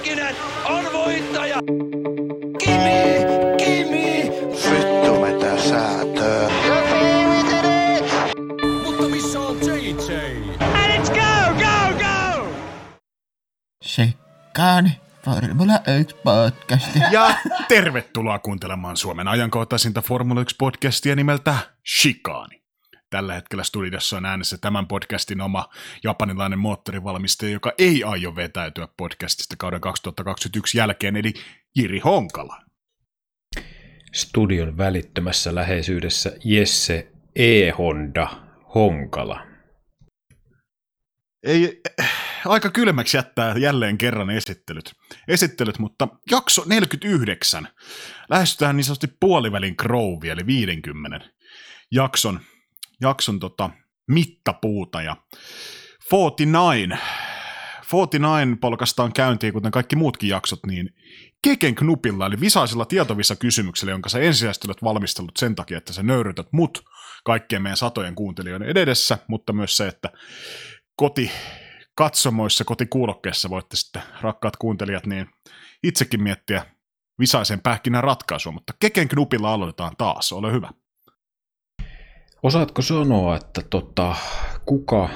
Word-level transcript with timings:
Häkkinen 0.00 0.36
on 0.64 0.84
voittaja! 0.92 1.56
Kimi! 2.58 3.26
Kimi! 3.64 4.30
Vittu 4.70 5.20
mitä 5.20 5.58
säätöä. 5.62 6.50
Mutta 8.84 9.08
missä 9.08 9.40
on 9.40 9.56
JJ? 9.56 9.96
Sekkaan 13.84 14.90
Formula 15.24 15.80
1 15.98 16.16
podcasti. 16.24 16.98
Ja 17.10 17.34
tervetuloa 17.68 18.38
kuuntelemaan 18.38 18.96
Suomen 18.96 19.28
ajankohtaisinta 19.28 20.02
Formula 20.02 20.40
1-podcastia 20.42 21.16
nimeltä 21.16 21.54
Shikaani. 21.98 22.59
Tällä 23.10 23.34
hetkellä 23.34 23.64
studiossa 23.64 24.16
on 24.16 24.26
äänessä 24.26 24.58
tämän 24.58 24.86
podcastin 24.86 25.40
oma 25.40 25.68
japanilainen 26.04 26.58
moottorivalmistaja, 26.58 27.52
joka 27.52 27.72
ei 27.78 28.04
aio 28.04 28.36
vetäytyä 28.36 28.88
podcastista 28.96 29.54
kauden 29.58 29.80
2021 29.80 30.78
jälkeen, 30.78 31.16
eli 31.16 31.32
Jiri 31.76 31.98
Honkala. 31.98 32.62
Studion 34.14 34.78
välittömässä 34.78 35.54
läheisyydessä 35.54 36.32
Jesse 36.44 37.12
E-Honda 37.36 38.28
Honkala. 38.74 39.46
Ei, 41.42 41.80
aika 42.44 42.70
kylmäksi 42.70 43.16
jättää 43.16 43.54
jälleen 43.58 43.98
kerran 43.98 44.30
esittelyt, 44.30 44.92
esittelyt 45.28 45.78
mutta 45.78 46.08
jakso 46.30 46.64
49. 46.66 47.68
Lähestytään 48.28 48.76
niin 48.76 48.84
sanotusti 48.84 49.16
puolivälin 49.20 49.74
Groove, 49.78 50.28
eli 50.30 50.46
50 50.46 51.20
jakson, 51.92 52.40
jakson 53.00 53.40
tota, 53.40 53.70
mittapuuta. 54.08 55.02
Ja 55.02 55.16
49, 56.12 56.98
49 57.90 58.58
polkastaan 58.60 59.12
käyntiin, 59.12 59.52
kuten 59.52 59.70
kaikki 59.70 59.96
muutkin 59.96 60.28
jaksot, 60.28 60.60
niin 60.66 60.90
Keken 61.42 61.74
Knupilla, 61.74 62.26
eli 62.26 62.40
visaisella 62.40 62.84
tietovissa 62.84 63.36
kysymyksellä, 63.36 63.90
jonka 63.90 64.08
sä 64.08 64.18
ensisijaisesti 64.18 64.68
olet 64.68 64.82
valmistellut 64.82 65.36
sen 65.36 65.54
takia, 65.54 65.78
että 65.78 65.92
sä 65.92 66.02
nöyrytät 66.02 66.46
mut 66.52 66.84
kaikkien 67.24 67.62
meidän 67.62 67.76
satojen 67.76 68.14
kuuntelijoiden 68.14 68.68
edessä, 68.68 69.18
mutta 69.28 69.52
myös 69.52 69.76
se, 69.76 69.88
että 69.88 70.10
koti 70.96 71.30
katsomoissa, 71.94 72.64
kotikuulokkeessa 72.64 73.50
voitte 73.50 73.76
sitten, 73.76 74.02
rakkaat 74.20 74.56
kuuntelijat, 74.56 75.06
niin 75.06 75.26
itsekin 75.82 76.22
miettiä 76.22 76.66
visaisen 77.18 77.60
pähkinän 77.60 78.04
ratkaisua, 78.04 78.52
mutta 78.52 78.72
Keken 78.80 79.08
Knupilla 79.08 79.52
aloitetaan 79.52 79.96
taas, 79.98 80.32
ole 80.32 80.52
hyvä. 80.52 80.70
Osaatko 82.42 82.82
sanoa, 82.82 83.36
että 83.36 83.62
tota, 83.70 84.16
kuka 84.66 85.08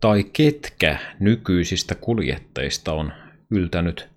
tai 0.00 0.24
ketkä 0.24 0.98
nykyisistä 1.20 1.94
kuljettajista 1.94 2.92
on 2.92 3.12
yltänyt 3.50 4.08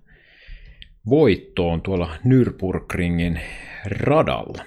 voittoon 1.08 1.82
tuolla 1.82 2.16
Nürburgringin 2.24 3.40
radalla? 3.84 4.64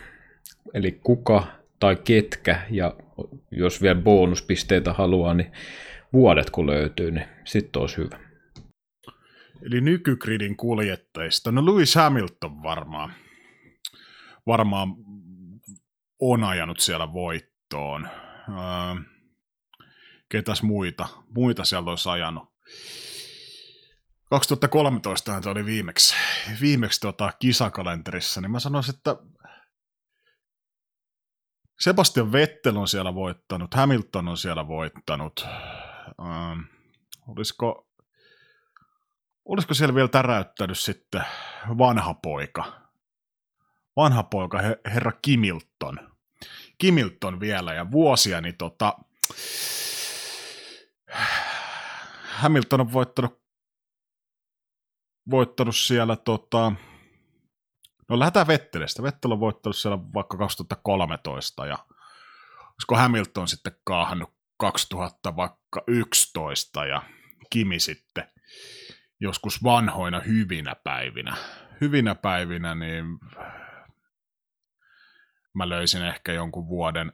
Eli 0.73 0.91
kuka 1.03 1.47
tai 1.79 1.95
ketkä, 1.95 2.61
ja 2.69 2.95
jos 3.51 3.81
vielä 3.81 4.01
bonuspisteitä 4.01 4.93
haluaa, 4.93 5.33
niin 5.33 5.51
vuodet 6.13 6.49
kun 6.49 6.67
löytyy, 6.67 7.11
niin 7.11 7.25
sitten 7.45 7.81
olisi 7.81 7.97
hyvä. 7.97 8.19
Eli 9.61 9.81
nykygridin 9.81 10.57
kuljettajista, 10.57 11.51
no 11.51 11.65
Lewis 11.65 11.95
Hamilton 11.95 12.63
varmaan, 12.63 13.13
varmaan 14.47 14.87
on 16.19 16.43
ajanut 16.43 16.79
siellä 16.79 17.13
voittoon. 17.73 18.09
Öö, 18.49 19.01
ketäs 20.29 20.63
muita? 20.63 21.07
Muita 21.35 21.65
siellä 21.65 21.89
olisi 21.89 22.09
ajanut. 22.09 22.53
2013 24.29 25.31
hän 25.31 25.43
oli 25.45 25.65
viimeksi, 25.65 26.15
viimeksi 26.61 26.99
tota 26.99 27.33
kisakalenterissa, 27.39 28.41
niin 28.41 28.51
mä 28.51 28.59
sanoisin, 28.59 28.95
että 28.95 29.15
Sebastian 31.79 32.31
Vettel 32.31 32.75
on 32.75 32.87
siellä 32.87 33.15
voittanut, 33.15 33.73
Hamilton 33.73 34.27
on 34.27 34.37
siellä 34.37 34.67
voittanut. 34.67 35.47
Ähm, 36.19 36.59
olisiko, 37.27 37.87
olisiko 39.45 39.73
siellä 39.73 39.95
vielä 39.95 40.07
täräyttänyt 40.07 40.79
sitten 40.79 41.23
vanha 41.77 42.13
poika? 42.13 42.81
Vanha 43.95 44.23
poika, 44.23 44.59
herra 44.85 45.11
Kimilton. 45.21 46.06
Kimilton 46.77 47.39
vielä 47.39 47.73
ja 47.73 47.91
vuosia, 47.91 48.41
niin 48.41 48.57
tota, 48.57 48.93
Hamilton 52.23 52.81
on 52.81 52.93
voittanut, 52.93 53.41
voittanut 55.29 55.75
siellä 55.75 56.15
tota, 56.15 56.71
no 58.09 58.19
lähdetään 58.19 58.47
Vettelestä. 58.47 59.03
Vettel 59.03 59.31
on 59.31 59.39
voittanut 59.39 59.75
siellä 59.75 59.97
vaikka 60.13 60.37
2013 60.37 61.65
ja 61.65 61.77
olisiko 62.73 62.95
Hamilton 62.95 63.47
sitten 63.47 63.75
kaahannut 63.83 64.33
2011 64.57 66.85
ja 66.85 67.01
Kimi 67.49 67.79
sitten 67.79 68.27
joskus 69.19 69.63
vanhoina 69.63 70.19
hyvinä 70.19 70.75
päivinä. 70.75 71.37
Hyvinä 71.81 72.15
päivinä 72.15 72.75
niin 72.75 73.05
mä 75.57 75.69
löysin 75.69 76.05
ehkä 76.05 76.33
jonkun 76.33 76.67
vuoden 76.67 77.11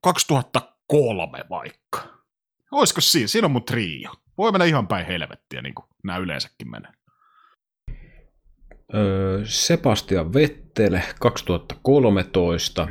2003 0.00 1.44
vaikka. 1.50 2.00
Olisiko 2.70 3.00
siinä? 3.00 3.26
Siinä 3.26 3.46
on 3.46 3.50
mun 3.50 3.64
trio. 3.64 4.10
Voi 4.38 4.52
mennä 4.52 4.64
ihan 4.64 4.88
päin 4.88 5.06
helvettiä, 5.06 5.62
niin 5.62 5.74
kuin 5.74 5.86
nämä 6.04 6.18
yleensäkin 6.18 6.70
menee. 6.70 6.92
Sebastian 9.44 10.32
Vettel 10.32 10.98
2013, 11.20 12.88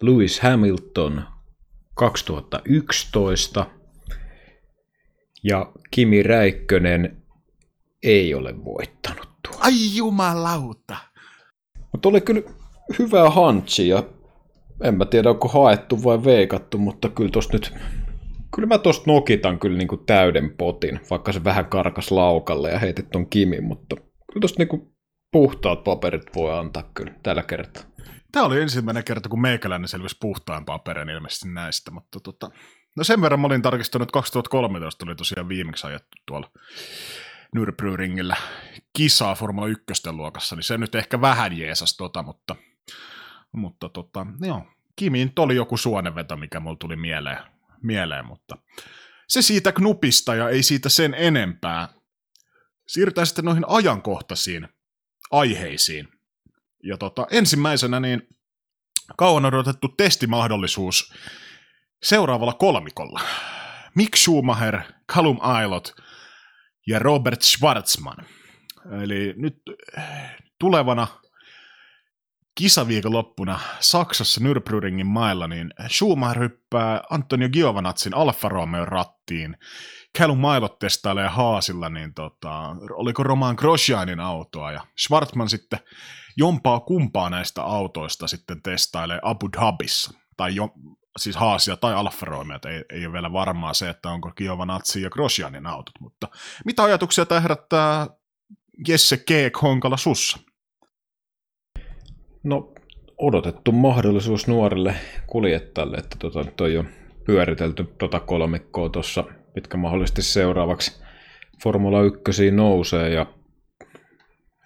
Lewis 0.00 0.40
Hamilton 0.40 1.24
2011 1.94 3.66
ja 5.42 5.72
Kimi 5.90 6.22
Räikkönen 6.22 7.22
ei 8.02 8.34
ole 8.34 8.64
voittanut 8.64 9.28
tuo. 9.42 9.60
Ai 9.60 9.96
jumalauta! 9.96 10.96
Mutta 11.92 12.08
oli 12.08 12.20
kyllä 12.20 12.42
hyvä 12.98 13.30
hanchi 13.30 13.88
ja 13.88 14.02
en 14.82 14.94
mä 14.94 15.04
tiedä 15.04 15.30
onko 15.30 15.48
haettu 15.48 16.04
vai 16.04 16.24
veikattu, 16.24 16.78
mutta 16.78 17.08
kyllä 17.08 17.30
tosta 17.30 17.52
nyt 17.52 17.74
Kyllä 18.54 18.68
mä 18.68 18.78
tosta 18.78 19.04
nokitan 19.06 19.58
kyllä 19.58 19.78
niinku 19.78 19.96
täyden 19.96 20.50
potin, 20.50 21.00
vaikka 21.10 21.32
se 21.32 21.44
vähän 21.44 21.66
karkas 21.66 22.10
laukalle 22.10 22.70
ja 22.70 22.78
heitit 22.78 23.10
ton 23.10 23.30
Kimin, 23.30 23.64
mutta 23.64 23.96
kyllä 23.96 24.40
tosta 24.40 24.58
niinku 24.58 24.96
puhtaat 25.32 25.84
paperit 25.84 26.34
voi 26.34 26.58
antaa 26.58 26.90
kyllä 26.94 27.14
tällä 27.22 27.42
kertaa. 27.42 27.82
Tämä 28.32 28.46
oli 28.46 28.60
ensimmäinen 28.60 29.04
kerta, 29.04 29.28
kun 29.28 29.40
meikäläinen 29.40 29.88
selvisi 29.88 30.16
puhtaan 30.20 30.64
paperin 30.64 31.08
ilmeisesti 31.08 31.48
näistä, 31.48 31.90
mutta 31.90 32.20
tota, 32.20 32.50
no 32.96 33.04
sen 33.04 33.20
verran 33.20 33.40
mä 33.40 33.46
olin 33.46 33.62
tarkistanut, 33.62 34.08
että 34.08 34.12
2013 34.12 35.04
oli 35.06 35.14
tosiaan 35.14 35.48
viimeksi 35.48 35.86
ajettu 35.86 36.16
tuolla 36.26 36.50
Nürburgringillä 37.56 38.36
kisaa 38.96 39.34
Formula 39.34 39.66
1 39.66 39.84
luokassa, 40.12 40.56
niin 40.56 40.64
se 40.64 40.78
nyt 40.78 40.94
ehkä 40.94 41.20
vähän 41.20 41.58
jeesas 41.58 41.96
tota, 41.96 42.22
mutta, 42.22 42.56
mutta 43.52 43.88
tota, 43.88 44.26
joo, 44.40 44.66
Kimin 44.96 45.32
oli 45.38 45.56
joku 45.56 45.76
suonenveto, 45.76 46.36
mikä 46.36 46.60
mulla 46.60 46.76
tuli 46.80 46.96
mieleen, 46.96 47.38
mieleen, 47.82 48.26
mutta 48.26 48.58
se 49.28 49.42
siitä 49.42 49.72
knupista 49.72 50.34
ja 50.34 50.48
ei 50.48 50.62
siitä 50.62 50.88
sen 50.88 51.14
enempää. 51.14 51.88
Siirrytään 52.88 53.26
sitten 53.26 53.44
noihin 53.44 53.64
ajankohtaisiin 53.68 54.68
aiheisiin. 55.30 56.08
Ja 56.82 56.98
tota, 56.98 57.26
ensimmäisenä 57.30 58.00
niin 58.00 58.28
kauan 59.16 59.44
odotettu 59.44 59.88
testimahdollisuus 59.88 61.14
seuraavalla 62.02 62.52
kolmikolla. 62.52 63.20
Mick 63.94 64.16
Schumacher, 64.16 64.82
Callum 65.12 65.38
Ailot 65.40 65.94
ja 66.86 66.98
Robert 66.98 67.42
Schwarzman. 67.42 68.16
Eli 69.02 69.34
nyt 69.36 69.56
tulevana 70.58 71.06
kisaviikonloppuna 72.56 73.60
Saksassa 73.80 74.40
Nürburgringin 74.40 75.06
mailla, 75.06 75.48
niin 75.48 75.70
Schumacher 75.88 76.42
hyppää 76.42 77.02
Antonio 77.10 77.48
Giovanazzin 77.48 78.14
Alfa 78.16 78.48
Romeo 78.48 78.84
rattiin. 78.84 79.56
Callum 80.18 80.38
Mailot 80.38 80.78
testailee 80.78 81.28
Haasilla, 81.28 81.88
niin 81.88 82.14
tota, 82.14 82.76
oliko 82.90 83.22
Roman 83.22 83.54
Grosjeanin 83.58 84.20
autoa, 84.20 84.72
ja 84.72 84.86
Schwartzman 85.00 85.48
sitten 85.48 85.78
jompaa 86.36 86.80
kumpaa 86.80 87.30
näistä 87.30 87.62
autoista 87.62 88.28
sitten 88.28 88.62
testailee 88.62 89.18
Abu 89.22 89.48
Dhabissa, 89.52 90.10
tai 90.36 90.54
jo, 90.54 90.68
siis 91.18 91.36
Haasia 91.36 91.76
tai 91.76 91.94
Alfa 91.94 92.26
Romeo, 92.26 92.58
ei, 92.66 92.84
ei 92.92 93.06
ole 93.06 93.12
vielä 93.12 93.32
varmaa 93.32 93.74
se, 93.74 93.88
että 93.88 94.10
onko 94.10 94.32
Giovanazzi 94.36 95.02
ja 95.02 95.10
Grosjeanin 95.10 95.66
autot, 95.66 95.94
mutta 96.00 96.28
mitä 96.64 96.82
ajatuksia 96.82 97.26
tämä 97.26 97.40
herättää 97.40 98.06
Jesse 98.88 99.16
Keek 99.16 99.62
Honkala 99.62 99.96
sussa? 99.96 100.38
No 102.46 102.72
odotettu 103.18 103.72
mahdollisuus 103.72 104.48
nuorille 104.48 104.94
kuljettajalle, 105.26 105.96
että 105.96 106.16
tota, 106.18 106.44
toi 106.56 106.76
on 106.76 106.88
pyöritelty 107.24 107.84
tota 107.98 108.20
kolmikkoa 108.20 108.88
tuossa, 108.88 109.24
mitkä 109.54 109.76
mahdollisesti 109.76 110.22
seuraavaksi 110.22 111.02
Formula 111.62 112.02
1 112.02 112.50
nousee 112.50 113.08
ja 113.08 113.26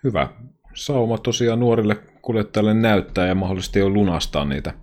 hyvä 0.04 0.28
sauma 0.74 1.18
tosiaan 1.18 1.60
nuorille 1.60 1.96
kuljettajille 2.22 2.74
näyttää 2.74 3.26
ja 3.26 3.34
mahdollisesti 3.34 3.78
jo 3.78 3.88
lunastaa 3.88 4.44
niitä 4.44 4.74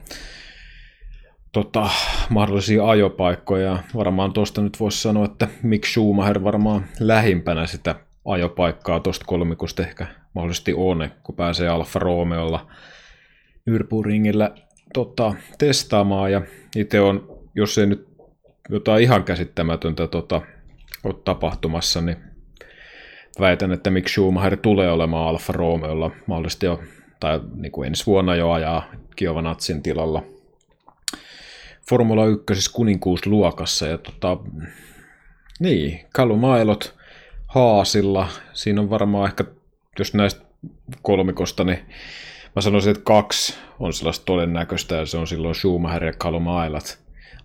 tota, 1.52 1.90
mahdollisia 2.30 2.90
ajopaikkoja. 2.90 3.84
Varmaan 3.96 4.34
tuosta 4.34 4.62
nyt 4.62 4.80
voisi 4.80 5.02
sanoa, 5.02 5.26
että 5.26 5.48
Mick 5.64 5.86
Schumacher 5.86 6.44
varmaan 6.44 6.86
lähimpänä 7.00 7.68
sitä 7.68 7.96
ajopaikkaa 8.26 9.00
tuosta 9.00 9.26
kolmikosta 9.26 9.84
ehkä 9.84 10.08
mahdollisesti 10.38 10.74
on, 10.78 11.10
kun 11.24 11.36
pääsee 11.36 11.68
Alfa 11.68 12.00
Romeolla 12.00 12.68
Nürburgringillä 13.70 14.62
tota, 14.94 15.34
testaamaan. 15.58 16.32
Ja 16.32 16.42
itse 16.76 17.02
on, 17.02 17.40
jos 17.56 17.78
ei 17.78 17.86
nyt 17.86 18.08
jotain 18.70 19.04
ihan 19.04 19.24
käsittämätöntä 19.24 20.08
tota, 20.08 20.42
ole 21.04 21.16
tapahtumassa, 21.24 22.02
niin 22.02 22.18
väitän, 23.40 23.72
että 23.72 23.90
Mick 23.90 24.08
Schumacher 24.08 24.58
tulee 24.58 24.92
olemaan 24.92 25.28
Alfa 25.28 25.54
Romeolla 25.54 26.12
mahdollisesti 26.26 26.66
jo, 26.66 26.82
tai 27.20 27.42
niin 27.56 27.72
kuin 27.72 27.88
ensi 27.88 28.06
vuonna 28.06 28.36
jo 28.36 28.52
ajaa 28.52 28.84
Giovanazin 29.18 29.84
tilalla 29.84 30.24
Formula 31.90 32.26
1 32.26 32.74
kuninkuusluokassa. 32.74 33.88
Ja 33.88 33.98
tota, 33.98 34.38
niin, 35.60 36.06
Kalumailot 36.14 36.98
Haasilla, 37.48 38.28
siinä 38.54 38.82
on 38.82 38.90
varmaan 38.90 39.30
ehkä, 39.30 39.44
jos 40.00 40.14
näistä 40.14 40.46
kolmikosta, 41.02 41.64
niin 41.64 41.80
mä 42.56 42.62
sanoisin, 42.62 42.92
että 42.92 43.04
kaksi 43.04 43.56
on 43.80 43.94
sellaista 43.94 44.26
todennäköistä, 44.26 44.96
ja 44.96 45.06
se 45.06 45.18
on 45.18 45.28
silloin 45.28 45.56
Schumacher 45.56 46.04
ja 46.04 46.14
Callum 46.14 46.48
Ailot, 46.48 47.00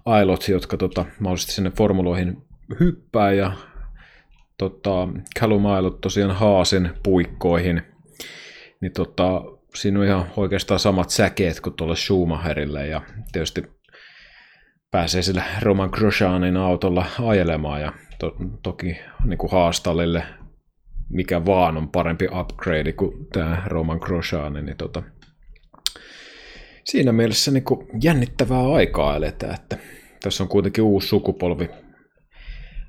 Ailot 0.04 0.48
jotka 0.48 0.76
tota, 0.76 1.04
mahdollisesti 1.20 1.52
sinne 1.52 1.70
formuloihin 1.70 2.42
hyppää, 2.80 3.32
ja 3.32 3.52
tota, 4.58 5.08
Callum 5.40 5.66
Ailot 5.66 6.00
tosiaan 6.00 6.36
Haasin 6.36 6.90
puikkoihin, 7.02 7.82
niin 8.80 8.92
tota, 8.92 9.42
siinä 9.74 10.00
on 10.00 10.06
ihan 10.06 10.26
oikeastaan 10.36 10.80
samat 10.80 11.10
säkeet 11.10 11.60
kuin 11.60 11.76
tuolle 11.76 11.96
Schumacherille, 11.96 12.86
ja 12.86 13.00
tietysti 13.32 13.62
pääsee 14.90 15.22
sillä 15.22 15.42
Roman 15.62 15.90
Grosjeanin 15.92 16.56
autolla 16.56 17.06
ajelemaan, 17.22 17.80
ja 17.80 17.92
to, 18.18 18.36
toki 18.62 18.96
niin 19.24 19.38
kuin 19.38 19.52
haastallille 19.52 20.24
mikä 21.12 21.46
vaan 21.46 21.76
on 21.76 21.88
parempi 21.88 22.28
upgrade 22.40 22.92
kuin 22.92 23.26
tämä 23.32 23.62
Roman 23.66 23.98
Grosjean, 23.98 24.52
niin 24.52 24.76
tota, 24.76 25.02
siinä 26.84 27.12
mielessä 27.12 27.50
niin 27.50 27.64
kuin 27.64 27.88
jännittävää 28.02 28.72
aikaa 28.72 29.16
eletään, 29.16 29.54
että 29.54 29.78
tässä 30.22 30.44
on 30.44 30.48
kuitenkin 30.48 30.84
uusi 30.84 31.08
sukupolvi 31.08 31.70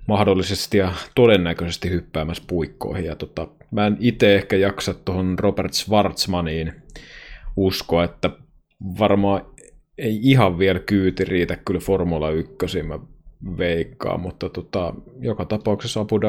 mahdollisesti 0.07 0.77
ja 0.77 0.93
todennäköisesti 1.15 1.89
hyppäämässä 1.89 2.43
puikkoihin. 2.47 3.05
Ja 3.05 3.15
tota, 3.15 3.47
mä 3.71 3.87
en 3.87 3.97
itse 3.99 4.35
ehkä 4.35 4.55
jaksa 4.55 4.93
tuohon 4.93 5.39
Robert 5.39 5.73
Schwarzmaniin 5.73 6.73
uskoa, 7.57 8.03
että 8.03 8.29
varmaan 8.99 9.45
ei 9.97 10.19
ihan 10.21 10.59
vielä 10.59 10.79
kyyti 10.79 11.25
riitä 11.25 11.57
kyllä 11.65 11.79
Formula 11.79 12.29
1, 12.29 12.83
mä 12.83 12.99
veikkaan, 13.57 14.19
mutta 14.19 14.49
tota, 14.49 14.93
joka 15.19 15.45
tapauksessa 15.45 15.99
Abu 15.99 16.19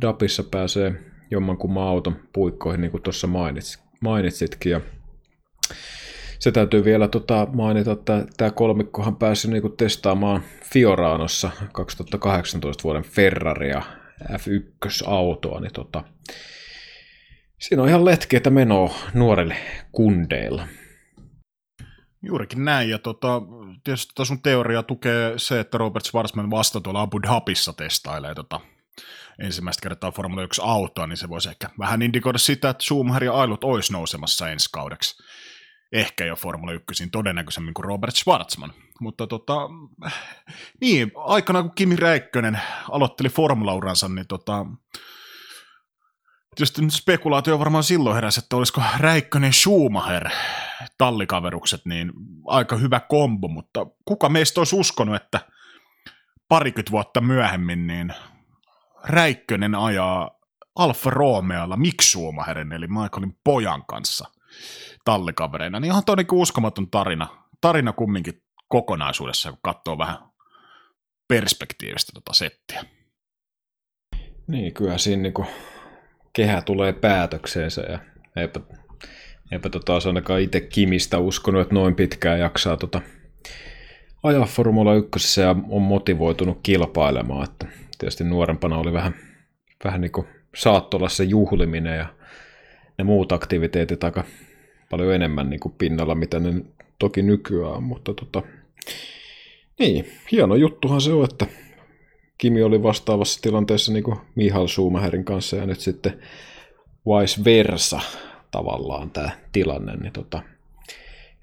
Dhabissa 0.00 0.42
pääsee 0.42 1.13
jommankumman 1.30 1.88
auton 1.88 2.16
puikkoihin, 2.32 2.80
niin 2.80 2.90
kuin 2.90 3.02
tuossa 3.02 3.26
mainitsit, 3.26 3.82
mainitsitkin. 4.00 4.72
Ja 4.72 4.80
se 6.38 6.52
täytyy 6.52 6.84
vielä 6.84 7.08
tota 7.08 7.46
mainita, 7.52 7.92
että 7.92 8.26
tämä 8.36 8.50
kolmikkohan 8.50 9.16
pääsi 9.16 9.50
niinku 9.50 9.68
testaamaan 9.68 10.42
Fioranossa 10.72 11.50
2018 11.72 12.84
vuoden 12.84 13.02
Ferraria 13.02 13.82
F1-autoa, 14.22 15.60
niin 15.60 15.72
tota, 15.72 16.04
siinä 17.58 17.82
on 17.82 17.88
ihan 17.88 18.04
letkeitä 18.04 18.50
menoa 18.50 18.94
nuorille 19.14 19.56
kundeilla. 19.92 20.68
Juurikin 22.22 22.64
näin, 22.64 22.90
ja 22.90 22.98
tota, 22.98 23.42
tietysti 23.84 24.12
tota 24.14 24.24
sun 24.24 24.42
teoria 24.42 24.82
tukee 24.82 25.32
se, 25.36 25.60
että 25.60 25.78
Robert 25.78 26.04
Schwarzman 26.04 26.50
vasta 26.50 26.80
tuolla 26.80 27.00
Abu 27.00 27.22
Dhabissa 27.22 27.72
testailee 27.72 28.34
tota 28.34 28.60
ensimmäistä 29.38 29.82
kertaa 29.82 30.12
Formula 30.12 30.42
1 30.42 30.60
autoa, 30.64 31.06
niin 31.06 31.16
se 31.16 31.28
voisi 31.28 31.48
ehkä 31.48 31.70
vähän 31.78 32.02
indikoida 32.02 32.38
sitä, 32.38 32.70
että 32.70 32.84
Schumacher 32.84 33.24
ja 33.24 33.32
Ailut 33.32 33.64
olisi 33.64 33.92
nousemassa 33.92 34.50
ensi 34.50 34.68
kaudeksi. 34.72 35.22
Ehkä 35.92 36.24
jo 36.24 36.36
Formula 36.36 36.72
1 36.72 37.08
todennäköisemmin 37.12 37.74
kuin 37.74 37.84
Robert 37.84 38.16
Schwarzman. 38.16 38.72
Mutta 39.00 39.26
tota, 39.26 39.54
niin, 40.80 41.12
aikana 41.16 41.62
kun 41.62 41.74
Kimi 41.74 41.96
Räikkönen 41.96 42.60
aloitteli 42.90 43.28
formulauransa, 43.28 44.08
niin 44.08 44.26
tota, 44.26 44.66
tietysti 46.54 46.82
spekulaatio 46.90 47.58
varmaan 47.58 47.84
silloin 47.84 48.14
heräsi, 48.14 48.40
että 48.40 48.56
olisiko 48.56 48.82
Räikkönen 48.98 49.52
Schumacher 49.52 50.30
tallikaverukset, 50.98 51.86
niin 51.86 52.12
aika 52.46 52.76
hyvä 52.76 53.00
kombo, 53.00 53.48
mutta 53.48 53.86
kuka 54.04 54.28
meistä 54.28 54.60
olisi 54.60 54.76
uskonut, 54.76 55.16
että 55.16 55.40
parikymmentä 56.48 56.90
vuotta 56.90 57.20
myöhemmin, 57.20 57.86
niin 57.86 58.12
Räikkönen 59.08 59.74
ajaa 59.74 60.40
Alfa 60.76 61.10
Romeolla 61.10 61.76
Mick 61.76 62.02
Schumacherin, 62.02 62.72
eli 62.72 62.86
Michaelin 62.86 63.38
pojan 63.44 63.84
kanssa 63.86 64.28
tallikavereina. 65.04 65.80
Niin 65.80 65.90
ihan 65.90 66.04
todella 66.04 66.28
uskomaton 66.32 66.90
tarina. 66.90 67.26
Tarina 67.60 67.92
kumminkin 67.92 68.42
kokonaisuudessa, 68.68 69.50
kun 69.50 69.58
katsoo 69.62 69.98
vähän 69.98 70.18
perspektiivistä 71.28 72.12
tota 72.14 72.32
settiä. 72.32 72.84
Niin, 74.46 74.74
kyllä 74.74 74.98
siinä 74.98 75.22
niin 75.22 75.34
kehä 76.32 76.62
tulee 76.62 76.92
päätökseensä 76.92 77.82
ja 77.82 77.98
eipä, 78.36 78.60
eipä 79.52 79.68
tota, 79.70 79.92
olisi 79.92 80.08
ainakaan 80.08 80.40
itse 80.40 80.60
Kimistä 80.60 81.18
uskonut, 81.18 81.62
että 81.62 81.74
noin 81.74 81.94
pitkään 81.94 82.40
jaksaa 82.40 82.76
tota, 82.76 83.00
ajaa 84.22 84.46
Formula 84.46 84.94
1 84.94 85.40
ja 85.40 85.56
on 85.68 85.82
motivoitunut 85.82 86.60
kilpailemaan. 86.62 87.44
Että 87.44 87.66
tietysti 88.04 88.24
nuorempana 88.24 88.78
oli 88.78 88.92
vähän, 88.92 89.14
vähän 89.84 90.00
niin 90.00 90.12
kuin 90.12 90.26
saattolassa 90.56 91.24
juhliminen 91.24 91.98
ja 91.98 92.06
ne 92.98 93.04
muut 93.04 93.32
aktiviteetit 93.32 94.04
aika 94.04 94.24
paljon 94.90 95.14
enemmän 95.14 95.50
niin 95.50 95.60
kuin 95.60 95.74
pinnalla, 95.78 96.14
mitä 96.14 96.40
ne 96.40 96.64
toki 96.98 97.22
nykyään 97.22 97.82
mutta 97.82 98.14
tota, 98.14 98.42
niin, 99.78 100.12
hieno 100.32 100.54
juttuhan 100.54 101.00
se 101.00 101.12
on, 101.12 101.24
että 101.24 101.46
Kimi 102.38 102.62
oli 102.62 102.82
vastaavassa 102.82 103.40
tilanteessa 103.42 103.92
niin 103.92 104.04
kuin 104.04 104.16
Mihail 104.34 104.66
Schumacherin 104.66 105.24
kanssa 105.24 105.56
ja 105.56 105.66
nyt 105.66 105.80
sitten 105.80 106.22
vice 107.06 107.44
versa 107.44 108.00
tavallaan 108.50 109.10
tämä 109.10 109.30
tilanne, 109.52 109.96
niin 109.96 110.12
tota, 110.12 110.42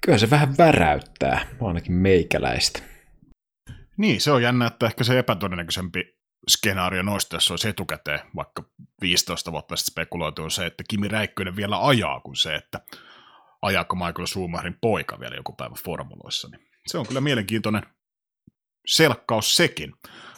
kyllä 0.00 0.18
se 0.18 0.30
vähän 0.30 0.58
väräyttää, 0.58 1.46
ainakin 1.60 1.92
meikäläistä. 1.92 2.82
Niin, 3.96 4.20
se 4.20 4.30
on 4.30 4.42
jännä, 4.42 4.66
että 4.66 4.86
ehkä 4.86 5.04
se 5.04 5.18
epätodennäköisempi 5.18 6.21
skenaario 6.48 7.02
noista, 7.02 7.36
jos 7.36 7.50
olisi 7.50 7.68
etukäteen 7.68 8.20
vaikka 8.36 8.64
15 9.00 9.52
vuotta 9.52 9.76
sitten 9.76 9.92
spekuloitu, 9.92 10.42
on 10.42 10.50
se, 10.50 10.66
että 10.66 10.84
Kimi 10.88 11.08
Räikkönen 11.08 11.56
vielä 11.56 11.86
ajaa, 11.86 12.20
kuin 12.20 12.36
se, 12.36 12.54
että 12.54 12.80
ajaako 13.62 13.96
Michael 13.96 14.26
Schumacherin 14.26 14.78
poika 14.80 15.20
vielä 15.20 15.36
joku 15.36 15.52
päivä 15.52 15.74
formuloissa. 15.84 16.48
Niin 16.48 16.68
se 16.86 16.98
on 16.98 17.06
kyllä 17.06 17.20
mielenkiintoinen 17.20 17.82
selkkaus 18.86 19.56
sekin. 19.56 19.92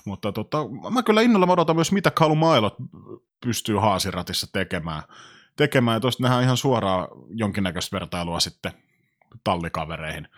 Mutta 0.05 0.33
tota, 0.33 0.59
mä 0.91 1.03
kyllä 1.03 1.23
innolla 1.23 1.53
odotan 1.53 1.77
myös, 1.77 1.93
mitä 1.93 2.13
Mailot 2.35 2.75
pystyy 3.47 3.77
haasiratissa 3.77 4.47
tekemään. 4.53 5.03
tekemään. 5.57 5.97
Ja 5.97 6.01
tuosta 6.01 6.23
nähdään 6.23 6.45
ihan 6.45 6.57
suoraan 6.57 7.09
jonkinnäköistä 7.29 7.95
vertailua 7.95 8.41
sitten 8.41 8.73
tallikavereihin 9.45 10.29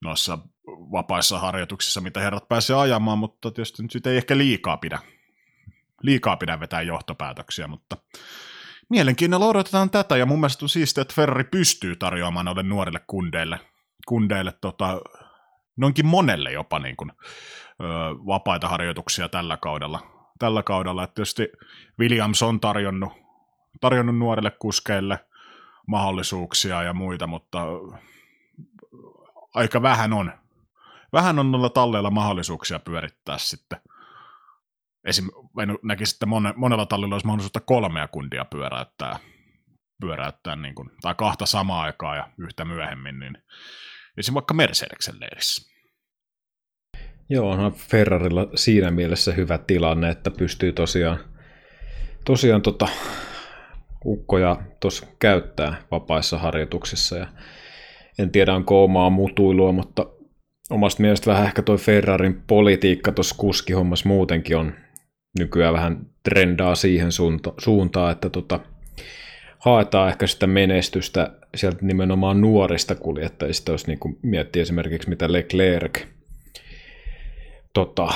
noissa 0.00 0.38
vapaissa 0.66 1.38
harjoituksissa, 1.38 2.00
mitä 2.00 2.20
herrat 2.20 2.48
pääsee 2.48 2.76
ajamaan, 2.76 3.18
mutta 3.18 3.50
tietysti 3.50 3.82
nyt 3.82 4.06
ei 4.06 4.16
ehkä 4.16 4.38
liikaa 4.38 4.76
pidä, 4.76 4.98
liikaa 6.02 6.36
pidä 6.36 6.60
vetää 6.60 6.82
johtopäätöksiä, 6.82 7.66
mutta 7.66 7.96
mielenkiinnolla 8.88 9.46
odotetaan 9.46 9.90
tätä, 9.90 10.16
ja 10.16 10.26
mun 10.26 10.40
mielestä 10.40 10.64
on 10.64 10.68
siistiä, 10.68 11.02
että 11.02 11.14
Ferrari 11.14 11.44
pystyy 11.44 11.96
tarjoamaan 11.96 12.46
noille 12.46 12.62
nuorille 12.62 13.00
kundeille, 13.06 13.60
kundeille 14.08 14.52
tota, 14.60 15.00
noinkin 15.76 16.06
monelle 16.06 16.52
jopa 16.52 16.78
niin 16.78 16.96
kuin, 16.96 17.10
ö, 17.10 17.84
vapaita 18.26 18.68
harjoituksia 18.68 19.28
tällä 19.28 19.56
kaudella. 19.56 20.00
Tällä 20.38 20.62
kaudella, 20.62 21.04
että 21.04 21.14
tietysti 21.14 21.48
Williams 22.00 22.42
on 22.42 22.60
tarjonnut, 22.60 23.12
tarjonnut 23.80 24.18
nuorille 24.18 24.50
kuskeille 24.50 25.18
mahdollisuuksia 25.86 26.82
ja 26.82 26.92
muita, 26.94 27.26
mutta 27.26 27.66
aika 29.54 29.82
vähän 29.82 30.12
on, 30.12 30.32
vähän 31.12 31.38
on 31.38 31.52
noilla 31.52 31.70
talleilla 31.70 32.10
mahdollisuuksia 32.10 32.78
pyörittää 32.78 33.38
sitten. 33.38 33.78
Esim. 35.04 35.28
näkisin, 35.82 36.16
että 36.16 36.26
monella 36.56 36.86
tallilla 36.86 37.14
olisi 37.14 37.26
mahdollisuutta 37.26 37.60
kolmea 37.60 38.08
kundia 38.08 38.44
pyöräyttää, 38.44 39.18
pyöräyttää 40.00 40.56
niin 40.56 40.74
kuin, 40.74 40.90
tai 41.00 41.14
kahta 41.14 41.46
samaa 41.46 41.82
aikaa 41.82 42.16
ja 42.16 42.28
yhtä 42.38 42.64
myöhemmin, 42.64 43.18
niin 43.18 43.38
esim. 44.18 44.34
vaikka 44.34 44.54
Mercedeksen 44.54 45.20
leirissä. 45.20 45.72
Joo, 47.28 47.50
onhan 47.50 47.72
Ferrarilla 47.72 48.46
siinä 48.54 48.90
mielessä 48.90 49.32
hyvä 49.32 49.58
tilanne, 49.58 50.10
että 50.10 50.30
pystyy 50.30 50.72
tosiaan 50.72 51.18
tosiaan 52.24 52.62
tota, 52.62 52.88
ukkoja 54.04 54.56
tuossa 54.80 55.06
käyttää 55.18 55.82
vapaissa 55.90 56.38
harjoituksissa 56.38 57.16
ja 57.16 57.26
en 58.18 58.30
tiedä 58.30 58.54
onko 58.54 58.84
omaa 58.84 59.10
mutuilua, 59.10 59.72
mutta 59.72 60.06
omasta 60.72 61.02
mielestä 61.02 61.30
vähän 61.30 61.46
ehkä 61.46 61.62
toi 61.62 61.78
Ferrarin 61.78 62.42
politiikka 62.46 63.12
tuossa 63.12 63.34
kuskihommassa 63.38 64.08
muutenkin 64.08 64.56
on 64.56 64.74
nykyään 65.38 65.74
vähän 65.74 66.06
trendaa 66.22 66.74
siihen 66.74 67.12
suunta, 67.12 67.52
suuntaan, 67.58 68.12
että 68.12 68.30
tota, 68.30 68.60
haetaan 69.58 70.08
ehkä 70.08 70.26
sitä 70.26 70.46
menestystä 70.46 71.30
sieltä 71.54 71.78
nimenomaan 71.82 72.40
nuorista 72.40 72.94
kuljettajista, 72.94 73.72
jos 73.72 73.86
niin 73.86 73.98
miettii 74.22 74.62
esimerkiksi 74.62 75.08
mitä 75.08 75.32
Leclerc 75.32 76.00
tota, 77.72 78.08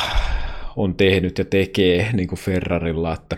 on 0.77 0.95
tehnyt 0.95 1.39
ja 1.39 1.45
tekee 1.45 2.13
niin 2.13 2.29
kuin 2.29 2.39
Ferrarilla, 2.39 3.15
että 3.15 3.37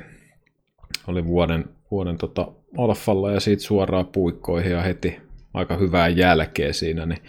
oli 1.07 1.25
vuoden, 1.25 1.65
vuoden 1.91 2.19
tota 2.19 2.49
Alfalla 2.79 3.33
ja 3.33 3.41
siitä 3.41 3.63
suoraan 3.63 4.07
puikkoihin 4.07 4.73
ja 4.73 4.83
heti 4.83 5.21
aika 5.55 5.77
hyvää 5.77 6.09
jälkeä 6.09 6.73
siinä, 6.73 7.07
niin 7.07 7.23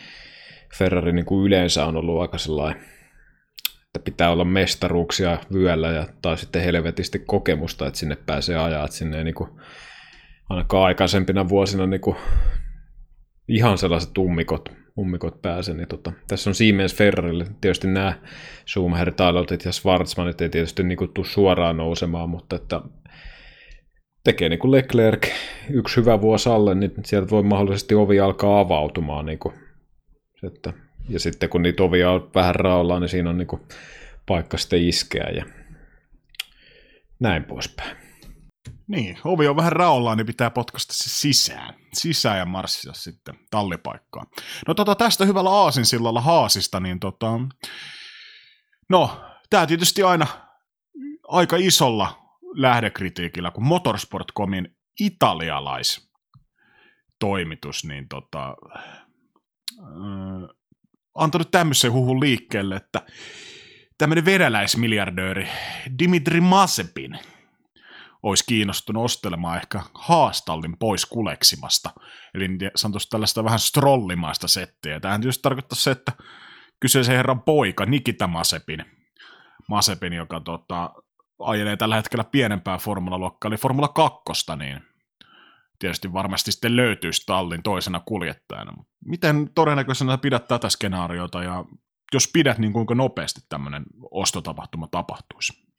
Ferrari 0.77 1.13
niin 1.13 1.25
kuin 1.25 1.45
yleensä 1.45 1.85
on 1.85 1.95
ollut 1.95 2.21
aika 2.21 2.37
sellainen, 2.37 2.81
että 3.85 3.99
pitää 4.05 4.31
olla 4.31 4.45
mestaruuksia 4.45 5.37
vyöllä 5.53 5.91
ja, 5.91 6.07
tai 6.21 6.37
sitten 6.37 6.63
helvetisti 6.63 7.19
kokemusta, 7.19 7.87
että 7.87 7.99
sinne 7.99 8.17
pääsee 8.25 8.57
ajaa, 8.57 8.85
että 8.85 8.97
sinne 8.97 9.17
ei 9.17 9.23
niin 9.23 9.35
kuin, 9.35 9.49
ainakaan 10.49 10.83
aikaisempina 10.83 11.49
vuosina 11.49 11.87
niin 11.87 12.01
kuin, 12.01 12.15
ihan 13.47 13.77
sellaiset 13.77 14.17
ummikot, 14.17 14.69
ummikot 14.97 15.41
pääse. 15.41 15.73
Niin 15.73 15.87
tota, 15.87 16.13
tässä 16.27 16.49
on 16.49 16.55
Siemens 16.55 16.95
Ferrarille 16.95 17.45
tietysti 17.61 17.87
nämä 17.87 18.13
Schumacher, 18.67 19.11
Talotit 19.11 19.65
ja 19.65 19.71
Schwarzmanit 19.71 20.41
ei 20.41 20.49
tietysti 20.49 20.83
niin 20.83 20.97
kuin, 20.97 21.13
tule 21.13 21.25
suoraan 21.25 21.77
nousemaan, 21.77 22.29
mutta 22.29 22.55
että 22.55 22.81
tekee 24.23 24.49
niin 24.49 24.59
kuin 24.59 24.71
Leclerc 24.71 25.27
yksi 25.69 25.97
hyvä 25.97 26.21
vuosi 26.21 26.49
alle, 26.49 26.75
niin 26.75 26.91
sieltä 27.05 27.29
voi 27.29 27.43
mahdollisesti 27.43 27.95
ovi 27.95 28.19
alkaa 28.19 28.59
avautumaan. 28.59 29.25
Niin 29.25 29.39
kuin, 29.39 29.53
että, 30.43 30.73
ja 31.09 31.19
sitten 31.19 31.49
kun 31.49 31.61
niitä 31.61 31.83
ovia 31.83 32.11
on 32.11 32.31
vähän 32.35 32.55
raollaan, 32.55 33.01
niin 33.01 33.09
siinä 33.09 33.29
on 33.29 33.37
niin 33.37 33.47
kuin, 33.47 33.61
paikka 34.25 34.57
sitten 34.57 34.87
iskeä 34.87 35.29
ja 35.35 35.45
näin 37.19 37.43
poispäin. 37.43 37.97
Niin, 38.87 39.17
ovi 39.23 39.47
on 39.47 39.55
vähän 39.55 39.71
raollaan, 39.71 40.17
niin 40.17 40.25
pitää 40.25 40.49
potkasta 40.49 40.93
se 40.93 41.09
sisään. 41.09 41.73
Sisään 41.93 42.37
ja 42.37 42.45
marssita 42.45 42.93
sitten 42.93 43.35
tallipaikkaan. 43.51 44.27
No 44.67 44.73
tota, 44.73 44.95
tästä 44.95 45.25
hyvällä 45.25 45.49
aasinsillalla 45.49 46.21
haasista, 46.21 46.79
niin 46.79 46.99
tota... 46.99 47.27
No, 48.89 49.21
tämä 49.49 49.67
tietysti 49.67 50.03
aina 50.03 50.27
aika 51.27 51.57
isolla 51.59 52.37
lähdekritiikillä, 52.53 53.51
kun 53.51 53.63
Motorsport.comin 53.63 54.75
italialais 54.99 56.11
toimitus, 57.19 57.85
niin 57.85 58.07
tota, 58.09 58.55
äh, 59.89 60.49
antanut 61.15 61.51
tämmöisen 61.51 61.91
huhun 61.91 62.19
liikkeelle, 62.19 62.75
että 62.75 63.01
tämmöinen 63.97 64.25
venäläismiljardööri 64.25 65.47
Dimitri 65.99 66.41
Masepin 66.41 67.19
olisi 68.23 68.43
kiinnostunut 68.47 69.03
ostelemaan 69.03 69.57
ehkä 69.57 69.81
haastallin 69.93 70.77
pois 70.79 71.05
kuleksimasta. 71.05 71.89
Eli 72.33 72.47
sanotaan 72.75 73.05
tällaista 73.09 73.43
vähän 73.43 73.59
strollimaista 73.59 74.47
settiä. 74.47 74.99
Tämähän 74.99 75.21
tietysti 75.21 75.41
tarkoittaa 75.41 75.75
se, 75.75 75.91
että 75.91 76.11
kyseisen 76.79 77.15
herran 77.15 77.41
poika 77.41 77.85
Nikita 77.85 78.27
Masepin, 78.27 78.85
Masepin 79.69 80.13
joka 80.13 80.39
tota, 80.39 80.93
ajelee 81.39 81.77
tällä 81.77 81.95
hetkellä 81.95 82.23
pienempää 82.23 82.77
formulaluokkaa, 82.77 83.49
eli 83.49 83.57
Formula 83.57 83.87
2, 83.87 84.23
niin 84.57 84.81
tietysti 85.79 86.13
varmasti 86.13 86.51
sitten 86.51 86.75
löytyisi 86.75 87.25
tallin 87.25 87.63
toisena 87.63 88.01
kuljettajana. 88.05 88.83
Miten 89.05 89.49
todennäköisenä 89.55 90.17
pidät 90.17 90.47
tätä 90.47 90.69
skenaariota, 90.69 91.43
ja 91.43 91.65
jos 92.13 92.29
pidät, 92.33 92.57
niin 92.57 92.73
kuinka 92.73 92.95
nopeasti 92.95 93.41
tämmöinen 93.49 93.83
ostotapahtuma 94.11 94.87
tapahtuisi? 94.87 95.69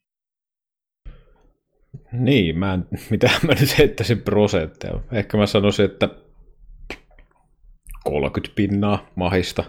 Niin, 2.12 2.58
mä 2.58 2.74
en, 2.74 2.86
mitä 3.10 3.30
mä 3.46 3.52
nyt 3.60 3.78
heittäisin 3.78 4.22
prosentteja. 4.22 5.00
Ehkä 5.12 5.36
mä 5.36 5.46
sanoisin, 5.46 5.84
että 5.84 6.08
30 8.04 8.56
pinnaa 8.56 9.06
mahista. 9.14 9.64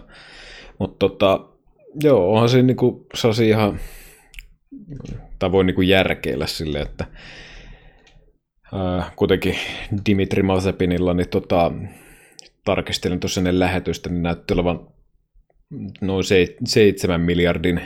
Mutta 0.78 0.96
tota, 0.98 1.48
joo, 2.02 2.32
onhan 2.32 2.48
se 2.48 2.62
niinku, 2.62 3.06
ihan 3.46 3.78
tai 5.38 5.52
voi 5.52 5.64
niin 5.64 5.74
kuin 5.74 5.88
järkeillä 5.88 6.46
sille, 6.46 6.80
että 6.80 7.06
ää, 8.72 9.10
kuitenkin 9.16 9.56
Dimitri 10.06 10.42
Mazepinilla, 10.42 11.14
niin 11.14 11.28
tota, 11.28 11.72
tarkistelin 12.64 13.20
tuossa 13.20 13.40
ennen 13.40 13.58
lähetystä, 13.58 14.08
niin 14.08 14.22
näytti 14.22 14.54
olevan 14.54 14.88
noin 16.00 16.24
7 16.64 17.20
miljardin 17.20 17.80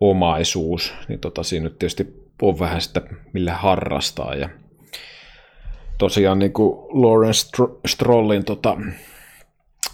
omaisuus, 0.00 0.94
niin 1.08 1.20
tota, 1.20 1.42
siinä 1.42 1.64
nyt 1.64 1.78
tietysti 1.78 2.24
on 2.42 2.58
vähän 2.58 2.80
sitä, 2.80 3.02
millä 3.32 3.54
harrastaa. 3.54 4.34
Ja 4.34 4.48
tosiaan 5.98 6.38
niin 6.38 6.52
kuin 6.52 7.02
Lawrence 7.02 7.50
Strollin 7.86 8.44
tota, 8.44 8.76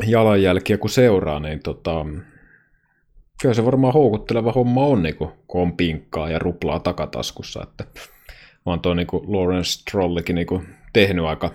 jalanjälkiä 0.07 0.79
kun 0.79 0.91
seuraa, 0.91 1.41
niin 1.41 1.63
tota, 1.63 2.07
kyllä 3.43 3.55
se 3.55 3.65
varmaan 3.65 3.95
houkutteleva 3.95 4.53
homma 4.53 4.87
on, 4.87 5.03
niin 5.03 5.17
kun, 5.17 5.33
kun 5.47 5.63
on 5.63 5.77
pinkkaa 5.77 6.31
ja 6.31 6.39
ruplaa 6.39 6.81
takataskussa. 6.81 7.63
Että 7.63 7.85
on 8.67 8.81
tuo 8.81 8.95
niin 8.95 9.07
Lawrence 9.13 9.71
Strollikin 9.71 10.35
niin 10.35 10.47
tehnyt 10.93 11.25
aika 11.25 11.51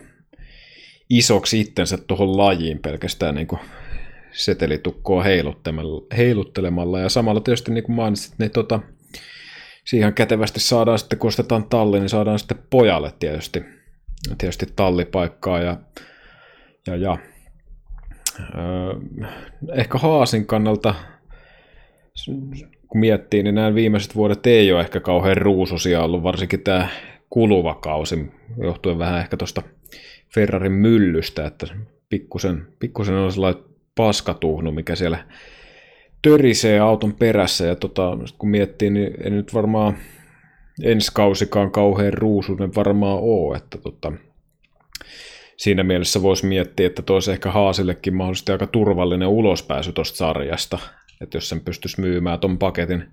isoksi 1.10 1.60
itsensä 1.60 1.98
tuohon 1.98 2.38
lajiin 2.38 2.80
pelkästään 2.80 3.36
niin 3.36 3.48
setelitukkoa 4.32 5.24
heiluttelemalla. 6.18 7.00
Ja 7.00 7.10
samalla 7.10 7.42
tietysti 7.42 7.72
niin 7.72 7.84
kuin 7.84 7.96
mainitsit, 7.96 8.40
niin 8.40 8.52
tota, 8.52 8.80
siihen 9.86 10.14
kätevästi 10.14 10.60
saadaan 10.60 11.00
sitten, 11.00 11.20
kun 11.20 11.28
ostetaan 11.28 11.70
talli, 11.70 12.00
niin 12.00 12.10
saadaan 12.10 12.40
sitten 12.40 12.64
pojalle 12.70 13.14
tietysti, 13.20 13.64
tietysti 14.38 14.66
tallipaikkaa 14.76 15.60
ja, 15.60 15.78
ja, 16.88 16.96
ja 16.96 17.18
öö, 18.40 18.94
ehkä 19.74 19.98
Haasin 19.98 20.46
kannalta 20.46 20.96
kun 22.88 23.00
miettii, 23.00 23.44
niin 23.44 23.56
nämä 23.56 23.76
viimeiset 23.76 24.16
vuodet 24.16 24.48
ei 24.48 24.72
ole 24.72 24.82
ehkä 24.82 25.00
kauhean 25.00 25.38
ruususia 25.38 26.04
ollut, 26.04 26.24
varsinkin 26.24 26.62
tämä 26.64 26.88
kuluva 27.30 27.76
kausi, 27.76 28.32
johtuen 28.58 29.00
vähän 29.00 29.20
ehkä 29.20 29.38
tuosta 29.38 29.62
Ferrarin 30.34 30.72
myllystä, 30.72 31.46
että 31.46 31.68
pikkusen, 32.10 32.68
pikkusen 32.80 33.16
on 33.16 33.32
sellainen 33.32 33.64
paskatuhnu, 33.96 34.72
mikä 34.72 34.96
siellä 34.96 35.18
törisee 36.22 36.80
auton 36.80 37.14
perässä, 37.14 37.66
ja 37.66 37.76
tota, 37.76 38.18
kun 38.38 38.50
miettii, 38.50 38.90
niin 38.90 39.14
ei 39.24 39.30
nyt 39.30 39.54
varmaan 39.54 39.98
ensi 40.84 41.12
kausikaan 41.14 41.72
kauhean 41.72 42.14
ruusunen 42.14 42.76
varmaan 42.76 43.20
ole, 43.22 43.58
että 43.58 43.78
tota, 43.78 44.12
siinä 45.58 45.84
mielessä 45.84 46.22
voisi 46.22 46.46
miettiä, 46.46 46.88
että 46.88 47.02
toisi 47.02 47.32
ehkä 47.32 47.52
Haasillekin 47.52 48.16
mahdollisesti 48.16 48.52
aika 48.52 48.68
turvallinen 48.68 49.28
ulospääsy 49.28 49.92
tuosta 49.92 50.18
sarjasta, 50.18 50.80
että 51.22 51.38
jos 51.38 51.50
sen 51.50 51.62
pystyisi 51.62 52.02
myymään 52.02 52.40
ton 52.40 52.58
paketin 52.58 53.04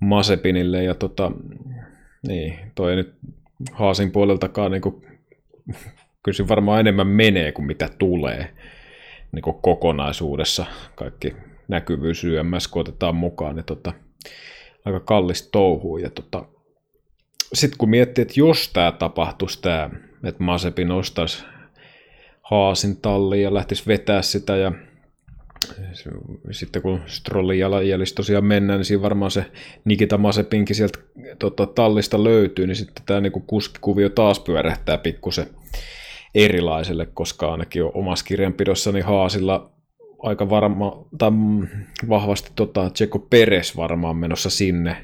Masepinille 0.00 0.84
ja 0.84 0.94
tota, 0.94 1.32
niin, 2.28 2.58
toi 2.74 2.96
nyt 2.96 3.14
Haasin 3.72 4.10
puoleltakaan 4.10 4.72
niin 4.72 4.82
kuin, 4.82 5.06
kyllä 6.22 6.48
varmaan 6.48 6.80
enemmän 6.80 7.06
menee 7.06 7.52
kuin 7.52 7.66
mitä 7.66 7.88
tulee 7.98 8.54
niin 9.32 9.42
kuin 9.42 9.56
kokonaisuudessa. 9.62 10.66
Kaikki 10.94 11.36
näkyvyys 11.68 12.24
YMS, 12.24 12.68
kun 12.68 12.80
otetaan 12.80 13.14
mukaan, 13.14 13.56
niin 13.56 13.64
tota, 13.64 13.92
aika 14.84 15.00
kallista 15.00 15.48
touhua. 15.52 15.98
Ja 15.98 16.10
tota, 16.10 16.44
sitten 17.54 17.78
kun 17.78 17.90
miettii, 17.90 18.22
että 18.22 18.34
jos 18.36 18.70
tämä 18.72 18.92
tapahtuisi, 18.92 19.62
tämä, 19.62 19.90
että 20.24 20.44
Masepin 20.44 20.90
ostaisi 20.90 21.44
Haasin 22.42 22.96
talliin 22.96 23.42
ja 23.42 23.54
lähtisi 23.54 23.86
vetää 23.86 24.22
sitä 24.22 24.56
ja 24.56 24.72
sitten 26.50 26.82
kun 26.82 27.00
Strollin 27.06 27.58
jalanjäljissä 27.58 28.14
tosiaan 28.14 28.44
mennään, 28.44 28.78
niin 28.78 28.84
siinä 28.84 29.02
varmaan 29.02 29.30
se 29.30 29.44
Nikita 29.84 30.18
Masepinkin 30.18 30.76
sieltä 30.76 30.98
tota, 31.38 31.66
tallista 31.66 32.24
löytyy, 32.24 32.66
niin 32.66 32.76
sitten 32.76 33.04
tämä 33.06 33.20
niin 33.20 33.32
kuskikuvio 33.32 34.08
taas 34.08 34.40
pyörähtää 34.40 34.98
pikkusen 34.98 35.46
erilaiselle, 36.34 37.06
koska 37.14 37.52
ainakin 37.52 37.82
omassa 37.94 38.24
kirjanpidossani 38.24 39.00
Haasilla 39.00 39.70
aika 40.22 40.50
varma, 40.50 41.04
tai 41.18 41.30
vahvasti 42.08 42.50
tota, 42.56 42.90
Tseko 42.90 43.18
Peres 43.18 43.76
varmaan 43.76 44.16
menossa 44.16 44.50
sinne, 44.50 44.96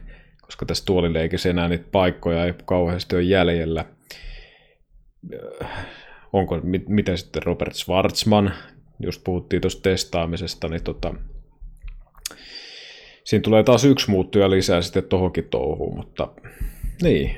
koska 0.43 0.67
tässä 0.67 0.85
tuolileikissä 0.85 1.51
enää 1.51 1.69
niitä 1.69 1.89
paikkoja 1.93 2.45
ei 2.45 2.55
kauheasti 2.65 3.17
ole 3.17 3.23
jäljellä. 3.23 3.85
Onko, 6.33 6.61
miten 6.89 7.19
sitten 7.19 7.43
Robert 7.43 7.75
Schwarzman, 7.75 8.53
just 9.01 9.25
puhuttiin 9.25 9.63
tuosta 9.63 9.83
testaamisesta, 9.83 10.69
niin 10.69 10.83
tota, 10.83 11.15
siinä 13.25 13.43
tulee 13.43 13.63
taas 13.63 13.85
yksi 13.85 14.11
muuttuja 14.11 14.51
lisää 14.51 14.83
sitten 14.83 15.05
tohonkin 15.05 15.49
touhuun, 15.49 15.97
mutta 15.97 16.29
niin, 17.03 17.37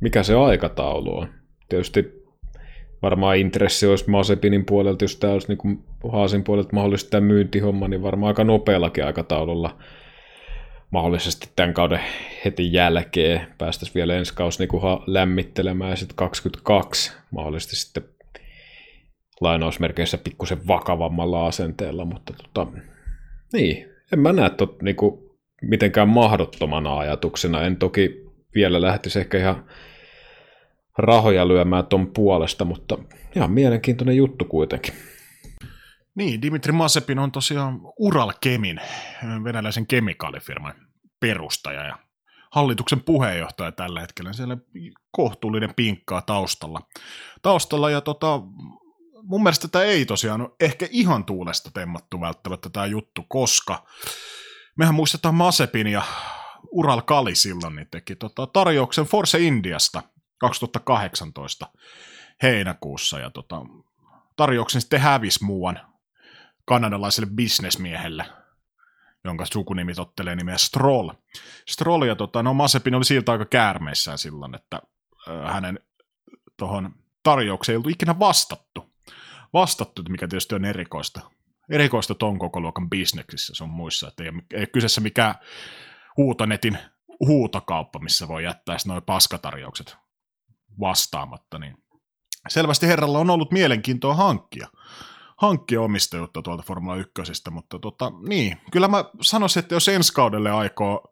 mikä 0.00 0.22
se 0.22 0.34
aikataulu 0.34 1.18
on. 1.18 1.28
Tietysti 1.68 2.22
varmaan 3.02 3.36
intressi 3.36 3.86
olisi 3.86 4.10
Masepinin 4.10 4.64
puolelta, 4.64 5.04
jos 5.04 5.16
tämä 5.16 5.32
olisi 5.32 5.48
niin 5.48 5.58
kuin 5.58 5.84
Haasin 6.12 6.44
puolelta 6.44 6.68
mahdollisesti 6.72 7.10
tämä 7.10 7.26
myyntihomma, 7.26 7.88
niin 7.88 8.02
varmaan 8.02 8.28
aika 8.28 8.44
nopeallakin 8.44 9.04
aikataululla 9.04 9.78
mahdollisesti 10.90 11.48
tämän 11.56 11.74
kauden 11.74 12.00
heti 12.44 12.72
jälkeen 12.72 13.46
päästäisiin 13.58 13.94
vielä 13.94 14.16
ensi 14.16 14.34
kausi 14.34 14.58
niin 14.58 14.82
lämmittelemään 15.06 15.90
ja 15.90 15.96
sitten 15.96 16.16
22 16.16 17.12
mahdollisesti 17.30 17.76
sitten 17.76 18.04
lainausmerkeissä 19.42 20.18
pikkusen 20.18 20.66
vakavammalla 20.66 21.46
asenteella, 21.46 22.04
mutta 22.04 22.32
tota, 22.32 22.72
niin, 23.52 23.86
en 24.12 24.18
mä 24.18 24.32
näe 24.32 24.50
tot, 24.50 24.82
niin 24.82 24.96
kuin, 24.96 25.32
mitenkään 25.62 26.08
mahdottomana 26.08 26.98
ajatuksena. 26.98 27.62
En 27.62 27.76
toki 27.76 28.24
vielä 28.54 28.80
lähtisi 28.80 29.18
ehkä 29.18 29.38
ihan 29.38 29.64
rahoja 30.98 31.48
lyömään 31.48 31.86
ton 31.86 32.06
puolesta, 32.06 32.64
mutta 32.64 32.98
ihan 33.36 33.52
mielenkiintoinen 33.52 34.16
juttu 34.16 34.44
kuitenkin. 34.44 34.94
Niin, 36.14 36.42
Dimitri 36.42 36.72
Masepin 36.72 37.18
on 37.18 37.32
tosiaan 37.32 37.80
Ural 37.98 38.32
Kemin, 38.40 38.80
venäläisen 39.44 39.86
kemikaalifirman 39.86 40.74
perustaja 41.20 41.86
ja 41.86 41.98
hallituksen 42.50 43.00
puheenjohtaja 43.00 43.72
tällä 43.72 44.00
hetkellä. 44.00 44.32
Siellä 44.32 44.56
kohtuullinen 45.10 45.74
pinkkaa 45.76 46.22
taustalla. 46.22 46.80
taustalla 47.42 47.90
ja 47.90 48.00
tota, 48.00 48.40
mun 49.22 49.42
mielestä 49.42 49.68
tämä 49.68 49.84
ei 49.84 50.06
tosiaan 50.06 50.40
ole 50.40 50.50
ehkä 50.60 50.88
ihan 50.90 51.24
tuulesta 51.24 51.70
temmattu 51.70 52.20
välttämättä 52.20 52.70
tämä 52.70 52.86
juttu, 52.86 53.24
koska 53.28 53.86
mehän 54.76 54.94
muistetaan 54.94 55.34
Masepin 55.34 55.86
ja 55.86 56.02
Ural 56.70 57.02
Kali 57.02 57.34
silloin 57.34 57.76
niin 57.76 57.88
teki 57.90 58.16
tota, 58.16 58.46
tarjouksen 58.46 59.04
Force 59.04 59.38
Indiasta 59.38 60.02
2018 60.38 61.66
heinäkuussa 62.42 63.18
ja 63.18 63.30
tota, 63.30 63.56
tarjouksen 64.36 64.80
sitten 64.80 65.00
hävisi 65.00 65.44
muuan 65.44 65.80
kanadalaiselle 66.64 67.30
bisnesmiehelle, 67.34 68.24
jonka 69.24 69.46
sukunimi 69.52 69.94
tottelee 69.94 70.36
nimeä 70.36 70.58
Stroll. 70.58 71.10
Stroll 71.68 72.02
ja 72.02 72.16
tota, 72.16 72.42
no 72.42 72.54
Masepin 72.54 72.94
oli 72.94 73.04
siltä 73.04 73.32
aika 73.32 73.44
käärmeissään 73.44 74.18
silloin, 74.18 74.54
että 74.54 74.82
äh, 75.28 75.54
hänen 75.54 75.78
tuohon 76.56 76.94
tarjoukseen 77.22 77.74
ei 77.74 77.76
ollut 77.76 77.90
ikinä 77.90 78.18
vastattu. 78.18 78.91
Vastattu, 79.52 80.02
mikä 80.08 80.28
tietysti 80.28 80.54
on 80.54 80.64
erikoista. 80.64 81.20
Erikoista 81.70 82.14
ton 82.14 82.38
koko 82.38 82.60
luokan 82.60 82.90
bisneksissä, 82.90 83.54
se 83.56 83.64
on 83.64 83.70
muissa, 83.70 84.08
että 84.08 84.24
ei, 84.24 84.30
ei 84.54 84.66
kyseessä 84.66 85.00
mikään 85.00 85.34
huutonetin 86.16 86.78
huutokauppa, 87.26 87.98
missä 87.98 88.28
voi 88.28 88.44
jättää 88.44 88.76
noin 88.86 89.02
paskatarjoukset 89.02 89.96
vastaamatta, 90.80 91.58
niin 91.58 91.76
selvästi 92.48 92.86
herralla 92.86 93.18
on 93.18 93.30
ollut 93.30 93.52
mielenkiintoa 93.52 94.14
hankkia, 94.14 94.68
hankkia 95.36 95.80
omistajuutta 95.80 96.42
tuolta 96.42 96.62
Formula 96.62 96.96
1, 96.96 97.22
mutta 97.50 97.78
tota, 97.78 98.12
niin, 98.28 98.60
kyllä 98.70 98.88
mä 98.88 99.04
sanoisin, 99.20 99.60
että 99.60 99.74
jos 99.74 99.88
ensi 99.88 100.12
kaudelle 100.12 100.50
aikoo 100.50 101.08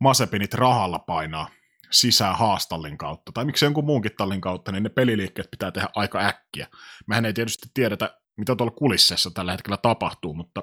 Masepinit 0.00 0.54
rahalla 0.54 0.98
painaa 0.98 1.48
sisään 1.90 2.38
haastallin 2.38 2.98
kautta, 2.98 3.32
tai 3.32 3.44
miksi 3.44 3.64
jonkun 3.64 3.84
muunkin 3.84 4.12
tallin 4.16 4.40
kautta, 4.40 4.72
niin 4.72 4.82
ne 4.82 4.88
peliliikkeet 4.88 5.50
pitää 5.50 5.70
tehdä 5.70 5.88
aika 5.94 6.18
äkkiä. 6.18 6.66
Mehän 7.06 7.24
ei 7.24 7.32
tietysti 7.32 7.68
tiedetä, 7.74 8.18
mitä 8.36 8.56
tuolla 8.56 8.74
kulisseessa 8.76 9.30
tällä 9.30 9.52
hetkellä 9.52 9.76
tapahtuu, 9.76 10.34
mutta, 10.34 10.62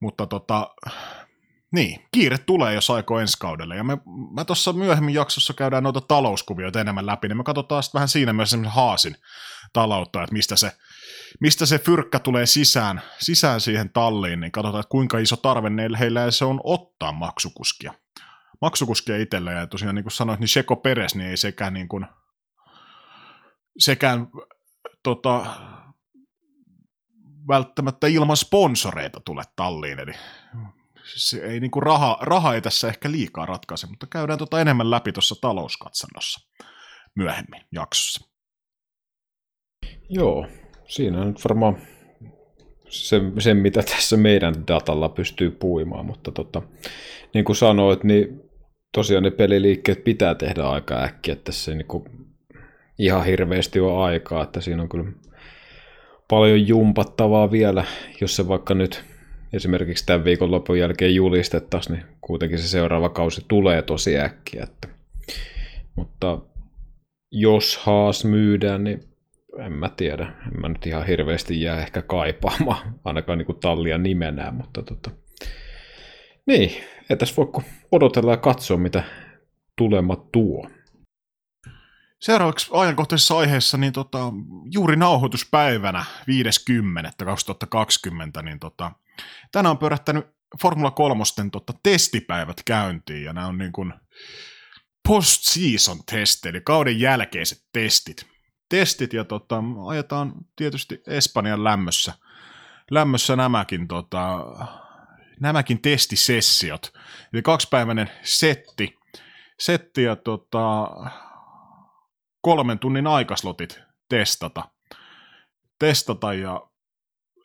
mutta 0.00 0.26
tota, 0.26 0.70
niin, 1.72 2.04
kiire 2.12 2.38
tulee, 2.38 2.74
jos 2.74 2.90
aikoo 2.90 3.18
ensi 3.18 3.38
kaudelle. 3.40 3.76
Ja 3.76 3.84
me, 3.84 3.98
mä 4.34 4.44
tuossa 4.44 4.72
myöhemmin 4.72 5.14
jaksossa 5.14 5.54
käydään 5.54 5.82
noita 5.82 6.00
talouskuvioita 6.00 6.80
enemmän 6.80 7.06
läpi, 7.06 7.28
niin 7.28 7.36
me 7.36 7.44
katsotaan 7.44 7.82
sitten 7.82 7.98
vähän 7.98 8.08
siinä 8.08 8.32
myös 8.32 8.56
haasin 8.66 9.16
taloutta, 9.72 10.22
että 10.22 10.32
mistä 10.32 10.56
se, 10.56 10.72
mistä 11.40 11.66
se 11.66 11.78
fyrkkä 11.78 12.18
tulee 12.18 12.46
sisään, 12.46 13.02
sisään 13.18 13.60
siihen 13.60 13.90
talliin, 13.92 14.40
niin 14.40 14.52
katsotaan, 14.52 14.80
että 14.80 14.90
kuinka 14.90 15.18
iso 15.18 15.36
tarve 15.36 15.70
heillä 15.98 16.30
se 16.30 16.44
on 16.44 16.60
ottaa 16.64 17.12
maksukuskia. 17.12 17.94
Maksukuskia 18.60 19.16
itselle, 19.16 19.52
ja 19.52 19.66
tosiaan 19.66 19.94
niin 19.94 20.04
kuin 20.04 20.12
sanoit, 20.12 20.40
niin 20.40 20.48
Seko 20.48 20.76
Peres 20.76 21.14
niin 21.14 21.30
ei 21.30 21.36
sekään, 21.36 21.74
niin 21.74 21.88
kuin, 21.88 22.06
sekään 23.78 24.28
tota, 25.02 25.46
välttämättä 27.48 28.06
ilman 28.06 28.36
sponsoreita 28.36 29.20
tule 29.24 29.42
talliin, 29.56 30.00
eli 30.00 30.12
se 31.04 31.38
ei 31.38 31.60
niin 31.60 31.70
kuin 31.70 31.82
raha, 31.82 32.18
raha 32.20 32.54
ei 32.54 32.62
tässä 32.62 32.88
ehkä 32.88 33.10
liikaa 33.10 33.46
ratkaise, 33.46 33.86
mutta 33.86 34.06
käydään 34.06 34.38
tota 34.38 34.60
enemmän 34.60 34.90
läpi 34.90 35.12
tuossa 35.12 35.34
talouskatsannossa 35.40 36.48
myöhemmin 37.14 37.62
jaksossa. 37.72 38.28
Joo, 40.08 40.46
siinä 40.88 41.20
on 41.20 41.26
nyt 41.26 41.44
varmaan 41.44 41.78
se, 42.88 43.20
se, 43.38 43.54
mitä 43.54 43.82
tässä 43.82 44.16
meidän 44.16 44.54
datalla 44.66 45.08
pystyy 45.08 45.50
puimaan, 45.50 46.06
mutta 46.06 46.32
tota, 46.32 46.62
niin 47.34 47.44
kuin 47.44 47.56
sanoit, 47.56 48.04
niin 48.04 48.47
tosiaan 48.92 49.22
ne 49.22 49.30
peliliikkeet 49.30 50.04
pitää 50.04 50.34
tehdä 50.34 50.62
aika 50.62 51.02
äkkiä, 51.02 51.32
että 51.32 51.52
se 51.52 51.74
niin 51.74 51.86
kuin 51.86 52.04
ihan 52.98 53.24
hirveästi 53.24 53.80
on 53.80 54.02
aikaa, 54.02 54.42
että 54.42 54.60
siinä 54.60 54.82
on 54.82 54.88
kyllä 54.88 55.12
paljon 56.28 56.68
jumpattavaa 56.68 57.50
vielä, 57.50 57.84
jos 58.20 58.36
se 58.36 58.48
vaikka 58.48 58.74
nyt 58.74 59.04
esimerkiksi 59.52 60.06
tämän 60.06 60.24
viikonlopun 60.24 60.78
jälkeen 60.78 61.14
julistettaisiin, 61.14 61.96
niin 61.96 62.06
kuitenkin 62.20 62.58
se 62.58 62.68
seuraava 62.68 63.08
kausi 63.08 63.44
tulee 63.48 63.82
tosi 63.82 64.18
äkkiä. 64.18 64.62
Että. 64.62 64.88
Mutta 65.96 66.38
jos 67.30 67.78
Haas 67.78 68.24
myydään, 68.24 68.84
niin 68.84 69.00
en 69.58 69.72
mä 69.72 69.90
tiedä. 69.96 70.22
En 70.24 70.60
mä 70.60 70.68
nyt 70.68 70.86
ihan 70.86 71.06
hirveästi 71.06 71.62
jää 71.62 71.80
ehkä 71.80 72.02
kaipaamaan, 72.02 72.94
ainakaan 73.04 73.38
niin 73.38 73.46
kuin 73.46 73.60
tallia 73.60 73.98
nimenään, 73.98 74.54
mutta 74.54 74.82
tota... 74.82 75.10
Niin, 76.46 76.70
ei 77.10 77.16
tässä 77.16 77.36
voi 77.36 77.52
odotella 77.92 78.30
ja 78.30 78.36
katsoa, 78.36 78.76
mitä 78.76 79.02
tulema 79.76 80.16
tuo. 80.16 80.70
Seuraavaksi 82.20 82.70
ajankohtaisessa 82.72 83.38
aiheessa, 83.38 83.76
niin 83.76 83.92
tota, 83.92 84.18
juuri 84.74 84.96
nauhoituspäivänä 84.96 86.04
5.10.2020, 88.38 88.42
niin 88.42 88.58
tota, 88.58 88.92
tänään 89.52 89.70
on 89.70 89.78
pyörättänyt 89.78 90.26
Formula 90.62 90.90
3 90.90 91.24
tota, 91.52 91.72
testipäivät 91.82 92.62
käyntiin, 92.64 93.24
ja 93.24 93.32
nämä 93.32 93.46
on 93.46 93.58
niin 93.58 93.72
kuin 93.72 93.94
post-season 95.08 95.98
testi, 96.10 96.48
eli 96.48 96.60
kauden 96.60 97.00
jälkeiset 97.00 97.58
testit. 97.72 98.26
Testit, 98.68 99.12
ja 99.12 99.24
tota, 99.24 99.62
ajetaan 99.86 100.32
tietysti 100.56 101.02
Espanjan 101.06 101.64
lämmössä, 101.64 102.12
lämmössä 102.90 103.36
nämäkin, 103.36 103.88
tota, 103.88 104.44
nämäkin 105.40 105.82
testisessiot. 105.82 106.92
Eli 107.32 107.42
kaksipäiväinen 107.42 108.10
setti, 108.22 108.98
setti 109.58 110.02
ja 110.02 110.16
tota, 110.16 110.90
kolmen 112.40 112.78
tunnin 112.78 113.06
aikaslotit 113.06 113.80
testata. 114.08 114.68
Testata 115.78 116.34
ja 116.34 116.68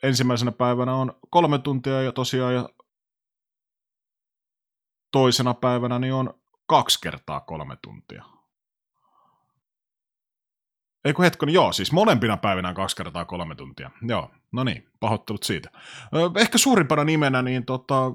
ensimmäisenä 0.03 0.51
päivänä 0.51 0.95
on 0.95 1.19
kolme 1.29 1.59
tuntia 1.59 2.01
ja 2.01 2.11
tosiaan 2.11 2.55
ja 2.55 2.69
toisena 5.11 5.53
päivänä 5.53 5.99
niin 5.99 6.13
on 6.13 6.39
kaksi 6.65 7.01
kertaa 7.01 7.39
kolme 7.39 7.77
tuntia. 7.81 8.32
Eikö 11.05 11.23
hetkon, 11.23 11.49
joo, 11.49 11.73
siis 11.73 11.91
molempina 11.91 12.37
päivinä 12.37 12.73
kaksi 12.73 12.95
kertaa 12.95 13.25
kolme 13.25 13.55
tuntia. 13.55 13.91
Joo, 14.07 14.31
no 14.51 14.63
niin, 14.63 14.87
pahoittelut 14.99 15.43
siitä. 15.43 15.69
Ehkä 16.39 16.57
suurimpana 16.57 17.03
nimenä 17.03 17.41
niin 17.41 17.65
tota, 17.65 18.11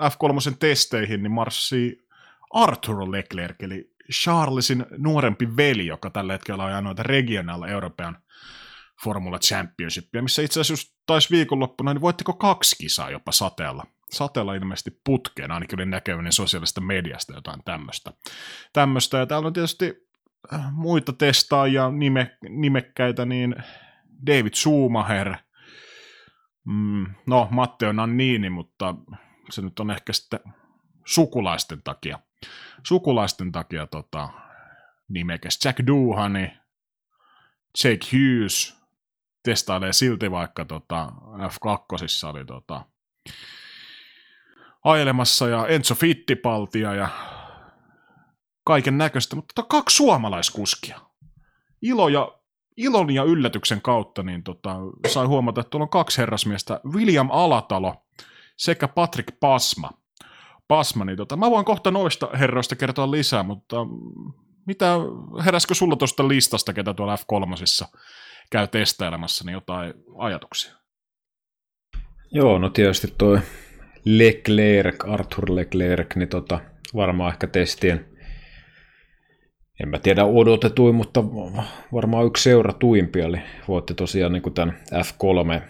F3 0.00 0.56
testeihin 0.58 1.22
niin 1.22 1.32
marssii 1.32 2.02
Arthur 2.50 3.10
Leclerc, 3.10 3.62
eli 3.62 3.90
Charlesin 4.12 4.86
nuorempi 4.98 5.56
veli, 5.56 5.86
joka 5.86 6.10
tällä 6.10 6.32
hetkellä 6.32 6.64
ajaa 6.64 6.80
noita 6.80 7.02
Regional 7.02 7.62
European 7.62 8.18
Formula 9.04 9.38
Championshipia, 9.38 10.22
missä 10.22 10.42
itse 10.42 10.60
asiassa 10.60 10.96
taisi 11.06 11.30
viikonloppuna, 11.30 11.94
niin 11.94 12.00
voittiko 12.00 12.32
kaksi 12.32 12.76
kisaa 12.76 13.10
jopa 13.10 13.32
sateella. 13.32 13.86
Sateella 14.10 14.54
ilmeisesti 14.54 15.00
putkeen, 15.04 15.50
ainakin 15.50 15.80
oli 15.80 15.86
näkeväni 15.86 16.32
sosiaalista 16.32 16.80
mediasta 16.80 17.32
jotain 17.32 17.64
tämmöistä. 17.64 18.12
tämmöistä. 18.72 19.18
Ja 19.18 19.26
täällä 19.26 19.46
on 19.46 19.52
tietysti 19.52 20.09
muita 20.72 21.12
testaajia, 21.12 21.90
nime, 21.90 22.36
nimekkäitä, 22.48 23.24
niin 23.24 23.54
David 24.26 24.54
Schumacher, 24.54 25.36
mm, 26.64 27.06
no 27.26 27.48
Matteo 27.50 27.92
Nannini, 27.92 28.50
mutta 28.50 28.94
se 29.50 29.62
nyt 29.62 29.80
on 29.80 29.90
ehkä 29.90 30.12
sitten 30.12 30.40
sukulaisten 31.06 31.82
takia. 31.82 32.18
Sukulaisten 32.86 33.52
takia 33.52 33.86
tota, 33.86 34.28
nimekäs 35.08 35.58
Jack 35.64 35.86
Duhani, 35.86 36.52
Jake 37.84 38.06
Hughes 38.12 38.80
testailee 39.42 39.92
silti 39.92 40.30
vaikka 40.30 40.64
tota, 40.64 41.12
F2 41.36 42.28
oli 42.28 42.44
tota, 42.44 42.84
ailemassa 44.84 45.48
ja 45.48 45.66
Enzo 45.66 45.94
Fittipaltia 45.94 46.94
ja 46.94 47.08
kaiken 48.70 48.98
näköistä, 48.98 49.36
mutta 49.36 49.52
tota, 49.54 49.68
kaksi 49.68 49.96
suomalaiskuskia. 49.96 51.00
Ilo 51.82 52.08
ja, 52.08 52.32
ilon 52.76 53.14
ja 53.14 53.24
yllätyksen 53.24 53.82
kautta 53.82 54.22
niin 54.22 54.42
tota, 54.42 54.76
sai 55.08 55.26
huomata, 55.26 55.60
että 55.60 55.70
tuolla 55.70 55.84
on 55.84 55.88
kaksi 55.90 56.18
herrasmiestä, 56.18 56.80
William 56.92 57.28
Alatalo 57.32 57.94
sekä 58.56 58.88
Patrick 58.88 59.40
Pasma. 59.40 59.90
Pasma, 60.68 61.04
niin 61.04 61.16
tota, 61.16 61.36
mä 61.36 61.50
voin 61.50 61.64
kohta 61.64 61.90
noista 61.90 62.28
herroista 62.38 62.76
kertoa 62.76 63.10
lisää, 63.10 63.42
mutta 63.42 63.76
mitä, 64.66 64.94
heräskö 65.44 65.74
sulla 65.74 65.96
tuosta 65.96 66.28
listasta, 66.28 66.72
ketä 66.72 66.94
tuolla 66.94 67.16
F3 67.16 67.88
käy 68.50 68.68
testailemassa, 68.68 69.44
niin 69.44 69.52
jotain 69.52 69.94
ajatuksia? 70.18 70.74
Joo, 72.32 72.58
no 72.58 72.70
tietysti 72.70 73.14
toi 73.18 73.40
Leclerc, 74.04 75.08
Arthur 75.08 75.54
Leclerc, 75.54 76.16
niin 76.16 76.28
tota, 76.28 76.60
varmaan 76.94 77.32
ehkä 77.32 77.46
testien, 77.46 78.09
en 79.82 79.88
mä 79.88 79.98
tiedä 79.98 80.24
odotetuin, 80.24 80.94
mutta 80.94 81.24
varmaan 81.92 82.26
yksi 82.26 82.42
seuratuimpia, 82.42 83.24
eli 83.24 83.38
voitte 83.68 83.94
tosiaan 83.94 84.32
niin 84.32 84.54
tämän 84.54 84.76
F3 84.94 85.62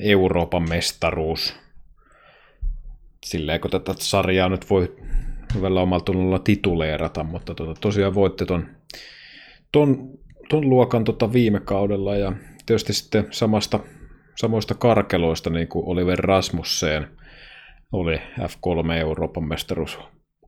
Euroopan 0.00 0.68
mestaruus. 0.68 1.54
Silleen, 3.24 3.60
kun 3.60 3.70
tätä 3.70 3.94
sarjaa 3.98 4.48
nyt 4.48 4.70
voi 4.70 4.96
hyvällä 5.54 5.80
omalla 5.80 6.04
tunnolla 6.04 6.38
tituleerata, 6.38 7.24
mutta 7.24 7.54
tota, 7.54 7.80
tosiaan 7.80 8.14
voitte 8.14 8.46
ton, 8.46 8.66
ton, 9.72 10.10
ton 10.48 10.70
luokan 10.70 11.04
tota 11.04 11.32
viime 11.32 11.60
kaudella 11.60 12.16
ja 12.16 12.32
tietysti 12.66 12.92
sitten 12.92 13.26
samasta, 13.30 13.80
samoista 14.36 14.74
karkeloista 14.74 15.50
niin 15.50 15.68
kuin 15.68 15.88
Oliver 15.88 16.18
Rasmussen 16.18 17.06
oli 17.92 18.16
F3 18.16 18.92
Euroopan 18.92 19.44
mestaruus 19.48 19.98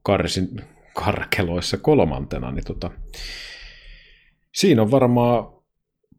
karsin 0.02 0.48
karkeloissa 0.94 1.76
kolmantena, 1.76 2.52
niin 2.52 2.64
tota, 2.64 2.90
siinä 4.54 4.82
on 4.82 4.90
varmaan 4.90 5.54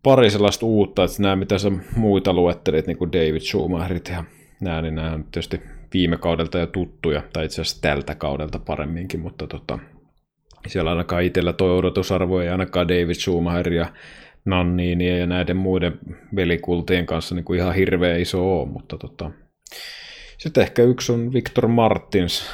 pari 0.03 0.29
sellaista 0.29 0.65
uutta, 0.65 1.03
että 1.03 1.21
nämä 1.21 1.35
mitä 1.35 1.57
sä 1.57 1.71
muita 1.95 2.33
luettelit, 2.33 2.87
niin 2.87 2.97
kuin 2.97 3.11
David 3.11 3.39
Schumacherit 3.39 4.09
ja 4.09 4.23
nämä, 4.61 4.81
niin 4.81 4.95
nämä 4.95 5.11
on 5.11 5.23
tietysti 5.23 5.61
viime 5.93 6.17
kaudelta 6.17 6.59
jo 6.59 6.67
tuttuja, 6.67 7.23
tai 7.33 7.45
itse 7.45 7.61
asiassa 7.61 7.81
tältä 7.81 8.15
kaudelta 8.15 8.59
paremminkin, 8.59 9.19
mutta 9.19 9.47
tota, 9.47 9.79
siellä 10.67 10.91
ainakaan 10.91 11.23
itsellä 11.23 11.53
tuo 11.53 11.77
odotusarvo 11.77 12.41
ei 12.41 12.49
ainakaan 12.49 12.87
David 12.87 13.13
Schumacher 13.13 13.73
ja 13.73 13.93
Nannini 14.45 15.19
ja 15.19 15.27
näiden 15.27 15.57
muiden 15.57 15.99
velikultien 16.35 17.05
kanssa 17.05 17.35
niin 17.35 17.45
kuin 17.45 17.59
ihan 17.59 17.75
hirveä 17.75 18.17
iso 18.17 18.59
ole, 18.59 18.69
mutta 18.69 18.97
tota, 18.97 19.31
sitten 20.37 20.61
ehkä 20.61 20.83
yksi 20.83 21.11
on 21.11 21.33
Victor 21.33 21.67
Martins, 21.67 22.49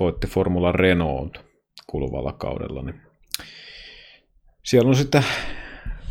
voitti 0.00 0.26
Formula 0.26 0.72
Renault 0.72 1.45
kuluvalla 1.86 2.32
kaudella. 2.32 2.82
Niin 2.82 3.00
siellä 4.64 4.88
on 4.88 4.96
sitten, 4.96 5.24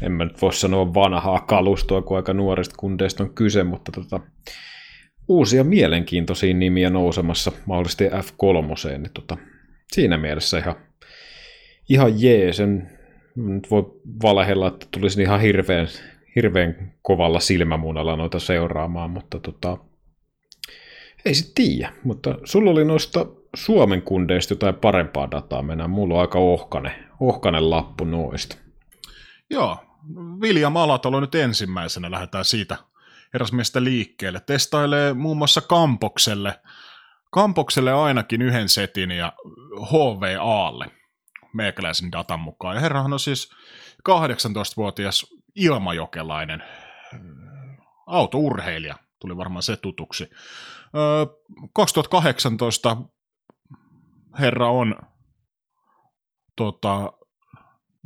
en 0.02 0.12
mä 0.12 0.26
nyt 0.26 0.42
voi 0.42 0.54
sanoa 0.54 0.94
vanhaa 0.94 1.40
kalustoa, 1.40 2.02
kun 2.02 2.18
aika 2.18 2.34
nuorista 2.34 2.76
kundeista 2.78 3.24
on 3.24 3.34
kyse, 3.34 3.64
mutta 3.64 3.92
tota, 3.92 4.20
uusia 5.28 5.64
mielenkiintoisia 5.64 6.54
nimiä 6.54 6.90
nousemassa 6.90 7.52
mahdollisesti 7.66 8.08
F3, 8.08 8.98
niin 8.98 9.12
tota, 9.14 9.38
siinä 9.94 10.18
mielessä 10.18 10.58
ihan, 10.58 10.76
ihan 11.90 12.22
jees. 12.22 12.60
En 12.60 12.90
nyt 13.36 13.72
voi 13.72 14.02
valehella, 14.24 14.68
että 14.68 14.86
tulisin 14.92 15.22
ihan 15.22 15.42
hirveän, 15.42 15.88
hirveän 16.36 16.94
kovalla 17.02 17.40
silmämunalla 17.40 18.16
noita 18.16 18.40
seuraamaan, 18.40 19.12
mutta 19.12 19.40
tota, 19.40 19.78
ei 21.26 21.34
sit 21.34 21.52
tiedä. 21.56 21.94
Mutta 22.04 22.38
sulla 22.44 22.72
oli 22.72 22.86
noista 22.86 23.26
Suomen 23.56 24.02
kundeista 24.02 24.54
jotain 24.54 24.76
parempaa 24.76 25.32
dataa 25.32 25.62
mennään. 25.62 25.90
Mulla 25.90 26.14
on 26.14 26.22
aika 26.22 26.40
ohkane, 26.40 27.04
ohkane 27.20 27.60
lappu 27.60 28.06
noista. 28.06 28.58
Joo, 29.50 29.78
William 30.40 30.76
Alatalo 30.76 31.20
nyt 31.20 31.36
ensimmäisenä 31.36 32.12
lähdetään 32.12 32.46
siitä 32.46 32.78
herrasmiestä 33.34 33.84
liikkeelle. 33.84 34.40
Testailee 34.40 35.14
muun 35.14 35.38
muassa 35.38 35.62
Kampokselle, 35.62 36.60
Kampokselle 37.32 37.94
ainakin 37.94 38.42
yhden 38.42 38.70
setin 38.70 39.12
ja 39.12 39.34
HVAlle 39.92 40.86
meikäläisen 41.54 42.12
datan 42.12 42.40
mukaan. 42.40 42.76
Ja 42.76 42.82
herrahan 42.82 43.14
on 43.14 43.20
siis 43.20 43.52
18-vuotias 44.10 45.26
ilmajokelainen 45.56 46.64
autourheilija, 48.08 48.96
tuli 49.20 49.38
varmaan 49.38 49.64
se 49.64 49.78
tutuksi. 49.78 50.30
2018 51.74 52.98
herra 54.40 54.70
on 54.70 54.96
tota, 56.56 57.14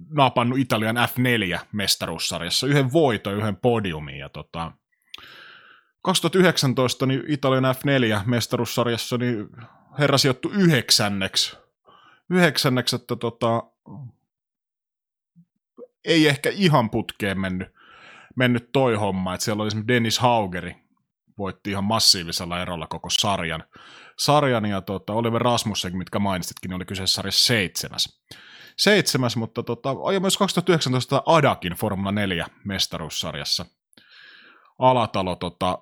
napannut 0.09 0.59
Italian 0.59 0.95
F4-mestaruussarjassa 0.97 2.67
yhden 2.67 2.93
voiton, 2.93 3.35
yhden 3.35 3.55
podiumin. 3.55 4.17
Ja 4.17 4.29
tota, 4.29 4.71
2019 6.01 7.05
niin 7.05 7.23
Italian 7.27 7.63
F4-mestaruussarjassa 7.63 9.17
niin 9.17 9.49
herra 9.99 10.17
sijoittui 10.17 10.51
yhdeksänneksi. 10.53 11.57
Yhdeksänneksi, 12.29 12.95
että 12.95 13.15
tota, 13.15 13.63
ei 16.05 16.27
ehkä 16.27 16.49
ihan 16.49 16.89
putkeen 16.89 17.39
mennyt, 17.39 17.67
mennyt 18.35 18.71
toi 18.71 18.95
homma. 18.95 19.33
Että 19.33 19.43
siellä 19.43 19.61
oli 19.61 19.67
esimerkiksi 19.67 19.93
Dennis 19.93 20.19
Haugeri, 20.19 20.75
voitti 21.37 21.71
ihan 21.71 21.83
massiivisella 21.83 22.61
erolla 22.61 22.87
koko 22.87 23.09
sarjan. 23.09 23.63
Sarjan 24.19 24.65
ja 24.65 24.81
tota, 24.81 25.13
Oliver 25.13 25.41
Rasmussen, 25.41 25.97
mitkä 25.97 26.19
mainitsitkin, 26.19 26.73
oli 26.73 26.85
kyseessä 26.85 27.15
sarjassa 27.15 27.45
seitsemäs. 27.45 28.21
Seitsemäs, 28.77 29.35
mutta 29.35 29.63
tota, 29.63 29.89
ajoi 29.89 30.19
myös 30.19 30.37
2019 30.37 31.23
Adakin 31.25 31.73
Formula 31.73 32.11
4 32.11 32.47
mestaruussarjassa. 32.65 33.65
Alatalo 34.79 35.35
tota, 35.35 35.79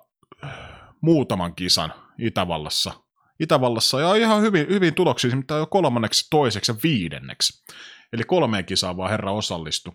muutaman 1.00 1.54
kisan 1.54 1.92
Itävallassa. 2.18 2.92
Itävallassa 3.40 4.00
ja 4.00 4.14
ihan 4.14 4.42
hyvin, 4.42 4.68
hyvin 4.68 4.94
tuloksia, 4.94 5.36
mitä 5.36 5.54
jo 5.54 5.66
kolmanneksi, 5.66 6.26
toiseksi 6.30 6.72
ja 6.72 6.78
viidenneksi. 6.82 7.64
Eli 8.12 8.24
kolmeen 8.24 8.64
kisaan 8.64 8.96
vaan 8.96 9.10
herra 9.10 9.32
osallistui. 9.32 9.92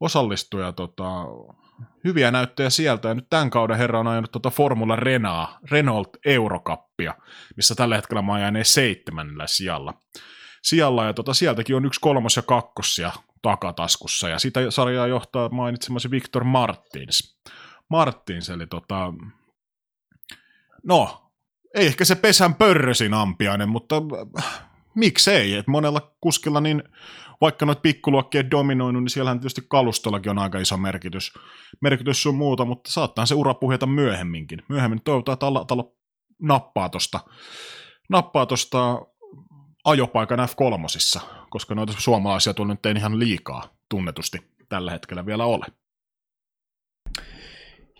Osallistui 0.00 0.62
ja 0.62 0.72
tota, 0.72 1.24
hyviä 2.04 2.30
näyttöjä 2.30 2.70
sieltä. 2.70 3.08
Ja 3.08 3.14
nyt 3.14 3.26
tämän 3.30 3.50
kauden 3.50 3.78
herra 3.78 4.00
on 4.00 4.06
ajanut 4.06 4.32
tuota 4.32 4.50
Formula 4.50 4.96
Renaa, 4.96 5.58
Renault 5.70 6.08
Eurokappia, 6.26 7.14
missä 7.56 7.74
tällä 7.74 7.96
hetkellä 7.96 8.22
mä 8.22 8.34
ajan 8.34 8.54
seitsemännellä 8.62 9.46
sijalla. 9.46 9.94
Sijalla 10.62 11.04
ja 11.04 11.12
tota, 11.14 11.34
sieltäkin 11.34 11.76
on 11.76 11.84
yksi 11.84 12.00
kolmos 12.00 12.36
ja 12.36 12.42
kakkosia 12.42 13.12
takataskussa. 13.42 14.28
Ja 14.28 14.38
sitä 14.38 14.70
sarjaa 14.70 15.06
johtaa 15.06 15.48
mainitsemasi 15.48 16.10
Victor 16.10 16.44
Martins. 16.44 17.38
Martins, 17.90 18.50
eli 18.50 18.66
tota, 18.66 19.12
no, 20.86 21.30
ei 21.74 21.86
ehkä 21.86 22.04
se 22.04 22.14
pesän 22.14 22.54
pörrösin 22.54 23.14
ampiainen, 23.14 23.68
mutta 23.68 23.96
miksei, 24.94 25.54
että 25.54 25.70
monella 25.70 26.12
kuskilla 26.20 26.60
niin 26.60 26.82
vaikka 27.40 27.66
noita 27.66 27.80
pikkuluokkia 27.80 28.50
dominoinut, 28.50 29.02
niin 29.02 29.10
siellähän 29.10 29.38
tietysti 29.38 29.62
kalustollakin 29.68 30.30
on 30.30 30.38
aika 30.38 30.58
iso 30.58 30.76
merkitys, 30.76 31.32
merkitys 31.80 32.22
sun 32.22 32.34
muuta, 32.34 32.64
mutta 32.64 32.92
saattaa 32.92 33.26
se 33.26 33.34
ura 33.34 33.54
puhjata 33.54 33.86
myöhemminkin. 33.86 34.62
Myöhemmin 34.68 35.02
toivotaan, 35.04 35.34
että 35.34 35.66
talo 35.66 35.96
nappaa 36.42 36.88
tosta, 36.88 37.20
nappaa 38.08 38.46
tosta 38.46 39.02
ajopaikan 39.84 40.38
F3, 40.38 41.20
koska 41.50 41.74
noita 41.74 41.92
suomalaisia 41.98 42.54
tuolla 42.54 42.72
nyt 42.72 42.86
ei 42.86 42.94
ihan 42.96 43.18
liikaa 43.18 43.68
tunnetusti 43.88 44.38
tällä 44.68 44.90
hetkellä 44.90 45.26
vielä 45.26 45.44
ole. 45.44 45.66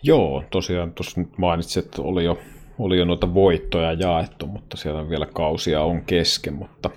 Joo, 0.03 0.43
tosiaan 0.51 0.93
tuossa 0.93 1.21
nyt 1.21 1.37
mainitsit, 1.37 1.85
että 1.85 2.01
oli 2.01 2.23
jo, 2.23 2.39
oli 2.79 2.97
jo 2.97 3.05
noita 3.05 3.33
voittoja 3.33 3.93
jaettu, 3.93 4.47
mutta 4.47 4.77
siellä 4.77 5.09
vielä 5.09 5.25
kausia 5.25 5.81
on 5.81 6.05
kesken, 6.05 6.53
mutta 6.53 6.89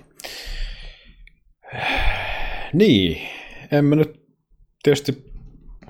niin, 2.73 3.27
en 3.71 3.85
mä 3.85 3.95
nyt 3.95 4.23
tietysti 4.83 5.33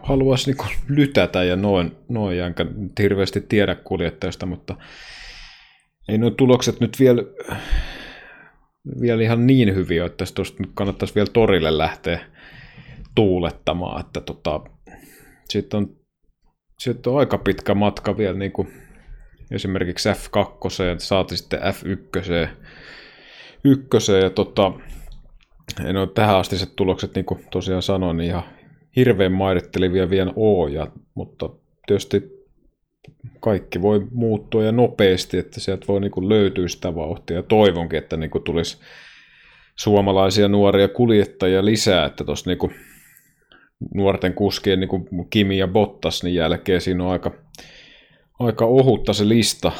haluaisi 0.01 0.51
niin 0.51 0.71
lytätä 0.89 1.43
ja 1.43 1.55
noin, 1.55 1.91
noin 2.09 2.39
enkä 2.39 2.65
hirveästi 2.99 3.41
tiedä 3.41 3.75
kuljettajasta, 3.75 4.45
mutta 4.45 4.75
ei 6.09 6.17
nuo 6.17 6.29
tulokset 6.29 6.79
nyt 6.79 6.99
vielä, 6.99 7.23
vielä 9.01 9.23
ihan 9.23 9.47
niin 9.47 9.75
hyviä, 9.75 10.05
että 10.05 10.25
tuosta 10.35 10.63
nyt 10.63 10.71
kannattaisi 10.73 11.15
vielä 11.15 11.27
torille 11.33 11.77
lähteä 11.77 12.19
tuulettamaan, 13.15 14.05
että 14.05 14.21
tota, 14.21 14.61
sitten 15.49 15.77
on, 15.77 15.95
sit 16.79 17.07
on 17.07 17.19
aika 17.19 17.37
pitkä 17.37 17.73
matka 17.73 18.17
vielä 18.17 18.37
niin 18.37 18.51
kuin 18.51 18.73
esimerkiksi 19.51 20.09
F2, 20.09 20.15
saati 20.97 21.37
sitten 21.37 21.59
F1, 21.59 22.47
ykköseen, 23.63 24.23
ja 24.23 24.29
tota, 24.29 24.71
no, 25.93 26.05
tähän 26.05 26.35
asti 26.35 26.57
se 26.57 26.65
tulokset, 26.75 27.15
niin 27.15 27.25
kuin 27.25 27.45
tosiaan 27.51 27.81
sanoin, 27.81 28.17
niin 28.17 28.29
ihan 28.29 28.43
hirveän 28.95 29.31
mairittelevia 29.31 30.09
vielä 30.09 30.33
oo, 30.35 30.67
ja, 30.67 30.87
mutta 31.15 31.49
tietysti 31.87 32.43
kaikki 33.39 33.81
voi 33.81 34.07
muuttua 34.11 34.63
ja 34.63 34.71
nopeasti, 34.71 35.37
että 35.37 35.59
sieltä 35.59 35.87
voi 35.87 36.01
niin 36.01 36.11
kuin 36.11 36.29
löytyä 36.29 36.67
sitä 36.67 36.95
vauhtia. 36.95 37.43
Toivonkin, 37.43 37.99
että 37.99 38.17
niin 38.17 38.29
kuin 38.29 38.43
tulisi, 38.43 38.77
suomalaisia 39.75 40.47
nuoria 40.47 40.87
kuljettajia 40.87 41.65
lisää, 41.65 42.05
että 42.05 42.23
tuossa 42.23 42.49
niinku 42.49 42.71
nuorten 43.93 44.33
kuskien 44.33 44.79
niinku 44.79 45.07
Kimi 45.29 45.57
ja 45.57 45.67
Bottas 45.67 46.23
niin 46.23 46.35
jälkeen 46.35 46.81
siinä 46.81 47.03
on 47.03 47.11
aika, 47.11 47.31
aika 48.39 48.65
ohutta 48.65 49.13
se 49.13 49.27
lista, 49.27 49.71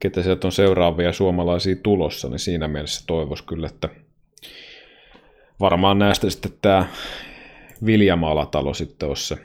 ketä 0.00 0.22
sieltä 0.22 0.46
on 0.46 0.52
seuraavia 0.52 1.12
suomalaisia 1.12 1.76
tulossa, 1.82 2.28
niin 2.28 2.38
siinä 2.38 2.68
mielessä 2.68 3.04
toivoisi 3.06 3.44
kyllä, 3.44 3.66
että 3.66 3.88
varmaan 5.60 5.98
näistä 5.98 6.30
sitten 6.30 6.52
tämä 6.62 6.86
Viljama 7.86 8.30
Alatalo 8.30 8.74
sitten 8.74 9.08
olisi 9.08 9.26
se 9.26 9.38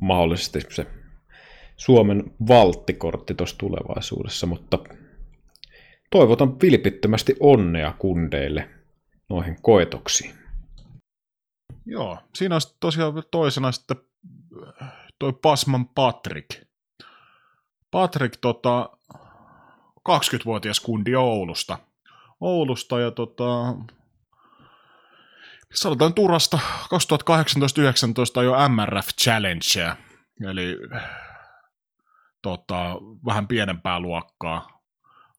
mahdollisesti 0.00 0.60
se 0.70 0.86
Suomen 1.76 2.24
valttikortti 2.48 3.34
tuossa 3.34 3.58
tulevaisuudessa, 3.58 4.46
mutta 4.46 4.78
toivotan 6.10 6.60
vilpittömästi 6.60 7.36
onnea 7.40 7.92
kundeille 7.98 8.68
noihin 9.28 9.56
koetoksiin. 9.62 10.34
Joo, 11.86 12.18
siinä 12.34 12.54
on 12.54 12.60
tosiaan 12.80 13.22
toisena 13.30 13.72
sitten 13.72 13.96
toi 15.18 15.32
Pasman 15.42 15.88
Patrick. 15.88 16.50
Patrick, 17.90 18.38
tota, 18.40 18.90
20-vuotias 20.08 20.80
kundi 20.80 21.16
Oulusta. 21.16 21.78
Oulusta 22.40 23.00
ja 23.00 23.10
tota, 23.10 23.74
sanotaan 25.76 26.14
turasta 26.14 26.58
2018-2019 28.40 28.42
jo 28.42 28.54
MRF 28.68 29.08
Challengea, 29.20 29.96
eli 30.50 30.76
tota, 32.42 32.96
vähän 33.26 33.48
pienempää 33.48 34.00
luokkaa. 34.00 34.82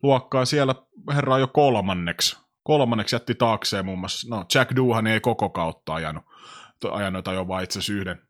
Luokkaa 0.04 0.46
siellä 0.46 0.76
herra 1.14 1.38
jo 1.38 1.48
kolmanneksi. 1.48 2.38
Kolmanneksi 2.64 3.16
jätti 3.16 3.36
taakseen 3.36 3.86
muun 3.86 4.00
muassa, 4.00 4.36
no 4.36 4.46
Jack 4.54 4.76
Doohan 4.76 5.08
ei 5.08 5.20
koko 5.20 5.50
kautta 5.50 5.94
ajanut, 5.94 6.24
ajanut 6.92 7.26
jo 7.26 7.48
vaan 7.48 7.64
itse 7.64 7.94
yhden, 7.94 8.22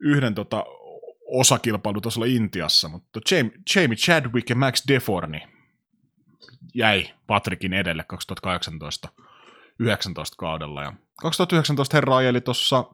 yhden 0.00 0.34
tota, 0.34 0.64
osakilpailu 1.26 2.00
tuossa 2.00 2.24
Intiassa, 2.24 2.88
mutta 2.88 3.20
Jamie, 3.30 3.52
Jamie 3.76 3.96
Chadwick 3.96 4.50
ja 4.50 4.56
Max 4.56 4.82
Deforni 4.88 5.48
jäi 6.74 7.10
Patrickin 7.26 7.72
edelle 7.72 8.04
2018 8.04 9.08
19 9.78 10.36
kaudella. 10.38 10.82
Ja 10.82 10.92
2019 11.20 11.96
herra 11.96 12.16
ajeli 12.16 12.40
tuossa 12.40 12.84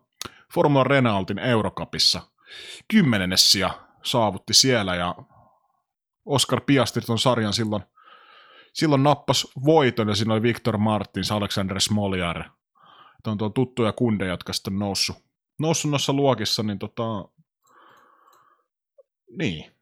Formula 0.54 0.84
Renaultin 0.84 1.38
Eurocupissa 1.38 2.22
kymmenennessia 2.88 3.70
saavutti 4.02 4.54
siellä 4.54 4.94
ja 4.94 5.14
Oscar 6.24 6.60
Piastri 6.60 7.02
on 7.08 7.18
sarjan 7.18 7.52
silloin, 7.52 7.82
silloin 8.72 9.02
nappas 9.02 9.48
voiton 9.64 10.08
ja 10.08 10.14
siinä 10.14 10.34
oli 10.34 10.42
Victor 10.42 10.78
Martins, 10.78 11.32
Alexander 11.32 11.80
Smoljar. 11.80 12.44
Tämä 13.22 13.36
on 13.40 13.52
tuttuja 13.52 13.92
kundeja, 13.92 14.30
jotka 14.30 14.52
sitten 14.52 14.78
noussut, 14.78 15.16
noussut 15.58 15.90
noissa 15.90 16.12
luokissa, 16.12 16.62
niin 16.62 16.78
tota, 16.78 17.28
niin. 19.38 19.72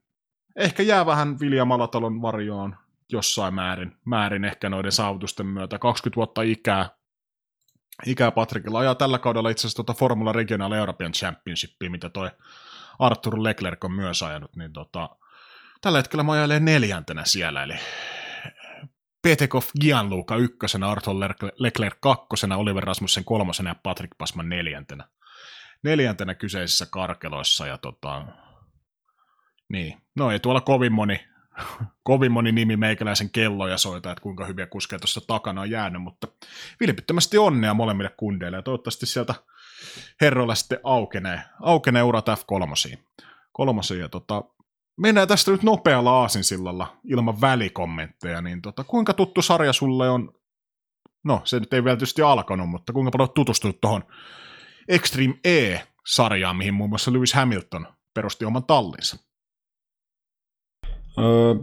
Ehkä 0.57 0.83
jää 0.83 1.07
vähän 1.07 1.41
Vilja 1.41 1.65
Malatalon 1.65 2.23
varjoon 2.23 2.77
jossain 3.13 3.55
määrin, 3.55 3.97
määrin 4.05 4.45
ehkä 4.45 4.71
noiden 4.71 4.93
saavutusten 4.93 5.47
myötä. 5.47 5.79
20 5.79 6.17
vuotta 6.17 6.43
ikää, 6.43 6.89
ikää 8.07 8.31
Patrickilla 8.31 8.79
ajaa 8.79 8.95
tällä 8.95 9.19
kaudella 9.19 9.51
itse 9.51 9.61
asiassa 9.61 9.77
tuota 9.77 9.99
Formula 9.99 10.33
Regional 10.33 10.73
European 10.73 11.13
Championshipia, 11.13 11.91
mitä 11.91 12.11
toi 12.11 12.31
Arthur 12.99 13.43
Leclerc 13.43 13.85
on 13.85 13.93
myös 13.93 14.23
ajanut, 14.23 14.57
niin 14.57 14.73
tota, 14.73 15.09
tällä 15.81 15.99
hetkellä 15.99 16.23
mä 16.23 16.33
ajailen 16.33 16.65
neljäntenä 16.65 17.25
siellä, 17.25 17.63
eli 17.63 17.75
Petekov 19.23 19.63
Gianluca 19.81 20.37
ykkösenä, 20.37 20.91
Arthur 20.91 21.15
Leclerc 21.59 21.97
kakkosena, 22.01 22.57
Oliver 22.57 22.85
Rasmussen 22.85 23.25
kolmosena 23.25 23.71
ja 23.71 23.75
Patrick 23.83 24.19
Pasman 24.19 24.49
neljäntenä. 24.49 25.09
Neljäntenä 25.83 26.35
kyseisissä 26.35 26.87
karkeloissa 26.91 27.67
ja 27.67 27.79
tota, 27.79 28.27
niin, 29.69 30.03
no 30.17 30.31
ei 30.31 30.41
tuolla 30.41 30.61
kovin 30.61 30.93
moni, 30.93 31.30
kovin 32.03 32.33
moni 32.33 32.53
nimi 32.53 32.77
meikäläisen 32.77 33.31
kelloja 33.31 33.79
soita, 33.79 34.13
että 34.13 34.23
kuinka 34.23 34.47
hyviä 34.47 34.67
kuskeja 34.67 35.01
tuossa 35.01 35.21
takana 35.27 35.61
on 35.61 35.71
jäänyt, 35.71 36.03
mutta 36.03 36.29
vilpittömästi 36.81 37.39
onnea 37.39 37.75
molemmille 37.75 38.11
kundeille 38.17 38.57
ja 38.57 38.63
toivottavasti 38.63 39.07
sieltä 39.07 39.35
herroilla 40.21 40.55
sitten 40.55 40.81
aukenee, 40.85 41.41
aukenee 41.61 42.03
urat 42.03 42.27
F3. 42.29 42.99
Kolmosiin 43.53 44.01
ja 44.01 44.09
tota, 44.09 44.45
mennään 44.97 45.29
tästä 45.29 45.51
nyt 45.51 45.63
nopealla 45.63 46.11
aasinsillalla 46.21 46.97
ilman 47.05 47.41
välikommentteja, 47.41 48.43
niin 48.43 48.63
tota, 48.63 48.85
kuinka 48.85 49.15
tuttu 49.15 49.43
sarja 49.43 49.73
sulle 49.73 50.11
on, 50.11 50.33
no 51.25 51.41
se 51.45 51.61
nyt 51.61 51.73
ei 51.73 51.85
vielä 51.85 51.97
tietysti 51.97 52.23
alkanut, 52.23 52.71
mutta 52.71 52.93
kuinka 52.93 53.11
paljon 53.11 53.31
tutustunut 53.35 53.81
tuohon 53.81 54.05
Extreme 54.89 55.35
E-sarjaan, 55.45 56.57
mihin 56.57 56.75
muun 56.75 56.91
muassa 56.91 57.13
Lewis 57.13 57.35
Hamilton 57.35 57.87
perusti 58.15 58.45
oman 58.45 58.65
tallinsa? 58.65 59.30
Öö, 61.19 61.55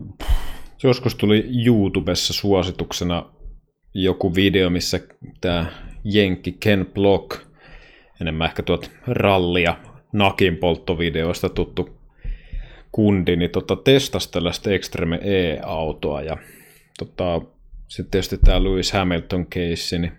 joskus 0.83 1.15
tuli 1.15 1.49
YouTubessa 1.65 2.33
suosituksena 2.33 3.25
joku 3.93 4.35
video, 4.35 4.69
missä 4.69 4.99
tämä 5.41 5.71
Jenkki 6.03 6.51
Ken 6.51 6.85
Block, 6.93 7.41
enemmän 8.21 8.47
ehkä 8.47 8.63
tuot 8.63 8.91
rallia 9.07 9.77
nakin 10.13 10.57
polttovideoista 10.57 11.49
tuttu 11.49 11.97
kundi, 12.91 13.35
niin 13.35 13.51
tota, 13.51 13.75
testasi 13.75 14.31
tällaista 14.31 14.71
Extreme 14.71 15.19
E-autoa 15.23 16.21
ja 16.21 16.37
tota, 16.99 17.41
sitten 17.87 18.11
tietysti 18.11 18.37
tämä 18.37 18.63
Lewis 18.63 18.91
Hamilton 18.91 19.45
case, 19.45 19.97
niin 19.97 20.11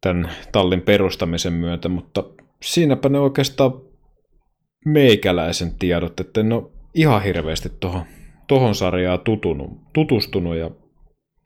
tämän 0.00 0.30
tallin 0.52 0.82
perustamisen 0.82 1.52
myötä, 1.52 1.88
mutta 1.88 2.24
siinäpä 2.62 3.08
ne 3.08 3.18
oikeastaan 3.18 3.72
meikäläisen 4.84 5.74
tiedot, 5.78 6.20
että 6.20 6.40
en 6.40 6.52
ole 6.52 6.77
ihan 6.94 7.22
hirveästi 7.22 7.68
tuohon 7.80 8.04
tohon 8.48 8.74
sarjaan 8.74 9.20
tutunut, 9.20 9.92
tutustunut 9.92 10.56
ja 10.56 10.70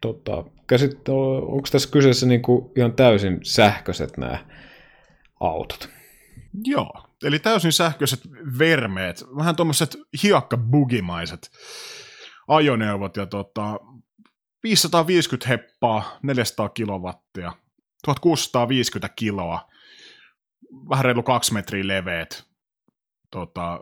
tota, 0.01 0.45
käsit, 0.67 1.09
onko 1.09 1.69
tässä 1.73 1.91
kyseessä 1.91 2.27
niinku 2.27 2.73
ihan 2.77 2.93
täysin 2.93 3.41
sähköiset 3.43 4.17
nämä 4.17 4.47
autot? 5.41 5.89
Joo, 6.65 7.05
eli 7.25 7.39
täysin 7.39 7.73
sähköiset 7.73 8.21
vermeet, 8.59 9.25
vähän 9.37 9.57
tuommoiset 9.57 9.97
hiakkabugimaiset 10.23 11.51
ajoneuvot 12.49 13.17
ja 13.17 13.27
tota, 13.27 13.81
550 14.63 15.49
heppaa, 15.49 16.19
400 16.23 16.69
kilowattia, 16.69 17.53
1650 18.05 19.09
kiloa, 19.17 19.69
vähän 20.91 21.05
reilu 21.05 21.23
kaksi 21.23 21.53
metriä 21.53 21.89
leveät, 21.89 22.45
tota, 23.31 23.81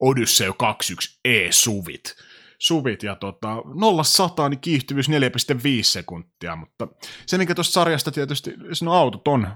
Odyssey 0.00 0.52
21 0.58 1.20
E-suvit. 1.24 2.16
Suvit 2.58 3.02
ja 3.02 3.16
tota, 3.16 3.48
0 3.74 4.48
niin 4.48 4.60
kiihtyvyys 4.60 5.08
4,5 5.08 5.14
sekuntia, 5.82 6.56
mutta 6.56 6.88
se 7.26 7.38
mikä 7.38 7.54
tuosta 7.54 7.72
sarjasta 7.72 8.10
tietysti, 8.10 8.54
no 8.82 8.92
autot 8.92 9.28
on 9.28 9.48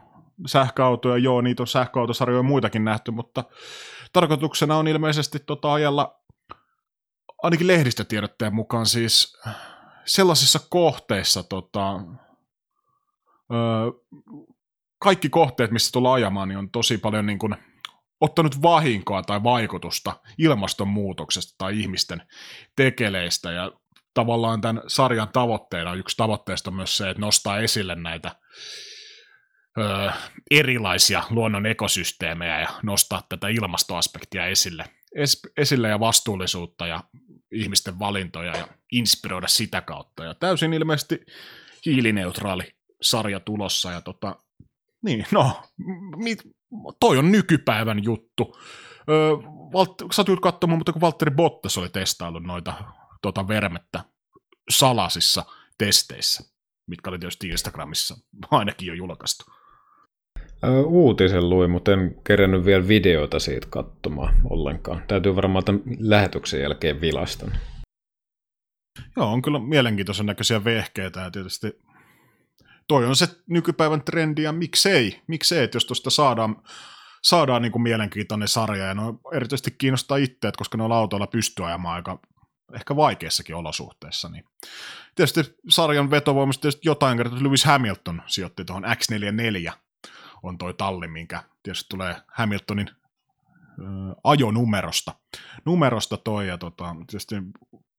sähköautoja, 0.46 1.18
joo, 1.18 1.40
niitä 1.40 1.62
on 1.62 1.66
sähköautosarjoja 1.66 2.42
muitakin 2.42 2.84
nähty, 2.84 3.10
mutta 3.10 3.44
tarkoituksena 4.12 4.76
on 4.76 4.88
ilmeisesti 4.88 5.38
tota 5.38 5.72
ajalla, 5.72 6.20
ainakin 7.42 7.66
lehdistötiedotteen 7.66 8.54
mukaan 8.54 8.86
siis 8.86 9.36
sellaisissa 10.04 10.60
kohteissa, 10.70 11.42
tota, 11.42 11.94
öö, 13.52 13.92
kaikki 14.98 15.28
kohteet, 15.28 15.70
missä 15.70 15.92
tullaan 15.92 16.14
ajamaan, 16.14 16.48
niin 16.48 16.58
on 16.58 16.70
tosi 16.70 16.98
paljon 16.98 17.26
niin 17.26 17.38
kuin, 17.38 17.56
ottanut 18.24 18.62
vahinkoa 18.62 19.22
tai 19.22 19.42
vaikutusta 19.42 20.20
ilmastonmuutoksesta 20.38 21.54
tai 21.58 21.80
ihmisten 21.80 22.22
tekeleistä. 22.76 23.52
Ja 23.52 23.72
tavallaan 24.14 24.60
tämän 24.60 24.82
sarjan 24.86 25.28
tavoitteena, 25.32 25.94
yksi 25.94 26.16
tavoitteesta 26.16 26.70
on 26.70 26.76
myös 26.76 26.96
se, 26.96 27.10
että 27.10 27.20
nostaa 27.20 27.58
esille 27.58 27.94
näitä 27.94 28.36
ö, 29.78 30.12
erilaisia 30.50 31.22
luonnon 31.30 31.66
ekosysteemejä 31.66 32.60
ja 32.60 32.68
nostaa 32.82 33.22
tätä 33.28 33.48
ilmastoaspektia 33.48 34.46
esille, 34.46 34.84
es, 35.16 35.40
esille 35.56 35.88
ja 35.88 36.00
vastuullisuutta 36.00 36.86
ja 36.86 37.04
ihmisten 37.52 37.98
valintoja 37.98 38.56
ja 38.56 38.68
inspiroida 38.92 39.48
sitä 39.48 39.80
kautta. 39.80 40.24
Ja 40.24 40.34
täysin 40.34 40.72
ilmeisesti 40.72 41.18
hiilineutraali 41.86 42.74
sarja 43.02 43.40
tulossa 43.40 43.92
ja 43.92 44.00
tota, 44.00 44.36
niin, 45.04 45.26
no, 45.32 45.62
mit, 46.16 46.38
toi 47.00 47.18
on 47.18 47.32
nykypäivän 47.32 48.04
juttu. 48.04 48.56
Öö, 49.10 49.30
Valt, 49.72 50.02
satuit 50.12 50.40
katsomaan, 50.40 50.78
mutta 50.78 50.92
kun 50.92 51.00
Valtteri 51.00 51.30
Bottas 51.30 51.78
oli 51.78 51.88
testaillut 51.88 52.42
noita 52.42 52.74
tota 53.22 53.48
vermettä 53.48 54.04
salasissa 54.70 55.44
testeissä, 55.78 56.54
mitkä 56.86 57.10
oli 57.10 57.18
tietysti 57.18 57.48
Instagramissa 57.48 58.16
ainakin 58.50 58.86
jo 58.88 58.94
julkaistu. 58.94 59.44
Uutisen 60.86 61.50
luin, 61.50 61.70
mutta 61.70 61.92
en 61.92 62.20
kerännyt 62.26 62.64
vielä 62.64 62.88
videota 62.88 63.38
siitä 63.38 63.66
katsomaan 63.70 64.34
ollenkaan. 64.50 65.02
Täytyy 65.08 65.36
varmaan 65.36 65.64
tämän 65.64 65.82
lähetyksen 65.98 66.60
jälkeen 66.60 67.00
vilastan. 67.00 67.52
Joo, 69.16 69.32
on 69.32 69.42
kyllä 69.42 69.58
mielenkiintoisen 69.58 70.26
näköisiä 70.26 70.64
vehkeitä 70.64 71.20
ja 71.20 71.30
tietysti 71.30 71.66
toi 72.88 73.06
on 73.06 73.16
se 73.16 73.28
nykypäivän 73.46 74.02
trendi 74.02 74.42
ja 74.42 74.52
miksei, 74.52 75.22
miksei, 75.26 75.64
että 75.64 75.76
jos 75.76 75.84
tuosta 75.84 76.10
saadaan, 76.10 76.56
saadaan 77.22 77.62
niin 77.62 77.72
kuin 77.72 77.82
mielenkiintoinen 77.82 78.48
sarja 78.48 78.84
ja 78.84 78.94
no 78.94 79.20
erityisesti 79.32 79.70
kiinnostaa 79.70 80.16
itseät, 80.16 80.56
koska 80.56 80.78
ne 80.78 80.84
on 80.84 80.92
autoilla 80.92 81.26
pystyy 81.26 81.66
ajamaan 81.66 81.94
aika 81.94 82.18
ehkä 82.74 82.96
vaikeissakin 82.96 83.56
olosuhteissa. 83.56 84.28
Niin. 84.28 84.44
Tietysti 85.14 85.56
sarjan 85.68 86.10
vetovoimasta 86.10 86.62
tietysti 86.62 86.88
jotain 86.88 87.16
kertaa 87.16 87.42
Lewis 87.42 87.64
Hamilton 87.64 88.22
sijoitti 88.26 88.64
tuohon 88.64 88.84
X44, 88.84 89.72
on 90.42 90.58
toi 90.58 90.74
talli, 90.74 91.08
minkä 91.08 91.42
tietysti 91.62 91.88
tulee 91.88 92.16
Hamiltonin 92.26 92.90
ö, 92.90 93.82
ajonumerosta. 94.24 95.14
Numerosta 95.64 96.16
toi, 96.16 96.48
ja 96.48 96.58
tota, 96.58 96.96
tietysti 97.06 97.34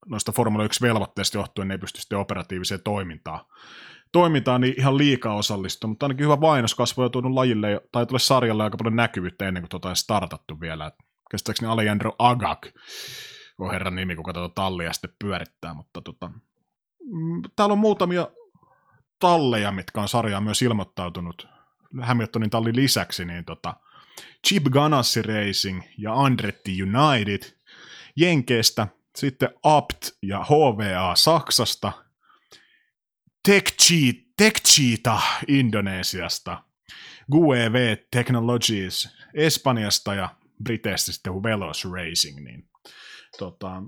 noista 0.05 0.31
Formula 0.31 0.65
1-velvoitteista 0.65 1.37
johtuen 1.37 1.67
ne 1.67 1.73
ei 1.73 1.77
pysty 1.77 2.01
sitten 2.01 2.17
operatiiviseen 2.17 2.83
toimintaan 2.83 3.39
toimintaan 4.15 4.61
niin 4.61 4.73
ihan 4.77 4.97
liikaa 4.97 5.35
osallistua, 5.35 5.87
mutta 5.87 6.05
ainakin 6.05 6.23
hyvä 6.23 6.35
mainoskasvu 6.35 7.01
on 7.01 7.11
tuonut 7.11 7.31
lajille 7.31 7.81
tai 7.91 8.05
tuolle 8.05 8.19
sarjalle 8.19 8.63
aika 8.63 8.77
paljon 8.77 8.95
näkyvyyttä 8.95 9.47
ennen 9.47 9.63
kuin 9.63 9.69
tuota 9.69 9.89
on 9.89 9.95
startattu 9.95 10.59
vielä. 10.61 10.91
Käsittääkseni 11.31 11.71
Alejandro 11.71 12.15
Agag 12.19 12.65
on 13.59 13.71
herran 13.71 13.95
nimi, 13.95 14.15
kuka 14.15 14.33
tuota 14.33 14.55
tallia 14.55 14.93
sitten 14.93 15.15
pyörittää, 15.19 15.73
mutta 15.73 16.01
tota, 16.01 16.27
mm, 16.27 17.41
täällä 17.55 17.73
on 17.73 17.79
muutamia 17.79 18.27
talleja, 19.19 19.71
mitkä 19.71 20.01
on 20.01 20.07
sarjaan 20.07 20.43
myös 20.43 20.61
ilmoittautunut 20.61 21.47
Hamiltonin 22.01 22.49
tallin 22.49 22.75
lisäksi, 22.75 23.25
niin 23.25 23.45
tota, 23.45 23.73
Chip 24.47 24.63
Ganassi 24.63 25.21
Racing 25.21 25.81
ja 25.97 26.13
Andretti 26.13 26.77
United 26.83 27.41
Jenkeistä, 28.15 28.87
sitten 29.15 29.49
Apt 29.63 30.07
ja 30.21 30.43
HVA 30.43 31.15
Saksasta, 31.15 32.04
Tekchita 34.37 35.19
Indonesiasta, 35.47 36.63
GUEV 37.31 37.97
Technologies 38.11 39.17
Espanjasta 39.33 40.13
ja 40.13 40.29
Briteistä 40.63 41.11
sitten 41.11 41.43
Velos 41.43 41.85
Racing, 41.91 42.39
niin 42.39 42.69
tota, 43.39 43.83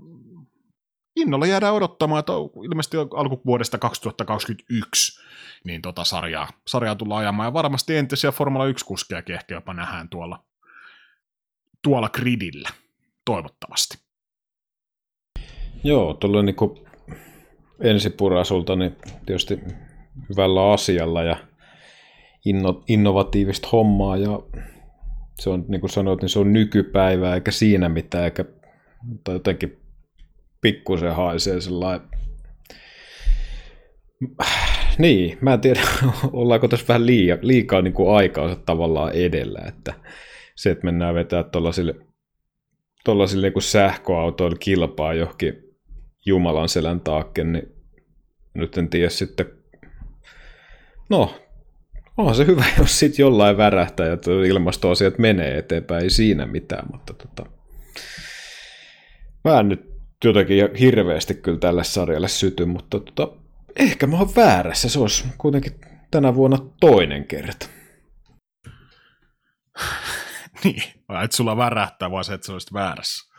innolla 1.15 1.45
jäädään 1.45 1.73
odottamaan, 1.73 2.19
että 2.19 2.33
ilmeisesti 2.63 2.97
alkuvuodesta 2.97 3.77
2021 3.77 5.21
niin 5.63 5.81
tota 5.81 6.03
sarjaa, 6.03 6.47
sarjaa 6.67 6.95
tullaan 6.95 7.21
ajamaan, 7.21 7.47
ja 7.47 7.53
varmasti 7.53 7.95
entisiä 7.95 8.31
Formula 8.31 8.65
1-kuskejakin 8.65 9.35
ehkä 9.35 9.55
jopa 9.55 9.73
nähdään 9.73 10.09
tuolla, 10.09 10.43
tuolla 11.83 12.09
gridillä, 12.09 12.69
toivottavasti. 13.25 13.97
Joo, 15.83 16.13
tuolla 16.13 16.43
niin 16.43 16.55
ensipurasulta 17.79 18.75
niin 18.75 18.95
tietysti 19.25 19.59
hyvällä 20.29 20.71
asialla 20.71 21.23
ja 21.23 21.37
inno, 22.45 22.83
innovatiivista 22.87 23.67
hommaa 23.71 24.17
ja 24.17 24.39
se 25.39 25.49
on, 25.49 25.65
niin 25.67 25.81
kuin 25.81 25.91
sanoit, 25.91 26.21
niin 26.21 26.29
se 26.29 26.39
on 26.39 26.53
nykypäivää 26.53 27.35
eikä 27.35 27.51
siinä 27.51 27.89
mitään, 27.89 28.23
eikä 28.23 28.45
tai 29.23 29.35
jotenkin 29.35 29.77
pikkusen 30.61 31.15
haisee 31.15 31.61
sellainen 31.61 32.07
niin, 34.97 35.37
mä 35.41 35.53
en 35.53 35.61
tiedä, 35.61 35.81
ollaanko 36.33 36.67
tässä 36.67 36.85
vähän 36.87 37.05
liikaa, 37.05 37.37
liikaa 37.41 37.81
niin 37.81 37.93
kuin 37.93 38.15
aikaansa 38.15 38.55
tavallaan 38.65 39.13
edellä, 39.13 39.59
että 39.67 39.93
se, 40.55 40.71
että 40.71 40.85
mennään 40.85 41.15
vetää 41.15 41.43
tuollaisille, 41.43 41.95
tuollaisille 43.05 43.49
niin 43.49 43.61
sähköautoille 43.61 44.57
kilpaa 44.59 45.13
johonkin 45.13 45.66
Jumalan 46.27 46.69
selän 46.69 46.99
taakke, 46.99 47.43
niin 47.43 47.75
nyt 48.53 48.77
en 48.77 48.89
tiedä 48.89 49.09
sitten, 49.09 49.45
no, 51.09 51.35
onhan 52.17 52.35
se 52.35 52.45
hyvä, 52.45 52.65
jos 52.77 52.99
sitten 52.99 53.23
jollain 53.23 53.57
värähtää 53.57 54.07
ja 54.07 54.17
ilmastoasiat 54.47 55.17
menee 55.17 55.57
eteenpäin, 55.57 56.03
ei 56.03 56.09
siinä 56.09 56.45
mitään, 56.45 56.87
mutta 56.91 57.13
tota, 57.13 57.45
mä 59.43 59.59
en 59.59 59.69
nyt 59.69 59.87
jotenkin 60.23 60.75
hirveästi 60.79 61.33
kyllä 61.33 61.59
tälle 61.59 61.83
sarjalle 61.83 62.27
syty, 62.27 62.65
mutta 62.65 62.99
tota, 62.99 63.37
ehkä 63.75 64.07
mä 64.07 64.17
oon 64.17 64.35
väärässä, 64.35 64.89
se 64.89 64.99
olisi 64.99 65.25
kuitenkin 65.37 65.79
tänä 66.11 66.35
vuonna 66.35 66.57
toinen 66.79 67.25
kerta. 67.25 67.67
niin, 70.63 70.83
et 71.23 71.31
sulla 71.31 71.57
värähtää, 71.57 72.11
vaan 72.11 72.23
se, 72.23 72.33
että 72.33 72.47
sä 72.47 72.53
olisit 72.53 72.73
väärässä. 72.73 73.33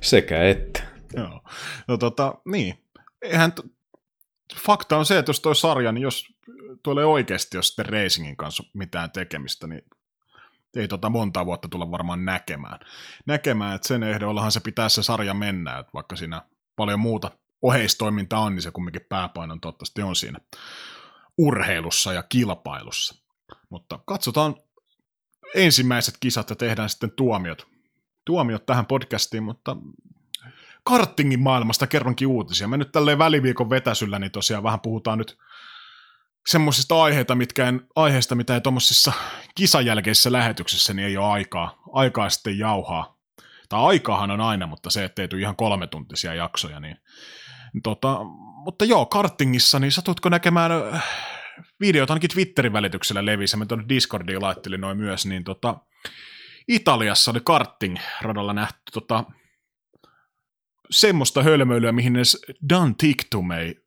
Sekä 0.00 0.48
että. 0.48 0.85
Joo. 1.14 1.42
No 1.88 1.96
tota, 1.96 2.34
niin. 2.44 2.84
Eihän 3.22 3.52
t- 3.52 3.66
fakta 4.56 4.96
on 4.96 5.06
se, 5.06 5.18
että 5.18 5.30
jos 5.30 5.40
toi 5.40 5.56
sarja, 5.56 5.92
niin 5.92 6.02
jos 6.02 6.26
tulee 6.82 7.04
oikeasti 7.04 7.56
jos 7.56 7.68
sitten 7.68 7.86
racingin 7.86 8.36
kanssa 8.36 8.62
mitään 8.72 9.10
tekemistä, 9.10 9.66
niin 9.66 9.82
ei 10.76 10.88
tota 10.88 11.10
monta 11.10 11.46
vuotta 11.46 11.68
tulla 11.68 11.90
varmaan 11.90 12.24
näkemään. 12.24 12.80
Näkemään, 13.26 13.74
että 13.74 13.88
sen 13.88 14.02
ehdollahan 14.02 14.52
se 14.52 14.60
pitää 14.60 14.88
se 14.88 15.02
sarja 15.02 15.34
mennä, 15.34 15.78
että 15.78 15.92
vaikka 15.94 16.16
siinä 16.16 16.42
paljon 16.76 17.00
muuta 17.00 17.30
oheistoiminta 17.62 18.38
on, 18.38 18.54
niin 18.54 18.62
se 18.62 18.70
kumminkin 18.70 19.06
pääpainon 19.08 19.60
toivottavasti 19.60 20.02
on 20.02 20.16
siinä 20.16 20.38
urheilussa 21.38 22.12
ja 22.12 22.22
kilpailussa. 22.22 23.14
Mutta 23.70 23.98
katsotaan 24.06 24.54
ensimmäiset 25.54 26.14
kisat 26.20 26.50
ja 26.50 26.56
tehdään 26.56 26.90
sitten 26.90 27.10
tuomiot. 27.10 27.66
Tuomiot 28.24 28.66
tähän 28.66 28.86
podcastiin, 28.86 29.42
mutta 29.42 29.76
kartingin 30.86 31.40
maailmasta 31.40 31.86
kerronkin 31.86 32.28
uutisia. 32.28 32.68
Me 32.68 32.76
nyt 32.76 32.92
tälleen 32.92 33.18
väliviikon 33.18 33.70
vetäsyllä, 33.70 34.18
niin 34.18 34.32
tosiaan 34.32 34.62
vähän 34.62 34.80
puhutaan 34.80 35.18
nyt 35.18 35.38
semmoisista 36.46 37.02
aiheita, 37.02 37.34
mitkä 37.34 37.68
en, 37.68 37.86
aiheista, 37.96 38.34
mitä 38.34 38.54
ei 38.54 38.60
tuommoisissa 38.60 39.12
kisajälkeisissä 39.54 40.32
lähetyksissä 40.32 40.94
niin 40.94 41.06
ei 41.06 41.16
ole 41.16 41.26
aikaa, 41.26 41.82
aikaa 41.92 42.30
sitten 42.30 42.58
jauhaa. 42.58 43.18
Tai 43.68 43.80
aikaahan 43.80 44.30
on 44.30 44.40
aina, 44.40 44.66
mutta 44.66 44.90
se, 44.90 45.04
ettei 45.04 45.28
tule 45.28 45.40
ihan 45.40 45.56
kolme 45.56 45.86
tuntisia 45.86 46.34
jaksoja, 46.34 46.80
niin 46.80 46.96
tota, 47.82 48.18
mutta 48.64 48.84
joo, 48.84 49.06
kartingissa, 49.06 49.78
niin 49.78 49.92
satutko 49.92 50.28
näkemään 50.28 50.72
äh, 50.72 51.04
videot 51.80 52.10
ainakin 52.10 52.30
Twitterin 52.30 52.72
välityksellä 52.72 53.26
levisi, 53.26 53.56
me 53.56 53.66
tuonne 53.66 53.88
Discordiin 53.88 54.42
laittelin 54.42 54.80
noin 54.80 54.98
myös, 54.98 55.26
niin 55.26 55.44
tota, 55.44 55.76
Italiassa 56.68 57.30
oli 57.30 57.40
karting-radalla 57.40 58.52
nähty 58.52 58.78
tota, 58.92 59.24
semmoista 60.90 61.42
hölmöilyä, 61.42 61.92
mihin 61.92 62.16
edes 62.16 62.38
Dan 62.70 62.94
Tictum 62.96 63.50
ei 63.50 63.86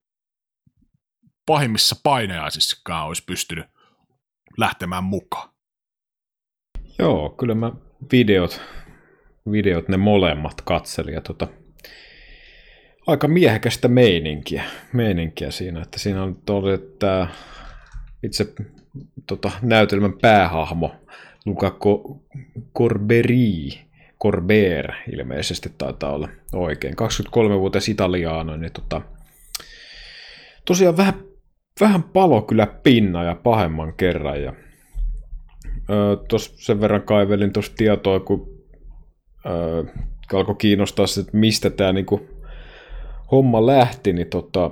pahimmissa 1.45 1.95
paineaisissakaan 2.03 3.07
olisi 3.07 3.23
pystynyt 3.25 3.65
lähtemään 4.57 5.03
mukaan. 5.03 5.49
Joo, 6.99 7.29
kyllä 7.29 7.55
mä 7.55 7.71
videot, 8.12 8.62
videot 9.51 9.88
ne 9.88 9.97
molemmat 9.97 10.62
katselin 10.62 11.13
ja 11.13 11.21
tota, 11.21 11.47
aika 13.07 13.27
miehekästä 13.27 13.88
meininkiä, 13.88 14.63
meininkiä 14.93 15.51
siinä, 15.51 15.81
että 15.81 15.99
siinä 15.99 16.23
on 16.23 16.41
todella 16.45 16.73
että 16.75 17.27
itse 18.23 18.53
tota, 19.27 19.51
näytelmän 19.62 20.13
päähahmo 20.21 20.95
Luca 21.45 21.77
Corberi, 22.77 23.88
Corber 24.23 24.91
ilmeisesti 25.12 25.73
taitaa 25.77 26.13
olla 26.13 26.29
oikein, 26.53 26.93
23-vuotias 26.93 27.89
italiaano, 27.89 28.58
niin 28.58 28.73
tota, 28.73 29.01
tosiaan 30.65 30.97
vähän, 30.97 31.13
vähän 31.82 32.03
palo 32.03 32.41
kyllä 32.41 32.67
pinna 32.84 33.23
ja 33.23 33.36
pahemman 33.36 33.93
kerran 33.93 34.43
ja 34.43 34.53
tuossa 36.27 36.51
sen 36.55 36.82
verran 36.82 37.01
kaivelin 37.01 37.53
tuossa 37.53 37.75
tietoa, 37.75 38.19
kun 38.19 38.47
öö, 39.45 39.84
alkoi 40.34 40.55
kiinnostaa 40.55 41.08
se, 41.08 41.21
että 41.21 41.38
mistä 41.38 41.69
tämä 41.69 41.93
niinku 41.93 42.29
homma 43.31 43.65
lähti, 43.65 44.13
niin 44.13 44.27
tota, 44.27 44.71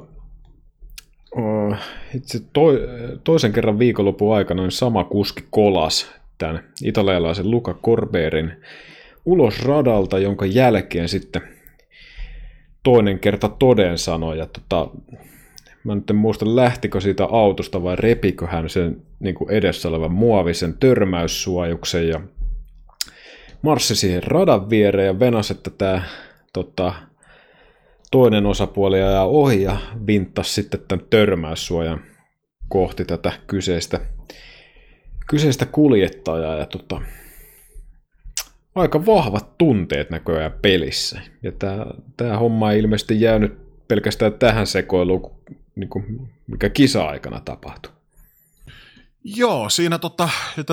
itse 2.16 2.40
to, 2.54 2.62
toisen 3.24 3.54
kerran 3.54 3.80
viikonlopun 3.80 4.36
aikana 4.36 4.62
niin 4.62 4.72
sama 4.72 5.04
kuski 5.04 5.44
kolas 5.50 6.12
tämän 6.38 6.64
italialaisen 6.84 7.52
Luca 7.52 7.74
Corberin 7.74 8.52
ulos 9.28 9.64
radalta, 9.64 10.20
jonka 10.20 10.46
jälkeen 10.46 11.10
sitten 11.10 11.42
toinen 12.84 13.20
kerta 13.20 13.50
toden 13.50 13.98
sanoi. 13.98 14.38
Ja 14.38 14.46
tota, 14.46 14.90
mä 15.84 15.96
nyt 15.96 16.10
en 16.10 16.16
muista, 16.16 16.56
lähtikö 16.56 17.02
siitä 17.02 17.26
autosta 17.26 17.84
vai 17.84 17.96
repikö 17.96 18.48
hän 18.48 18.70
sen 18.70 19.02
niin 19.20 19.36
kuin 19.36 19.50
edessä 19.50 19.90
olevan 19.90 20.12
muovisen 20.12 20.78
törmäyssuojuksen 20.78 22.10
ja 22.10 22.22
marssi 23.62 23.96
siihen 23.96 24.24
radan 24.24 24.70
viereen 24.70 25.08
ja 25.08 25.20
venasi, 25.20 25.54
että 25.54 25.70
tämä 25.70 26.02
tota, 26.54 26.94
toinen 28.12 28.46
osapuoli 28.46 29.02
ajaa 29.02 29.28
ohi 29.28 29.62
ja 29.62 29.78
vinttasi 30.08 30.54
sitten 30.54 30.80
tämän 30.88 31.06
törmäyssuojan 31.10 32.02
kohti 32.70 33.06
tätä 33.06 33.32
kyseistä, 33.48 34.00
kyseistä 35.30 35.66
kuljettajaa. 35.66 36.56
Ja 36.56 36.66
tota, 36.66 37.02
aika 38.80 39.06
vahvat 39.06 39.58
tunteet 39.58 40.10
näköjään 40.10 40.52
pelissä. 40.62 41.22
Ja 41.44 41.52
tämä, 41.52 41.86
tämä 42.18 42.38
homma 42.38 42.72
ei 42.72 42.80
ilmeisesti 42.80 43.22
jäänyt 43.22 43.58
pelkästään 43.88 44.34
tähän 44.34 44.68
sekoiluun, 44.68 45.32
niin 45.76 45.90
kuin, 45.90 46.30
mikä 46.48 46.70
kisa-aikana 46.70 47.40
tapahtui. 47.40 47.92
Joo, 49.24 49.70
siinä 49.70 50.00
tota, 50.00 50.30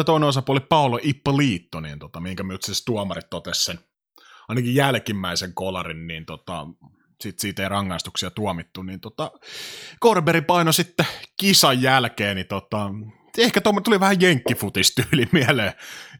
toinen 0.07 0.29
osapuoli 0.29 0.61
Paolo 0.61 0.99
Ippoliitto, 1.03 1.81
niin 1.81 1.99
tota, 1.99 2.21
minkä 2.21 2.43
myös 2.43 2.61
siis 2.61 2.85
tuomarit 2.85 3.31
totesi 3.31 3.65
sen, 3.65 3.79
ainakin 4.49 4.75
jälkimmäisen 4.75 5.55
kolarin, 5.55 6.07
niin 6.07 6.27
tota, 6.27 6.67
sit 7.21 7.39
siitä 7.39 7.63
ei 7.63 7.69
rangaistuksia 7.69 8.31
tuomittu, 8.31 8.83
niin 8.83 9.01
tota, 9.01 9.31
Korberi 10.01 10.41
paino 10.41 10.73
sitten 10.73 11.07
kisan 11.41 11.83
jälkeen, 11.83 12.37
niin 12.37 12.47
tota, 12.47 12.91
ehkä 13.39 13.61
tuo 13.61 13.81
tuli 13.81 14.01
vähän 14.01 14.21
jenkkifutistyyli 14.21 15.29
mieleen. 15.33 15.73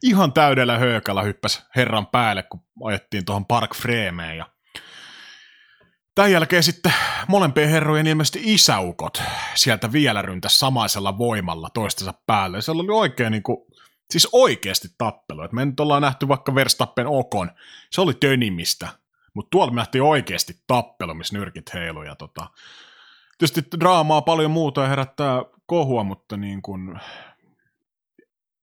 Ihan 0.03 0.33
täydellä 0.33 0.77
höökällä 0.77 1.21
hyppäs 1.21 1.65
herran 1.75 2.07
päälle, 2.07 2.43
kun 2.43 2.63
ajettiin 2.83 3.25
tuohon 3.25 3.45
Park 3.45 3.75
Frameen 3.75 4.37
ja 4.37 4.45
Tämän 6.15 6.31
jälkeen 6.31 6.63
sitten 6.63 6.93
molempien 7.27 7.69
herrojen 7.69 8.07
ilmeisesti 8.07 8.41
isäukot 8.43 9.21
sieltä 9.55 9.91
vielä 9.91 10.21
ryntäs 10.21 10.59
samaisella 10.59 11.17
voimalla 11.17 11.69
toistensa 11.73 12.13
päälle. 12.27 12.61
Se 12.61 12.71
oli 12.71 12.91
oikein 12.91 13.31
niin 13.31 13.43
kuin, 13.43 13.57
siis 14.11 14.27
oikeasti 14.31 14.87
tappelu. 14.97 15.41
Et 15.41 15.51
me 15.51 15.65
nyt 15.65 15.79
ollaan 15.79 16.01
nähty 16.01 16.27
vaikka 16.27 16.55
Verstappen 16.55 17.07
Okon, 17.07 17.51
se 17.91 18.01
oli 18.01 18.13
tönimistä, 18.13 18.87
mutta 19.33 19.49
tuolla 19.49 19.71
me 19.71 19.75
nähtiin 19.75 20.01
oikeasti 20.01 20.53
tappelu, 20.67 21.13
missä 21.13 21.37
nyrkit 21.37 21.73
heilu. 21.73 22.03
Ja 22.03 22.15
tota, 22.15 22.47
tietysti 23.37 23.61
draamaa 23.79 24.21
paljon 24.21 24.51
muuta 24.51 24.81
ja 24.81 24.87
herättää 24.87 25.43
kohua, 25.65 26.03
mutta 26.03 26.37
niin 26.37 26.61
kuin, 26.61 26.99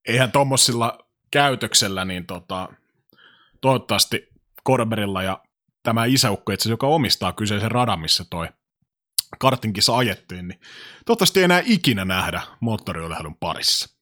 eihän 0.09 0.33
tuommoisilla 0.33 0.99
käytöksellä, 1.31 2.05
niin 2.05 2.27
tota, 2.27 2.69
toivottavasti 3.61 4.29
Korberilla 4.65 5.23
ja 5.23 5.43
tämä 5.83 6.05
isäukko 6.05 6.53
itse 6.53 6.71
joka 6.71 6.87
omistaa 6.87 7.33
kyseisen 7.33 7.71
radan, 7.71 8.01
missä 8.01 8.25
toi 8.31 8.49
kartinkissa 9.39 9.97
ajettiin, 9.97 10.49
niin 10.49 10.61
toivottavasti 11.07 11.41
ei 11.41 11.45
enää 11.45 11.63
ikinä 11.65 12.05
nähdä 12.05 12.43
moottoriurheilun 12.61 13.37
parissa. 13.41 13.97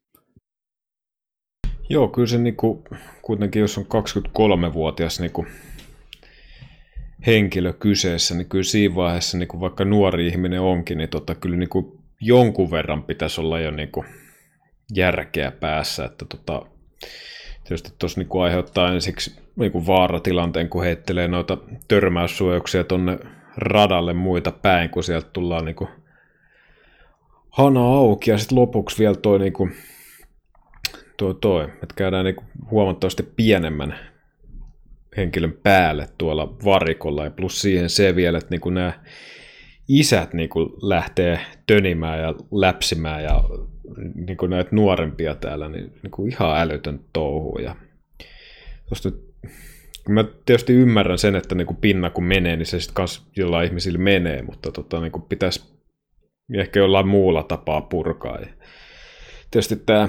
Joo, 1.91 2.09
kyllä 2.09 2.29
se 2.29 2.39
niinku, 2.39 2.85
kuitenkin, 3.23 3.61
jos 3.61 3.79
on 3.79 3.85
23-vuotias 3.85 5.21
niinku 5.21 5.47
henkilö 7.27 7.73
kyseessä, 7.73 8.35
niin 8.35 8.49
kyllä 8.49 8.65
siinä 8.65 8.95
vaiheessa, 8.95 9.39
niinku 9.39 9.61
vaikka 9.61 9.85
nuori 9.85 10.27
ihminen 10.27 10.61
onkin, 10.61 10.99
niin 10.99 11.09
tota, 11.09 11.35
kyllä 11.35 11.57
niinku 11.57 12.01
jonkun 12.21 12.71
verran 12.71 13.03
pitäisi 13.03 13.41
olla 13.41 13.61
jo 13.61 13.71
niinku 13.71 14.05
järkeä 14.95 15.51
päässä, 15.51 16.05
että 16.05 16.25
tota, 16.25 16.63
tietysti 17.65 17.93
tuossa 17.99 18.21
niinku 18.21 18.41
aiheuttaa 18.41 18.93
ensiksi 18.93 19.41
niinku 19.57 19.87
vaaratilanteen, 19.87 20.69
kun 20.69 20.85
heittelee 20.85 21.29
noita 21.29 21.59
törmäyssuojauksia 21.89 22.85
tonne 22.85 23.19
radalle 23.57 24.13
muita 24.13 24.53
päin, 24.53 24.91
kun 24.91 25.05
sieltä 25.05 25.29
tullaan 25.33 25.65
niinku 25.65 25.89
hana 27.51 27.81
auki. 27.81 28.31
Ja 28.31 28.39
sitten 28.39 28.59
lopuksi 28.59 28.99
vielä 28.99 29.15
toi, 29.15 29.39
niinku, 29.39 29.69
toi, 31.17 31.35
toi 31.41 31.65
että 31.65 31.95
käydään 31.97 32.25
niinku 32.25 32.45
huomattavasti 32.71 33.23
pienemmän 33.23 34.10
henkilön 35.17 35.59
päälle 35.63 36.09
tuolla 36.19 36.57
varikolla 36.65 37.25
ja 37.25 37.31
plus 37.31 37.61
siihen 37.61 37.91
se 37.91 38.17
vielä, 38.17 38.39
että 38.39 38.51
niinku 38.51 38.71
nämä 38.71 38.93
isät 39.89 40.35
niinku 40.35 40.79
lähtee 40.83 41.41
tönimään 41.67 42.19
ja 42.21 42.35
läpsimään 42.53 43.25
ja 43.25 43.45
niin 44.15 44.37
kuin 44.37 44.51
näitä 44.51 44.71
nuorempia 44.73 45.35
täällä, 45.35 45.69
niin, 45.69 45.93
niin 46.03 46.11
kuin 46.11 46.33
ihan 46.33 46.61
älytön 46.61 47.01
touhu. 47.13 47.59
Ja 47.59 47.77
tosta, 48.89 49.11
mä 50.09 50.25
tietysti 50.47 50.73
ymmärrän 50.73 51.19
sen, 51.19 51.37
että 51.37 51.55
niin 51.55 51.67
kuin 51.67 51.77
pinna 51.77 52.11
kun 52.11 52.25
menee, 52.25 52.57
niin 52.57 52.67
se 52.67 52.81
sitten 52.81 52.95
kanssa 52.95 53.23
jollain 53.37 53.67
ihmisillä 53.67 53.99
menee, 53.99 54.43
mutta 54.43 54.73
tota, 54.73 55.01
niin 55.01 55.13
kuin 55.13 55.23
pitäisi 55.23 55.81
ehkä 56.55 56.81
jollain 56.81 57.09
muulla 57.09 57.43
tapaa 57.43 57.81
purkaa. 57.81 58.39
Ja 58.39 58.47
tietysti 59.51 59.77
tämä 59.77 60.09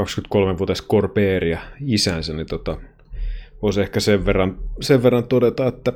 23-vuotias 0.00 0.86
Corbeer 0.86 1.44
ja 1.44 1.60
isänsä, 1.80 2.32
niin 2.32 2.46
tota, 2.46 2.76
voisi 3.62 3.80
ehkä 3.80 4.00
sen 4.00 4.26
verran, 4.26 4.58
sen 4.80 5.02
verran 5.02 5.24
todeta, 5.24 5.66
että 5.66 5.92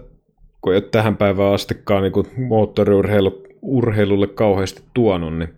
kun 0.60 0.72
ei 0.72 0.76
ole 0.76 0.88
tähän 0.90 1.16
päivään 1.16 1.54
astikaan 1.54 2.02
niin 2.02 2.46
moottoriurheilulle 2.48 4.26
kauheasti 4.26 4.82
tuonut, 4.94 5.38
niin 5.38 5.48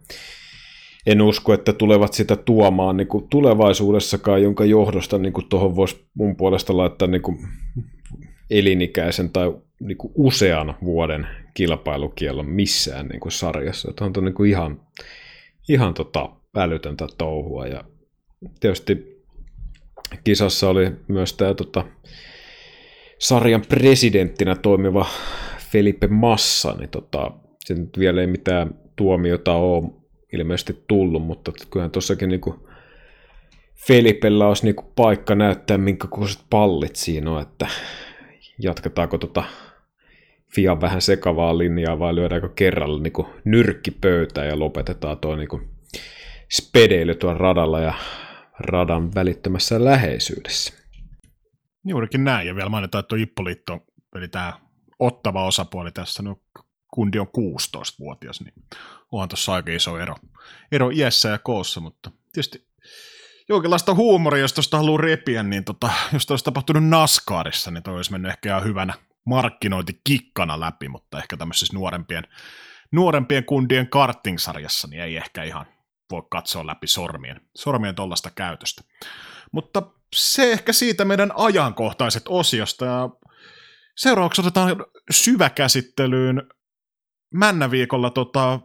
en 1.06 1.22
usko, 1.22 1.54
että 1.54 1.72
tulevat 1.72 2.12
sitä 2.12 2.36
tuomaan 2.36 2.96
niin 2.96 3.09
kuin 3.09 3.28
tulevaisuudessakaan, 3.28 4.42
jonka 4.42 4.64
johdosta 4.64 5.18
niin 5.18 5.32
kuin 5.32 5.48
tuohon 5.48 5.76
voisi 5.76 6.04
mun 6.14 6.36
puolesta 6.36 6.76
laittaa 6.76 7.09
niin 7.09 7.22
kuin 7.22 7.38
elinikäisen 8.50 9.30
tai 9.30 9.54
niin 9.80 9.98
kuin 9.98 10.12
usean 10.14 10.74
vuoden 10.84 11.26
kilpailukiellon 11.54 12.46
missään 12.48 13.09
niin 13.09 13.20
kuin 13.20 13.32
sarjassa. 13.32 13.90
Että 13.90 14.04
on 14.04 14.12
niin 14.24 14.34
kuin 14.34 14.50
ihan, 14.50 14.80
ihan 15.68 15.94
tota 15.94 16.30
älytöntä 16.56 17.06
touhua. 17.18 17.66
Ja 17.66 17.84
tietysti 18.61 19.18
kisassa 20.24 20.68
oli 20.68 20.90
myös 21.09 21.32
tämä 21.32 21.54
tota, 21.54 21.84
sarjan 23.18 23.62
presidenttinä 23.68 24.54
toimiva 24.54 25.06
Felipe 25.72 26.06
Massa, 26.06 26.74
niin 26.78 26.90
tota, 26.90 27.30
se 27.64 27.74
nyt 27.74 27.98
vielä 27.98 28.20
ei 28.20 28.26
mitään 28.26 28.74
tuomiota 28.96 29.52
ole 29.52 29.90
ilmeisesti 30.32 30.84
tullut, 30.88 31.22
mutta 31.22 31.52
kyllähän 31.70 31.90
tuossakin 31.90 32.28
niinku 32.28 32.68
Felipellä 33.86 34.48
olisi 34.48 34.64
niinku 34.64 34.92
paikka 34.96 35.34
näyttää, 35.34 35.78
minkä 35.78 36.09
kokoiset 36.09 36.42
pallit 36.50 36.96
siinä 36.96 37.30
on, 37.30 37.42
että 37.42 37.66
jatketaanko 38.59 39.18
tota 39.18 39.44
Fian 40.54 40.80
vähän 40.80 41.00
sekavaa 41.00 41.59
linjaa 41.59 41.98
vai 41.98 42.14
lyödäänkö 42.14 42.48
kerralla 42.48 43.02
niinku 43.02 43.28
nyrkkipöytään 43.44 44.46
ja 44.46 44.59
lopetetaan 44.59 45.18
tuo 45.18 45.36
niinku 45.36 45.61
spedeily 46.52 47.14
tuon 47.14 47.36
radalla 47.36 47.80
ja 47.80 47.94
radan 48.61 49.14
välittömässä 49.14 49.84
läheisyydessä. 49.84 50.72
Juurikin 51.84 52.24
näin, 52.24 52.46
ja 52.46 52.54
vielä 52.54 52.68
mainitaan, 52.68 53.00
että 53.00 53.16
Ippoliitto, 53.16 53.78
eli 54.14 54.28
tämä 54.28 54.52
ottava 54.98 55.44
osapuoli 55.44 55.92
tässä, 55.92 56.22
no 56.22 56.40
kundi 56.94 57.18
on 57.18 57.26
16-vuotias, 57.26 58.40
niin 58.40 58.54
onhan 59.12 59.28
tuossa 59.28 59.52
aika 59.52 59.72
iso 59.72 59.98
ero, 59.98 60.14
ero 60.72 60.90
iässä 60.90 61.28
ja 61.28 61.38
koossa, 61.38 61.80
mutta 61.80 62.11
tietysti 62.32 62.68
jonkinlaista 63.48 63.94
huumoria, 63.94 64.40
jos 64.40 64.52
tuosta 64.52 64.76
haluaa 64.76 65.00
repiä, 65.00 65.42
niin 65.42 65.64
tota, 65.64 65.86
jos 65.86 66.11
tuosta 66.11 66.32
olisi 66.32 66.44
tapahtunut 66.44 66.84
NASCARissa, 66.84 67.70
niin 67.70 67.82
toi 67.82 67.96
olisi 67.96 68.12
mennyt 68.12 68.30
ehkä 68.30 68.48
ihan 68.48 68.64
hyvänä 68.64 68.94
markkinointikikkana 69.24 70.61
läpi, 70.61 70.88
mutta 70.88 71.18
ehkä 71.18 71.36
tämmöisessä 71.36 71.74
nuorempien, 71.74 72.24
nuorempien 72.92 73.44
kundien 73.44 73.88
karting-sarjassa, 73.88 74.88
niin 74.88 75.02
ei 75.02 75.16
ehkä 75.16 75.42
ihan 75.42 75.66
voi 76.11 76.22
katsoa 76.30 76.66
läpi 76.66 76.86
sormien, 76.86 77.40
sormien 77.56 77.94
tuollaista 77.94 78.30
käytöstä. 78.30 78.82
Mutta 79.52 79.82
se 80.14 80.52
ehkä 80.52 80.72
siitä 80.72 81.04
meidän 81.04 81.32
ajankohtaiset 81.36 82.22
osiosta, 82.28 82.84
ja 82.84 83.11
seuraavaksi 83.96 84.40
otetaan 84.40 84.76
syväkäsittelyyn 85.11 86.42
Männäviikolla 87.34 88.11
tota, 88.11 88.61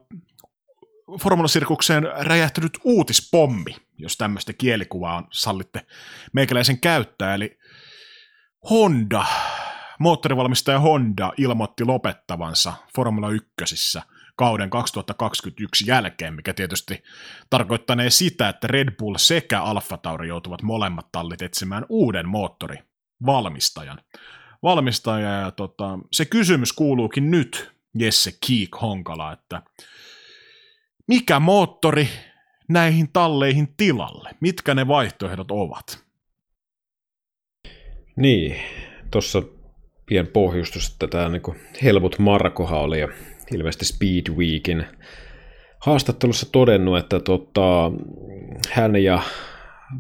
formulasirkukseen 1.22 2.04
räjähtynyt 2.20 2.80
uutispommi, 2.84 3.76
jos 3.98 4.18
tämmöistä 4.18 4.54
kielikuvaa 4.54 5.18
on, 5.18 5.28
sallitte 5.32 5.86
meikäläisen 6.34 6.80
käyttää. 6.80 7.36
Eli 7.36 7.58
Honda, 8.70 9.26
moottorivalmistaja 10.00 10.80
Honda 10.80 11.34
ilmoitti 11.38 11.86
lopettavansa 11.86 12.74
Formula 12.96 13.30
1 13.30 14.00
kauden 14.44 14.70
2021 14.70 15.84
jälkeen, 15.88 16.34
mikä 16.34 16.54
tietysti 16.54 17.04
tarkoittanee 17.50 18.10
sitä, 18.10 18.50
että 18.50 18.68
Red 18.68 18.96
Bull 18.98 19.16
sekä 19.18 19.62
Alfa 19.62 19.98
Tauri 19.98 20.28
joutuvat 20.28 20.62
molemmat 20.62 21.12
tallit 21.12 21.42
etsimään 21.42 21.86
uuden 21.90 22.30
moottorivalmistajan. 22.30 24.00
Valmistaja 24.64 25.30
ja 25.30 25.52
tota, 25.52 26.00
se 26.12 26.26
kysymys 26.26 26.74
kuuluukin 26.74 27.32
nyt, 27.32 27.72
Jesse 28.00 28.32
Kiik 28.46 28.70
Honkala, 28.82 29.34
että 29.34 29.62
mikä 31.08 31.40
moottori 31.40 32.10
näihin 32.70 33.10
talleihin 33.14 33.74
tilalle? 33.78 34.30
Mitkä 34.40 34.74
ne 34.76 34.88
vaihtoehdot 34.88 35.52
ovat? 35.52 36.04
Niin, 38.16 38.56
tuossa 39.12 39.44
pien 40.06 40.28
pohjustus, 40.28 40.90
että 40.92 41.08
tämä 41.08 41.30
niin 41.30 41.42
Helmut 41.84 42.20
Markoha 42.20 42.80
oli 42.80 43.00
ja 43.00 43.08
ilmeisesti 43.52 43.86
Speed 43.86 44.36
Weekin 44.38 44.86
haastattelussa 45.80 46.52
todennut, 46.52 46.98
että 46.98 47.20
tota, 47.20 47.92
hän 48.72 48.96
ja 48.96 49.22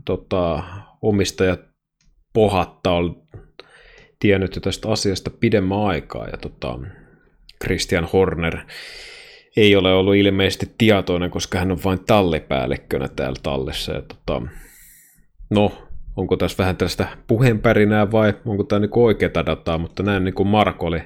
tota, 0.05 0.63
omistajat 1.01 1.59
Pohatta 2.33 2.91
on 2.91 3.23
tiennyt 4.19 4.55
jo 4.55 4.61
tästä 4.61 4.91
asiasta 4.91 5.29
pidemmän 5.29 5.85
aikaa 5.85 6.27
ja 6.27 6.37
tota, 6.37 6.79
Christian 7.63 8.09
Horner 8.13 8.57
ei 9.57 9.75
ole 9.75 9.93
ollut 9.93 10.15
ilmeisesti 10.15 10.73
tietoinen, 10.77 11.31
koska 11.31 11.59
hän 11.59 11.71
on 11.71 11.83
vain 11.83 11.99
tallipäällikkönä 12.05 13.07
täällä 13.07 13.39
tallissa. 13.43 13.91
Ja 13.93 14.01
tota, 14.01 14.41
no, 15.49 15.87
onko 16.15 16.37
tässä 16.37 16.57
vähän 16.57 16.77
tästä 16.77 17.07
puheenpärinää 17.27 18.11
vai 18.11 18.33
onko 18.45 18.63
tämä 18.63 18.79
niinku 18.79 19.05
oikeaa 19.05 19.45
dataa, 19.45 19.77
mutta 19.77 20.03
näin 20.03 20.23
niin 20.23 20.33
kuin 20.33 20.47
Marko 20.47 20.85
oli 20.85 21.01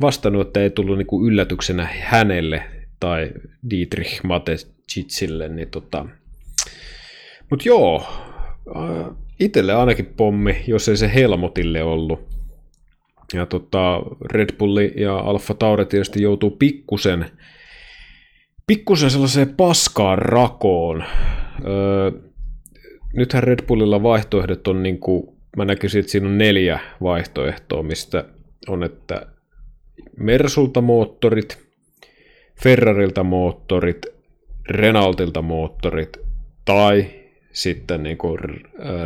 vastannut, 0.00 0.46
että 0.46 0.60
ei 0.60 0.70
tullut 0.70 0.98
niinku 0.98 1.26
yllätyksenä 1.26 1.88
hänelle 2.00 2.62
tai 3.00 3.30
Dietrich 3.70 4.24
Matecicille, 4.24 5.48
niin 5.48 5.68
tota, 5.70 6.06
mutta 7.50 7.68
joo, 7.68 8.06
äh, 8.76 9.16
itselle 9.40 9.74
ainakin 9.74 10.14
pommi, 10.16 10.64
jos 10.66 10.88
ei 10.88 10.96
se 10.96 11.14
Helmutille 11.14 11.82
ollut. 11.82 12.30
Ja 13.34 13.46
tota, 13.46 14.02
Red 14.30 14.56
Bulli 14.58 14.92
ja 14.96 15.18
Alfa 15.18 15.54
Tauri 15.54 15.86
tietysti 15.86 16.22
joutuu 16.22 16.50
pikkusen, 16.50 17.26
pikkusen 18.66 19.10
sellaiseen 19.10 19.54
paskaan 19.54 20.18
rakoon. 20.18 21.04
Öö, 21.64 22.29
nythän 23.12 23.42
Red 23.42 23.66
Bullilla 23.66 24.02
vaihtoehdot 24.02 24.68
on 24.68 24.82
niin 24.82 24.98
kuin, 24.98 25.36
mä 25.56 25.64
näkisin, 25.64 26.00
että 26.00 26.12
siinä 26.12 26.28
on 26.28 26.38
neljä 26.38 26.80
vaihtoehtoa, 27.02 27.82
mistä 27.82 28.24
on, 28.68 28.84
että 28.84 29.26
Mersulta 30.16 30.80
moottorit, 30.80 31.58
Ferrarilta 32.62 33.24
moottorit, 33.24 34.06
Renaultilta 34.70 35.42
moottorit 35.42 36.16
tai 36.64 37.06
sitten 37.52 38.02
niin 38.02 38.18
kuin 38.18 38.38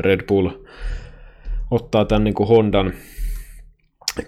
Red 0.00 0.26
Bull 0.26 0.50
ottaa 1.70 2.05
tämän 2.05 2.24
niin 2.24 2.34
kuin 2.34 2.48
Hondan 2.48 2.92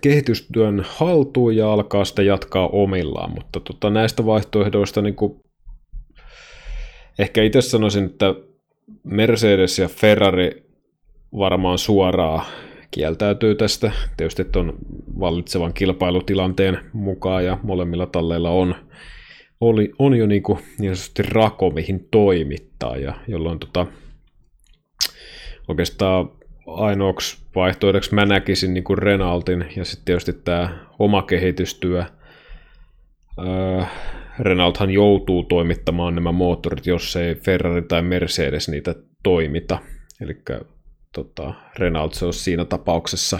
kehitystyön 0.01 0.85
haltuun 0.89 1.57
ja 1.57 1.73
alkaa 1.73 2.05
sitä 2.05 2.23
jatkaa 2.23 2.69
omillaan, 2.69 3.31
mutta 3.31 3.61
tota, 3.61 3.91
näistä 3.91 4.27
vaihtoehdoista 4.27 5.03
niin 5.03 5.15
kuin, 5.15 5.41
ehkä 7.19 7.43
itse 7.43 7.63
sanoisin, 7.63 8.05
että 8.05 8.35
Mercedes 9.05 9.79
ja 9.79 9.89
Ferrari 9.89 10.67
varmaan 11.33 11.79
suoraan 11.79 12.45
kieltäytyy 12.91 13.55
tästä. 13.55 13.93
Tietysti 14.17 14.45
on 14.57 14.79
vallitsevan 15.21 15.73
kilpailutilanteen 15.73 16.79
mukaan 16.93 17.45
ja 17.45 17.59
molemmilla 17.63 18.07
talleilla 18.07 18.51
on, 18.51 18.75
oli, 19.61 19.93
on 19.99 20.15
jo 20.15 20.27
niin, 20.27 20.43
kuin 20.43 20.59
niin 20.79 20.97
sanotusti 20.97 21.23
rako, 21.23 21.71
mihin 21.71 22.09
toimittaa, 22.11 22.97
ja 22.97 23.15
jolloin 23.29 23.59
tota, 23.59 23.87
oikeastaan 25.69 26.31
ainoaksi 26.67 27.39
vaihtoehdoksi 27.55 28.15
mä 28.15 28.27
näkisin 28.27 28.75
niin 28.75 28.85
kuin 28.85 28.99
Renaultin 28.99 29.65
ja 29.77 29.85
sitten 29.85 30.05
tietysti 30.05 30.33
tämä 30.33 30.79
oma 30.99 31.23
kehitystyö. 31.23 32.05
Öö, 33.39 33.83
Renaulthan 34.39 34.91
joutuu 34.91 35.43
toimittamaan 35.43 36.15
nämä 36.15 36.33
moottorit, 36.33 36.87
jos 36.87 37.17
ei 37.17 37.35
Ferrari 37.35 37.83
tai 37.83 38.03
Mercedes 38.03 38.69
niitä 38.69 38.95
toimita. 39.23 39.79
Eli 40.21 40.43
tota, 41.15 41.55
Renault 41.79 42.15
se 42.15 42.27
on 42.27 42.35
siinä 42.35 42.65
tapauksessa. 42.65 43.39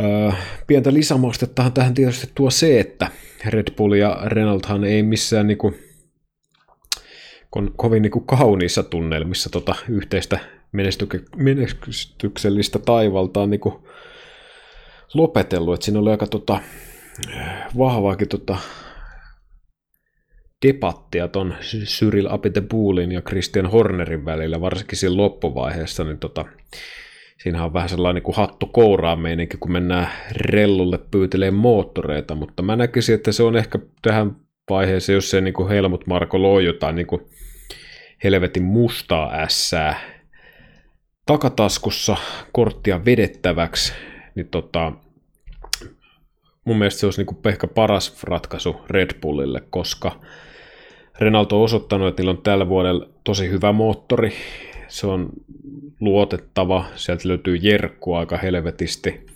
Öö, 0.00 0.30
pientä 0.66 0.94
lisämaustettahan 0.94 1.72
tähän 1.72 1.94
tietysti 1.94 2.30
tuo 2.34 2.50
se, 2.50 2.80
että 2.80 3.08
Red 3.46 3.74
Bull 3.76 3.92
ja 3.92 4.20
Renaulthan 4.24 4.84
ei 4.84 5.02
missään 5.02 5.46
niinku, 5.46 5.74
kovin 7.76 8.02
niinku 8.02 8.20
kauniissa 8.20 8.82
tunnelmissa 8.82 9.50
tota 9.50 9.74
yhteistä 9.88 10.38
menestyksellistä 11.36 12.78
taivaltaan 12.78 13.50
niin 13.50 13.60
lopetellut, 15.14 15.74
että 15.74 15.84
siinä 15.84 16.00
oli 16.00 16.10
aika 16.10 16.26
tota, 16.26 16.60
vahvaakin 17.78 18.28
tota, 18.28 18.56
debattia 20.66 21.28
ton 21.28 21.54
Cyril 21.84 22.26
Abiteboulin 22.30 23.12
ja 23.12 23.22
Christian 23.22 23.66
Hornerin 23.66 24.24
välillä, 24.24 24.60
varsinkin 24.60 24.98
siinä 24.98 25.16
loppuvaiheessa, 25.16 26.04
niin 26.04 26.18
tota, 26.18 26.44
siinä 27.42 27.64
on 27.64 27.72
vähän 27.72 27.88
sellainen 27.88 28.22
niin 28.26 28.36
hattu 28.36 28.66
kouraa 28.66 29.16
meininki, 29.16 29.56
kun 29.56 29.72
mennään 29.72 30.08
rellulle 30.32 30.98
pyytelee 31.10 31.50
moottoreita, 31.50 32.34
mutta 32.34 32.62
mä 32.62 32.76
näkisin, 32.76 33.14
että 33.14 33.32
se 33.32 33.42
on 33.42 33.56
ehkä 33.56 33.78
tähän 34.02 34.36
vaiheeseen, 34.70 35.14
jos 35.14 35.30
se 35.30 35.40
niin 35.40 35.54
kuin 35.54 35.68
Helmut 35.68 36.06
Marko 36.06 36.42
loi 36.42 36.64
jotain 36.64 36.96
niin 36.96 37.06
kuin 37.06 37.22
helvetin 38.24 38.62
mustaa 38.62 39.34
ässää, 39.34 40.00
takataskussa 41.26 42.16
korttia 42.52 43.04
vedettäväksi, 43.04 43.92
niin 44.34 44.48
tota, 44.48 44.92
mun 46.66 46.78
mielestä 46.78 47.00
se 47.00 47.06
olisi 47.06 47.20
niin 47.20 47.26
kuin 47.26 47.38
ehkä 47.44 47.66
paras 47.66 48.22
ratkaisu 48.22 48.76
Red 48.90 49.20
Bullille, 49.20 49.62
koska 49.70 50.20
Renault 51.20 51.52
on 51.52 51.62
osoittanut, 51.62 52.08
että 52.08 52.22
niillä 52.22 52.30
on 52.30 52.42
tällä 52.42 52.68
vuodella 52.68 53.08
tosi 53.24 53.50
hyvä 53.50 53.72
moottori, 53.72 54.32
se 54.88 55.06
on 55.06 55.28
luotettava, 56.00 56.84
sieltä 56.94 57.28
löytyy 57.28 57.56
jerkku 57.56 58.14
aika 58.14 58.36
helvetisti. 58.36 59.26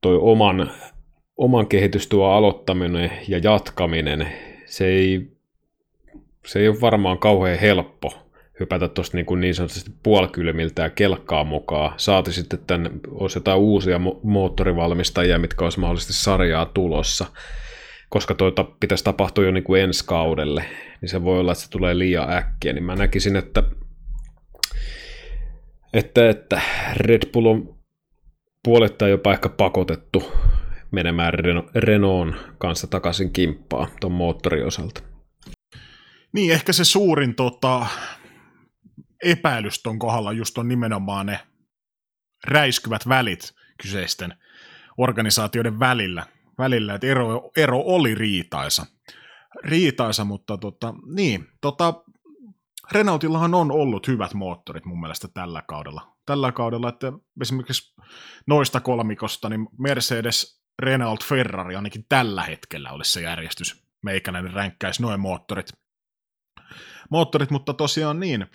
Toi 0.00 0.18
oman, 0.20 0.70
oman 1.36 1.66
kehitystyön 1.66 2.22
aloittaminen 2.22 3.12
ja 3.28 3.38
jatkaminen, 3.38 4.32
se 4.66 4.86
ei, 4.86 5.32
se 6.46 6.60
ei 6.60 6.68
ole 6.68 6.80
varmaan 6.80 7.18
kauhean 7.18 7.58
helppo 7.58 8.21
hypätä 8.60 8.88
tuosta 8.88 9.16
niin, 9.16 9.40
niin 9.40 9.54
sanotusti 9.54 9.90
puolikylmiltä 10.02 10.82
ja 10.82 10.90
kelkkaa 10.90 11.44
mukaan. 11.44 11.94
Saati 11.96 12.32
sitten, 12.32 12.58
että 12.58 12.80
olisi 13.10 13.36
jotain 13.36 13.58
uusia 13.58 13.98
mo- 13.98 14.20
moottorivalmistajia, 14.22 15.38
mitkä 15.38 15.64
olisi 15.64 15.80
mahdollisesti 15.80 16.12
sarjaa 16.12 16.66
tulossa. 16.66 17.26
Koska 18.08 18.34
tuota 18.34 18.64
pitäisi 18.64 19.04
tapahtua 19.04 19.44
jo 19.44 19.50
niin 19.50 19.64
kuin 19.64 19.82
ensi 19.82 20.04
kaudelle, 20.06 20.64
niin 21.00 21.08
se 21.08 21.24
voi 21.24 21.38
olla, 21.38 21.52
että 21.52 21.64
se 21.64 21.70
tulee 21.70 21.98
liian 21.98 22.32
äkkiä. 22.32 22.72
Niin 22.72 22.84
mä 22.84 22.96
näkisin, 22.96 23.36
että, 23.36 23.62
että, 25.92 26.28
että 26.28 26.60
Red 26.96 27.30
Bull 27.32 27.46
on 27.46 27.78
puolettain 28.64 29.10
jopa 29.10 29.32
ehkä 29.32 29.48
pakotettu 29.48 30.32
menemään 30.90 31.32
Renault 31.74 32.34
kanssa 32.58 32.86
takaisin 32.86 33.32
kimppaa 33.32 33.88
tuon 34.00 34.12
moottorin 34.12 34.66
osalta. 34.66 35.02
Niin, 36.32 36.52
ehkä 36.52 36.72
se 36.72 36.84
suurin 36.84 37.34
tota, 37.34 37.86
epäilys 39.22 39.82
ton 39.82 39.98
kohdalla 39.98 40.32
just 40.32 40.58
on 40.58 40.68
nimenomaan 40.68 41.26
ne 41.26 41.40
räiskyvät 42.46 43.08
välit 43.08 43.54
kyseisten 43.82 44.34
organisaatioiden 44.98 45.80
välillä, 45.80 46.26
välillä 46.58 46.94
että 46.94 47.06
ero, 47.06 47.50
ero 47.56 47.82
oli 47.84 48.14
riitaisa. 48.14 48.86
Riitaisa, 49.64 50.24
mutta 50.24 50.58
tota, 50.58 50.94
niin, 51.14 51.48
tota, 51.60 51.94
Renaultillahan 52.92 53.54
on 53.54 53.70
ollut 53.70 54.08
hyvät 54.08 54.34
moottorit 54.34 54.84
mun 54.84 55.00
mielestä 55.00 55.28
tällä 55.34 55.62
kaudella. 55.66 56.16
Tällä 56.26 56.52
kaudella, 56.52 56.88
että 56.88 57.12
esimerkiksi 57.40 57.94
noista 58.46 58.80
kolmikosta, 58.80 59.48
niin 59.48 59.68
Mercedes, 59.78 60.62
Renault, 60.78 61.24
Ferrari 61.24 61.76
ainakin 61.76 62.04
tällä 62.08 62.42
hetkellä 62.42 62.90
olisi 62.90 63.12
se 63.12 63.20
järjestys. 63.20 63.84
Meikäläinen 64.02 64.52
ränkkäisi 64.52 65.02
noin 65.02 65.20
moottorit. 65.20 65.81
Moottorit, 67.10 67.50
mutta 67.50 67.74
tosiaan 67.74 68.20
niin, 68.20 68.46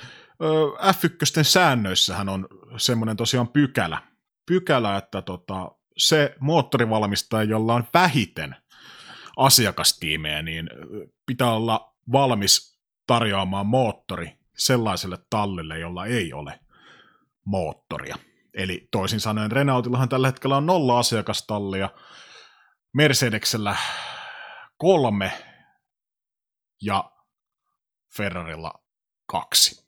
F1 0.78 1.44
säännöissähän 1.44 2.30
on 2.30 2.48
semmoinen 2.78 3.18
tosiaan 3.18 3.48
pykälä, 3.48 4.02
pykälä 4.46 4.98
että 4.98 5.22
tota, 5.22 5.72
se 5.98 6.36
moottorivalmistaja, 6.40 7.44
jolla 7.44 7.74
on 7.74 7.88
vähiten 7.94 8.56
asiakastiimejä, 9.38 10.42
niin 10.42 10.70
pitää 11.26 11.52
olla 11.52 11.96
valmis 12.12 12.80
tarjoamaan 13.08 13.66
moottori 13.66 14.38
sellaiselle 14.58 15.18
tallille, 15.30 15.80
jolla 15.80 16.06
ei 16.06 16.34
ole 16.34 16.60
moottoria. 17.46 18.16
Eli 18.54 18.88
toisin 18.92 19.20
sanoen 19.20 19.52
Renaultillahan 19.52 20.10
tällä 20.10 20.28
hetkellä 20.28 20.58
on 20.58 20.66
nolla 20.66 21.00
asiakastallia, 21.00 21.90
Mercedeksellä 22.94 23.76
kolme 24.78 25.32
ja 26.82 27.12
Ferrarilla 28.18 28.74
kaksi. 29.26 29.88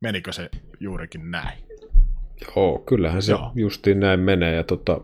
Menikö 0.00 0.32
se 0.32 0.50
juurikin 0.80 1.30
näin? 1.30 1.58
Joo, 2.56 2.78
kyllähän 2.78 3.22
se 3.22 3.32
Joo. 3.32 3.52
justiin 3.54 4.00
näin 4.00 4.20
menee. 4.20 4.54
Ja 4.54 4.64
tota, 4.64 5.00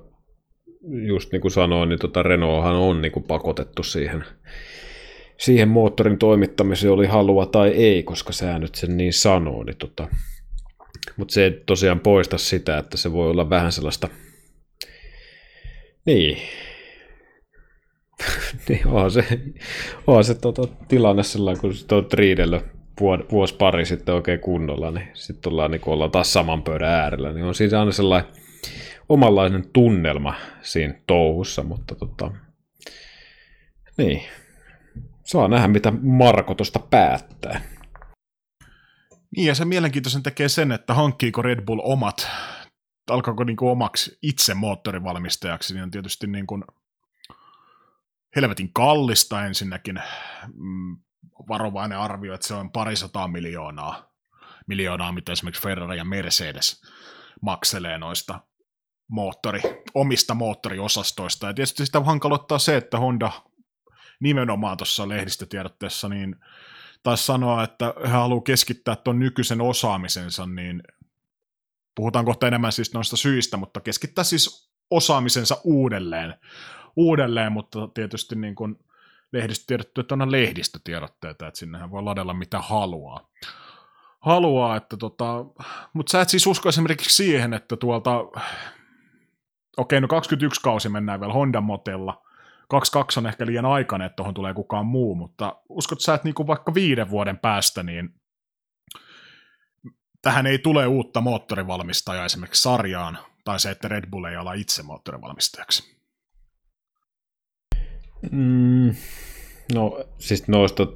just 1.06 1.32
niin 1.32 1.42
kuin 1.42 1.52
sanoin, 1.52 1.88
niin 1.88 1.98
tota 1.98 2.22
Renaulthan 2.22 2.76
on 2.76 3.02
niin 3.02 3.12
kuin 3.12 3.24
pakotettu 3.24 3.82
siihen, 3.82 4.24
siihen 5.38 5.68
moottorin 5.68 6.18
toimittamiseen, 6.18 6.92
oli 6.92 7.06
halua 7.06 7.46
tai 7.46 7.68
ei, 7.68 8.02
koska 8.02 8.32
säännöt 8.32 8.74
sen 8.74 8.96
niin 8.96 9.12
sanoo. 9.12 9.64
Niin 9.64 9.76
tota, 9.76 10.08
mutta 11.16 11.34
se 11.34 11.44
ei 11.44 11.62
tosiaan 11.66 12.00
poista 12.00 12.38
sitä, 12.38 12.78
että 12.78 12.96
se 12.96 13.12
voi 13.12 13.30
olla 13.30 13.50
vähän 13.50 13.72
sellaista, 13.72 14.08
niin, 16.06 16.38
niin 18.68 18.86
on 18.86 19.10
se, 19.10 19.40
on 20.06 20.24
se 20.24 20.34
tota, 20.34 20.62
tilanne 20.88 21.22
sellainen, 21.22 21.60
kun 21.60 21.74
se 21.74 21.94
on 21.94 22.06
riidellyt 22.12 22.64
vuosi 23.32 23.54
pari 23.54 23.84
sitten 23.84 24.14
oikein 24.14 24.40
kunnolla, 24.40 24.90
niin 24.90 25.08
sitten 25.14 25.52
ollaan, 25.52 25.70
niin 25.70 25.80
ollaan 25.86 26.10
taas 26.10 26.32
saman 26.32 26.62
pöydän 26.62 26.90
äärellä, 26.90 27.32
niin 27.32 27.44
on 27.44 27.54
siis 27.54 27.72
aina 27.72 27.92
sellainen 27.92 28.30
omanlainen 29.08 29.64
tunnelma 29.72 30.34
siinä 30.62 30.94
touhussa, 31.06 31.62
mutta 31.62 31.94
tota, 31.94 32.30
niin, 33.98 34.22
saa 35.24 35.48
nähdä 35.48 35.68
mitä 35.68 35.92
Marko 36.02 36.54
tuosta 36.54 36.78
päättää. 36.78 37.60
Niin, 39.36 39.46
ja 39.46 39.54
se 39.54 39.64
mielenkiintoisen 39.64 40.22
tekee 40.22 40.48
sen, 40.48 40.72
että 40.72 40.94
hankkiiko 40.94 41.42
Red 41.42 41.60
Bull 41.64 41.80
omat, 41.84 42.28
alkaako 43.10 43.44
niin 43.44 43.56
kuin 43.56 43.70
omaksi 43.70 44.18
itse 44.22 44.54
moottorivalmistajaksi, 44.54 45.74
niin 45.74 45.82
on 45.82 45.90
tietysti 45.90 46.26
niin 46.26 46.46
kuin 46.46 46.64
helvetin 48.36 48.72
kallista 48.72 49.46
ensinnäkin. 49.46 50.02
Mm, 50.54 50.96
varovainen 51.48 51.98
arvio, 51.98 52.34
että 52.34 52.46
se 52.46 52.54
on 52.54 52.72
parisataa 52.72 53.28
miljoonaa, 53.28 54.10
miljoonaa 54.66 55.12
mitä 55.12 55.32
esimerkiksi 55.32 55.62
Ferrari 55.62 55.96
ja 55.96 56.04
Mercedes 56.04 56.82
makselee 57.42 57.98
noista 57.98 58.40
moottori, 59.10 59.60
omista 59.94 60.34
moottoriosastoista. 60.34 61.46
Ja 61.46 61.54
tietysti 61.54 61.86
sitä 61.86 62.00
hankaloittaa 62.00 62.58
se, 62.58 62.76
että 62.76 62.98
Honda 62.98 63.32
nimenomaan 64.20 64.76
tuossa 64.76 65.08
lehdistötiedotteessa 65.08 66.08
niin 66.08 66.36
taisi 67.02 67.24
sanoa, 67.24 67.64
että 67.64 67.94
he 68.02 68.08
haluaa 68.08 68.42
keskittää 68.42 68.96
tuon 68.96 69.18
nykyisen 69.18 69.60
osaamisensa, 69.60 70.46
niin 70.46 70.82
puhutaan 71.96 72.24
kohta 72.24 72.46
enemmän 72.46 72.72
siis 72.72 72.94
noista 72.94 73.16
syistä, 73.16 73.56
mutta 73.56 73.80
keskittää 73.80 74.24
siis 74.24 74.70
osaamisensa 74.90 75.60
uudelleen, 75.64 76.34
uudelleen 76.96 77.52
mutta 77.52 77.88
tietysti 77.94 78.36
niin 78.36 78.54
kuin 78.54 78.76
lehdistötiedotteet 79.32 80.12
on 80.12 80.32
lehdistötiedotteita, 80.32 81.46
että 81.46 81.58
sinnehän 81.58 81.90
voi 81.90 82.02
ladella 82.02 82.34
mitä 82.34 82.58
haluaa. 82.60 83.28
Haluaa, 84.20 84.76
että 84.76 84.96
tota, 84.96 85.44
mutta 85.92 86.10
sä 86.10 86.20
et 86.20 86.28
siis 86.28 86.46
usko 86.46 86.68
esimerkiksi 86.68 87.16
siihen, 87.16 87.54
että 87.54 87.76
tuolta, 87.76 88.24
okei 89.76 90.00
no 90.00 90.08
21 90.08 90.60
kausi 90.60 90.88
mennään 90.88 91.20
vielä 91.20 91.32
Honda 91.32 91.60
motella, 91.60 92.22
22 92.68 93.20
on 93.20 93.26
ehkä 93.26 93.46
liian 93.46 93.66
aikainen, 93.66 94.06
että 94.06 94.16
tuohon 94.16 94.34
tulee 94.34 94.54
kukaan 94.54 94.86
muu, 94.86 95.14
mutta 95.14 95.56
uskot 95.68 96.00
sä, 96.00 96.14
että 96.14 96.28
niinku 96.28 96.46
vaikka 96.46 96.74
viiden 96.74 97.10
vuoden 97.10 97.38
päästä, 97.38 97.82
niin 97.82 98.14
tähän 100.22 100.46
ei 100.46 100.58
tule 100.58 100.86
uutta 100.86 101.20
moottorivalmistajaa 101.20 102.24
esimerkiksi 102.24 102.62
sarjaan, 102.62 103.18
tai 103.44 103.60
se, 103.60 103.70
että 103.70 103.88
Red 103.88 104.10
Bull 104.10 104.24
ei 104.24 104.36
ala 104.36 104.52
itse 104.52 104.82
moottorivalmistajaksi? 104.82 105.99
Mm, 108.30 108.94
no 109.74 110.04
siis 110.18 110.48
noista 110.48 110.86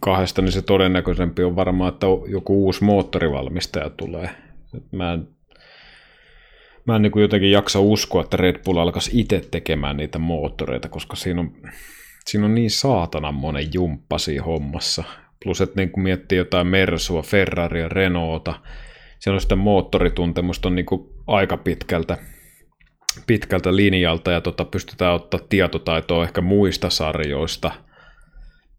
kahdesta, 0.00 0.42
niin 0.42 0.52
se 0.52 0.62
todennäköisempi 0.62 1.44
on 1.44 1.56
varmaan, 1.56 1.92
että 1.92 2.06
joku 2.28 2.64
uusi 2.64 2.84
moottorivalmistaja 2.84 3.90
tulee. 3.90 4.30
Mä 4.92 5.12
en, 5.12 5.28
mä 6.86 6.96
en 6.96 7.02
niin 7.02 7.12
kuin 7.12 7.22
jotenkin 7.22 7.50
jaksa 7.50 7.80
uskoa, 7.80 8.22
että 8.22 8.36
Red 8.36 8.64
Bull 8.64 8.78
alkaisi 8.78 9.20
itse 9.20 9.42
tekemään 9.50 9.96
niitä 9.96 10.18
moottoreita, 10.18 10.88
koska 10.88 11.16
siinä 11.16 11.40
on, 11.40 11.52
siinä 12.24 12.46
on 12.46 12.54
niin 12.54 12.70
saatanan 12.70 13.34
monen 13.34 13.68
jumppa 13.74 14.18
siinä 14.18 14.44
hommassa. 14.44 15.04
Plus, 15.44 15.60
että 15.60 15.80
niin 15.80 15.90
kuin 15.90 16.04
miettii 16.04 16.38
jotain 16.38 16.66
Mersua, 16.66 17.22
Ferraria, 17.22 17.88
Renaulta, 17.88 18.54
siellä 19.18 19.36
on 19.36 19.40
sitä 19.40 19.56
moottorituntemusta 19.56 20.68
on 20.68 20.74
niin 20.74 20.86
kuin 20.86 21.08
aika 21.26 21.56
pitkältä, 21.56 22.18
pitkältä 23.26 23.76
linjalta 23.76 24.32
ja 24.32 24.40
tota, 24.40 24.64
pystytään 24.64 25.14
ottaa 25.14 25.40
tietotaitoa 25.48 26.24
ehkä 26.24 26.40
muista 26.40 26.90
sarjoista, 26.90 27.70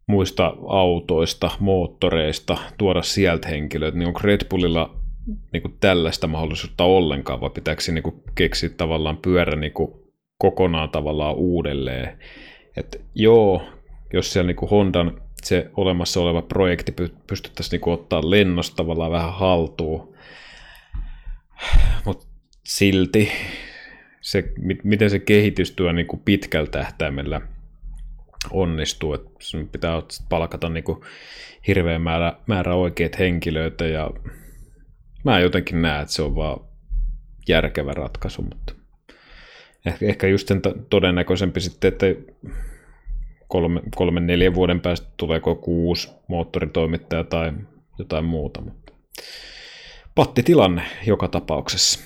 muista 0.08 0.54
autoista, 0.68 1.52
moottoreista, 1.60 2.58
tuoda 2.78 3.02
sieltä 3.02 3.48
henkilöitä, 3.48 3.98
niin 3.98 4.08
onko 4.08 4.20
Red 4.24 4.42
Bullilla 4.50 4.96
niin 5.54 5.62
kuin 5.62 5.78
tällaista 5.80 6.28
mahdollisuutta 6.28 6.84
ollenkaan, 6.84 7.42
vai 7.42 7.50
pitääkö 7.50 7.82
niin 7.92 8.04
kuin 8.04 8.24
keksiä 8.36 8.70
tavallaan 8.70 9.18
pyörä 9.18 9.56
niin 9.56 9.74
kuin 9.74 9.92
kokonaan 10.38 10.90
tavallaan 10.90 11.36
uudelleen. 11.36 12.18
että 12.78 12.98
joo, 13.16 13.64
jos 14.14 14.34
siellä 14.34 14.48
niin 14.48 14.56
kuin 14.56 14.70
Hondan 14.70 15.22
se 15.44 15.70
olemassa 15.78 16.20
oleva 16.20 16.42
projekti 16.42 16.94
pystyttäisiin 17.28 17.82
niin 17.86 17.94
ottaa 17.94 18.30
lennosta 18.30 18.76
tavallaan 18.76 19.12
vähän 19.12 19.34
haltuun, 19.34 20.16
mutta 22.06 22.28
silti 22.66 23.32
se, 24.32 24.44
miten 24.84 25.10
se 25.10 25.20
kehitystyö 25.20 25.94
niin 25.94 26.08
kuin 26.08 26.22
pitkällä 26.26 26.70
tähtäimellä 26.70 27.42
onnistuu, 28.52 29.14
että 29.14 29.30
pitää 29.72 30.02
palkata 30.30 30.70
niin 30.70 30.84
kuin 30.84 31.02
hirveä 31.68 32.00
määrä, 32.00 32.34
määrä 32.48 32.76
oikeita 32.76 33.18
henkilöitä 33.18 33.86
ja 33.86 34.10
mä 35.24 35.40
jotenkin 35.40 35.82
näen, 35.82 36.02
että 36.02 36.14
se 36.14 36.22
on 36.22 36.36
vaan 36.36 36.60
järkevä 37.48 37.94
ratkaisu, 37.94 38.42
mutta 38.42 38.74
ehkä, 39.86 40.06
ehkä 40.06 40.28
just 40.28 40.48
sen 40.48 40.62
todennäköisempi 40.90 41.60
sitten, 41.62 41.88
että 41.88 42.06
kolme, 43.48 43.82
kolme 43.96 44.20
neljän 44.20 44.56
vuoden 44.56 44.82
päästä 44.82 45.08
tulee 45.18 45.42
joku 45.46 45.88
uusi 45.88 46.10
moottoritoimittaja 46.28 47.24
tai 47.24 47.54
jotain 48.00 48.26
muuta, 48.26 48.62
mutta 48.62 48.94
pattitilanne 50.16 50.84
joka 51.06 51.28
tapauksessa. 51.28 52.00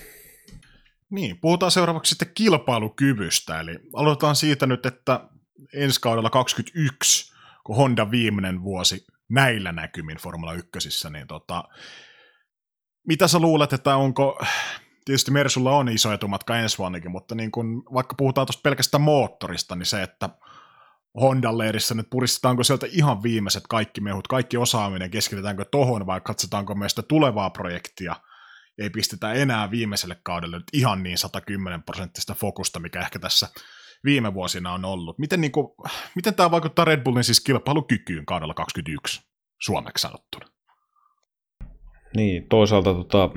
Niin, 1.15 1.39
puhutaan 1.39 1.71
seuraavaksi 1.71 2.09
sitten 2.09 2.31
kilpailukyvystä, 2.33 3.59
eli 3.59 3.79
aloitetaan 3.93 4.35
siitä 4.35 4.65
nyt, 4.65 4.85
että 4.85 5.29
ensi 5.73 6.01
kaudella 6.01 6.29
21, 6.29 7.33
kun 7.63 7.75
Honda 7.75 8.11
viimeinen 8.11 8.63
vuosi 8.63 9.05
näillä 9.29 9.71
näkymin 9.71 10.17
Formula 10.17 10.53
1, 10.53 11.09
niin 11.09 11.27
tota, 11.27 11.63
mitä 13.07 13.27
sä 13.27 13.39
luulet, 13.39 13.73
että 13.73 13.95
onko, 13.95 14.39
tietysti 15.05 15.31
Mersulla 15.31 15.71
on 15.71 15.89
iso 15.89 16.13
etumatka 16.13 16.57
ensi 16.57 16.77
vuonnakin, 16.77 17.11
mutta 17.11 17.35
niin 17.35 17.51
kun, 17.51 17.83
vaikka 17.93 18.15
puhutaan 18.15 18.47
tuosta 18.47 18.61
pelkästään 18.63 19.01
moottorista, 19.01 19.75
niin 19.75 19.85
se, 19.85 20.03
että 20.03 20.29
Hondan 21.21 21.57
leirissä 21.57 21.95
nyt 21.95 22.09
puristetaanko 22.09 22.63
sieltä 22.63 22.87
ihan 22.89 23.23
viimeiset 23.23 23.67
kaikki 23.67 24.01
mehut, 24.01 24.27
kaikki 24.27 24.57
osaaminen, 24.57 25.11
keskitetäänkö 25.11 25.65
tohon 25.65 26.05
vai 26.05 26.21
katsotaanko 26.21 26.75
meistä 26.75 27.01
tulevaa 27.01 27.49
projektia, 27.49 28.15
ei 28.77 28.89
pistetä 28.89 29.33
enää 29.33 29.71
viimeiselle 29.71 30.17
kaudelle 30.23 30.57
nyt 30.57 30.67
ihan 30.73 31.03
niin 31.03 31.17
110 31.17 31.83
prosenttista 31.83 32.33
fokusta, 32.33 32.79
mikä 32.79 32.99
ehkä 32.99 33.19
tässä 33.19 33.47
viime 34.05 34.33
vuosina 34.33 34.73
on 34.73 34.85
ollut. 34.85 35.19
Miten, 35.19 35.41
niin 35.41 35.51
kuin, 35.51 35.67
miten 36.15 36.35
tämä 36.35 36.51
vaikuttaa 36.51 36.85
Red 36.85 37.03
Bullin 37.03 37.23
siis 37.23 37.39
kilpailukykyyn 37.39 38.25
kaudella 38.25 38.53
21 38.53 39.21
suomeksi 39.61 40.01
sanottuna? 40.01 40.45
Niin, 42.15 42.47
toisaalta 42.49 42.93
tota, 42.93 43.29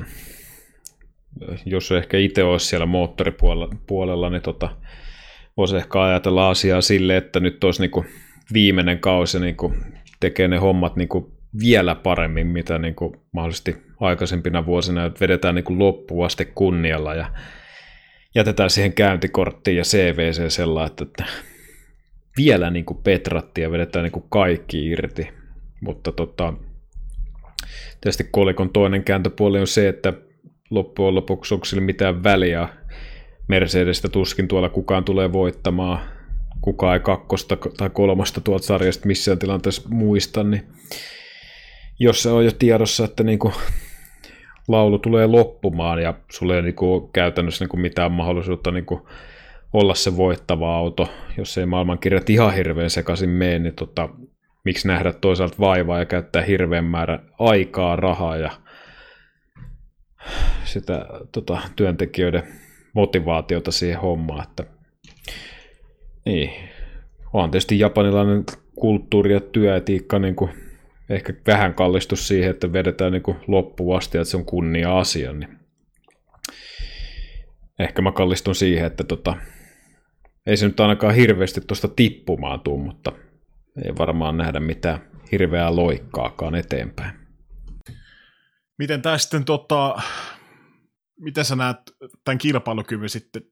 jos 1.66 1.92
ehkä 1.92 2.18
itse 2.18 2.44
olisi 2.44 2.66
siellä 2.66 2.86
moottoripuolella, 2.86 3.74
puolella, 3.86 4.30
niin 4.30 4.42
tota, 4.42 4.76
voisi 5.56 5.76
ehkä 5.76 6.02
ajatella 6.02 6.50
asiaa 6.50 6.80
sille, 6.80 7.16
että 7.16 7.40
nyt 7.40 7.64
olisi 7.64 7.80
niin 7.80 7.90
kuin 7.90 8.06
viimeinen 8.52 8.98
kausi 8.98 9.40
niin 9.40 9.56
kuin 9.56 9.74
tekee 10.20 10.48
ne 10.48 10.56
hommat 10.56 10.96
niin 10.96 11.08
kuin 11.08 11.24
vielä 11.60 11.94
paremmin, 11.94 12.46
mitä 12.46 12.78
niin 12.78 12.94
kuin 12.94 13.12
mahdollisesti 13.32 13.87
aikaisempina 14.00 14.66
vuosina, 14.66 15.04
että 15.04 15.20
vedetään 15.20 15.54
niin 15.54 15.64
kuin 15.64 15.78
loppuun 15.78 16.26
asti 16.26 16.44
kunnialla 16.54 17.14
ja 17.14 17.32
jätetään 18.34 18.70
siihen 18.70 18.92
käyntikorttiin 18.92 19.76
ja 19.76 19.82
CVC 19.82 20.50
sellainen, 20.50 20.96
että 21.02 21.24
vielä 22.36 22.70
niin 22.70 22.84
kuin 22.84 23.02
petrattiin 23.02 23.62
ja 23.62 23.70
vedetään 23.70 24.02
niin 24.02 24.12
kuin 24.12 24.24
kaikki 24.28 24.86
irti. 24.86 25.28
Mutta 25.80 26.12
tota, 26.12 26.52
tietysti 28.00 28.24
kolikon 28.30 28.70
toinen 28.70 29.04
kääntöpuoli 29.04 29.60
on 29.60 29.66
se, 29.66 29.88
että 29.88 30.12
loppujen 30.70 31.14
lopuksi 31.14 31.54
onko 31.54 31.64
sillä 31.64 31.82
mitään 31.82 32.24
väliä. 32.24 32.68
Mercedestä 33.48 34.08
tuskin 34.08 34.48
tuolla 34.48 34.68
kukaan 34.68 35.04
tulee 35.04 35.32
voittamaan, 35.32 36.00
kukaan 36.60 36.94
ei 36.94 37.00
kakkosta 37.00 37.56
tai 37.76 37.90
kolmasta 37.90 38.40
tuolta 38.40 38.66
sarjasta 38.66 39.06
missään 39.06 39.38
tilanteessa 39.38 39.88
muista, 39.88 40.44
niin 40.44 40.62
jos 41.98 42.22
se 42.22 42.28
on 42.28 42.44
jo 42.44 42.50
tiedossa, 42.58 43.04
että 43.04 43.22
niin 43.24 43.38
kuin 43.38 43.54
laulu 44.68 44.98
tulee 44.98 45.26
loppumaan 45.26 46.02
ja 46.02 46.14
sulle 46.30 46.56
ei 46.56 46.62
niin 46.62 46.74
kuin 46.74 47.12
käytännössä 47.12 47.64
niin 47.64 47.70
kuin 47.70 47.80
mitään 47.80 48.12
mahdollisuutta 48.12 48.70
niin 48.70 48.86
kuin 48.86 49.00
olla 49.72 49.94
se 49.94 50.16
voittava 50.16 50.76
auto, 50.76 51.08
jos 51.38 51.58
ei 51.58 51.66
maailmankirjat 51.66 52.30
ihan 52.30 52.54
hirveän 52.54 52.90
sekaisin 52.90 53.30
mene, 53.30 53.58
niin 53.58 53.74
tota, 53.74 54.08
miksi 54.64 54.88
nähdä 54.88 55.12
toisaalta 55.12 55.56
vaivaa 55.60 55.98
ja 55.98 56.06
käyttää 56.06 56.42
hirveän 56.42 56.84
määrä 56.84 57.18
aikaa, 57.38 57.96
rahaa 57.96 58.36
ja 58.36 58.50
sitä 60.64 61.06
tota, 61.32 61.58
työntekijöiden 61.76 62.42
motivaatiota 62.92 63.72
siihen 63.72 64.00
hommaan, 64.00 64.42
että 64.42 64.64
niin, 66.24 66.50
on 67.32 67.50
tietysti 67.50 67.78
japanilainen 67.78 68.44
kulttuuri 68.74 69.32
ja 69.32 69.40
työetiikka 69.40 70.18
niin 70.18 70.34
kuin 70.34 70.67
ehkä 71.10 71.34
vähän 71.46 71.74
kallistus 71.74 72.28
siihen, 72.28 72.50
että 72.50 72.72
vedetään 72.72 73.12
niin 73.12 73.22
loppuun 73.46 73.96
asti, 73.96 74.18
että 74.18 74.30
se 74.30 74.36
on 74.36 74.44
kunnia-asia, 74.44 75.32
niin 75.32 75.58
ehkä 77.78 78.02
mä 78.02 78.12
kallistun 78.12 78.54
siihen, 78.54 78.86
että 78.86 79.04
tota, 79.04 79.36
ei 80.46 80.56
se 80.56 80.66
nyt 80.66 80.80
ainakaan 80.80 81.14
hirveästi 81.14 81.60
tuosta 81.60 81.88
tippumaan 81.88 82.60
tuu, 82.60 82.78
mutta 82.78 83.12
ei 83.84 83.92
varmaan 83.98 84.36
nähdä 84.36 84.60
mitään 84.60 85.00
hirveää 85.32 85.76
loikkaakaan 85.76 86.54
eteenpäin. 86.54 87.10
Miten 88.78 89.02
tämä 89.02 89.18
sitten, 89.18 89.44
tota, 89.44 90.02
miten 91.20 91.44
sä 91.44 91.56
näet 91.56 91.76
tämän 92.24 92.38
kilpailukyvyn 92.38 93.08
sitten? 93.08 93.42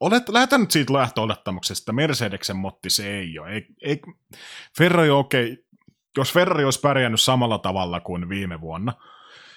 Olet, 0.00 0.28
lähdetään 0.28 0.60
nyt 0.60 0.70
siitä 0.70 0.92
lähtöolettamuksesta, 0.92 1.92
Mercedeksen 1.92 2.56
motti 2.56 2.90
se 2.90 3.18
ei 3.18 3.38
ole. 3.38 3.52
Ei, 3.52 3.66
ei, 3.82 4.00
Ferrari 4.78 5.10
okei, 5.10 5.52
okay, 5.52 5.64
jos 6.20 6.32
Ferrari 6.32 6.64
olisi 6.64 6.80
pärjännyt 6.80 7.20
samalla 7.20 7.58
tavalla 7.58 8.00
kuin 8.00 8.28
viime 8.28 8.60
vuonna, 8.60 8.92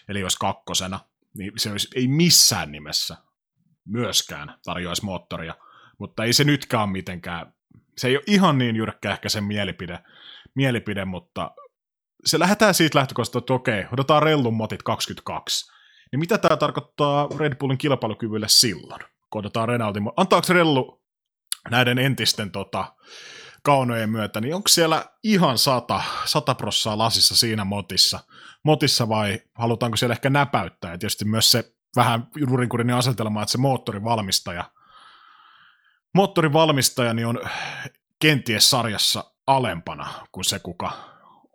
eli 0.08 0.24
olisi 0.24 0.38
kakkosena, 0.40 1.00
niin 1.34 1.52
se 1.58 1.72
olisi, 1.72 1.88
ei 1.96 2.08
missään 2.08 2.72
nimessä 2.72 3.18
myöskään 3.86 4.56
tarjoaisi 4.66 5.06
moottoria, 5.06 5.56
mutta 5.98 6.24
ei 6.24 6.34
se 6.34 6.44
nytkään 6.44 6.90
mitenkään 6.90 7.54
Se 7.98 8.08
ei 8.08 8.16
ole 8.16 8.24
ihan 8.28 8.58
niin 8.58 8.76
jyrkkä 8.76 9.12
ehkä 9.12 9.30
se 9.30 9.42
mielipide, 9.42 10.00
mielipide 10.56 11.06
mutta 11.06 11.52
se 12.26 12.40
lähdetään 12.40 12.74
siitä 12.74 13.00
lähtökohdasta, 13.00 13.40
että 13.40 13.54
okei, 13.54 13.86
otetaan 13.92 14.24
rellun 14.24 14.54
motit 14.54 14.84
22. 14.84 15.72
Niin 16.12 16.20
mitä 16.20 16.38
tämä 16.38 16.58
tarkoittaa 16.58 17.28
Red 17.38 17.56
Bullin 17.56 17.78
kilpailukyvylle 17.78 18.48
silloin, 18.50 19.02
kun 19.30 19.40
otetaan 19.40 19.70
Renaultin... 19.70 20.04
Antaako 20.18 20.54
rellu 20.54 21.02
näiden 21.70 22.00
entisten 22.00 22.52
tota, 22.52 22.94
kaunojen 23.64 24.10
myötä, 24.10 24.42
niin 24.42 24.56
onko 24.56 24.68
siellä 24.68 25.06
ihan 25.24 25.58
sata, 25.58 26.02
sata 26.26 26.56
prossaa 26.56 26.98
lasissa 26.98 27.36
siinä 27.36 27.64
motissa, 27.64 28.20
motissa 28.64 29.10
vai 29.10 29.40
halutaanko 29.56 29.98
siellä 29.98 30.14
ehkä 30.14 30.30
näpäyttää? 30.30 30.92
Ja 30.92 30.98
tietysti 30.98 31.26
myös 31.26 31.52
se 31.52 31.74
vähän 31.96 32.28
nurinkurinen 32.50 32.96
asetelma, 32.96 33.42
että 33.42 33.52
se 33.52 33.58
moottorivalmistaja, 33.58 34.64
moottorivalmistaja 36.14 37.14
niin 37.14 37.28
on 37.28 37.40
kenties 38.20 38.70
sarjassa 38.70 39.32
alempana 39.48 40.08
kuin 40.32 40.46
se, 40.46 40.60
kuka 40.60 40.92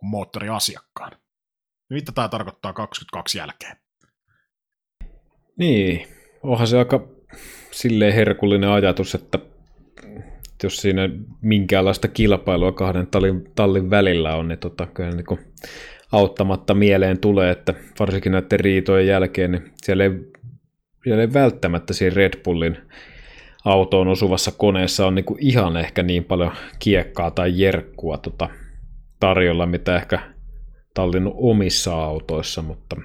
on 0.01 0.09
moottoriasiakkaan. 0.09 1.11
Mitä 1.89 2.11
tämä 2.11 2.27
tarkoittaa 2.29 2.73
22 2.73 3.37
jälkeen? 3.37 3.77
Niin, 5.57 6.07
onhan 6.43 6.67
se 6.67 6.77
aika 6.77 7.07
silleen 7.71 8.13
herkullinen 8.13 8.69
ajatus, 8.69 9.15
että 9.15 9.39
jos 10.63 10.77
siinä 10.77 11.09
minkäänlaista 11.41 12.07
kilpailua 12.07 12.71
kahden 12.71 13.07
tallin, 13.07 13.51
tallin 13.55 13.89
välillä 13.89 14.35
on, 14.35 14.47
niin 14.47 14.59
tota, 14.59 14.85
kyllä 14.85 15.11
niin 15.11 15.25
kuin 15.25 15.39
auttamatta 16.11 16.73
mieleen 16.73 17.19
tulee, 17.19 17.51
että 17.51 17.73
varsinkin 17.99 18.31
näiden 18.31 18.59
riitojen 18.59 19.07
jälkeen, 19.07 19.51
niin 19.51 19.71
siellä 19.83 20.03
ei, 20.03 20.11
siellä 21.03 21.21
ei 21.21 21.33
välttämättä 21.33 21.93
siinä 21.93 22.15
Red 22.15 22.43
Bullin 22.43 22.77
autoon 23.65 24.07
osuvassa 24.07 24.51
koneessa 24.57 25.07
on 25.07 25.15
niin 25.15 25.25
kuin 25.25 25.45
ihan 25.45 25.77
ehkä 25.77 26.03
niin 26.03 26.23
paljon 26.23 26.51
kiekkaa 26.79 27.31
tai 27.31 27.51
jerkkua 27.55 28.17
tota, 28.17 28.49
tarjolla, 29.19 29.65
mitä 29.65 29.95
ehkä 29.95 30.19
tallin 30.93 31.31
omissa 31.33 31.95
autoissa, 31.95 32.61
mutta 32.61 32.95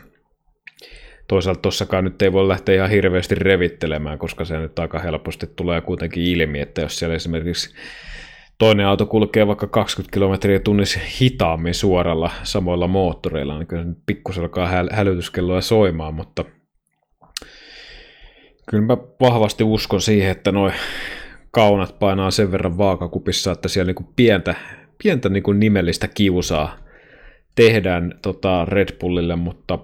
toisaalta 1.28 1.60
tossakaan 1.60 2.04
nyt 2.04 2.22
ei 2.22 2.32
voi 2.32 2.48
lähteä 2.48 2.74
ihan 2.74 2.90
hirveästi 2.90 3.34
revittelemään, 3.34 4.18
koska 4.18 4.44
se 4.44 4.58
nyt 4.58 4.78
aika 4.78 4.98
helposti 4.98 5.46
tulee 5.56 5.80
kuitenkin 5.80 6.22
ilmi, 6.22 6.60
että 6.60 6.80
jos 6.80 6.98
siellä 6.98 7.14
esimerkiksi 7.16 7.74
toinen 8.58 8.86
auto 8.86 9.06
kulkee 9.06 9.46
vaikka 9.46 9.66
20 9.66 10.14
kilometriä 10.14 10.58
tunnissa 10.58 11.00
hitaammin 11.20 11.74
suoralla 11.74 12.30
samoilla 12.42 12.86
moottoreilla, 12.88 13.58
niin 13.58 13.66
kyllä 13.66 13.84
pikkusen 14.06 14.42
alkaa 14.42 14.68
hälytyskelloa 14.92 15.60
soimaan, 15.60 16.14
mutta 16.14 16.44
kyllä 18.70 18.84
mä 18.84 18.96
vahvasti 19.20 19.64
uskon 19.64 20.00
siihen, 20.00 20.30
että 20.30 20.52
noin 20.52 20.72
kaunat 21.50 21.98
painaa 21.98 22.30
sen 22.30 22.52
verran 22.52 22.78
vaakakupissa, 22.78 23.52
että 23.52 23.68
siellä 23.68 23.88
niinku 23.88 24.12
pientä, 24.16 24.54
pientä 25.02 25.28
niinku 25.28 25.52
nimellistä 25.52 26.08
kiusaa 26.08 26.76
tehdään 27.54 28.18
tota 28.22 28.64
Red 28.64 28.98
Bullille, 29.00 29.36
mutta 29.36 29.78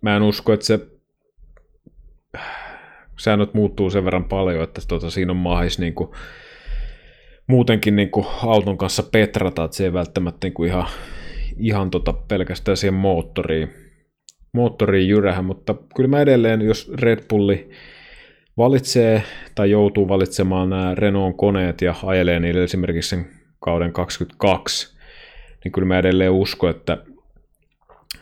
mä 0.00 0.16
en 0.16 0.22
usko, 0.22 0.52
että 0.52 0.66
se 0.66 0.86
säännöt 3.18 3.54
muuttuu 3.54 3.90
sen 3.90 4.04
verran 4.04 4.24
paljon, 4.24 4.64
että 4.64 4.80
tota, 4.88 5.10
siinä 5.10 5.32
on 5.32 5.36
mahis 5.36 5.78
niin 5.78 5.94
kuin, 5.94 6.10
muutenkin 7.46 7.96
niin 7.96 8.10
kuin 8.10 8.26
auton 8.42 8.78
kanssa 8.78 9.02
petrata, 9.02 9.64
että 9.64 9.76
se 9.76 9.84
ei 9.84 9.92
välttämättä 9.92 10.46
niin 10.46 10.54
kuin 10.54 10.68
ihan, 10.68 10.86
ihan 11.58 11.90
tota 11.90 12.12
pelkästään 12.12 12.76
siihen 12.76 12.94
moottoriin, 12.94 13.72
moottoriin 14.52 15.08
jyrähä, 15.08 15.42
mutta 15.42 15.74
kyllä 15.96 16.08
mä 16.08 16.20
edelleen, 16.20 16.62
jos 16.62 16.92
Red 16.94 17.24
Bulli 17.28 17.70
valitsee 18.56 19.22
tai 19.54 19.70
joutuu 19.70 20.08
valitsemaan 20.08 20.70
nämä 20.70 20.94
Renault 20.94 21.36
koneet 21.36 21.82
ja 21.82 21.94
ajelee 22.04 22.40
niille 22.40 22.64
esimerkiksi 22.64 23.10
sen 23.10 23.26
kauden 23.60 23.92
22, 23.92 24.96
niin 25.64 25.72
kyllä 25.72 25.88
mä 25.88 25.98
edelleen 25.98 26.32
uskon, 26.32 26.70
että 26.70 26.98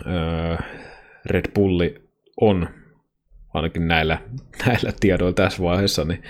öö, 0.06 0.56
Red 1.26 1.50
Bulli 1.54 2.08
on 2.40 2.68
ainakin 3.54 3.88
näillä, 3.88 4.22
näillä 4.66 4.92
tiedoilla 5.00 5.34
tässä 5.34 5.62
vaiheessa 5.62 6.04
niin 6.04 6.22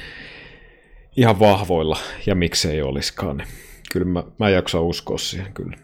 ihan 1.16 1.38
vahvoilla, 1.38 1.98
ja 2.26 2.34
miksei 2.34 2.82
olisikaan. 2.82 3.36
Niin 3.36 3.48
kyllä 3.92 4.06
mä, 4.06 4.24
mä 4.38 4.50
jaksan 4.50 4.82
uskoa 4.82 5.18
siihen 5.18 5.54
kyllä. 5.54 5.76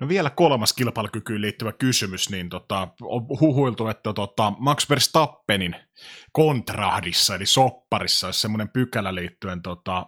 No 0.00 0.08
vielä 0.08 0.30
kolmas 0.30 0.72
kilpailukykyyn 0.72 1.40
liittyvä 1.40 1.72
kysymys, 1.72 2.30
niin 2.30 2.48
tota, 2.48 2.88
on 3.02 3.26
huhuiltu, 3.40 3.88
että 3.88 4.12
tota, 4.12 4.52
Max 4.58 4.90
Verstappenin 4.90 5.76
kontrahdissa, 6.32 7.34
eli 7.34 7.46
sopparissa, 7.46 8.26
olisi 8.26 8.40
semmoinen 8.40 8.68
pykälä 8.68 9.14
liittyen 9.14 9.62
tota, 9.62 10.06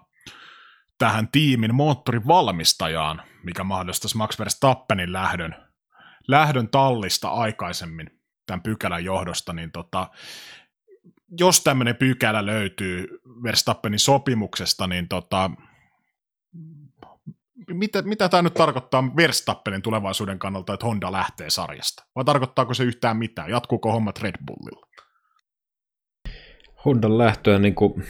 tähän 0.98 1.28
tiimin 1.32 1.74
moottorivalmistajaan, 1.74 3.22
mikä 3.42 3.64
mahdollistaisi 3.64 4.16
Max 4.16 4.38
Verstappenin 4.38 5.12
lähdön 5.12 5.63
lähdön 6.28 6.68
tallista 6.68 7.28
aikaisemmin 7.28 8.20
tämän 8.46 8.62
pykälän 8.62 9.04
johdosta, 9.04 9.52
niin 9.52 9.72
tota, 9.72 10.10
jos 11.38 11.60
tämmöinen 11.60 11.96
pykälä 11.96 12.46
löytyy 12.46 13.20
Verstappenin 13.42 13.98
sopimuksesta, 13.98 14.86
niin 14.86 15.08
tota, 15.08 15.50
mitä, 17.68 18.02
mitä 18.02 18.28
tämä 18.28 18.42
nyt 18.42 18.54
tarkoittaa 18.54 19.16
Verstappenin 19.16 19.82
tulevaisuuden 19.82 20.38
kannalta, 20.38 20.74
että 20.74 20.86
Honda 20.86 21.12
lähtee 21.12 21.50
sarjasta? 21.50 22.04
Vai 22.14 22.24
tarkoittaako 22.24 22.74
se 22.74 22.84
yhtään 22.84 23.16
mitään? 23.16 23.50
Jatkuuko 23.50 23.92
hommat 23.92 24.22
Red 24.22 24.34
Bullilla? 24.46 24.86
Hondan 26.84 27.18
lähtöä, 27.18 27.58
niin 27.58 27.74
kuin, 27.74 28.04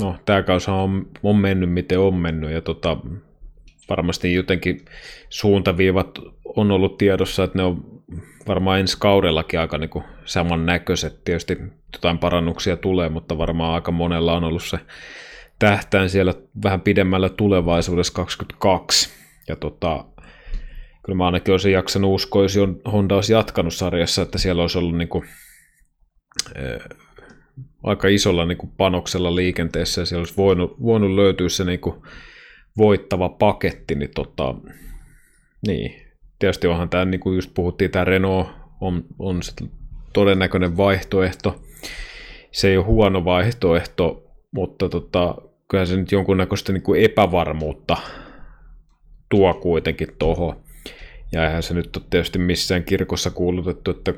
no 0.00 0.16
tämä 0.24 0.42
kausi 0.42 0.70
on, 0.70 1.06
on 1.22 1.36
mennyt 1.36 1.70
miten 1.70 2.00
on 2.00 2.14
mennyt, 2.14 2.50
ja 2.50 2.62
tota, 2.62 2.96
varmasti 3.88 4.34
jotenkin 4.34 4.84
suuntaviivat 5.28 6.18
on 6.56 6.70
ollut 6.70 6.98
tiedossa, 6.98 7.44
että 7.44 7.58
ne 7.58 7.64
on 7.64 8.02
varmaan 8.48 8.80
ensi 8.80 8.96
kaudellakin 9.00 9.60
aika 9.60 9.78
niin 9.78 9.90
kuin 9.90 10.04
samannäköiset. 10.24 11.24
Tietysti 11.24 11.58
jotain 11.92 12.18
parannuksia 12.18 12.76
tulee, 12.76 13.08
mutta 13.08 13.38
varmaan 13.38 13.74
aika 13.74 13.90
monella 13.90 14.36
on 14.36 14.44
ollut 14.44 14.64
se 14.64 14.78
tähtään 15.58 16.10
siellä 16.10 16.34
vähän 16.64 16.80
pidemmällä 16.80 17.28
tulevaisuudessa 17.28 18.12
22. 18.12 19.10
Ja 19.48 19.56
tota, 19.56 20.04
kyllä 21.06 21.16
mä 21.16 21.26
ainakin 21.26 21.52
olisin 21.52 21.72
jaksanut 21.72 22.14
uskoa, 22.14 22.42
jos 22.42 22.58
Honda 22.92 23.14
olisi 23.14 23.32
jatkanut 23.32 23.74
sarjassa, 23.74 24.22
että 24.22 24.38
siellä 24.38 24.62
olisi 24.62 24.78
ollut 24.78 24.96
niin 24.96 25.08
kuin, 25.08 25.28
äh, 26.56 26.98
aika 27.82 28.08
isolla 28.08 28.46
niin 28.46 28.58
kuin 28.58 28.72
panoksella 28.76 29.36
liikenteessä 29.36 30.00
ja 30.00 30.06
siellä 30.06 30.20
olisi 30.20 30.36
voinut, 30.36 30.82
voinut 30.82 31.10
löytyä 31.10 31.48
se 31.48 31.64
niin 31.64 31.80
kuin, 31.80 32.02
voittava 32.78 33.28
paketti, 33.28 33.94
niin, 33.94 34.10
tota, 34.14 34.54
niin 35.66 36.02
tietysti 36.38 36.66
onhan 36.66 36.88
tämä, 36.88 37.04
niin 37.04 37.20
kuin 37.20 37.34
just 37.34 37.50
puhuttiin, 37.54 37.90
tämä 37.90 38.04
Renault 38.04 38.48
on, 38.80 39.04
on 39.18 39.42
se 39.42 39.52
todennäköinen 40.12 40.76
vaihtoehto. 40.76 41.62
Se 42.52 42.68
ei 42.68 42.76
ole 42.76 42.86
huono 42.86 43.24
vaihtoehto, 43.24 44.24
mutta 44.50 44.88
tota, 44.88 45.34
kyllähän 45.68 45.86
se 45.86 45.96
nyt 45.96 46.12
jonkunnäköistä 46.12 46.72
niin 46.72 46.82
kuin 46.82 47.02
epävarmuutta 47.02 47.96
tuo 49.28 49.54
kuitenkin 49.54 50.08
tuohon. 50.18 50.56
Ja 51.32 51.46
eihän 51.46 51.62
se 51.62 51.74
nyt 51.74 51.96
ole 51.96 52.04
tietysti 52.10 52.38
missään 52.38 52.84
kirkossa 52.84 53.30
kuulutettu, 53.30 53.90
että 53.90 54.14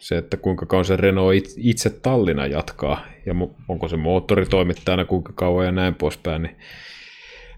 se, 0.00 0.18
että 0.18 0.36
kuinka 0.36 0.66
kauan 0.66 0.84
se 0.84 0.96
Renault 0.96 1.44
itse 1.56 1.90
tallina 1.90 2.46
jatkaa, 2.46 3.06
ja 3.26 3.34
onko 3.68 3.88
se 3.88 3.96
moottoritoimittajana 3.96 5.04
kuinka 5.04 5.32
kauan 5.32 5.66
ja 5.66 5.72
näin 5.72 5.94
poispäin, 5.94 6.42
niin 6.42 6.56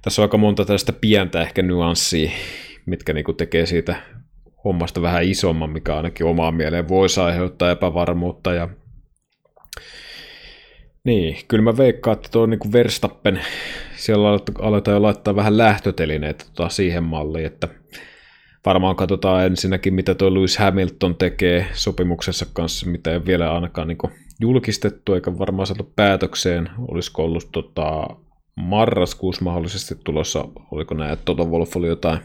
tässä 0.02 0.22
on 0.22 0.24
aika 0.24 0.36
monta 0.36 0.64
tällaista 0.64 0.92
pientä 0.92 1.42
ehkä 1.42 1.62
nyanssia, 1.62 2.30
mitkä 2.86 3.12
niin 3.12 3.36
tekee 3.36 3.66
siitä 3.66 3.94
hommasta 4.64 5.02
vähän 5.02 5.24
isomman, 5.24 5.70
mikä 5.70 5.96
ainakin 5.96 6.26
omaan 6.26 6.54
mieleen 6.54 6.88
voisi 6.88 7.20
aiheuttaa 7.20 7.70
epävarmuutta. 7.70 8.52
Ja... 8.52 8.68
Niin, 11.04 11.36
kyllä 11.48 11.64
mä 11.64 11.76
veikkaan, 11.76 12.16
että 12.16 12.28
tuo 12.32 12.46
niin 12.46 12.72
Verstappen, 12.72 13.40
siellä 13.96 14.28
aletaan 14.58 14.94
jo 14.94 15.02
laittaa 15.02 15.36
vähän 15.36 15.58
lähtötelineitä 15.58 16.44
tota 16.54 16.68
siihen 16.68 17.02
malliin, 17.02 17.46
että 17.46 17.68
varmaan 18.66 18.96
katsotaan 18.96 19.46
ensinnäkin, 19.46 19.94
mitä 19.94 20.14
tuo 20.14 20.34
Lewis 20.34 20.58
Hamilton 20.58 21.16
tekee 21.16 21.66
sopimuksessa 21.72 22.46
kanssa, 22.52 22.90
mitä 22.90 23.12
ei 23.12 23.24
vielä 23.26 23.52
ainakaan 23.54 23.88
niin 23.88 23.98
julkistettu, 24.40 25.14
eikä 25.14 25.38
varmaan 25.38 25.66
saatu 25.66 25.92
päätökseen. 25.96 26.70
Olisiko 26.88 27.24
ollut 27.24 27.48
tota, 27.52 28.06
marraskuussa 28.60 29.44
mahdollisesti 29.44 29.94
tulossa, 30.04 30.44
oliko 30.70 30.94
näin, 30.94 31.12
että 31.12 31.24
Toto 31.24 31.44
Wolf 31.44 31.76
oli 31.76 31.88
jotain 31.88 32.18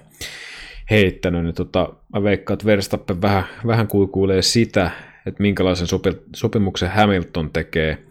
heittänyt, 0.91 1.43
niin 1.43 1.55
tota, 1.55 1.93
mä 2.13 2.23
veikkaan, 2.23 2.55
että 2.55 2.65
Verstappen 2.65 3.21
vähän, 3.21 3.43
vähän 3.67 3.88
kuikuilee 3.88 4.41
sitä, 4.41 4.91
että 5.25 5.43
minkälaisen 5.43 5.88
sopi, 5.88 6.09
sopimuksen 6.36 6.91
Hamilton 6.91 7.51
tekee 7.51 8.03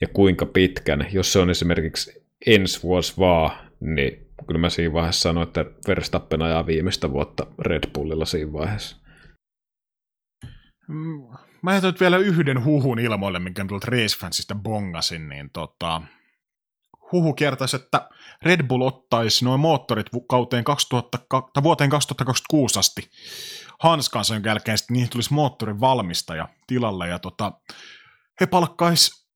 ja 0.00 0.08
kuinka 0.08 0.46
pitkän. 0.46 1.06
Jos 1.12 1.32
se 1.32 1.38
on 1.38 1.50
esimerkiksi 1.50 2.26
ensi 2.46 2.82
vuosi 2.82 3.14
vaan, 3.18 3.50
niin 3.80 4.26
kyllä 4.46 4.60
mä 4.60 4.70
siinä 4.70 4.92
vaiheessa 4.92 5.20
sanoin, 5.20 5.46
että 5.46 5.64
Verstappen 5.88 6.42
ajaa 6.42 6.66
viimeistä 6.66 7.10
vuotta 7.10 7.46
Red 7.58 7.90
Bullilla 7.94 8.24
siinä 8.24 8.52
vaiheessa. 8.52 8.96
Mm, 10.88 11.22
mä 11.62 11.74
jätän 11.74 11.94
vielä 12.00 12.16
yhden 12.16 12.64
huhun 12.64 12.98
ilmoille, 12.98 13.38
minkä 13.38 13.64
tuolta 13.68 13.86
Race 13.90 14.18
Fansista 14.20 14.54
bongasin, 14.54 15.28
niin 15.28 15.50
tota, 15.50 16.02
huhu 17.12 17.34
kiertäisi, 17.34 17.76
että 17.76 18.08
Red 18.42 18.66
Bull 18.66 18.82
ottaisi 18.82 19.44
noin 19.44 19.60
moottorit 19.60 20.06
kauteen 20.28 20.64
2000, 20.64 21.18
tai 21.28 21.62
vuoteen 21.62 21.90
2026 21.90 22.78
asti 22.78 23.10
hanskansa, 23.78 24.34
jonka 24.34 24.48
jälkeen 24.48 24.78
sitten 24.78 24.94
niihin 24.94 25.10
tulisi 25.10 25.34
moottorin 25.34 25.80
valmistaja 25.80 26.48
tilalle, 26.66 27.08
ja 27.08 27.18
tota, 27.18 27.52
he 28.40 28.46
palkkais 28.46 29.26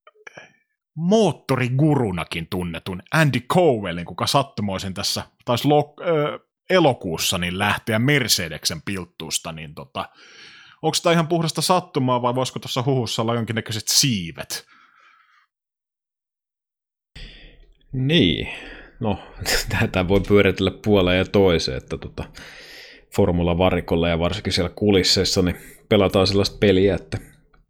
moottorigurunakin 0.96 2.46
tunnetun 2.50 3.02
Andy 3.12 3.40
Cowellin, 3.40 4.04
kuka 4.04 4.26
sattumoisin 4.26 4.94
tässä 4.94 5.22
taisi 5.44 5.68
lo- 5.68 5.94
ö, 6.00 6.38
elokuussa 6.70 7.38
niin 7.38 7.58
lähteä 7.58 7.98
Mercedeksen 7.98 8.82
pilttuusta, 8.82 9.52
niin 9.52 9.74
tota, 9.74 10.08
onko 10.82 10.96
tämä 11.02 11.12
ihan 11.12 11.28
puhdasta 11.28 11.62
sattumaa 11.62 12.22
vai 12.22 12.34
voisiko 12.34 12.58
tuossa 12.58 12.82
huhussa 12.82 13.22
olla 13.22 13.34
jonkinnäköiset 13.34 13.88
siivet? 13.88 14.66
Niin, 17.92 18.48
no 19.00 19.18
tätä 19.80 20.08
voi 20.08 20.20
pyöritellä 20.28 20.72
puoleen 20.84 21.18
ja 21.18 21.24
toiseen, 21.24 21.76
että 21.76 21.98
tota, 21.98 22.24
formula-varikolla 23.16 24.08
ja 24.08 24.18
varsinkin 24.18 24.52
siellä 24.52 24.72
kulisseissa 24.74 25.42
niin 25.42 25.56
pelataan 25.88 26.26
sellaista 26.26 26.58
peliä, 26.60 26.94
että 26.94 27.18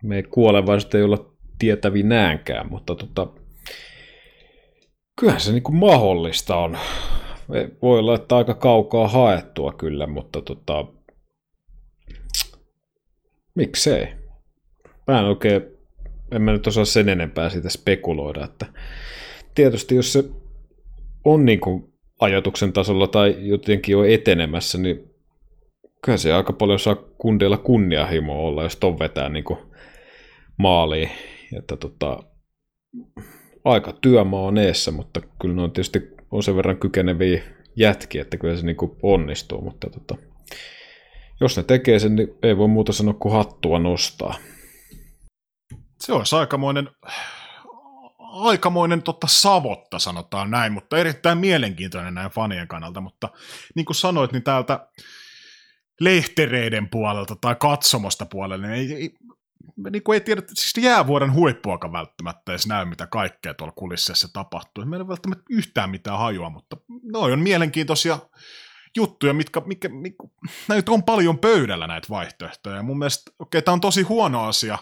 me 0.03 0.17
ei 0.17 0.23
kuolevaisuutta 0.23 0.99
ei 0.99 1.05
olla 1.05 1.35
tietävinäänkään, 1.59 2.71
mutta 2.71 2.95
tota, 2.95 3.27
kyllähän 5.21 5.41
se 5.41 5.53
niin 5.53 5.63
mahdollista 5.77 6.57
on. 6.57 6.79
Voi 7.83 7.99
olla, 7.99 8.15
että 8.15 8.37
aika 8.37 8.55
kaukaa 8.55 9.09
haettua 9.09 9.73
kyllä, 9.73 10.07
mutta 10.07 10.43
tota, 10.43 10.85
miksei? 13.55 14.09
Mä 15.07 15.19
en 15.19 15.25
oikein, 15.25 15.63
en 16.33 16.43
mä 16.43 16.53
nyt 16.53 16.67
osaa 16.67 16.85
sen 16.85 17.09
enempää 17.09 17.51
siitä 17.51 17.71
spekuloida, 17.71 18.45
että 18.45 18.67
tietysti 19.61 19.95
jos 19.95 20.13
se 20.13 20.25
on 21.25 21.45
niin 21.45 21.61
kuin 21.61 21.93
ajatuksen 22.21 22.73
tasolla 22.73 23.07
tai 23.07 23.37
jotenkin 23.39 23.93
jo 23.93 24.05
etenemässä, 24.05 24.79
niin 24.79 25.11
kyllä 26.05 26.19
se 26.19 26.33
aika 26.33 26.53
paljon 26.53 26.79
saa 26.79 26.95
kundeilla 26.95 27.57
kunnianhimoa 27.57 28.39
olla, 28.39 28.63
jos 28.63 28.77
ton 28.77 28.99
vetää 28.99 29.29
niin 29.29 29.45
kuin 29.45 29.59
maaliin. 30.59 31.11
Että 31.59 31.77
tota, 31.77 32.23
aika 33.65 33.93
työmaa 34.01 34.43
on 34.43 34.59
eessä, 34.59 34.91
mutta 34.91 35.21
kyllä 35.41 35.55
ne 35.55 35.63
on 35.63 35.73
tietysti 35.73 36.03
on 36.31 36.43
sen 36.43 36.57
verran 36.57 36.79
kykeneviä 36.79 37.43
jätkiä, 37.77 38.23
että 38.23 38.37
kyllä 38.37 38.57
se 38.57 38.67
niin 38.67 38.77
kuin 38.77 38.97
onnistuu, 39.03 39.61
mutta 39.61 39.91
tota, 39.91 40.17
jos 41.41 41.57
ne 41.57 41.63
tekee 41.63 41.99
sen, 41.99 42.17
niin 42.17 42.29
ei 42.43 42.57
voi 42.57 42.69
muuta 42.69 42.93
sanoa 42.93 43.15
kuin 43.15 43.33
hattua 43.33 43.79
nostaa. 43.79 44.35
Se 46.01 46.13
olisi 46.13 46.37
aikamoinen, 46.37 46.89
aikamoinen 48.31 49.03
totta 49.03 49.27
savotta, 49.27 49.99
sanotaan 49.99 50.51
näin, 50.51 50.73
mutta 50.73 50.99
erittäin 50.99 51.39
mielenkiintoinen 51.39 52.15
näin 52.15 52.31
fanien 52.31 52.69
kannalta, 52.69 53.01
mutta 53.01 53.29
niin 53.75 53.85
kuin 53.85 53.97
sanoit, 53.97 54.33
niin 54.33 54.43
täältä 54.43 54.89
lehtereiden 56.01 56.89
puolelta 56.89 57.37
tai 57.41 57.57
katsomosta 57.61 58.27
puolelle, 58.27 58.69
niin 58.69 58.91
ei, 58.91 58.95
ei, 58.95 59.15
niin 59.91 60.03
kuin 60.03 60.15
ei 60.15 60.21
tiedä, 60.21 60.43
siis 60.47 60.85
jäävuoden 60.85 61.33
huippuakaan 61.33 61.93
välttämättä 61.93 62.53
edes 62.53 62.67
näy, 62.67 62.85
mitä 62.85 63.07
kaikkea 63.07 63.55
tuolla 63.55 63.73
kulisseissa 63.77 64.29
tapahtuu. 64.33 64.85
Meillä 64.85 65.05
ei 65.05 65.09
välttämättä 65.09 65.45
yhtään 65.51 65.91
mitään 65.91 66.19
hajua, 66.19 66.51
mutta 66.51 66.77
noin 67.13 67.33
on 67.33 67.41
mielenkiintoisia 67.41 68.19
juttuja, 68.97 69.35
mitkä, 69.35 69.63
mitkä, 69.67 69.89
mitkä 69.89 70.25
näitä 70.69 70.93
on 70.93 71.03
paljon 71.03 71.39
pöydällä 71.39 71.87
näitä 71.87 72.09
vaihtoehtoja. 72.11 72.77
Ja 72.77 72.83
mun 72.83 72.99
mielestä, 72.99 73.31
okei, 73.39 73.59
okay, 73.59 73.63
tämä 73.63 73.73
on 73.73 73.81
tosi 73.81 74.03
huono 74.03 74.45
asia 74.45 74.79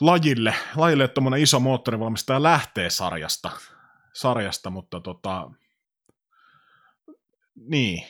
lajille, 0.00 0.54
lajille 0.76 1.08
tuommoinen 1.08 1.40
iso 1.40 1.60
moottorivalmistaja 1.60 2.42
lähtee 2.42 2.90
sarjasta, 2.90 3.50
sarjasta 4.12 4.70
mutta 4.70 5.00
tota, 5.00 5.50
niin. 7.56 8.04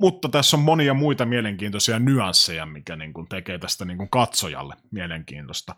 Mutta 0.00 0.28
tässä 0.28 0.56
on 0.56 0.62
monia 0.62 0.94
muita 0.94 1.26
mielenkiintoisia 1.26 1.98
nyansseja, 1.98 2.66
mikä 2.66 2.96
niin 2.96 3.12
kuin 3.12 3.28
tekee 3.28 3.58
tästä 3.58 3.84
niin 3.84 3.98
kuin 3.98 4.10
katsojalle 4.10 4.74
mielenkiintoista. 4.90 5.74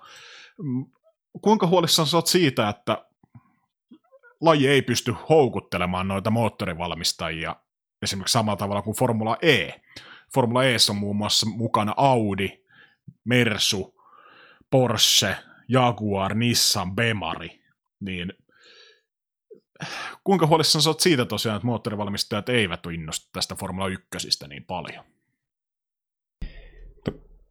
Kuinka 1.42 1.66
huolissaan 1.66 2.08
sä 2.08 2.16
oot 2.16 2.26
siitä, 2.26 2.68
että 2.68 3.04
laji 4.40 4.68
ei 4.68 4.82
pysty 4.82 5.14
houkuttelemaan 5.28 6.08
noita 6.08 6.30
moottorivalmistajia 6.30 7.56
esimerkiksi 8.02 8.32
samalla 8.32 8.56
tavalla 8.56 8.82
kuin 8.82 8.96
Formula 8.96 9.36
E. 9.42 9.70
Formula 10.34 10.64
E 10.64 10.76
on 10.90 10.96
muun 10.96 11.16
muassa 11.16 11.46
mukana 11.46 11.94
Audi, 11.96 12.48
Mersu, 13.24 13.91
Porsche, 14.72 15.36
Jaguar, 15.68 16.34
Nissan, 16.34 16.94
Bemari. 16.94 17.60
Niin 18.00 18.32
kuinka 20.24 20.46
huolissaan 20.46 20.82
sä 20.82 20.90
oot 20.90 21.00
siitä 21.00 21.24
tosiaan, 21.24 21.56
että 21.56 21.66
moottorivalmistajat 21.66 22.48
eivät 22.48 22.80
innostu 22.94 23.28
tästä 23.32 23.54
Formula 23.54 23.88
1 23.88 24.46
niin 24.48 24.64
paljon? 24.64 25.04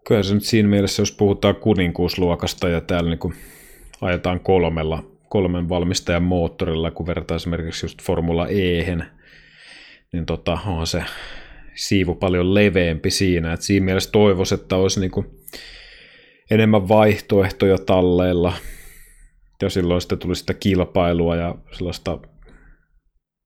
Kyllä 0.08 0.24
se 0.24 0.34
nyt 0.34 0.44
siinä 0.44 0.70
mielessä, 0.70 1.02
jos 1.02 1.12
puhutaan 1.12 1.56
kuninkuusluokasta 1.56 2.70
ja 2.70 2.82
täällä 2.82 3.10
niin 3.10 3.20
kuin 3.20 3.34
ajetaan 4.02 4.40
kolmella, 4.40 5.04
kolmen 5.30 5.70
valmistajan 5.70 6.24
moottorilla, 6.24 6.92
kun 6.92 7.08
vertaa 7.08 7.36
esimerkiksi 7.36 7.86
just 7.86 8.02
Formula 8.02 8.48
e 8.48 8.96
niin 10.14 10.26
tota, 10.26 10.60
on 10.66 10.88
se 10.88 11.04
siivu 11.76 12.16
paljon 12.16 12.54
leveämpi 12.54 13.10
siinä. 13.10 13.54
Et 13.54 13.62
siinä 13.62 13.86
mielessä 13.86 14.12
toivoisin, 14.12 14.60
että 14.60 14.76
olisi 14.76 15.00
niin 15.00 15.12
kuin 15.12 15.41
vaihtoehtoja 16.88 17.78
talleilla, 17.78 18.54
ja 19.62 19.70
silloin 19.70 20.02
sitten 20.02 20.18
tuli 20.18 20.36
sitä 20.36 20.54
kilpailua 20.54 21.36
ja 21.36 21.56
sellaista, 21.72 22.20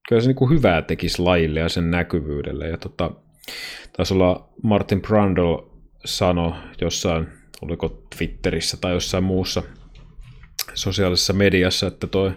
kyllä 0.09 0.21
se 0.21 0.27
niin 0.27 0.35
kuin 0.35 0.51
hyvää 0.51 0.81
tekisi 0.81 1.21
lajille 1.21 1.59
ja 1.59 1.69
sen 1.69 1.91
näkyvyydelle. 1.91 2.67
Ja 2.67 2.77
tota, 2.77 3.11
taisi 3.97 4.13
olla 4.13 4.49
Martin 4.63 5.01
Brundle 5.01 5.63
sano 6.05 6.55
jossain, 6.81 7.27
oliko 7.61 8.03
Twitterissä 8.17 8.77
tai 8.81 8.93
jossain 8.93 9.23
muussa 9.23 9.63
sosiaalisessa 10.73 11.33
mediassa, 11.33 11.87
että 11.87 12.07
toi 12.07 12.31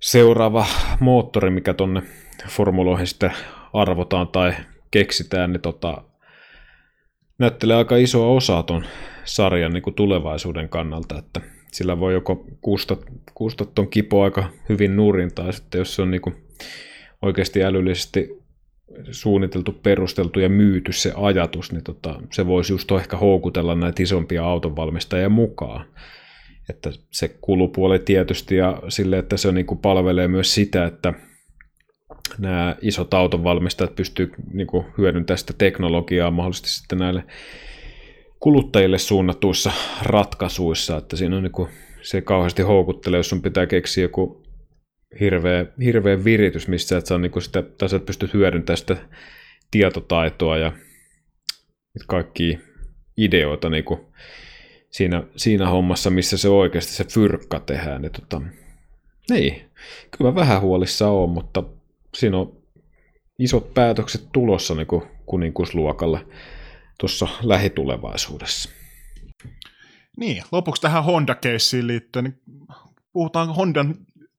seuraava 0.00 0.66
moottori, 1.00 1.50
mikä 1.50 1.74
tonne 1.74 2.02
formuloihin 2.48 3.06
sitten 3.06 3.32
arvotaan 3.72 4.28
tai 4.28 4.54
keksitään, 4.90 5.52
niin 5.52 5.60
tota, 5.60 6.02
näyttelee 7.38 7.76
aika 7.76 7.96
isoa 7.96 8.26
osaa 8.26 8.62
ton 8.62 8.84
sarjan 9.24 9.72
niin 9.72 9.82
kuin 9.82 9.94
tulevaisuuden 9.94 10.68
kannalta, 10.68 11.18
että 11.18 11.40
sillä 11.72 12.00
voi 12.00 12.12
joko 12.12 12.46
kuustaa 13.34 13.66
ton 13.74 13.88
kipo 13.88 14.22
aika 14.22 14.50
hyvin 14.68 14.96
nurin, 14.96 15.34
tai 15.34 15.52
sitten 15.52 15.78
jos 15.78 15.94
se 15.94 16.02
on 16.02 16.10
niin 16.10 16.20
kuin 16.20 16.34
oikeasti 17.22 17.64
älyllisesti 17.64 18.40
suunniteltu, 19.10 19.72
perusteltu 19.72 20.40
ja 20.40 20.48
myyty 20.48 20.92
se 20.92 21.12
ajatus, 21.16 21.72
niin 21.72 21.84
tota, 21.84 22.22
se 22.32 22.46
voisi 22.46 22.72
just 22.72 22.90
ehkä 22.92 23.16
houkutella 23.16 23.74
näitä 23.74 24.02
isompia 24.02 24.44
autonvalmistajia 24.44 25.28
mukaan. 25.28 25.86
Että 26.68 26.90
se 27.10 27.36
kulupuoli 27.40 27.98
tietysti 27.98 28.56
ja 28.56 28.82
sille, 28.88 29.18
että 29.18 29.36
se 29.36 29.52
niin 29.52 29.66
kuin 29.66 29.78
palvelee 29.78 30.28
myös 30.28 30.54
sitä, 30.54 30.84
että 30.84 31.14
nämä 32.38 32.76
isot 32.82 33.14
autonvalmistajat 33.14 33.96
pystyy 33.96 34.32
niin 34.52 34.66
hyödyntämään 34.98 35.38
sitä 35.38 35.52
teknologiaa 35.58 36.30
mahdollisesti 36.30 36.68
sitten 36.68 36.98
näille 36.98 37.24
kuluttajille 38.40 38.98
suunnatuissa 38.98 39.72
ratkaisuissa, 40.02 40.96
että 40.96 41.16
siinä 41.16 41.36
on 41.36 41.42
niin 41.42 41.52
kuin, 41.52 41.68
se 42.02 42.20
kauheasti 42.20 42.62
houkuttelee, 42.62 43.18
jos 43.18 43.28
sun 43.28 43.42
pitää 43.42 43.66
keksiä 43.66 44.04
joku 44.04 44.42
hirveä, 45.20 45.66
hirveä 45.84 46.24
viritys, 46.24 46.68
missä 46.68 46.98
et 46.98 47.06
saa 47.06 47.18
niin 47.18 47.30
kuin 47.30 47.42
sitä, 47.42 47.62
tai 47.62 47.88
sä 47.88 47.98
pystyt 47.98 48.34
hyödyntämään 48.34 48.78
sitä 48.78 48.96
tietotaitoa 49.70 50.58
ja 50.58 50.72
kaikki 52.06 52.58
ideoita 53.16 53.70
niin 53.70 53.84
kuin 53.84 54.00
siinä, 54.90 55.22
siinä 55.36 55.68
hommassa, 55.68 56.10
missä 56.10 56.36
se 56.36 56.48
oikeasti 56.48 56.92
se 56.92 57.04
fyrkka 57.04 57.60
tehdään. 57.60 58.02
Niin 58.02 58.12
tota, 58.12 58.42
niin, 59.30 59.62
kyllä 60.18 60.34
vähän 60.34 60.60
huolissa 60.60 61.08
on, 61.08 61.30
mutta 61.30 61.62
siinä 62.14 62.38
on 62.38 62.56
isot 63.38 63.74
päätökset 63.74 64.24
tulossa 64.32 64.74
niin 64.74 64.86
kuin 64.86 65.02
kuninkuusluokalle 65.26 66.20
tuossa 67.00 67.28
lähitulevaisuudessa. 67.42 68.70
Niin, 70.16 70.42
lopuksi 70.52 70.82
tähän 70.82 71.04
Honda-keissiin 71.04 71.86
liittyen, 71.86 72.24
niin 72.24 72.40
puhutaan 73.12 73.54
Hondan 73.54 73.94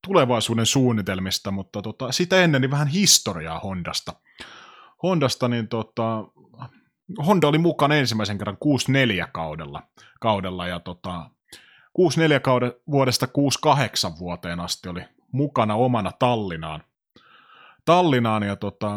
tulevaisuuden 0.07 0.65
suunnitelmista, 0.65 1.51
mutta 1.51 1.81
tota, 1.81 2.11
sitä 2.11 2.43
ennen 2.43 2.61
niin 2.61 2.71
vähän 2.71 2.87
historiaa 2.87 3.59
Hondasta. 3.59 4.13
Hondasta, 5.03 5.47
niin 5.47 5.67
tota, 5.67 6.23
Honda 7.27 7.47
oli 7.47 7.57
mukana 7.57 7.95
ensimmäisen 7.95 8.37
kerran 8.37 8.57
64 8.59 9.27
kaudella, 9.27 9.83
kaudella 10.19 10.67
ja 10.67 10.79
tota, 10.79 11.29
64 11.93 12.39
kauden, 12.39 12.73
vuodesta 12.91 13.27
68 13.27 14.19
vuoteen 14.19 14.59
asti 14.59 14.89
oli 14.89 15.01
mukana 15.31 15.75
omana 15.75 16.11
Tallinaan. 16.19 16.83
Tallinaan 17.85 18.43
ja 18.43 18.55
tota, 18.55 18.91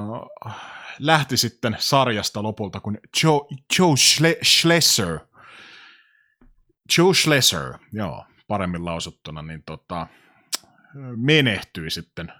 lähti 0.98 1.36
sitten 1.36 1.76
sarjasta 1.78 2.42
lopulta, 2.42 2.80
kun 2.80 2.98
Joe, 3.22 3.40
Joe 3.78 3.94
Schle- 3.94 4.44
Schlesser, 4.44 5.18
Joe 6.98 7.14
Schlesser, 7.14 7.72
joo, 7.92 8.26
paremmin 8.48 8.84
lausuttuna, 8.84 9.42
niin 9.42 9.62
tota, 9.66 10.06
menehtyi 11.16 11.90
sitten 11.90 12.32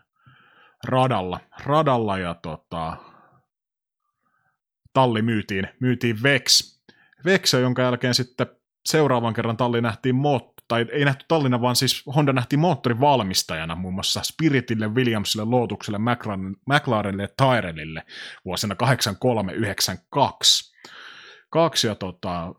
radalla, 0.84 1.40
radalla 1.64 2.18
ja 2.18 2.34
tota, 2.34 2.96
talli 4.92 5.22
myytiin, 5.22 5.68
myytiin 5.80 6.22
Vex. 6.22 6.78
Vex, 7.24 7.52
jonka 7.52 7.82
jälkeen 7.82 8.14
sitten 8.14 8.46
seuraavan 8.84 9.34
kerran 9.34 9.56
talli 9.56 9.80
nähtiin 9.80 10.14
moot, 10.14 10.53
tai 10.74 10.86
ei 10.92 11.04
nähty 11.04 11.24
Tallinna, 11.28 11.60
vaan 11.60 11.76
siis 11.76 12.02
Honda 12.16 12.32
nähtiin 12.32 12.60
moottorin 12.60 13.00
valmistajana 13.00 13.74
muun 13.74 13.94
muassa 13.94 14.22
Spiritille, 14.22 14.88
Williamsille, 14.88 15.44
Lotukselle, 15.44 15.98
McLaren, 15.98 16.56
McLarenille 16.66 17.22
ja 17.22 17.28
Tyrellille 17.28 18.02
vuosina 18.44 18.74
8392. 18.74 20.74
Kaksi 21.50 21.86
ja 21.86 21.94
tota, 21.94 22.54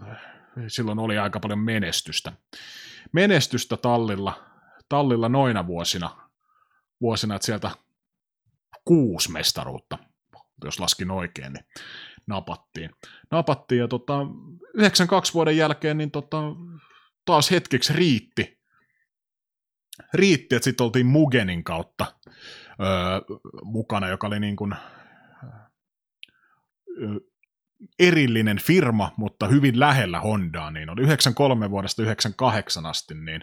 silloin 0.68 1.00
oli 1.00 1.18
aika 1.18 1.40
paljon 1.40 1.60
menestystä. 1.60 2.34
Menestystä 3.12 3.78
tallilla, 3.78 4.44
tallilla 4.90 5.30
noina 5.30 5.68
vuosina, 5.68 6.10
vuosina, 7.02 7.36
että 7.36 7.46
sieltä 7.46 7.72
kuusi 8.86 9.32
mestaruutta, 9.32 9.98
jos 10.64 10.80
laskin 10.80 11.12
oikein, 11.12 11.54
niin 11.54 11.66
napattiin. 12.28 12.90
Napattiin 13.32 13.80
ja 13.80 13.88
tota, 13.88 14.20
92 14.74 15.34
vuoden 15.34 15.58
jälkeen 15.58 15.98
niin 15.98 16.12
tota, 16.12 16.42
taas 17.26 17.52
hetkeksi 17.52 17.94
riitti. 17.94 18.60
Riitti, 20.14 20.56
että 20.56 20.64
sitten 20.64 20.84
oltiin 20.84 21.06
Mugenin 21.06 21.64
kautta 21.64 22.06
öö, 22.28 23.38
mukana, 23.64 24.08
joka 24.08 24.28
oli 24.28 24.40
niin 24.40 24.56
kuin, 24.56 24.74
öö, 27.02 27.20
erillinen 28.00 28.58
firma, 28.60 29.12
mutta 29.18 29.48
hyvin 29.48 29.80
lähellä 29.80 30.20
Hondaa, 30.20 30.72
niin 30.72 30.90
oli 30.90 31.02
93 31.02 31.72
vuodesta 31.72 32.02
98 32.02 32.86
asti, 32.86 33.14
niin 33.16 33.42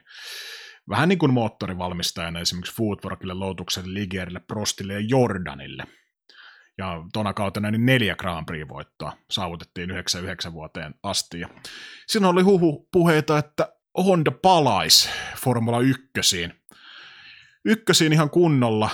vähän 0.89 1.09
niin 1.09 1.19
kuin 1.19 1.33
moottorivalmistajana 1.33 2.41
esimerkiksi 2.41 2.77
Foodworkille, 2.77 3.35
Lotukselle, 3.35 3.95
Ligierille, 3.95 4.41
Prostille 4.41 4.93
ja 4.93 5.01
Jordanille. 5.01 5.85
Ja 6.79 7.05
tuona 7.13 7.35
kautena 7.35 7.71
niin 7.71 7.87
neljä 7.87 8.17
Grand 8.17 8.47
Prix-voittoa 8.47 9.13
saavutettiin 9.31 9.91
99 9.91 10.53
vuoteen 10.53 10.95
asti. 11.03 11.41
Ja 11.41 11.49
siinä 12.07 12.29
oli 12.29 12.43
huhu 12.43 12.89
puheita, 12.93 13.39
että 13.39 13.73
Honda 13.99 14.31
palaisi 14.31 15.11
Formula 15.37 15.81
1. 15.81 16.03
Ykkösiin 17.65 18.13
ihan 18.13 18.31
kunnolla, 18.31 18.91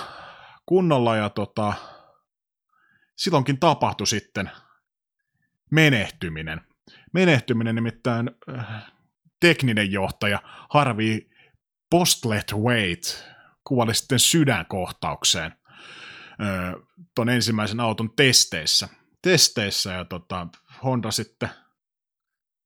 kunnolla 0.65 1.15
ja 1.15 1.29
tota, 1.29 1.73
silloinkin 3.15 3.59
tapahtui 3.59 4.07
sitten 4.07 4.51
menehtyminen. 5.71 6.61
Menehtyminen 7.13 7.75
nimittäin 7.75 8.31
äh, 8.57 8.65
tekninen 9.39 9.91
johtaja 9.91 10.41
Harvey 10.69 11.19
Postlethwaite 11.89 13.07
kuoli 13.63 13.95
sitten 13.95 14.19
sydänkohtaukseen 14.19 15.58
äh, 16.41 16.73
ton 17.15 17.29
ensimmäisen 17.29 17.79
auton 17.79 18.09
testeissä. 18.15 18.89
Testeissä 19.21 19.91
ja 19.91 20.05
tota, 20.05 20.47
Honda 20.83 21.11
sitten 21.11 21.49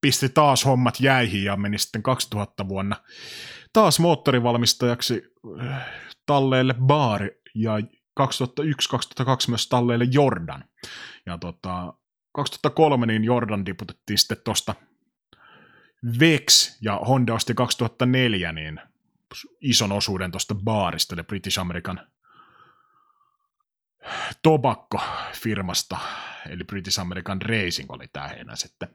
pisti 0.01 0.30
taas 0.30 0.65
hommat 0.65 0.99
jäihin 0.99 1.43
ja 1.43 1.57
meni 1.57 1.78
sitten 1.78 2.03
2000 2.03 2.67
vuonna 2.67 2.95
taas 3.74 3.99
moottorivalmistajaksi 3.99 5.24
talleille 6.26 6.74
Baari 6.74 7.41
ja 7.55 7.80
2001-2002 8.19 8.24
myös 9.47 9.67
talleille 9.67 10.05
Jordan. 10.11 10.63
Ja 11.26 11.38
tota, 11.38 11.93
2003 12.34 13.05
niin 13.05 13.24
Jordan 13.24 13.65
diputettiin 13.65 14.17
sitten 14.17 14.38
tuosta 14.45 14.76
Vex 16.19 16.78
ja 16.82 16.95
Honda 16.95 17.34
osti 17.34 17.53
2004 17.53 18.51
niin 18.51 18.80
ison 19.61 19.91
osuuden 19.91 20.32
tuosta 20.32 20.55
baarista, 20.55 21.15
eli 21.15 21.24
British 21.24 21.59
American 21.59 22.07
Tobacco-firmasta, 24.41 25.97
eli 26.49 26.64
British 26.64 26.99
American 26.99 27.41
Racing 27.41 27.91
oli 27.91 28.08
tämä 28.14 28.28
heidän 28.28 28.58
sitten 28.58 28.89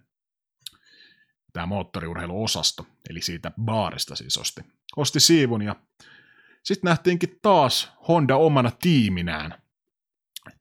tämä 1.53 1.67
moottoriurheiluosasto, 1.67 2.87
eli 3.11 3.23
siitä 3.23 3.53
baarista 3.61 4.17
siis 4.17 4.39
osti, 4.39 4.61
osti 4.97 5.21
siivun 5.21 5.63
ja 5.63 5.77
sitten 6.63 6.89
nähtiinkin 6.89 7.39
taas 7.43 7.93
Honda 8.09 8.37
omana 8.37 8.71
tiiminään, 8.71 9.63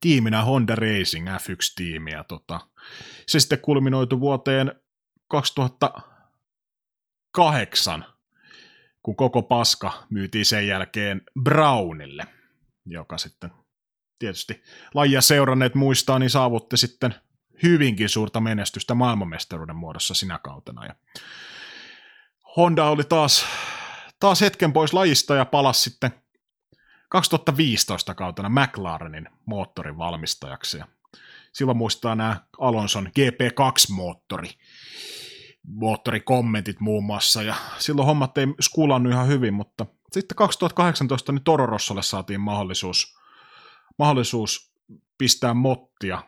tiiminä 0.00 0.42
Honda 0.42 0.74
Racing 0.74 1.28
F1-tiimi 1.28 2.12
ja 2.12 2.24
tota, 2.24 2.60
se 3.26 3.40
sitten 3.40 3.60
kulminoitu 3.60 4.20
vuoteen 4.20 4.72
2008, 5.28 8.04
kun 9.02 9.16
koko 9.16 9.42
paska 9.42 10.06
myytiin 10.10 10.44
sen 10.44 10.66
jälkeen 10.66 11.22
Brownille, 11.42 12.26
joka 12.86 13.18
sitten 13.18 13.50
tietysti 14.18 14.62
lajia 14.94 15.20
seuranneet 15.20 15.74
muistaa, 15.74 16.18
niin 16.18 16.30
saavutti 16.30 16.76
sitten 16.76 17.14
hyvinkin 17.62 18.08
suurta 18.08 18.40
menestystä 18.40 18.94
maailmanmestaruuden 18.94 19.76
muodossa 19.76 20.14
sinä 20.14 20.38
kautena. 20.38 20.86
Ja 20.86 20.94
Honda 22.56 22.84
oli 22.84 23.04
taas, 23.04 23.46
taas 24.20 24.40
hetken 24.40 24.72
pois 24.72 24.92
lajista 24.92 25.34
ja 25.34 25.44
palasi 25.44 25.82
sitten 25.82 26.10
2015 27.08 28.14
kautena 28.14 28.48
McLarenin 28.48 29.28
moottorin 29.46 29.98
valmistajaksi. 29.98 30.78
Ja 30.78 30.86
silloin 31.52 31.78
muistaa 31.78 32.14
nämä 32.14 32.40
Alonson 32.58 33.06
GP2-moottori, 33.06 34.50
moottorikommentit 35.64 36.80
muun 36.80 37.04
muassa, 37.04 37.42
ja 37.42 37.54
silloin 37.78 38.06
hommat 38.06 38.38
ei 38.38 38.46
skulannut 38.60 39.12
ihan 39.12 39.28
hyvin, 39.28 39.54
mutta 39.54 39.86
sitten 40.12 40.36
2018 40.36 41.32
niin 41.32 41.44
Toro 41.44 41.66
Rossolle 41.66 42.02
saatiin 42.02 42.40
mahdollisuus, 42.40 43.17
mahdollisuus 43.98 44.72
pistää 45.18 45.54
mottia 45.54 46.22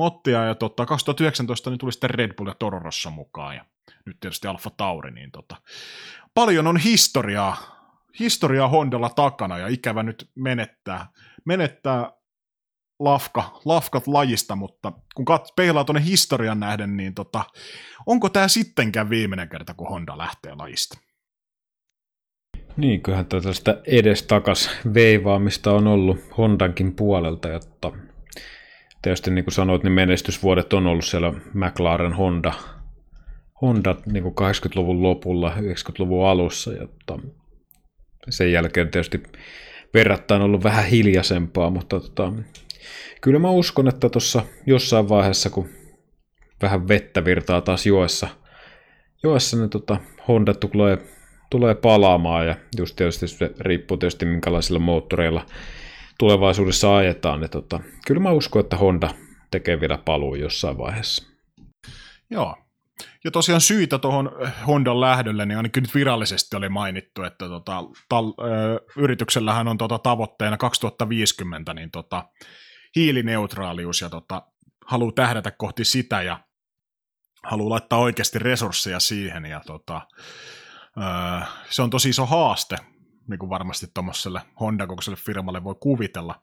Mottia 0.00 0.44
ja 0.44 0.54
tota, 0.54 0.86
2019 0.86 1.70
niin 1.70 1.78
tuli 1.78 1.92
sitten 1.92 2.10
Red 2.10 2.34
Bull 2.34 2.48
ja 2.48 2.54
Toro 2.54 2.78
Rosso 2.78 3.10
mukaan 3.10 3.56
ja 3.56 3.64
nyt 4.06 4.20
tietysti 4.20 4.48
Alfa 4.48 4.70
Tauri, 4.70 5.10
niin 5.10 5.30
tota, 5.30 5.56
paljon 6.34 6.66
on 6.66 6.76
historiaa, 6.76 7.56
historiaa 8.20 8.68
Hondalla 8.68 9.08
takana 9.08 9.58
ja 9.58 9.68
ikävä 9.68 10.02
nyt 10.02 10.30
menettää, 10.34 11.06
menettää 11.44 12.12
lafka, 12.98 13.60
lafkat 13.64 14.06
lajista, 14.06 14.56
mutta 14.56 14.92
kun 15.14 15.24
kat, 15.24 15.48
peilaa 15.56 15.84
tuonne 15.84 16.04
historian 16.04 16.60
nähden, 16.60 16.96
niin 16.96 17.14
tota, 17.14 17.44
onko 18.06 18.28
tämä 18.28 18.48
sittenkään 18.48 19.10
viimeinen 19.10 19.48
kerta, 19.48 19.74
kun 19.74 19.88
Honda 19.88 20.18
lähtee 20.18 20.54
lajista? 20.54 20.98
Niin, 22.76 23.02
kyllähän 23.02 23.26
tästä 23.26 23.82
edestakas 23.86 24.70
veivaamista 24.94 25.72
on 25.72 25.86
ollut 25.86 26.18
Hondankin 26.38 26.94
puolelta, 26.94 27.48
jotta 27.48 27.92
tietysti 29.02 29.30
niin 29.30 29.44
kuin 29.44 29.54
sanoit, 29.54 29.82
niin 29.82 29.92
menestysvuodet 29.92 30.72
on 30.72 30.86
ollut 30.86 31.04
siellä 31.04 31.32
McLaren 31.54 32.12
Honda, 32.12 32.52
Honda 33.62 33.96
niin 34.06 34.22
kuin 34.22 34.34
80-luvun 34.40 35.02
lopulla, 35.02 35.54
90-luvun 35.56 36.28
alussa, 36.28 36.72
jotta 36.72 37.18
sen 38.30 38.52
jälkeen 38.52 38.90
tietysti 38.90 39.22
verrattain 39.94 40.42
ollut 40.42 40.64
vähän 40.64 40.84
hiljaisempaa, 40.84 41.70
mutta 41.70 42.00
tota, 42.00 42.32
kyllä 43.20 43.38
mä 43.38 43.50
uskon, 43.50 43.88
että 43.88 44.08
tuossa 44.08 44.42
jossain 44.66 45.08
vaiheessa, 45.08 45.50
kun 45.50 45.68
vähän 46.62 46.88
vettä 46.88 47.24
virtaa 47.24 47.60
taas 47.60 47.86
joessa, 47.86 48.28
joessa 49.22 49.56
niin 49.56 49.70
tota, 49.70 49.96
Honda 50.28 50.54
tulee, 50.54 50.98
tulee 51.50 51.74
palaamaan 51.74 52.46
ja 52.46 52.56
just 52.78 52.96
tietysti 52.96 53.28
se 53.28 53.50
riippuu 53.60 53.96
tietysti 53.96 54.26
minkälaisilla 54.26 54.78
moottoreilla 54.78 55.46
tulevaisuudessa 56.18 56.96
ajetaan, 56.96 57.40
niin 57.40 57.50
tota, 57.50 57.80
kyllä 58.06 58.20
mä 58.20 58.30
uskon, 58.30 58.60
että 58.60 58.76
Honda 58.76 59.14
tekee 59.50 59.80
vielä 59.80 59.98
paluu 59.98 60.34
jossain 60.34 60.78
vaiheessa. 60.78 61.26
Joo. 62.30 62.56
Ja 63.24 63.30
tosiaan 63.30 63.60
syitä 63.60 63.98
tuohon 63.98 64.30
Hondan 64.66 65.00
lähdölle, 65.00 65.46
niin 65.46 65.56
ainakin 65.56 65.82
nyt 65.82 65.94
virallisesti 65.94 66.56
oli 66.56 66.68
mainittu, 66.68 67.22
että 67.22 67.48
tota, 67.48 67.84
tal, 68.08 68.32
ö, 68.38 68.80
yrityksellähän 68.96 69.68
on 69.68 69.78
tota, 69.78 69.98
tavoitteena 69.98 70.56
2050 70.56 71.74
niin 71.74 71.90
tota, 71.90 72.28
hiilineutraalius 72.96 74.00
ja 74.00 74.10
tota, 74.10 74.42
haluaa 74.86 75.12
tähdätä 75.12 75.50
kohti 75.50 75.84
sitä 75.84 76.22
ja 76.22 76.40
haluaa 77.44 77.70
laittaa 77.70 77.98
oikeasti 77.98 78.38
resursseja 78.38 79.00
siihen 79.00 79.44
ja 79.44 79.60
tota, 79.66 80.00
ö, 80.96 81.46
se 81.70 81.82
on 81.82 81.90
tosi 81.90 82.08
iso 82.08 82.26
haaste 82.26 82.76
niin 83.30 83.38
kuin 83.38 83.50
varmasti 83.50 83.86
tuommoiselle 83.94 84.40
Honda-kokoiselle 84.60 85.16
firmalle 85.16 85.64
voi 85.64 85.74
kuvitella, 85.80 86.40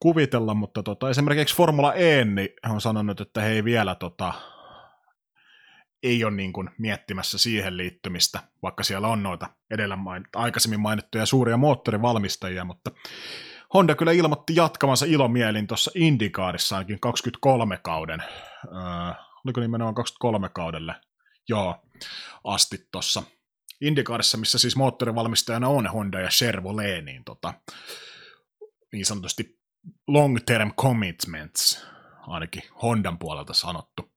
kuvitella 0.00 0.54
mutta 0.54 0.82
tota, 0.82 1.10
esimerkiksi 1.10 1.56
Formula 1.56 1.94
E 1.94 2.24
niin 2.24 2.48
on 2.70 2.80
sanonut, 2.80 3.20
että 3.20 3.40
he 3.40 3.48
ei 3.48 3.64
vielä 3.64 3.94
tota, 3.94 4.32
ei 6.02 6.24
ole 6.24 6.36
niin 6.36 6.52
kuin 6.52 6.70
miettimässä 6.78 7.38
siihen 7.38 7.76
liittymistä, 7.76 8.40
vaikka 8.62 8.82
siellä 8.82 9.08
on 9.08 9.22
noita 9.22 9.46
edellä 9.70 9.96
main, 9.96 10.24
aikaisemmin 10.36 10.80
mainittuja 10.80 11.26
suuria 11.26 11.56
moottorivalmistajia, 11.56 12.64
mutta 12.64 12.90
Honda 13.74 13.94
kyllä 13.94 14.12
ilmoitti 14.12 14.56
jatkavansa 14.56 15.06
ilomielin 15.06 15.66
tuossa 15.66 15.90
Indikaarissa 15.94 16.76
ainakin 16.76 17.00
23 17.00 17.76
kauden, 17.76 18.20
äh, 18.20 19.16
oliko 19.44 19.60
nimenomaan 19.60 19.94
23 19.94 20.48
kaudelle, 20.48 20.94
joo, 21.48 21.82
asti 22.44 22.88
tuossa 22.92 23.22
Indycarissa, 23.80 24.38
missä 24.38 24.58
siis 24.58 24.76
moottorivalmistajana 24.76 25.68
on 25.68 25.86
Honda 25.86 26.20
ja 26.20 26.28
Chevrolet, 26.28 27.04
niin, 27.04 27.24
tota, 27.24 27.54
niin 28.92 29.06
sanotusti 29.06 29.58
long 30.06 30.38
term 30.46 30.74
commitments, 30.74 31.86
ainakin 32.26 32.62
Hondan 32.82 33.18
puolelta 33.18 33.54
sanottu, 33.54 34.12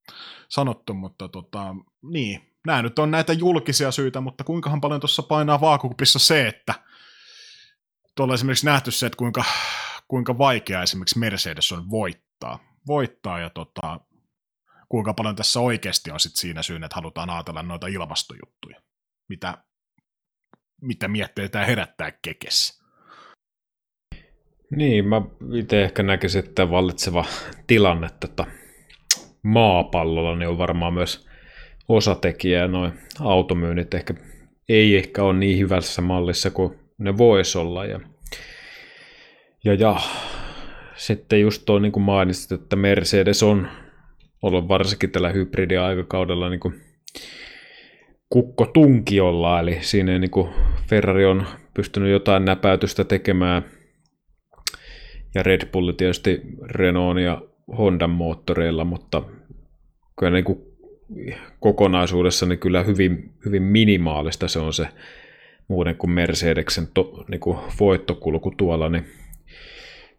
sanottu 0.50 0.94
mutta 0.94 1.30
tota, 1.30 1.76
niin, 2.02 2.54
nämä 2.68 2.82
nyt 2.82 3.00
on 3.00 3.12
näitä 3.12 3.34
julkisia 3.34 3.92
syitä, 3.92 4.22
mutta 4.22 4.44
kuinkahan 4.44 4.82
paljon 4.82 5.00
tuossa 5.02 5.24
painaa 5.24 5.62
vaakukupissa 5.62 6.20
se, 6.20 6.48
että 6.48 6.74
tuolla 8.16 8.34
esimerkiksi 8.34 8.66
nähty 8.66 8.92
se, 8.92 9.06
että 9.06 9.18
kuinka, 9.18 9.44
kuinka 10.08 10.38
vaikea 10.38 10.84
esimerkiksi 10.84 11.20
Mercedes 11.20 11.72
on 11.72 11.90
voittaa, 11.90 12.60
voittaa 12.88 13.40
ja 13.40 13.50
tota, 13.50 14.00
kuinka 14.90 15.14
paljon 15.14 15.36
tässä 15.36 15.60
oikeasti 15.60 16.12
on 16.12 16.20
sit 16.20 16.36
siinä 16.36 16.64
syynä, 16.64 16.86
että 16.86 16.96
halutaan 16.96 17.30
ajatella 17.30 17.64
noita 17.64 17.88
ilmastojuttuja, 17.88 18.82
mitä, 19.34 19.58
mitä 20.82 21.08
miettii 21.08 21.50
tämä 21.50 21.66
herättää 21.66 22.12
kekessä. 22.22 22.84
Niin, 24.76 25.08
mä 25.08 25.22
itse 25.54 25.84
ehkä 25.84 26.04
näkisin, 26.04 26.44
että 26.46 26.70
vallitseva 26.70 27.26
tilanne 27.68 28.08
että 28.24 28.46
maapallolla 29.44 30.36
niin 30.36 30.50
on 30.50 30.58
varmaan 30.58 30.94
myös 30.94 31.28
osatekijä 31.88 32.68
noin 32.68 32.94
automyynnit 33.20 33.94
ehkä 33.94 34.14
ei 34.70 34.98
ehkä 34.98 35.24
ole 35.24 35.34
niin 35.34 35.60
hyvässä 35.60 36.02
mallissa 36.02 36.52
kuin 36.52 36.80
ne 36.98 37.18
voisi 37.18 37.58
olla. 37.58 37.86
Ja, 37.86 38.00
ja, 39.64 39.74
ja 39.74 40.00
sitten 40.96 41.42
just 41.42 41.64
tuo 41.66 41.80
niin 41.80 41.92
kuin 41.92 42.04
mainitsit, 42.04 42.52
että 42.52 42.76
Mercedes 42.76 43.44
on 43.44 43.68
ollut 44.42 44.68
varsinkin 44.68 45.12
tällä 45.12 45.30
hybridiaikakaudella 45.30 46.50
niin 46.50 46.60
kuin 46.60 46.82
kukko 48.34 48.66
tunkiolla, 48.66 49.60
eli 49.60 49.78
siinä 49.82 50.20
niin 50.20 50.32
kuin 50.32 50.50
Ferrari 50.90 51.26
on 51.26 51.46
pystynyt 51.74 52.12
jotain 52.12 52.46
näpäytystä 52.46 53.04
tekemään, 53.04 53.66
ja 55.36 55.44
Red 55.44 55.72
Bull 55.72 55.92
tietysti 55.92 56.42
Renault 56.62 57.20
ja 57.20 57.42
Hondan 57.78 58.10
moottoreilla, 58.10 58.86
mutta 58.86 59.24
kyllä 60.20 60.32
niin 60.32 60.44
kuin 60.44 60.60
kokonaisuudessa 61.60 62.46
niin 62.46 62.60
kyllä 62.60 62.84
hyvin, 62.84 63.32
hyvin 63.46 63.64
minimaalista 63.64 64.48
se 64.48 64.60
on 64.60 64.74
se 64.74 64.88
muuten 65.68 65.96
kuin 65.96 66.12
Mercedeksen 66.12 66.88
to, 66.94 67.26
niin 67.28 67.40
kuin 67.40 67.58
voittokulku 67.80 68.54
tuolla, 68.58 68.90
niin 68.90 69.06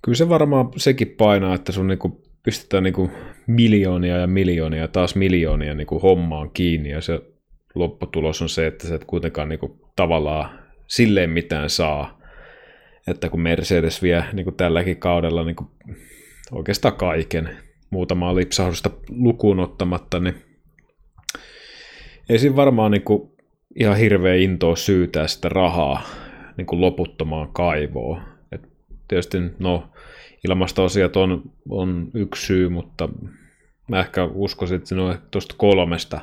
kyllä 0.02 0.16
se 0.16 0.28
varmaan 0.28 0.68
sekin 0.76 1.08
painaa, 1.08 1.54
että 1.54 1.72
sun 1.72 1.86
niin 1.86 1.98
kuin 1.98 2.16
pistetään 2.42 2.82
niin 2.82 2.94
kuin 2.94 3.10
miljoonia 3.46 4.16
ja 4.16 4.26
miljoonia 4.26 4.88
taas 4.88 5.16
miljoonia 5.16 5.74
niin 5.74 5.86
kuin 5.86 6.02
hommaan 6.02 6.50
kiinni 6.50 6.90
ja 6.90 7.00
se 7.00 7.33
lopputulos 7.74 8.42
on 8.42 8.48
se, 8.48 8.66
että 8.66 8.88
sä 8.88 8.94
et 8.94 9.04
kuitenkaan 9.04 9.48
niin 9.48 9.58
kuin 9.58 9.80
tavallaan 9.96 10.60
silleen 10.86 11.30
mitään 11.30 11.70
saa, 11.70 12.20
että 13.06 13.28
kun 13.28 13.40
Mercedes 13.40 14.02
vie 14.02 14.24
niin 14.32 14.44
kuin 14.44 14.56
tälläkin 14.56 14.96
kaudella 14.96 15.44
niin 15.44 15.56
kuin 15.56 15.68
oikeastaan 16.52 16.96
kaiken, 16.96 17.56
muutamaa 17.90 18.34
lipsahdusta 18.34 18.90
lukuun 19.08 19.60
ottamatta, 19.60 20.20
niin 20.20 20.34
ei 22.28 22.38
siinä 22.38 22.56
varmaan 22.56 22.90
niin 22.90 23.02
kuin 23.02 23.30
ihan 23.80 23.96
hirveä 23.96 24.34
intoa 24.34 24.76
syytää 24.76 25.26
sitä 25.26 25.48
rahaa 25.48 26.02
niin 26.56 26.66
kuin 26.66 26.80
loputtomaan 26.80 27.48
kaivoon. 27.52 28.22
Et 28.52 28.68
tietysti 29.08 29.38
no, 29.58 29.88
ilmasto-asiat 30.48 31.16
on, 31.16 31.42
on 31.68 32.10
yksi 32.14 32.46
syy, 32.46 32.68
mutta 32.68 33.08
mä 33.88 34.00
ehkä 34.00 34.24
uskoisin, 34.24 34.76
että 34.76 34.94
tuosta 35.30 35.54
kolmesta, 35.58 36.20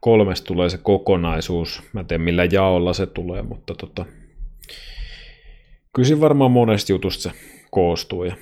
kolmesta 0.00 0.46
tulee 0.46 0.70
se 0.70 0.78
kokonaisuus. 0.78 1.82
Mä 1.92 2.00
en 2.00 2.06
tiedä 2.06 2.24
millä 2.24 2.44
jaolla 2.44 2.92
se 2.92 3.06
tulee, 3.06 3.42
mutta 3.42 3.74
tota, 3.74 4.04
kyllä 5.94 6.20
varmaan 6.20 6.50
monesta 6.50 6.92
jutusta 6.92 7.22
se 7.22 7.30
koostuu. 7.70 8.24
Ja 8.24 8.36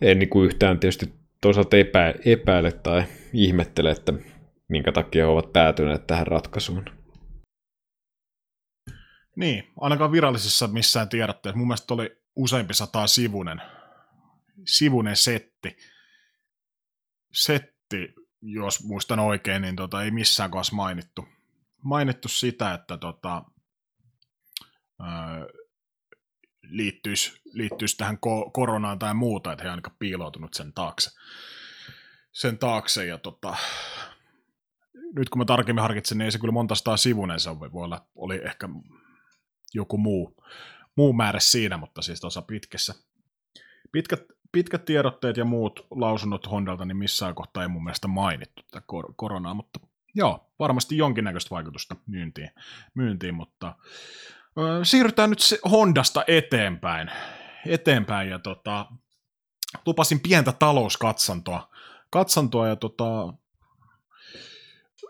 en 0.00 0.18
niin 0.18 0.28
kuin 0.28 0.46
yhtään 0.46 0.80
tietysti 0.80 1.12
toisaalta 1.40 1.76
epä, 1.76 2.14
epäile 2.24 2.72
tai 2.72 3.04
ihmettele, 3.32 3.90
että 3.90 4.12
minkä 4.68 4.92
takia 4.92 5.24
he 5.24 5.30
ovat 5.30 5.52
päätyneet 5.52 6.06
tähän 6.06 6.26
ratkaisuun. 6.26 6.84
Niin, 9.36 9.64
ainakaan 9.80 10.12
virallisessa 10.12 10.68
missään 10.68 11.08
tiedotteessa. 11.08 11.58
Mun 11.58 11.68
mielestä 11.68 11.94
oli 11.94 12.16
useampi 12.36 12.74
sataa 12.74 13.06
sivunen, 13.06 13.62
sivunen 14.66 15.16
setti. 15.16 15.76
Setti, 17.32 18.14
jos 18.42 18.84
muistan 18.84 19.18
oikein, 19.18 19.62
niin 19.62 19.76
tota, 19.76 20.02
ei 20.02 20.10
missään 20.10 20.50
kohdassa 20.50 20.76
mainittu. 20.76 21.28
Mainittu 21.84 22.28
sitä, 22.28 22.74
että 22.74 22.96
tota, 22.96 23.44
öö, 25.00 25.60
liittyisi, 26.62 27.40
liittyisi 27.44 27.96
tähän 27.96 28.16
ko- 28.16 28.50
koronaan 28.52 28.98
tai 28.98 29.14
muuta, 29.14 29.52
että 29.52 29.64
he 29.64 29.70
ainakaan 29.70 29.96
piiloutunut 29.98 30.54
sen 30.54 30.72
taakse. 30.72 31.10
Sen 32.32 32.58
taakse 32.58 33.06
ja 33.06 33.18
tota, 33.18 33.56
nyt 35.16 35.28
kun 35.28 35.38
mä 35.38 35.44
tarkemmin 35.44 35.82
harkitsen, 35.82 36.18
niin 36.18 36.24
ei 36.24 36.32
se 36.32 36.38
kyllä 36.38 36.52
monta 36.52 36.74
sataa 36.74 36.96
sivunen 36.96 37.40
se 37.40 37.50
voi 37.60 37.70
olla, 37.72 38.06
oli 38.14 38.40
ehkä 38.44 38.68
joku 39.74 39.98
muu, 39.98 40.36
muu 40.96 41.12
määrä 41.12 41.40
siinä, 41.40 41.76
mutta 41.76 42.02
siis 42.02 42.20
tuossa 42.20 42.42
pitkässä, 42.42 42.94
pitkät, 43.92 44.20
pitkät 44.52 44.84
tiedotteet 44.84 45.36
ja 45.36 45.44
muut 45.44 45.86
lausunnot 45.90 46.50
Hondalta, 46.50 46.84
niin 46.84 46.96
missään 46.96 47.34
kohtaa 47.34 47.62
ei 47.62 47.68
mun 47.68 47.84
mielestä 47.84 48.08
mainittu 48.08 48.62
tätä 48.62 48.82
kor- 48.86 49.12
koronaa, 49.16 49.54
mutta 49.54 49.80
joo, 50.14 50.50
varmasti 50.58 50.96
jonkinnäköistä 50.96 51.50
vaikutusta 51.50 51.96
myyntiin, 52.06 52.50
myyntiin 52.94 53.34
mutta 53.34 53.74
ö, 54.58 54.84
siirrytään 54.84 55.30
nyt 55.30 55.38
se 55.38 55.58
Hondasta 55.70 56.24
eteenpäin, 56.26 57.10
eteenpäin 57.66 58.28
ja 58.28 58.38
tota, 58.38 58.86
lupasin 59.86 60.20
pientä 60.20 60.52
talouskatsantoa, 60.52 61.70
katsantoa 62.10 62.68
ja 62.68 62.76
tota, 62.76 63.32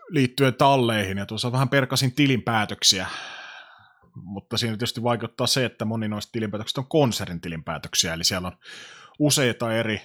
liittyen 0.09 0.55
talleihin 0.55 1.17
ja 1.17 1.25
tuossa 1.25 1.51
vähän 1.51 1.69
perkasin 1.69 2.15
tilinpäätöksiä 2.15 3.07
mutta 4.15 4.57
siinä 4.57 4.73
tietysti 4.73 5.03
vaikuttaa 5.03 5.47
se, 5.47 5.65
että 5.65 5.85
moni 5.85 6.07
noista 6.07 6.31
tilinpäätöksistä 6.31 6.81
on 6.81 6.87
konsernin 6.87 7.41
tilinpäätöksiä, 7.41 8.13
eli 8.13 8.23
siellä 8.23 8.47
on 8.47 8.57
useita 9.21 9.73
eri 9.73 10.01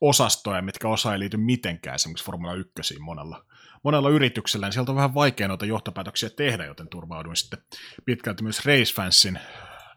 osastoja, 0.00 0.62
mitkä 0.62 0.88
osa 0.88 1.12
ei 1.12 1.18
liity 1.18 1.36
mitenkään 1.36 1.94
esimerkiksi 1.94 2.24
Formula 2.24 2.54
1 2.54 2.98
monella, 2.98 3.44
monella 3.82 4.10
yrityksellä, 4.10 4.66
niin 4.66 4.72
sieltä 4.72 4.92
on 4.92 4.96
vähän 4.96 5.14
vaikea 5.14 5.48
noita 5.48 5.66
johtopäätöksiä 5.66 6.30
tehdä, 6.30 6.64
joten 6.64 6.88
turvauduin 6.88 7.36
sitten 7.36 7.58
pitkälti 8.04 8.42
myös 8.42 8.66
Racefansin, 8.66 9.38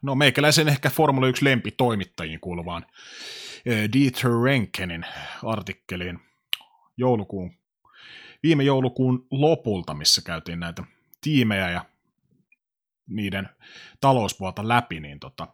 no 0.01 0.15
meikäläisen 0.15 0.67
ehkä 0.67 0.89
Formula 0.89 1.27
1 1.27 1.45
lempitoimittajiin 1.45 2.39
kuuluvaan 2.39 2.85
eh, 3.65 3.89
Dieter 3.93 4.31
Renkenin 4.43 5.05
artikkeliin 5.43 6.19
joulukuun, 6.97 7.53
viime 8.43 8.63
joulukuun 8.63 9.27
lopulta, 9.31 9.93
missä 9.93 10.21
käytiin 10.21 10.59
näitä 10.59 10.83
tiimejä 11.21 11.69
ja 11.69 11.85
niiden 13.07 13.49
talouspuolta 14.01 14.67
läpi, 14.67 14.99
niin 14.99 15.19
tota, 15.19 15.47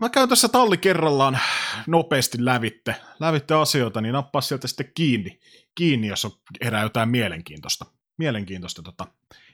mä 0.00 0.08
käyn 0.08 0.28
tässä 0.28 0.48
talli 0.48 0.76
kerrallaan 0.76 1.38
nopeasti 1.86 2.44
lävitte, 2.44 2.96
lävitte 3.20 3.54
asioita, 3.54 4.00
niin 4.00 4.12
nappaa 4.12 4.40
sieltä 4.40 4.68
sitten 4.68 4.92
kiinni, 4.94 5.40
kiinni 5.74 6.06
jos 6.06 6.24
on 6.24 6.32
herää 6.64 6.82
jotain 6.82 7.08
mielenkiintoista, 7.08 7.86
mielenkiintoista 8.18 8.82
tota, 8.82 9.06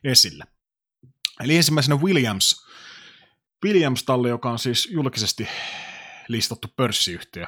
esille. 0.04 0.44
Eli 1.40 1.56
ensimmäisenä 1.56 1.96
Williams, 1.96 2.66
Williams-talli, 3.64 4.28
joka 4.28 4.50
on 4.50 4.58
siis 4.58 4.88
julkisesti 4.90 5.48
listattu 6.28 6.68
pörssiyhtiö 6.76 7.46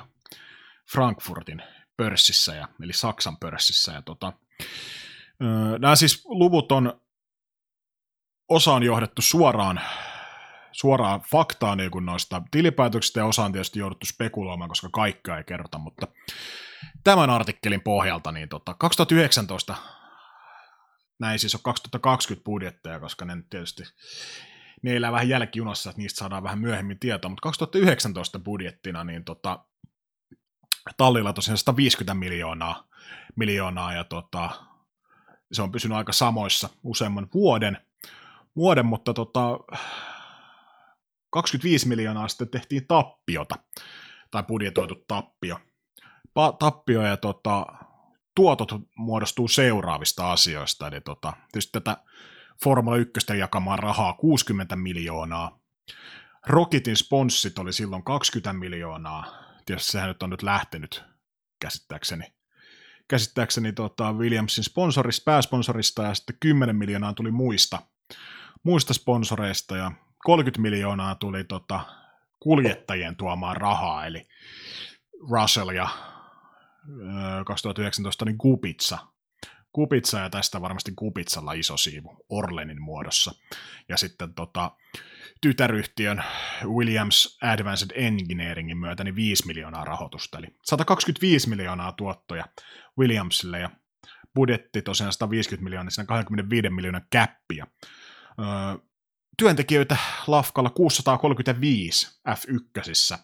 Frankfurtin 0.92 1.62
pörssissä, 1.96 2.54
ja, 2.54 2.68
eli 2.82 2.92
Saksan 2.92 3.36
pörssissä. 3.36 3.92
Ja 3.92 4.02
tota, 4.02 4.32
nämä 5.78 5.96
siis 5.96 6.24
luvut 6.24 6.72
on 6.72 7.00
osa 8.48 8.72
on 8.72 8.82
johdettu 8.82 9.22
suoraan, 9.22 9.80
suoraan 10.72 11.20
faktaan 11.20 11.78
niin 11.78 11.90
kuin 11.90 12.06
noista 12.06 12.42
tilipäätöksistä 12.50 13.20
ja 13.20 13.26
osa 13.26 13.44
on 13.44 13.52
tietysti 13.52 13.78
jouduttu 13.78 14.06
spekuloimaan, 14.06 14.68
koska 14.68 14.88
kaikkea 14.92 15.38
ei 15.38 15.44
kerrota, 15.44 15.78
mutta 15.78 16.06
tämän 17.04 17.30
artikkelin 17.30 17.80
pohjalta 17.80 18.32
niin 18.32 18.48
tota, 18.48 18.74
2019 18.74 19.74
näin 21.18 21.38
siis 21.38 21.54
on 21.54 21.60
2020 21.64 22.44
budjetteja, 22.44 23.00
koska 23.00 23.24
ne 23.24 23.34
nyt 23.34 23.50
tietysti 23.50 23.82
ne 24.82 24.96
elää 24.96 25.12
vähän 25.12 25.28
jälkijunassa, 25.28 25.90
että 25.90 26.02
niistä 26.02 26.18
saadaan 26.18 26.42
vähän 26.42 26.58
myöhemmin 26.58 26.98
tietoa, 26.98 27.28
mutta 27.28 27.42
2019 27.42 28.38
budjettina 28.38 29.04
niin 29.04 29.24
tota, 29.24 29.64
tallilla 30.96 31.32
tosiaan 31.32 31.58
150 31.58 32.14
miljoonaa, 32.14 32.88
miljoonaa 33.36 33.92
ja 33.92 34.04
tota, 34.04 34.50
se 35.52 35.62
on 35.62 35.72
pysynyt 35.72 35.96
aika 35.96 36.12
samoissa 36.12 36.68
useamman 36.82 37.28
vuoden, 37.34 37.78
vuoden, 38.56 38.86
mutta 38.86 39.14
tota, 39.14 39.58
25 41.32 41.88
miljoonaa 41.88 42.28
sitten 42.28 42.48
tehtiin 42.48 42.86
tappiota, 42.86 43.54
tai 44.30 44.42
budjetoitu 44.42 44.94
tappio. 45.08 45.60
Pa- 46.24 46.56
tappio 46.58 47.02
ja 47.02 47.16
tota, 47.16 47.66
tuotot 48.34 48.72
muodostuu 48.96 49.48
seuraavista 49.48 50.32
asioista, 50.32 50.86
eli 50.86 51.00
tota, 51.00 51.32
tietysti 51.52 51.72
tätä 51.72 51.96
Formula 52.64 52.96
1 52.96 53.38
jakamaan 53.38 53.78
rahaa 53.78 54.12
60 54.12 54.76
miljoonaa. 54.76 55.60
Rocketin 56.46 56.96
sponssit 56.96 57.58
oli 57.58 57.72
silloin 57.72 58.04
20 58.04 58.52
miljoonaa. 58.52 59.24
Tietysti 59.66 59.92
sehän 59.92 60.08
nyt 60.08 60.22
on 60.22 60.30
nyt 60.30 60.42
lähtenyt 60.42 61.04
käsittääkseni. 61.60 62.24
Käsittääkseni 63.08 63.72
tota 63.72 64.12
Williamsin 64.12 64.64
sponsorista, 64.64 65.24
pääsponsorista 65.24 66.02
ja 66.02 66.14
sitten 66.14 66.36
10 66.40 66.76
miljoonaa 66.76 67.12
tuli 67.12 67.30
muista, 67.30 67.78
muista 68.62 68.94
sponsoreista 68.94 69.76
ja 69.76 69.92
30 70.24 70.60
miljoonaa 70.60 71.14
tuli 71.14 71.44
tota, 71.44 71.80
kuljettajien 72.40 73.16
tuomaan 73.16 73.56
rahaa, 73.56 74.06
eli 74.06 74.28
Russell 75.30 75.70
ja 75.70 75.88
2019 77.46 78.24
niin 78.24 78.38
Kupitsa. 78.38 78.98
Kupitsa 79.72 80.18
ja 80.18 80.30
tästä 80.30 80.60
varmasti 80.60 80.92
Kupitsalla 80.96 81.52
iso 81.52 81.76
siivu 81.76 82.24
Orlenin 82.28 82.82
muodossa. 82.82 83.34
Ja 83.88 83.96
sitten 83.96 84.34
tota, 84.34 84.70
tytäryhtiön 85.40 86.24
Williams 86.64 87.38
Advanced 87.42 87.90
Engineeringin 87.94 88.78
myötä 88.78 89.04
niin 89.04 89.16
5 89.16 89.46
miljoonaa 89.46 89.84
rahoitusta, 89.84 90.38
eli 90.38 90.46
125 90.64 91.48
miljoonaa 91.48 91.92
tuottoja 91.92 92.44
Williamsille 92.98 93.58
ja 93.58 93.70
budjetti 94.34 94.82
tosiaan 94.82 95.12
150 95.12 95.64
miljoonaa, 95.64 95.90
siinä 95.90 96.06
25 96.06 96.70
miljoonan 96.70 97.06
käppiä. 97.10 97.66
Öö, 98.38 98.86
työntekijöitä 99.38 99.96
Lafkalla 100.26 100.70
635 100.70 102.20
F1, 102.28 103.18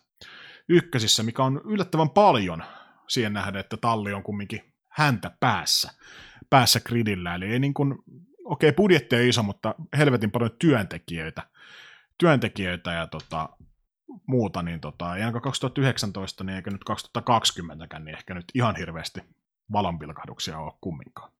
ykkösissä, 0.69 1.23
mikä 1.23 1.43
on 1.43 1.61
yllättävän 1.65 2.11
paljon 2.11 2.65
siihen 3.09 3.33
nähden, 3.33 3.61
että 3.61 3.77
talli 3.77 4.13
on 4.13 4.23
kumminkin 4.23 4.75
häntä 4.89 5.31
päässä, 5.41 5.91
päässä 6.51 6.81
gridillä. 6.81 7.35
Eli 7.35 7.45
ei 7.45 7.59
niin 7.59 7.75
kuin, 7.75 7.93
okei, 8.45 8.69
okay, 8.69 8.73
budjetti 8.77 9.17
on 9.17 9.23
iso, 9.23 9.43
mutta 9.43 9.75
helvetin 9.99 10.31
paljon 10.31 10.51
työntekijöitä, 10.59 11.43
työntekijöitä 12.19 12.93
ja 12.93 13.07
tota, 13.07 13.49
muuta, 14.27 14.63
niin 14.63 14.81
tota, 14.81 15.17
ei 15.17 15.23
2019, 15.43 16.45
niin 16.45 16.57
eikä 16.57 16.71
nyt 16.71 16.85
2020, 16.85 17.99
niin 17.99 18.15
ehkä 18.15 18.35
nyt 18.35 18.45
ihan 18.55 18.77
hirveästi 18.77 19.21
valonpilkahduksia 19.73 20.59
ole 20.59 20.73
kumminkaan. 20.81 21.33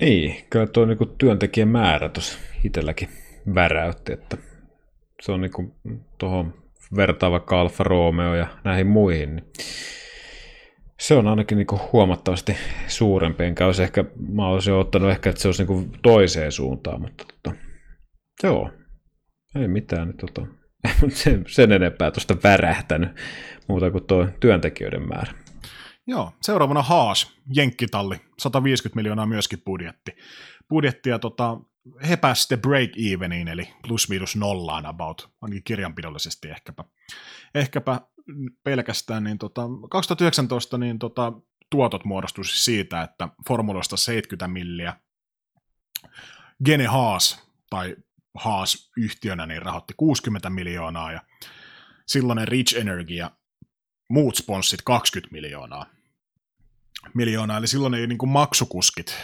Niin, 0.00 0.44
kyllä 0.50 0.66
tuo 0.66 0.84
niin 0.84 0.98
työntekijän 1.18 1.68
määrä 1.68 2.08
tuossa 2.08 2.38
itselläkin 2.64 3.08
väräytti, 3.54 4.12
että 4.12 4.36
se 5.22 5.32
on 5.32 5.40
niin 5.40 5.72
tuohon 6.18 6.54
vertaa 6.96 7.30
vaikka 7.30 7.60
Alfa 7.60 7.84
Romeo 7.84 8.34
ja 8.34 8.46
näihin 8.64 8.86
muihin, 8.86 9.36
niin 9.36 9.46
se 11.00 11.14
on 11.14 11.28
ainakin 11.28 11.58
niin 11.58 11.66
huomattavasti 11.92 12.56
suurempi, 12.86 13.44
enkä 13.44 13.66
olisi 13.66 13.82
ehkä, 13.82 14.04
mä 14.28 14.48
olisin 14.48 14.74
ottanut 14.74 15.10
ehkä, 15.10 15.30
että 15.30 15.42
se 15.42 15.48
olisi 15.48 15.64
niin 15.64 15.90
toiseen 16.02 16.52
suuntaan, 16.52 17.00
mutta 17.00 17.24
tota, 17.24 17.56
joo, 18.42 18.70
ei 19.54 19.68
mitään 19.68 20.06
nyt 20.06 20.16
tota, 20.16 20.46
sen, 21.08 21.44
sen 21.48 21.72
enempää 21.72 22.10
tuosta 22.10 22.36
värähtänyt 22.44 23.10
muuta 23.68 23.90
kuin 23.90 24.04
tuo 24.04 24.28
työntekijöiden 24.40 25.08
määrä. 25.08 25.43
Joo, 26.06 26.32
seuraavana 26.42 26.82
Haas, 26.82 27.36
Jenkkitalli, 27.54 28.16
150 28.38 28.96
miljoonaa 28.96 29.26
myöskin 29.26 29.62
budjetti. 29.62 30.16
Budjettia 30.68 31.18
tota, 31.18 31.60
he 32.08 32.16
pääsivät 32.16 32.60
break-eveniin, 32.60 33.48
eli 33.48 33.68
plus-miinus 33.86 34.36
nollaan 34.36 34.86
about, 34.86 35.30
ainakin 35.40 35.64
kirjanpidollisesti 35.64 36.48
ehkäpä. 36.48 36.84
Ehkäpä 37.54 38.00
pelkästään, 38.62 39.24
niin 39.24 39.38
tota, 39.38 39.62
2019 39.90 40.78
niin 40.78 40.98
tota, 40.98 41.32
tuotot 41.70 42.04
muodostuisi 42.04 42.50
siis 42.50 42.64
siitä, 42.64 43.02
että 43.02 43.28
formuloista 43.48 43.96
70 43.96 44.48
milliä, 44.48 44.96
Gene 46.64 46.86
Haas, 46.86 47.50
tai 47.70 47.96
Haas 48.34 48.90
yhtiönä, 48.96 49.46
niin 49.46 49.62
rahoitti 49.62 49.94
60 49.96 50.50
miljoonaa, 50.50 51.12
ja 51.12 51.20
silloinen 52.06 52.48
Rich 52.48 52.80
Energy 52.80 53.14
ja 53.14 53.30
muut 54.14 54.36
sponssit 54.36 54.82
20 54.82 55.32
miljoonaa. 55.32 55.86
miljoonaa 57.14 57.58
eli 57.58 57.66
silloin 57.66 57.94
ei 57.94 58.06
niin 58.06 58.18
kuin 58.18 58.30
maksukuskit 58.30 59.16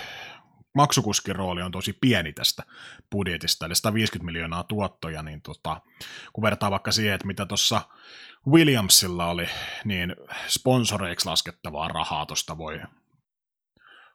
maksukuskin 0.75 1.37
rooli 1.37 1.63
on 1.63 1.73
tosi 1.73 1.93
pieni 1.93 2.33
tästä 2.33 2.63
budjetista, 3.11 3.67
eli 3.67 3.75
150 3.75 4.27
miljoonaa 4.27 4.65
tuottoja, 4.65 5.23
niin 5.23 5.43
tota, 5.43 5.81
kun 6.33 6.43
vertaa 6.43 6.71
vaikka 6.71 6.93
siihen, 6.93 7.15
että 7.15 7.27
mitä 7.27 7.47
tuossa 7.47 7.81
Williamsilla 8.49 9.27
oli, 9.27 9.49
niin 9.85 10.17
sponsoreiksi 10.49 11.27
laskettavaa 11.27 11.89
rahaa 11.89 12.27
tuosta 12.27 12.59
voi, 12.59 12.81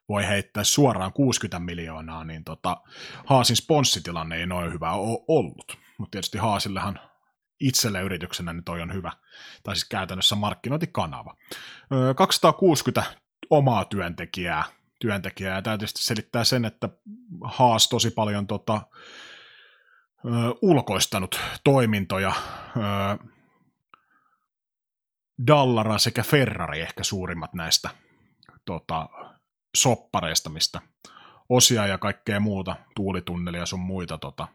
voi 0.10 0.28
heittää 0.28 0.64
suoraan 0.64 1.14
60 1.14 1.60
miljoonaa, 1.60 2.24
niin 2.24 2.44
tota, 2.44 2.78
Haasin 3.26 3.56
sponssitilanne 3.56 4.36
ei 4.36 4.46
noin 4.46 4.74
hyvä 4.74 4.92
ole 4.92 5.26
ollut. 5.28 5.78
Mutta 5.98 6.12
tietysti 6.12 6.38
Haasillehan 6.38 7.00
itselle 7.60 8.02
yrityksenä 8.02 8.54
niin 8.54 8.64
toi 8.64 8.82
on 8.82 8.94
hyvä, 8.94 9.12
tai 9.64 9.76
siis 9.76 9.90
käytännössä 9.90 10.36
markkinointikanava. 10.36 11.36
260 12.16 13.04
omaa 13.50 13.86
työntekijää 13.86 14.64
työntekijää. 15.00 15.56
Ja 15.56 15.62
tämä 15.62 15.78
tietysti 15.78 16.04
selittää 16.04 16.44
sen, 16.44 16.66
että 16.66 16.90
Haas 17.44 17.90
tosi 17.90 18.12
paljon 18.12 18.48
tota, 18.48 18.82
ulkoistanut 20.62 21.40
toimintoja. 21.64 22.34
Dallara 25.48 25.98
sekä 25.98 26.24
Ferrari 26.24 26.82
ehkä 26.82 27.04
suurimmat 27.04 27.54
näistä 27.54 27.90
tota, 28.66 29.10
soppareista, 29.78 30.50
mistä 30.50 30.82
osia 31.50 31.88
ja 31.88 31.98
kaikkea 31.98 32.40
muuta, 32.40 32.76
tuulitunnelia 32.96 33.66
sun 33.66 33.80
muita 33.80 34.18
tota, 34.18 34.48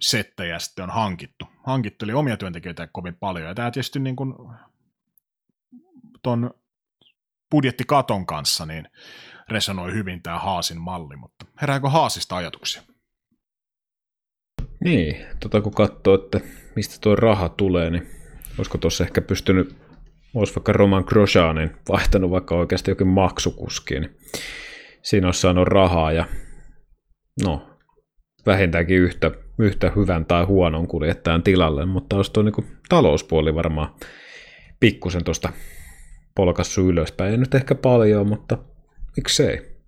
settejä 0.00 0.58
sitten 0.58 0.82
on 0.82 0.90
hankittu. 0.90 1.48
Hankittu, 1.66 2.04
eli 2.04 2.12
omia 2.12 2.36
työntekijöitä 2.36 2.86
kovin 2.86 3.14
paljon. 3.14 3.48
Ja 3.48 3.54
tämä 3.54 3.70
tietysti 3.70 3.98
niin 3.98 4.16
kuin 4.16 4.34
ton 6.22 6.50
budjettikaton 7.50 8.26
kanssa, 8.26 8.66
niin 8.66 8.88
resonoi 9.48 9.92
hyvin 9.92 10.22
tämä 10.22 10.38
Haasin 10.38 10.80
malli, 10.80 11.16
mutta 11.16 11.46
herääkö 11.60 11.88
Haasista 11.88 12.36
ajatuksia? 12.36 12.82
Niin, 14.84 15.26
tota 15.40 15.60
kun 15.60 15.74
katsoo, 15.74 16.14
että 16.14 16.40
mistä 16.76 16.96
tuo 17.00 17.16
raha 17.16 17.48
tulee, 17.48 17.90
niin 17.90 18.06
olisiko 18.58 18.78
tuossa 18.78 19.04
ehkä 19.04 19.20
pystynyt, 19.20 19.76
olisi 20.34 20.54
vaikka 20.56 20.72
Roman 20.72 21.04
Grosjeanin 21.06 21.70
vaihtanut 21.88 22.30
vaikka 22.30 22.54
oikeasti 22.54 22.90
jokin 22.90 23.06
maksukuski, 23.06 24.00
niin 24.00 24.16
siinä 25.02 25.26
olisi 25.26 25.40
saanut 25.40 25.68
rahaa 25.68 26.12
ja 26.12 26.24
no, 27.44 27.78
vähintäänkin 28.46 28.96
yhtä, 28.96 29.30
yhtä 29.58 29.92
hyvän 29.96 30.26
tai 30.26 30.44
huonon 30.44 30.86
kuljettajan 30.86 31.42
tilalle, 31.42 31.86
mutta 31.86 32.16
olisi 32.16 32.32
tuo 32.32 32.42
niin 32.42 32.78
talouspuoli 32.88 33.54
varmaan 33.54 33.94
pikkusen 34.80 35.24
tuosta 35.24 35.52
polkassu 36.34 36.88
ylöspäin. 36.88 37.30
Ei 37.30 37.38
nyt 37.38 37.54
ehkä 37.54 37.74
paljon, 37.74 38.28
mutta 38.28 38.58
miksei. 39.16 39.78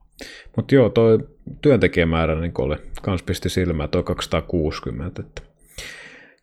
Mutta 0.56 0.74
joo, 0.74 0.88
toi 0.88 1.18
työntekijämäärä 1.62 2.40
niin 2.40 2.52
oli 2.58 2.76
kans 3.02 3.22
pisti 3.22 3.48
silmää, 3.48 3.88
toi 3.88 4.02
260. 4.02 5.22
Että 5.22 5.42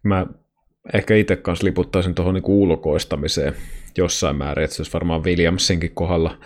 mä 0.03 0.25
ehkä 0.93 1.15
itse 1.15 1.35
kanssa 1.35 1.65
liputtaisin 1.65 2.15
tuohon 2.15 2.33
niin 2.33 2.43
ulkoistamiseen 2.47 3.53
jossain 3.97 4.35
määrin, 4.35 4.63
että 4.63 4.75
se 4.75 4.81
olisi 4.81 4.93
varmaan 4.93 5.23
Williamsinkin 5.23 5.91
kohdalla 5.91 6.37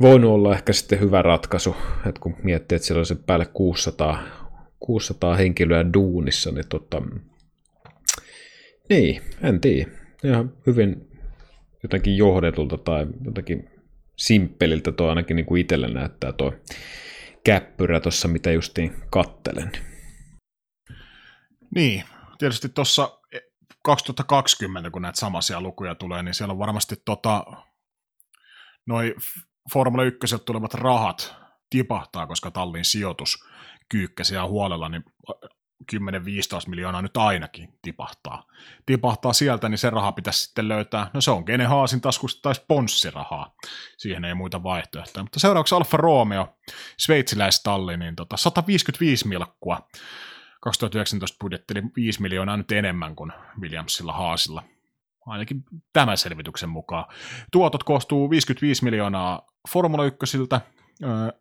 voinut 0.00 0.30
olla 0.30 0.54
ehkä 0.54 0.72
sitten 0.72 1.00
hyvä 1.00 1.22
ratkaisu, 1.22 1.76
että 2.06 2.20
kun 2.20 2.36
miettii, 2.42 2.76
että 2.76 2.86
siellä 2.86 3.00
on 3.00 3.06
se 3.06 3.14
päälle 3.14 3.46
600, 3.46 4.22
600 4.86 5.36
henkilöä 5.36 5.92
duunissa, 5.94 6.50
niin 6.50 6.68
tota, 6.68 7.02
niin, 8.88 9.22
en 9.42 9.60
tiedä. 9.60 9.90
Ihan 10.24 10.52
hyvin 10.66 11.08
jotenkin 11.82 12.16
johdetulta 12.16 12.78
tai 12.78 13.06
jotenkin 13.24 13.70
simppeliltä 14.16 14.92
tuo 14.92 15.08
ainakin 15.08 15.36
niin 15.36 15.56
itselle 15.56 15.88
näyttää 15.88 16.32
tuo 16.32 16.52
käppyrä 17.44 18.00
tuossa, 18.00 18.28
mitä 18.28 18.52
justiin 18.52 18.96
kattelen. 19.10 19.72
Niin, 21.74 22.04
tietysti 22.38 22.68
tuossa 22.68 23.18
2020, 23.82 24.90
kun 24.90 25.02
näitä 25.02 25.20
samaisia 25.20 25.60
lukuja 25.60 25.94
tulee, 25.94 26.22
niin 26.22 26.34
siellä 26.34 26.52
on 26.52 26.58
varmasti 26.58 26.96
tota, 27.04 27.44
noi 28.86 29.14
Formula 29.72 30.04
1 30.04 30.38
tulevat 30.44 30.74
rahat 30.74 31.34
tipahtaa, 31.70 32.26
koska 32.26 32.50
tallin 32.50 32.84
sijoitus 32.84 33.44
kyykkäsi 33.92 34.34
ja 34.34 34.46
huolella, 34.46 34.88
niin 34.88 35.04
10-15 35.92 35.94
miljoonaa 36.68 37.02
nyt 37.02 37.16
ainakin 37.16 37.78
tipahtaa. 37.82 38.46
Tipahtaa 38.86 39.32
sieltä, 39.32 39.68
niin 39.68 39.78
se 39.78 39.90
raha 39.90 40.12
pitäisi 40.12 40.44
sitten 40.44 40.68
löytää, 40.68 41.10
no 41.14 41.20
se 41.20 41.30
on 41.30 41.42
Gene 41.46 41.64
Haasin 41.64 42.00
taskusta 42.00 42.42
tai 42.42 42.54
sponssirahaa. 42.54 43.54
Siihen 43.96 44.24
ei 44.24 44.34
muita 44.34 44.62
vaihtoehtoja. 44.62 45.24
Mutta 45.24 45.40
seuraavaksi 45.40 45.74
Alfa 45.74 45.96
Romeo, 45.96 46.48
sveitsiläistalli, 46.98 47.96
niin 47.96 48.16
tota 48.16 48.36
155 48.36 49.28
milkkua. 49.28 49.88
2019 50.60 51.36
budjetti 51.40 51.74
eli 51.74 51.82
5 51.96 52.22
miljoonaa 52.22 52.56
nyt 52.56 52.72
enemmän 52.72 53.16
kuin 53.16 53.32
Williamsilla 53.60 54.12
Haasilla. 54.12 54.62
Ainakin 55.26 55.64
tämän 55.92 56.18
selvityksen 56.18 56.68
mukaan. 56.68 57.04
Tuotot 57.52 57.84
koostuu 57.84 58.30
55 58.30 58.84
miljoonaa 58.84 59.46
Formula 59.72 60.04
1 60.04 60.38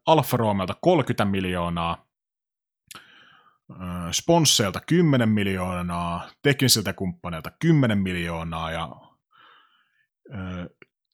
Alfa 0.05 0.37
Romeolta 0.37 0.75
30 0.81 1.25
miljoonaa, 1.25 2.05
sponsseilta 4.11 4.81
10 4.87 5.29
miljoonaa, 5.29 6.29
teknisiltä 6.41 6.93
kumppaneilta 6.93 7.51
10 7.59 7.97
miljoonaa 7.97 8.71
ja 8.71 8.89
ö, 10.33 10.69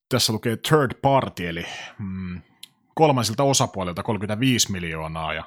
tässä 0.10 0.34
lukee 0.34 0.58
third 0.58 0.92
party, 1.02 1.48
eli 1.48 1.66
mm, 2.00 2.42
kolmansilta 2.96 3.44
osapuolilta 3.44 4.04
35 4.04 4.72
miljoonaa 4.72 5.34
ja 5.34 5.44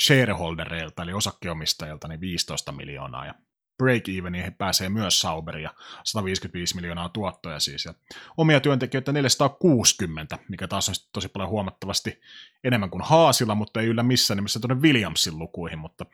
shareholdereilta, 0.00 1.02
eli 1.02 1.12
osakkeomistajilta, 1.12 2.08
niin 2.08 2.20
15 2.20 2.72
miljoonaa. 2.72 3.26
Ja 3.26 3.34
break-eveniin 3.82 4.44
he 4.44 4.50
pääsee 4.50 4.88
myös 4.88 5.20
Sauber 5.20 5.58
ja 5.58 5.74
155 6.04 6.76
miljoonaa 6.76 7.08
tuottoja 7.08 7.60
siis. 7.60 7.84
Ja 7.84 7.94
omia 8.36 8.60
työntekijöitä 8.60 9.12
460, 9.12 10.38
mikä 10.48 10.68
taas 10.68 10.88
on 10.88 10.94
tosi 11.12 11.28
paljon 11.28 11.50
huomattavasti 11.50 12.20
enemmän 12.64 12.90
kuin 12.90 13.02
Haasilla, 13.04 13.54
mutta 13.54 13.80
ei 13.80 13.86
yllä 13.86 14.02
missään 14.02 14.36
nimessä 14.36 14.60
tuonne 14.60 14.82
Williamsin 14.82 15.38
lukuihin. 15.38 15.78
Mutta 15.78 16.06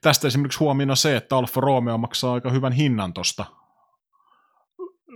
tästä 0.00 0.28
esimerkiksi 0.28 0.58
huomiona 0.58 0.94
se, 0.94 1.16
että 1.16 1.36
Alfa 1.36 1.60
Romeo 1.60 1.98
maksaa 1.98 2.34
aika 2.34 2.50
hyvän 2.50 2.72
hinnan 2.72 3.14
tuosta 3.14 3.44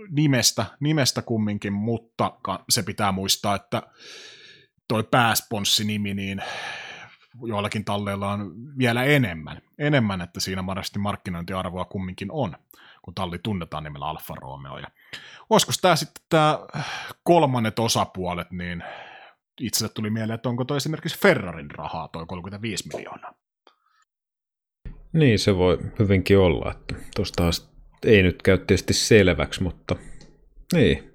nimestä, 0.09 0.65
nimestä 0.79 1.21
kumminkin, 1.21 1.73
mutta 1.73 2.37
se 2.69 2.83
pitää 2.83 3.11
muistaa, 3.11 3.55
että 3.55 3.81
toi 4.87 5.03
pääsponssinimi, 5.03 6.13
niin 6.13 6.41
joillakin 7.41 7.85
talleilla 7.85 8.31
on 8.31 8.53
vielä 8.77 9.03
enemmän, 9.03 9.61
enemmän 9.77 10.21
että 10.21 10.39
siinä 10.39 10.65
varmasti 10.65 10.99
markkinointiarvoa 10.99 11.85
kumminkin 11.85 12.31
on, 12.31 12.55
kun 13.01 13.13
talli 13.13 13.39
tunnetaan 13.43 13.83
nimellä 13.83 14.05
Alfa 14.05 14.35
Romeo. 14.35 14.77
Ja 14.77 14.87
olisiko 15.49 15.71
tämä 15.81 15.95
sitten 15.95 16.23
tämä 16.29 16.59
kolmannet 17.23 17.79
osapuolet, 17.79 18.51
niin 18.51 18.83
itselle 19.59 19.93
tuli 19.93 20.09
mieleen, 20.09 20.35
että 20.35 20.49
onko 20.49 20.65
toi 20.65 20.77
esimerkiksi 20.77 21.19
Ferrarin 21.19 21.71
rahaa, 21.71 22.07
toi 22.07 22.25
35 22.25 22.87
miljoonaa. 22.93 23.33
Niin, 25.13 25.39
se 25.39 25.57
voi 25.57 25.77
hyvinkin 25.99 26.37
olla, 26.37 26.71
että 26.71 26.95
tuosta 27.15 27.43
ei 28.05 28.23
nyt 28.23 28.41
käy 28.41 28.57
tietysti 28.57 28.93
selväksi, 28.93 29.63
mutta 29.63 29.95
niin, 30.73 31.13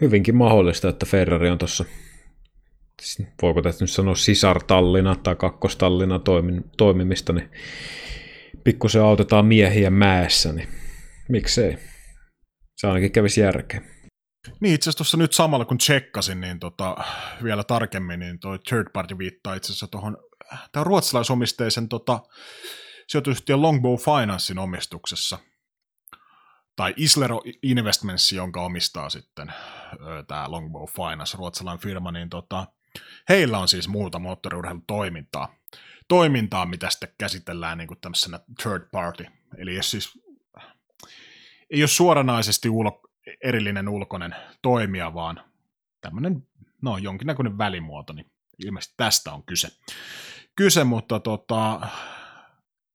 hyvinkin 0.00 0.36
mahdollista, 0.36 0.88
että 0.88 1.06
Ferrari 1.06 1.50
on 1.50 1.58
tuossa 1.58 1.84
voiko 3.42 3.62
tässä 3.62 3.84
nyt 3.84 3.90
sanoa 3.90 4.14
sisartallina 4.14 5.16
tai 5.16 5.36
kakkostallina 5.36 6.18
toimin, 6.18 6.64
toimimista, 6.76 7.32
niin 7.32 7.50
pikkusen 8.64 9.02
autetaan 9.02 9.46
miehiä 9.46 9.90
mäessä, 9.90 10.52
niin 10.52 10.68
miksei. 11.28 11.78
Se 12.76 12.86
ainakin 12.86 13.12
kävisi 13.12 13.40
järkeä. 13.40 13.82
Niin, 14.60 14.74
itse 14.74 14.84
asiassa 14.84 14.98
tuossa 14.98 15.16
nyt 15.16 15.32
samalla 15.32 15.64
kun 15.64 15.78
tsekkasin, 15.78 16.40
niin 16.40 16.60
tota, 16.60 16.96
vielä 17.42 17.64
tarkemmin, 17.64 18.20
niin 18.20 18.38
toi 18.38 18.58
third 18.68 18.86
party 18.92 19.18
viittaa 19.18 19.54
itse 19.54 19.72
asiassa 19.72 19.86
tuohon 19.86 20.16
tämä 20.72 20.84
ruotsalaisomisteisen 20.84 21.88
tota, 21.88 22.20
sijoitusyhtiön 23.08 23.62
Longbow 23.62 23.96
Financein 23.96 24.58
omistuksessa, 24.58 25.38
tai 26.76 26.94
Islero 26.96 27.40
Investments, 27.62 28.32
jonka 28.32 28.62
omistaa 28.62 29.10
sitten 29.10 29.52
tämä 30.28 30.50
Longbow 30.50 30.84
Finance, 30.88 31.36
ruotsalainen 31.36 31.82
firma, 31.82 32.12
niin 32.12 32.28
tota, 32.28 32.66
heillä 33.28 33.58
on 33.58 33.68
siis 33.68 33.88
muuta 33.88 34.18
moottoriurheilutoimintaa, 34.18 35.54
toimintaa, 36.08 36.66
mitä 36.66 36.90
sitten 36.90 37.14
käsitellään 37.18 37.78
niin 37.78 37.88
kuin 37.88 38.00
tämmöisenä 38.00 38.40
third 38.62 38.88
party. 38.92 39.26
Eli 39.58 39.74
jos 39.74 39.90
siis 39.90 40.18
ei 41.70 41.82
ole 41.82 41.88
suoranaisesti 41.88 42.68
ulo, 42.68 43.00
erillinen 43.44 43.88
ulkoinen 43.88 44.34
toimija, 44.62 45.14
vaan 45.14 45.44
tämmöinen 46.00 46.46
no, 46.82 46.98
jonkinnäköinen 46.98 47.58
välimuoto, 47.58 48.12
niin 48.12 48.30
ilmeisesti 48.64 48.94
tästä 48.96 49.32
on 49.32 49.42
kyse. 49.42 49.68
Kyse, 50.56 50.84
mutta 50.84 51.20
tota, 51.20 51.80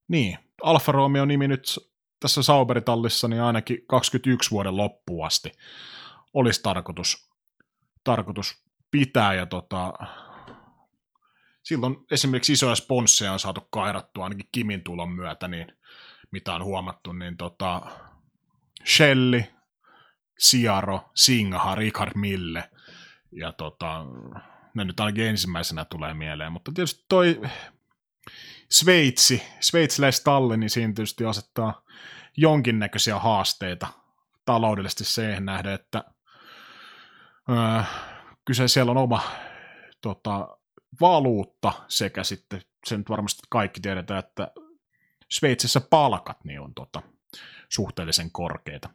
niin, 0.08 0.38
Alfa 0.64 0.92
Romeo 0.92 1.26
nimi 1.26 1.48
nyt 1.48 1.80
tässä 2.20 2.44
Sauberitallissa 2.44 3.28
niin 3.28 3.42
ainakin 3.42 3.78
21 3.88 4.52
vuoden 4.52 4.78
loppuun 4.78 5.26
asti 5.26 5.52
olisi 6.34 6.64
tarkoitus, 6.64 7.30
tarkoitus 8.04 8.65
pitää 8.92 9.34
ja 9.34 9.46
tota, 9.46 9.94
silloin 11.64 11.96
esimerkiksi 12.12 12.54
isoja 12.54 12.76
sponsseja 12.76 13.34
on 13.34 13.40
saatu 13.40 13.62
kairattua 13.70 14.24
ainakin 14.24 14.50
Kimin 14.52 14.84
tulon 14.84 15.10
myötä, 15.10 15.48
niin 15.48 15.68
mitä 16.32 16.54
on 16.56 16.64
huomattu, 16.64 17.14
niin 17.14 17.38
tota, 17.38 17.82
Shelly, 18.86 19.44
Siaro, 20.40 21.10
Singaha, 21.16 21.76
Richard 21.76 22.12
Mille 22.16 22.70
ja 23.32 23.52
tota, 23.52 24.06
ne 24.74 24.86
nyt 24.86 25.00
ainakin 25.00 25.26
ensimmäisenä 25.26 25.86
tulee 25.86 26.14
mieleen, 26.14 26.52
mutta 26.52 26.72
tietysti 26.72 27.06
toi 27.10 27.42
Sveitsi, 28.72 29.44
sveitsiläistalli, 29.60 30.58
niin 30.58 30.70
siinä 30.70 30.94
tietysti 30.94 31.26
asettaa 31.26 31.82
jonkinnäköisiä 32.38 33.20
haasteita 33.20 33.88
taloudellisesti 34.46 35.04
siihen 35.04 35.46
nähden, 35.46 35.74
että 35.74 36.04
öö, 37.50 37.84
kyse 38.46 38.68
siellä 38.68 38.92
on 38.92 38.98
oma 38.98 39.22
tota, 40.02 40.58
valuutta 41.02 41.74
sekä 41.88 42.24
sitten, 42.24 42.62
sen 42.88 42.98
nyt 42.98 43.10
varmasti 43.10 43.42
kaikki 43.50 43.80
tiedetään, 43.82 44.20
että 44.20 44.52
Sveitsissä 45.30 45.82
palkat 45.82 46.44
niin 46.44 46.60
on 46.60 46.74
tota, 46.74 47.02
suhteellisen 47.70 48.32
korkeita. 48.32 48.90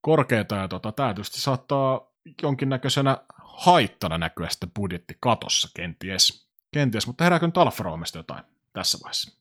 Korkeita 0.00 0.54
ja 0.54 0.68
tota, 0.68 0.92
tämä 0.92 1.14
tietysti 1.14 1.40
saattaa 1.40 2.12
jonkinnäköisenä 2.42 3.18
haittana 3.44 4.18
näkyä 4.18 4.48
sitten 4.48 4.70
budjettikatossa 4.74 5.68
kenties. 5.76 6.48
kenties 6.72 7.06
mutta 7.06 7.24
herääkö 7.24 7.46
nyt 7.46 7.58
Alfa 7.58 7.84
jotain 8.14 8.44
tässä 8.72 8.98
vaiheessa? 9.02 9.40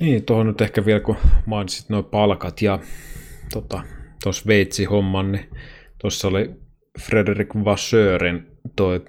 Niin, 0.00 0.24
tuohon 0.24 0.46
nyt 0.46 0.60
ehkä 0.60 0.84
vielä 0.84 1.00
kun 1.00 1.16
mainitsit 1.46 1.88
nuo 1.88 2.02
palkat 2.02 2.62
ja 2.62 2.78
tuossa 3.52 3.52
tota, 3.52 3.82
Sveitsi-homman, 4.32 5.32
niin 5.32 5.50
tuossa 5.98 6.28
oli 6.28 6.63
Frederick 7.00 7.54
Vasseurin 7.64 8.46
toi 8.76 9.04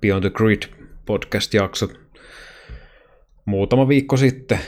Beyond 0.00 0.22
the 0.22 0.30
Grid 0.30 0.62
podcast-jakso 1.06 1.88
muutama 3.44 3.88
viikko 3.88 4.16
sitten. 4.16 4.58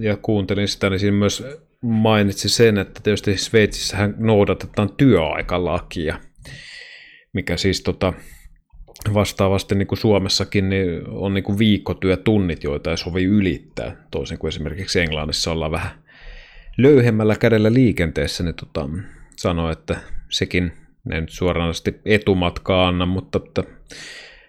Ja 0.00 0.16
kuuntelin 0.16 0.68
sitä, 0.68 0.90
niin 0.90 1.00
siinä 1.00 1.16
myös 1.16 1.44
mainitsi 1.82 2.48
sen, 2.48 2.78
että 2.78 3.00
tietysti 3.02 3.36
Sveitsissähän 3.36 4.14
noudatetaan 4.18 4.96
työaikalakia, 4.96 6.20
mikä 7.32 7.56
siis 7.56 7.82
tota, 7.82 8.12
vastaavasti 9.14 9.74
niin 9.74 9.86
kuin 9.86 9.98
Suomessakin 9.98 10.68
niin 10.68 11.08
on 11.08 11.34
niin 11.34 11.44
kuin 11.44 11.58
viikkotyötunnit, 11.58 12.64
joita 12.64 12.90
ei 12.90 12.96
sovi 12.96 13.24
ylittää, 13.24 13.96
toisin 14.10 14.38
kuin 14.38 14.48
esimerkiksi 14.48 15.00
Englannissa 15.00 15.52
ollaan 15.52 15.70
vähän 15.70 15.90
löyhemmällä 16.76 17.36
kädellä 17.36 17.72
liikenteessä, 17.72 18.44
niin 18.44 18.54
tota, 18.54 18.88
sanoi, 19.36 19.72
että 19.72 19.96
sekin 20.30 20.72
ne 21.04 21.20
nyt 21.20 21.30
suoranaisesti 21.30 22.00
etumatkaa 22.04 22.88
anna, 22.88 23.06
mutta 23.06 23.40
että 23.46 23.62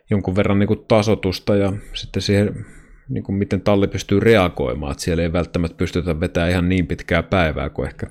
jonkun 0.10 0.36
verran 0.36 0.60
niin 0.60 0.68
kuin 0.68 0.86
tasotusta 0.88 1.56
ja 1.56 1.73
sitten 1.94 2.22
siihen, 2.22 2.65
niin 3.10 3.23
kuin 3.23 3.36
miten 3.36 3.61
talli 3.61 3.88
pystyy 3.88 4.19
reagoimaan, 4.19 4.91
että 4.91 5.03
siellä 5.03 5.23
ei 5.23 5.34
välttämättä 5.34 5.78
pystytä 5.78 6.19
vetämään 6.19 6.52
ihan 6.52 6.69
niin 6.69 6.88
pitkää 6.88 7.23
päivää 7.23 7.69
kuin 7.69 7.88
ehkä 7.88 8.07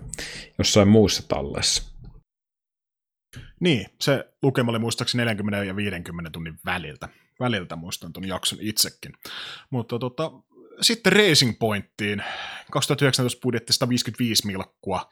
jossain 0.58 0.88
muussa 0.88 1.28
talleissa. 1.28 1.90
Niin, 3.60 3.86
se 4.00 4.24
lukema 4.42 4.70
oli 4.70 4.78
muistaakseni 4.78 5.24
40 5.24 5.64
ja 5.64 5.76
50 5.76 6.30
tunnin 6.30 6.58
väliltä. 6.64 7.08
Väliltä 7.40 7.76
muistan 7.76 8.12
tuon 8.12 8.28
jakson 8.28 8.58
itsekin. 8.62 9.12
Mutta 9.70 9.98
tota, 9.98 10.32
sitten 10.80 11.12
Racing 11.12 11.58
Pointtiin 11.58 12.22
2019 12.72 13.40
budjetti 13.42 13.72
155 13.72 14.46
milkkua. 14.46 15.10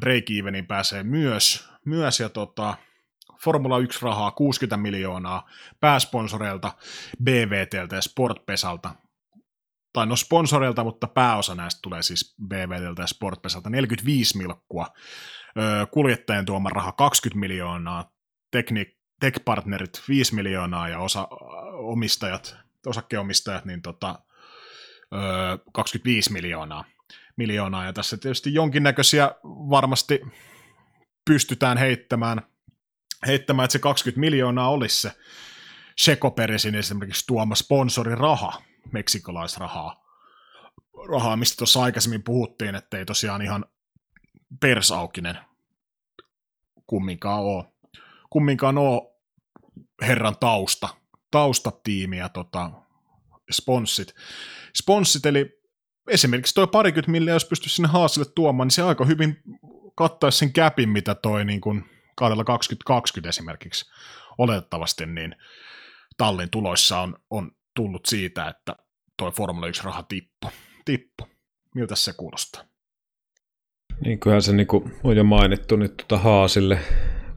Break-eveniin 0.00 0.66
pääsee 0.66 1.02
myös, 1.02 1.68
myös 1.84 2.20
ja 2.20 2.28
tota, 2.28 2.74
Formula 3.44 3.78
1 3.78 4.02
rahaa 4.02 4.30
60 4.30 4.76
miljoonaa 4.76 5.48
pääsponsoreilta, 5.80 6.72
BVTltä 7.22 7.96
ja 7.96 8.02
Sportpesalta. 8.02 8.94
Tai 9.92 10.06
no 10.06 10.16
sponsoreilta, 10.16 10.84
mutta 10.84 11.06
pääosa 11.06 11.54
näistä 11.54 11.78
tulee 11.82 12.02
siis 12.02 12.34
BVTltä 12.48 13.02
ja 13.02 13.06
Sportpesalta 13.06 13.70
45 13.70 14.38
milkkua. 14.38 14.86
Kuljettajien 15.90 16.44
tuoma 16.44 16.70
raha 16.70 16.92
20 16.92 17.40
miljoonaa, 17.40 18.12
tekni, 18.50 18.96
tech-partnerit 19.20 20.02
5 20.08 20.34
miljoonaa 20.34 20.88
ja 20.88 20.98
osa, 20.98 21.28
omistajat, 21.72 22.56
osakkeenomistajat 22.86 23.64
niin 23.64 23.82
tota, 23.82 24.18
25 25.72 26.32
miljoonaa 26.32 26.84
miljoonaa, 27.36 27.84
ja 27.84 27.92
tässä 27.92 28.16
tietysti 28.16 28.54
jonkinnäköisiä 28.54 29.30
varmasti 29.44 30.20
pystytään 31.24 31.78
heittämään, 31.78 32.42
heittämään 33.26 33.64
että 33.64 33.72
se 33.72 33.78
20 33.78 34.20
miljoonaa 34.20 34.70
olisi 34.70 35.02
se 35.02 35.12
Shekoperesin 36.00 36.74
esimerkiksi 36.74 37.26
tuoma 37.26 37.54
sponsoriraha, 37.54 38.62
meksikolaisrahaa, 38.92 40.04
rahaa, 41.08 41.36
mistä 41.36 41.56
tuossa 41.56 41.82
aikaisemmin 41.82 42.22
puhuttiin, 42.22 42.74
että 42.74 42.98
ei 42.98 43.04
tosiaan 43.04 43.42
ihan 43.42 43.64
persaukinen 44.60 45.38
kumminkaan 46.86 47.42
ole, 47.42 47.64
kumminkaan 48.30 48.78
ole 48.78 49.02
herran 50.02 50.36
tausta, 50.40 50.88
taustatiimi 51.30 52.18
ja 52.18 52.28
tota, 52.28 52.70
sponssit. 53.52 54.14
Sponssit, 54.76 55.26
eli 55.26 55.60
esimerkiksi 56.10 56.54
tuo 56.54 56.66
parikymmentä 56.66 57.10
milliä, 57.10 57.32
jos 57.32 57.44
pystyisi 57.44 57.74
sinne 57.74 57.88
Haasille 57.88 58.26
tuomaan, 58.34 58.66
niin 58.66 58.74
se 58.74 58.82
aika 58.82 59.04
hyvin 59.04 59.42
kattaisi 59.94 60.38
sen 60.38 60.52
käpin, 60.52 60.88
mitä 60.88 61.14
toi 61.14 61.44
niin 61.44 61.60
kuin 61.60 61.84
kaudella 62.16 62.44
2020 62.44 63.28
esimerkiksi 63.28 63.90
oletettavasti, 64.38 65.06
niin 65.06 65.36
tallin 66.16 66.50
tuloissa 66.50 67.00
on, 67.00 67.16
on 67.30 67.50
tullut 67.76 68.06
siitä, 68.06 68.48
että 68.48 68.76
toi 69.18 69.30
Formula 69.30 69.66
1-raha 69.66 70.02
tippu. 70.02 70.50
tippu. 70.84 71.28
Miltä 71.74 71.96
se 71.96 72.12
kuulostaa? 72.12 72.62
Niin 74.04 74.20
kyllähän 74.20 74.42
se 74.42 74.52
niin 74.52 74.66
kuin 74.66 74.92
on 75.04 75.16
jo 75.16 75.24
mainittu, 75.24 75.76
niin 75.76 75.90
tuota 75.90 76.18
Haasille 76.18 76.78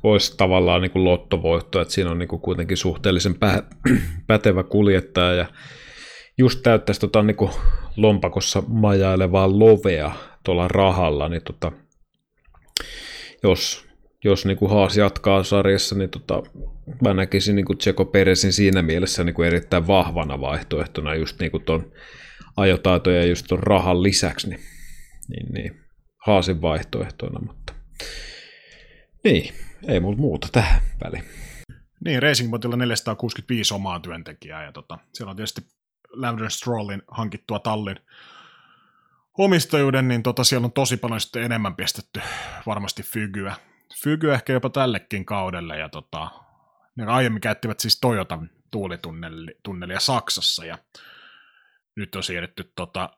olisi 0.03 0.37
tavallaan 0.37 0.81
niin 0.81 0.91
kuin 0.91 1.05
lottovoitto, 1.05 1.81
että 1.81 1.93
siinä 1.93 2.11
on 2.11 2.19
niin 2.19 2.27
kuin 2.27 2.41
kuitenkin 2.41 2.77
suhteellisen 2.77 3.35
pä- 3.35 3.93
pätevä 4.27 4.63
kuljettaja 4.63 5.33
ja 5.33 5.45
just 6.37 6.59
täyttäisi 6.63 7.01
tota 7.01 7.23
niin 7.23 7.37
kuin 7.37 7.51
lompakossa 7.97 8.63
majailevaa 8.67 9.59
lovea 9.59 10.11
tuolla 10.43 10.67
rahalla, 10.67 11.29
niin 11.29 11.41
tota, 11.43 11.71
jos, 13.43 13.85
jos 14.23 14.45
niin 14.45 14.57
kuin 14.57 14.71
Haas 14.71 14.97
jatkaa 14.97 15.43
sarjassa, 15.43 15.95
niin 15.95 16.09
tota, 16.09 16.43
mä 17.01 17.13
näkisin 17.13 17.55
niin 17.55 17.65
kuin 17.65 17.77
Tseko 17.77 18.05
Peresin 18.05 18.53
siinä 18.53 18.81
mielessä 18.81 19.23
niin 19.23 19.33
kuin 19.33 19.47
erittäin 19.47 19.87
vahvana 19.87 20.41
vaihtoehtona 20.41 21.15
just 21.15 21.39
niin 21.39 21.51
kuin 21.51 21.63
ton 21.63 21.91
ajotaito 22.57 23.11
ja 23.11 23.25
just 23.25 23.45
ton 23.47 23.63
rahan 23.63 24.03
lisäksi, 24.03 24.49
niin, 24.49 24.59
niin, 25.29 25.53
niin 25.53 25.79
Haasin 26.25 26.61
vaihtoehtona, 26.61 27.39
mutta 27.47 27.73
niin, 29.23 29.53
ei 29.87 29.99
mulla 29.99 30.17
muuta 30.17 30.47
tähän 30.51 30.81
väliin. 31.03 31.23
Niin, 32.05 32.23
Racing 32.23 32.51
Botilla 32.51 32.75
465 32.75 33.73
omaa 33.73 33.99
työntekijää 33.99 34.63
ja 34.63 34.71
tota, 34.71 34.99
siellä 35.13 35.29
on 35.29 35.35
tietysti 35.35 35.61
Landon 36.09 36.51
Strollin 36.51 37.01
hankittua 37.07 37.59
tallin 37.59 37.99
omistajuuden, 39.37 40.07
niin 40.07 40.23
tota, 40.23 40.43
siellä 40.43 40.65
on 40.65 40.71
tosi 40.71 40.97
paljon 40.97 41.21
sitten 41.21 41.43
enemmän 41.43 41.75
pistetty 41.75 42.21
varmasti 42.65 43.03
Fygyä. 43.03 43.55
Fygyä 44.03 44.33
ehkä 44.33 44.53
jopa 44.53 44.69
tällekin 44.69 45.25
kaudelle 45.25 45.77
ja 45.77 45.89
tota, 45.89 46.29
ne 46.95 47.05
aiemmin 47.05 47.41
käyttivät 47.41 47.79
siis 47.79 47.99
Toyotan 47.99 48.49
tuulitunnelia 48.71 49.99
Saksassa 49.99 50.65
ja 50.65 50.77
nyt 51.95 52.15
on 52.15 52.23
siirretty 52.23 52.71
tota, 52.75 53.09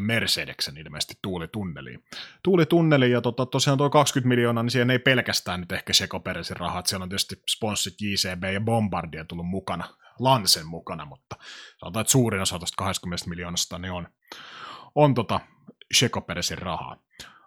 Mercedeksen 0.00 0.76
ilmeisesti 0.76 1.14
tuulitunneliin. 1.22 2.04
Tuulitunneli 2.42 3.10
ja 3.10 3.20
tota, 3.20 3.46
tosiaan 3.46 3.78
tuo 3.78 3.90
20 3.90 4.28
miljoonaa, 4.28 4.62
niin 4.62 4.70
siihen 4.70 4.90
ei 4.90 4.98
pelkästään 4.98 5.60
nyt 5.60 5.72
ehkä 5.72 5.92
Sekoperesin 5.92 6.56
rahat, 6.56 6.86
siellä 6.86 7.02
on 7.02 7.08
tietysti 7.08 7.42
sponssit 7.50 7.94
JCB 8.00 8.44
ja 8.52 8.60
Bombardier 8.60 9.24
tullut 9.26 9.46
mukana, 9.46 9.84
Lansen 10.18 10.66
mukana, 10.66 11.04
mutta 11.04 11.36
sanotaan, 11.80 12.00
että 12.00 12.10
suurin 12.10 12.40
osa 12.40 12.58
tuosta 12.58 12.84
20 12.84 13.28
miljoonasta 13.28 13.78
niin 13.78 13.92
on, 13.92 14.08
on 14.98 15.14
tota 15.14 15.40
Sekoperesin 15.94 16.58
rahaa. 16.58 16.96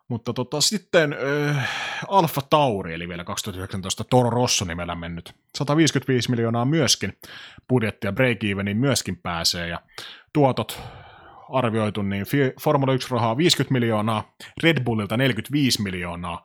Mutta 0.07 0.33
tota, 0.33 0.61
sitten 0.61 1.15
äh, 1.47 1.69
Alfa 2.07 2.41
Tauri, 2.49 2.93
eli 2.93 3.07
vielä 3.07 3.23
2019 3.23 4.03
Toro 4.03 4.29
Rosso 4.29 4.65
nimellä 4.65 4.95
mennyt. 4.95 5.33
155 5.57 6.29
miljoonaa 6.29 6.65
myöskin 6.65 7.17
budjettia 7.69 8.11
break-eveniin 8.11 8.77
myöskin 8.77 9.17
pääsee, 9.17 9.67
ja 9.67 9.81
tuotot 10.33 10.79
arvioitu, 11.49 12.01
niin 12.01 12.25
Formula 12.61 12.95
1-rahaa 12.95 13.37
50 13.37 13.73
miljoonaa, 13.73 14.33
Red 14.63 14.83
Bullilta 14.83 15.17
45 15.17 15.81
miljoonaa, 15.81 16.43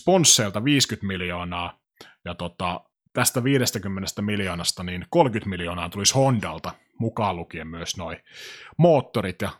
Sponseilta 0.00 0.64
50 0.64 1.06
miljoonaa, 1.06 1.78
ja 2.24 2.34
tota, 2.34 2.80
tästä 3.12 3.44
50 3.44 4.22
miljoonasta 4.22 4.82
niin 4.82 5.06
30 5.10 5.50
miljoonaa 5.50 5.88
tulisi 5.88 6.14
Hondalta, 6.14 6.72
mukaan 6.98 7.36
lukien 7.36 7.68
myös 7.68 7.96
noin 7.96 8.18
moottorit 8.76 9.42
ja 9.42 9.50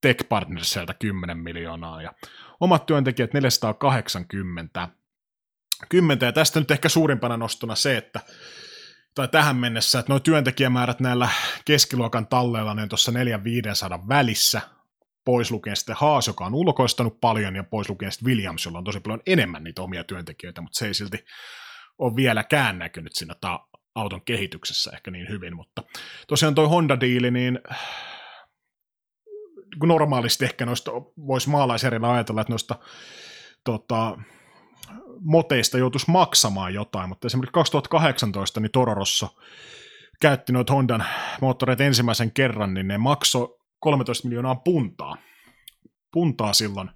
Tech 0.00 0.28
Partnersilta 0.28 0.94
10 0.94 1.38
miljoonaa, 1.38 2.02
ja 2.02 2.12
omat 2.60 2.86
työntekijät 2.86 3.34
480. 3.34 4.88
10, 5.88 6.26
ja 6.26 6.32
tästä 6.32 6.60
nyt 6.60 6.70
ehkä 6.70 6.88
suurimpana 6.88 7.36
nostona 7.36 7.74
se, 7.74 7.96
että 7.96 8.20
tai 9.14 9.28
tähän 9.28 9.56
mennessä, 9.56 9.98
että 9.98 10.12
nuo 10.12 10.20
työntekijämäärät 10.20 11.00
näillä 11.00 11.28
keskiluokan 11.64 12.26
talleilla 12.26 12.74
niin 12.74 12.88
tuossa 12.88 13.12
400-500 13.12 14.08
välissä, 14.08 14.60
pois 15.24 15.50
lukien 15.50 15.76
sitten 15.76 15.96
Haas, 15.96 16.26
joka 16.26 16.46
on 16.46 16.54
ulkoistanut 16.54 17.20
paljon, 17.20 17.56
ja 17.56 17.64
pois 17.64 17.88
lukien 17.88 18.12
sitten 18.12 18.26
Williams, 18.26 18.64
jolla 18.64 18.78
on 18.78 18.84
tosi 18.84 19.00
paljon 19.00 19.20
enemmän 19.26 19.64
niitä 19.64 19.82
omia 19.82 20.04
työntekijöitä, 20.04 20.60
mutta 20.60 20.78
se 20.78 20.86
ei 20.86 20.94
silti 20.94 21.24
ole 21.98 22.16
vieläkään 22.16 22.78
näkynyt 22.78 23.14
siinä 23.14 23.34
ta- 23.40 23.66
auton 23.94 24.22
kehityksessä 24.22 24.90
ehkä 24.94 25.10
niin 25.10 25.28
hyvin, 25.28 25.56
mutta 25.56 25.82
tosiaan 26.28 26.54
toi 26.54 26.66
Honda-diili, 26.66 27.30
niin 27.30 27.60
normaalisti 29.82 30.44
ehkä 30.44 30.66
noista 30.66 30.90
voisi 31.26 31.48
maalaisjärjellä 31.48 32.12
ajatella, 32.12 32.40
että 32.40 32.52
noista 32.52 32.78
tota, 33.64 34.18
moteista 35.20 35.78
joutuisi 35.78 36.10
maksamaan 36.10 36.74
jotain, 36.74 37.08
mutta 37.08 37.26
esimerkiksi 37.26 37.52
2018 37.52 38.60
niin 38.60 38.72
Toro 38.72 38.94
Rosso 38.94 39.36
käytti 40.20 40.52
noita 40.52 40.72
Hondan 40.72 41.04
moottoreita 41.40 41.84
ensimmäisen 41.84 42.32
kerran, 42.32 42.74
niin 42.74 42.88
ne 42.88 42.98
maksoi 42.98 43.58
13 43.80 44.28
miljoonaa 44.28 44.54
puntaa. 44.54 45.16
Puntaa 46.12 46.52
silloin, 46.52 46.90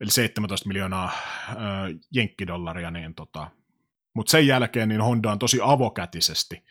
eli 0.00 0.10
17 0.10 0.68
miljoonaa 0.68 1.04
äh, 1.04 1.54
jenkkidollaria, 2.14 2.90
niin 2.90 3.14
tota, 3.14 3.50
mutta 4.14 4.30
sen 4.30 4.46
jälkeen 4.46 4.88
niin 4.88 5.00
Honda 5.00 5.32
on 5.32 5.38
tosi 5.38 5.58
avokätisesti 5.62 6.64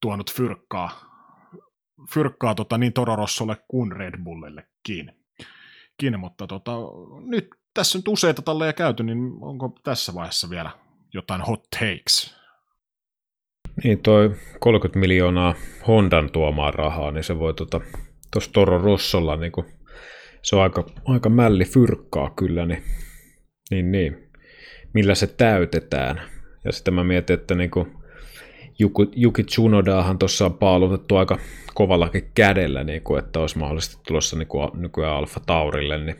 tuonut 0.00 0.32
fyrkkaa, 0.32 0.90
fyrkkaa 2.14 2.54
tota, 2.54 2.78
niin 2.78 2.92
Toro 2.92 3.16
Rossolle 3.16 3.56
kuin 3.68 3.92
Red 3.92 4.14
Bullillekin. 4.24 5.12
Kiinni, 5.98 6.18
mutta 6.18 6.46
tota, 6.46 6.72
nyt 7.26 7.48
tässä 7.74 7.98
nyt 7.98 8.08
useita 8.08 8.42
talleja 8.42 8.72
käyty, 8.72 9.02
niin 9.02 9.18
onko 9.40 9.78
tässä 9.84 10.14
vaiheessa 10.14 10.50
vielä 10.50 10.70
jotain 11.14 11.40
hot 11.40 11.62
takes? 11.70 12.36
Niin, 13.84 14.02
toi 14.02 14.30
30 14.60 14.98
miljoonaa 14.98 15.54
Hondan 15.86 16.30
tuomaan 16.30 16.74
rahaa, 16.74 17.10
niin 17.10 17.24
se 17.24 17.38
voi 17.38 17.54
tuossa 17.54 17.80
tota, 18.30 18.50
Toro 18.52 18.78
Rossolla, 18.78 19.36
niin 19.36 19.52
kuin, 19.52 19.66
se 20.42 20.56
on 20.56 20.62
aika, 20.62 20.86
aika 21.04 21.28
mälli 21.28 21.64
fyrkkaa 21.64 22.30
kyllä, 22.30 22.66
niin, 22.66 22.82
niin, 23.70 23.92
niin, 23.92 24.30
millä 24.92 25.14
se 25.14 25.26
täytetään. 25.26 26.22
Ja 26.64 26.72
sitten 26.72 26.94
mä 26.94 27.04
mietin, 27.04 27.34
että 27.34 27.54
niin 27.54 27.70
kuin, 27.70 27.92
Juki, 28.78 29.08
Juki 29.16 29.44
Tsunodaahan 29.44 30.18
tuossa 30.18 30.46
on 30.46 30.54
paalutettu 30.54 31.16
aika 31.16 31.38
kovallakin 31.74 32.30
kädellä, 32.34 32.84
niin 32.84 33.02
kuin, 33.02 33.18
että 33.18 33.40
olisi 33.40 33.58
mahdollisesti 33.58 34.02
tulossa 34.06 34.36
niin 34.36 34.48
kuin, 34.48 34.70
nykyään 34.74 35.16
Alfa 35.16 35.40
Taurille, 35.46 36.04
niin 36.04 36.16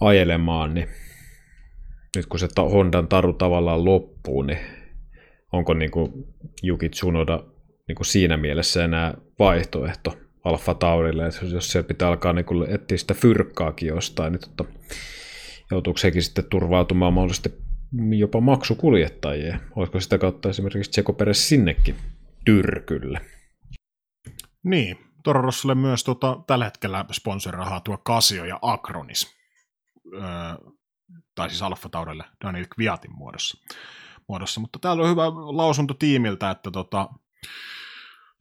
ajelemaan, 0.00 0.74
niin 0.74 0.88
nyt 2.16 2.26
kun 2.26 2.40
se 2.40 2.48
Hondan 2.72 3.08
taru 3.08 3.32
tavallaan 3.32 3.84
loppuu, 3.84 4.42
niin 4.42 4.58
onko 5.52 5.74
niin 5.74 5.90
kuin 5.90 6.12
Juki 6.62 6.88
Tsunoda 6.88 7.44
niin 7.88 7.96
kuin 7.96 8.06
siinä 8.06 8.36
mielessä 8.36 8.84
enää 8.84 9.14
vaihtoehto 9.38 10.16
Alfa 10.44 10.74
Taurille, 10.74 11.26
että 11.26 11.46
jos 11.46 11.72
se 11.72 11.82
pitää 11.82 12.08
alkaa 12.08 12.32
niin 12.32 12.44
kuin 12.44 12.70
etsiä 12.70 12.98
sitä 12.98 13.14
fyrkkaakin 13.14 13.88
jostain, 13.88 14.32
niin 14.32 14.40
totta, 14.40 14.64
joutuuko 15.70 15.98
sekin 15.98 16.22
sitten 16.22 16.44
turvautumaan 16.50 17.12
mahdollisesti 17.12 17.52
jopa 18.18 18.40
maksukuljettajia? 18.40 19.60
Olisiko 19.76 20.00
sitä 20.00 20.18
kautta 20.18 20.48
esimerkiksi 20.48 20.90
Tseko 20.90 21.12
Peres 21.12 21.48
sinnekin 21.48 21.96
tyrkylle? 22.44 23.20
Niin, 24.64 24.98
Toro 25.24 25.42
Rossolle 25.42 25.74
myös 25.74 26.04
tuota, 26.04 26.40
tällä 26.46 26.64
hetkellä 26.64 27.04
sponsorirahaa 27.12 27.80
tuo 27.80 27.98
Casio 27.98 28.44
ja 28.44 28.58
Acronis 28.62 29.34
tai 31.34 31.48
siis 31.48 31.62
Alfa 31.62 31.88
Taurelle 31.88 32.24
Daniel 32.44 32.66
Kviatin 32.74 33.12
muodossa. 33.14 33.58
muodossa. 34.28 34.60
Mutta 34.60 34.78
täällä 34.78 35.02
on 35.02 35.10
hyvä 35.10 35.26
lausunto 35.34 35.94
tiimiltä, 35.94 36.50
että 36.50 36.70
tota, 36.70 37.08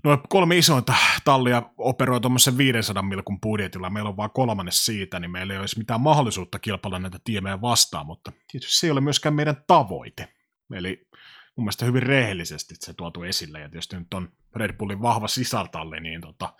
Noin 0.03 0.19
kolme 0.29 0.57
isointa 0.57 0.93
tallia 1.23 1.63
operoi 1.77 2.21
tuommoisen 2.21 2.57
500 2.57 3.03
milkun 3.03 3.41
budjetilla, 3.41 3.89
meillä 3.89 4.09
on 4.09 4.17
vain 4.17 4.31
kolmannes 4.31 4.85
siitä, 4.85 5.19
niin 5.19 5.31
meillä 5.31 5.53
ei 5.53 5.59
olisi 5.59 5.77
mitään 5.77 6.01
mahdollisuutta 6.01 6.59
kilpailla 6.59 6.99
näitä 6.99 7.19
tiemejä 7.23 7.61
vastaan, 7.61 8.05
mutta 8.05 8.31
tietysti 8.51 8.79
se 8.79 8.87
ei 8.87 8.91
ole 8.91 9.01
myöskään 9.01 9.35
meidän 9.35 9.63
tavoite. 9.67 10.33
Eli 10.73 11.07
mun 11.55 11.63
mielestä 11.65 11.85
hyvin 11.85 12.03
rehellisesti 12.03 12.75
se 12.77 12.93
tuotu 12.93 13.23
esille, 13.23 13.59
ja 13.59 13.69
tietysti 13.69 13.97
nyt 13.97 14.13
on 14.13 14.29
Red 14.55 14.77
Bullin 14.77 15.01
vahva 15.01 15.27
sisältalli, 15.27 15.99
niin 15.99 16.21
tota, 16.21 16.53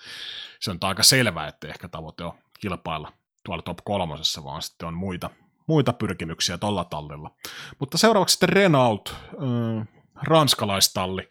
se 0.59 0.71
on 0.71 0.77
aika 0.81 1.03
selvää, 1.03 1.47
että 1.47 1.67
ehkä 1.67 1.87
tavoite 1.87 2.23
on 2.23 2.33
kilpailla 2.59 3.13
tuolla 3.45 3.61
top 3.61 3.77
kolmosessa, 3.83 4.43
vaan 4.43 4.61
sitten 4.61 4.87
on 4.87 4.93
muita, 4.93 5.29
muita 5.67 5.93
pyrkimyksiä 5.93 6.57
tuolla 6.57 6.83
tallilla. 6.83 7.31
Mutta 7.79 7.97
seuraavaksi 7.97 8.33
sitten 8.33 8.49
Renault, 8.49 9.09
äh, 9.09 9.87
ranskalaistalli. 10.15 11.29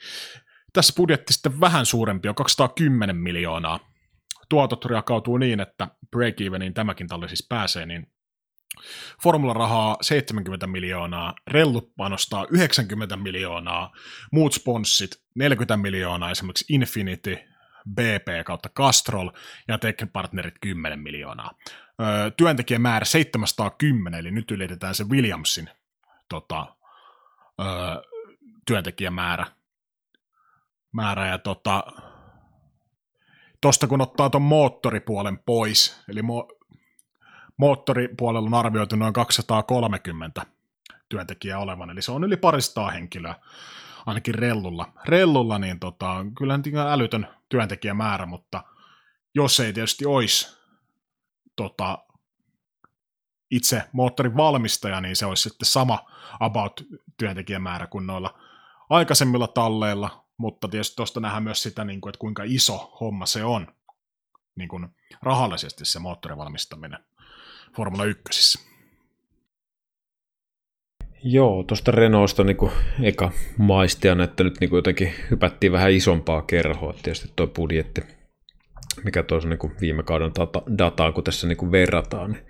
Tässä 0.72 0.92
budjetti 0.96 1.32
sitten 1.32 1.60
vähän 1.60 1.86
suurempi, 1.86 2.28
on 2.28 2.34
210 2.34 3.16
miljoonaa. 3.16 3.80
Tuotot 4.48 4.84
jakautuu 4.90 5.36
niin, 5.36 5.60
että 5.60 5.88
break-eveniin 6.16 6.72
tämäkin 6.74 7.06
talli 7.06 7.28
siis 7.28 7.46
pääsee, 7.48 7.86
niin 7.86 8.12
Formula-rahaa 9.22 9.96
70 10.00 10.66
miljoonaa, 10.66 11.34
Rellu 11.46 11.92
panostaa 11.96 12.46
90 12.50 13.16
miljoonaa, 13.16 13.92
muut 14.32 14.52
sponssit 14.52 15.22
40 15.34 15.76
miljoonaa, 15.76 16.30
esimerkiksi 16.30 16.64
Infinity, 16.68 17.38
BP 17.94 18.44
kautta 18.44 18.68
Castrol 18.68 19.30
ja 19.68 19.78
Tech 19.78 20.12
Partnerit 20.12 20.54
10 20.60 21.00
miljoonaa. 21.00 21.50
Öö, 22.00 22.30
työntekijämäärä 22.30 23.04
710, 23.04 24.20
eli 24.20 24.30
nyt 24.30 24.50
ylitetään 24.50 24.94
se 24.94 25.04
Williamsin 25.04 25.70
tota, 26.28 26.66
öö, 27.60 27.66
työntekijämäärä. 28.66 29.46
Määrä 30.92 31.28
ja 31.28 31.38
tota, 31.38 31.84
tosta 33.60 33.86
kun 33.86 34.00
ottaa 34.00 34.30
tuon 34.30 34.42
moottoripuolen 34.42 35.38
pois, 35.38 36.04
eli 36.08 36.20
mo- 36.20 36.66
moottoripuolella 37.56 38.46
on 38.46 38.54
arvioitu 38.54 38.96
noin 38.96 39.12
230 39.12 40.46
työntekijää 41.08 41.58
olevan, 41.58 41.90
eli 41.90 42.02
se 42.02 42.12
on 42.12 42.24
yli 42.24 42.36
paristaa 42.36 42.90
henkilöä, 42.90 43.34
ainakin 44.06 44.34
rellulla. 44.34 44.92
Rellulla 45.04 45.58
niin 45.58 45.80
tota, 45.80 46.26
kyllä 46.38 46.58
älytön 46.92 47.28
työntekijämäärä, 47.48 48.26
mutta 48.26 48.64
jos 49.34 49.60
ei 49.60 49.72
tietysti 49.72 50.06
olisi 50.06 50.56
tota, 51.56 51.98
itse 53.50 53.82
moottorin 53.92 54.36
valmistaja, 54.36 55.00
niin 55.00 55.16
se 55.16 55.26
olisi 55.26 55.42
sitten 55.42 55.66
sama 55.66 55.98
about 56.40 56.84
työntekijämäärä 57.16 57.86
kuin 57.86 58.06
noilla 58.06 58.38
aikaisemmilla 58.90 59.48
talleilla, 59.48 60.21
mutta 60.36 60.68
tietysti 60.68 60.96
tuosta 60.96 61.20
nähdään 61.20 61.42
myös 61.42 61.62
sitä, 61.62 61.84
niin 61.84 62.00
kuin, 62.00 62.10
että 62.10 62.18
kuinka 62.18 62.42
iso 62.46 62.96
homma 63.00 63.26
se 63.26 63.44
on 63.44 63.66
niin 64.56 64.68
kuin 64.68 64.88
rahallisesti 65.22 65.84
se 65.84 65.98
moottorin 65.98 66.38
valmistaminen 66.38 66.98
Formula 67.76 68.04
1. 68.04 68.58
Joo, 71.24 71.62
tuosta 71.62 71.90
Renaultsta 71.90 72.44
niin 72.44 72.56
eka 73.02 73.30
maistian, 73.58 74.20
että 74.20 74.44
nyt 74.44 74.60
niin 74.60 74.70
kuin 74.70 74.78
jotenkin 74.78 75.14
hypättiin 75.30 75.72
vähän 75.72 75.92
isompaa 75.92 76.42
kerhoa. 76.42 76.94
Tietysti 77.02 77.32
tuo 77.36 77.46
budjetti, 77.46 78.00
mikä 79.04 79.22
tuossa 79.22 79.48
niin 79.48 79.80
viime 79.80 80.02
kauden 80.02 80.30
data, 80.38 80.62
dataa, 80.78 81.12
kun 81.12 81.24
tässä 81.24 81.46
niin 81.46 81.56
kuin 81.56 81.72
verrataan, 81.72 82.30
niin 82.32 82.44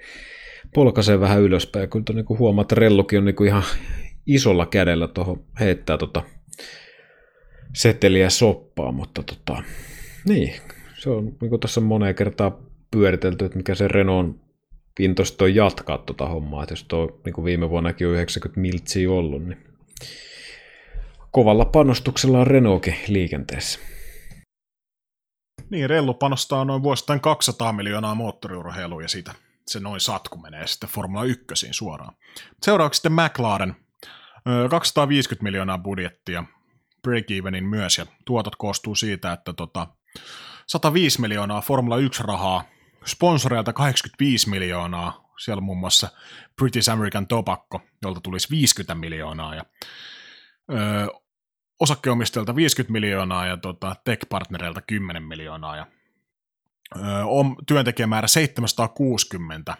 polkaisee 0.75 1.21
vähän 1.21 1.41
ylöspäin. 1.41 1.91
Kyllä 1.91 2.05
niin 2.15 2.25
kuin 2.25 2.39
huomaa, 2.39 2.63
että 2.63 2.75
Rellukin 2.75 3.19
on 3.19 3.25
niin 3.25 3.37
kuin 3.37 3.49
ihan 3.49 3.63
isolla 4.27 4.67
kädellä 4.67 5.09
tuohon 5.09 5.45
heittää 5.61 5.99
tota 5.99 6.23
seteliä 7.75 8.31
soppaa, 8.31 8.93
mutta 8.93 9.23
tota, 9.23 9.63
niin, 10.29 10.55
se 10.99 11.11
on 11.11 11.25
niin 11.25 11.51
kuin 11.51 11.61
tuossa 11.61 11.81
moneen 11.81 12.15
kertaa 12.15 12.59
pyöritelty, 12.91 13.45
että 13.45 13.57
mikä 13.57 13.75
se 13.75 13.89
Renault 13.89 14.37
intoista 15.01 15.45
on 15.45 15.55
jatkaa 15.55 15.99
tuota 15.99 16.29
hommaa, 16.29 16.63
että 16.63 16.73
jos 16.73 16.85
tuo 16.85 17.21
niin 17.25 17.45
viime 17.45 17.71
vuonnakin 17.71 18.07
on 18.07 18.15
90 18.15 18.61
miltsiä 18.61 19.11
ollut, 19.11 19.45
niin 19.45 19.59
kovalla 21.31 21.65
panostuksella 21.65 22.41
on 22.41 22.47
Renaultkin 22.47 22.97
liikenteessä. 23.09 23.79
Niin, 25.71 25.91
Rellu 25.91 26.15
panostaa 26.15 26.65
noin 26.65 26.83
vuosittain 26.83 27.21
200 27.21 27.73
miljoonaa 27.73 28.15
moottoriurheiluun 28.15 29.03
ja 29.03 29.09
siitä 29.09 29.35
se 29.67 29.81
noin 29.81 30.01
satku 30.01 30.39
menee 30.39 30.67
sitten 30.67 30.91
Formula 30.91 31.25
1 31.25 31.45
suoraan. 31.71 32.15
Seuraavaksi 32.63 32.99
sitten 32.99 33.13
McLaren, 33.13 33.77
250 34.71 35.43
miljoonaa 35.43 35.79
budjettia, 35.79 36.45
break-evenin 37.09 37.65
myös, 37.65 37.99
ja 37.99 38.07
tuotot 38.25 38.57
koostuu 38.57 38.95
siitä, 38.95 39.33
että 39.33 39.53
tota, 39.53 39.87
105 40.67 41.21
miljoonaa 41.21 41.61
Formula 41.61 41.97
1 41.97 42.23
rahaa, 42.23 42.65
sponsoreilta 43.05 43.73
85 43.73 44.51
miljoonaa, 44.51 45.29
siellä 45.45 45.61
muun 45.61 45.79
muassa 45.79 46.09
British 46.57 46.91
American 46.91 47.27
Tobacco, 47.27 47.81
jolta 48.03 48.21
tulisi 48.21 48.51
50 48.51 48.95
miljoonaa, 48.95 49.55
ja 49.55 49.65
ö, 50.73 50.75
osakkeomistajilta 51.81 52.57
50 52.57 52.93
miljoonaa 52.93 53.47
ja 53.47 53.57
tota, 53.57 53.97
tech-partnereilta 54.05 54.83
10 54.87 55.23
miljoonaa, 55.23 55.77
ja 55.77 55.87
ö, 56.97 57.01
on 57.25 57.57
työntekijämäärä 57.67 58.29
760, 58.29 59.77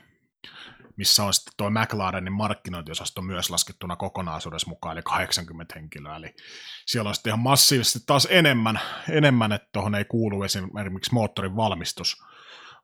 missä 1.03 1.25
on 1.25 1.35
sitten 1.35 1.53
tuo 1.57 1.71
McLarenin 1.71 2.33
markkinointiosasto 2.33 3.23
myös 3.23 3.51
laskettuna 3.51 3.97
kokonaisuudessa 3.97 4.69
mukaan, 4.69 4.93
eli 4.93 5.03
80 5.03 5.75
henkilöä, 5.75 6.17
eli 6.17 6.35
siellä 6.87 7.09
on 7.09 7.15
sitten 7.15 7.31
ihan 7.31 7.41
massiivisesti 7.41 7.99
taas 8.07 8.29
enemmän, 8.31 8.81
enemmän 9.11 9.53
että 9.53 9.69
tuohon 9.73 9.95
ei 9.95 10.05
kuulu 10.05 10.43
esimerkiksi 10.43 11.13
moottorin 11.15 11.57
valmistus, 11.57 12.17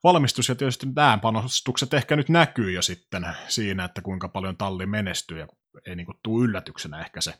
valmistus 0.05 0.49
ja 0.49 0.55
tietysti 0.55 0.87
nämä 0.97 1.19
panostukset 1.23 1.95
ehkä 1.95 2.17
nyt 2.17 2.29
näkyy 2.29 2.73
jo 2.73 2.83
sitten 2.83 3.27
siinä, 3.49 3.85
että 3.85 4.03
kuinka 4.03 4.29
paljon 4.29 4.57
talli 4.57 4.87
menestyy 4.87 5.39
ja 5.39 5.47
ei 5.87 5.97
niin 5.97 6.07
kuin 6.07 6.19
tule 6.23 6.45
yllätyksenä 6.45 7.01
ehkä 7.01 7.21
se 7.21 7.35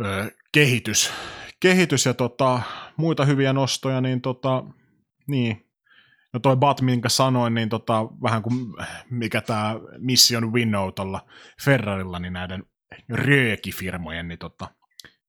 ö, 0.00 0.30
kehitys. 0.52 1.12
kehitys 1.60 2.06
ja 2.06 2.14
tota, 2.14 2.60
muita 2.96 3.24
hyviä 3.24 3.52
nostoja, 3.52 4.00
niin, 4.00 4.20
tota, 4.20 4.64
niin 5.26 5.69
No 6.32 6.40
toi 6.40 6.56
Bat, 6.56 6.80
minkä 6.80 7.08
sanoin, 7.08 7.54
niin 7.54 7.68
tota, 7.68 8.02
vähän 8.22 8.42
kuin 8.42 8.54
mikä 9.10 9.40
tämä 9.40 9.74
Mission 9.98 10.52
Winnow 10.52 10.88
tuolla 10.96 11.26
Ferrarilla, 11.64 12.18
niin 12.18 12.32
näiden 12.32 12.64
röökifirmojen, 13.08 14.28
niin 14.28 14.38
tota, 14.38 14.68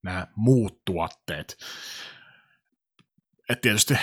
nämä 0.03 0.27
muut 0.35 0.81
tuotteet. 0.85 1.57
Et 3.49 3.61
tietysti 3.61 3.93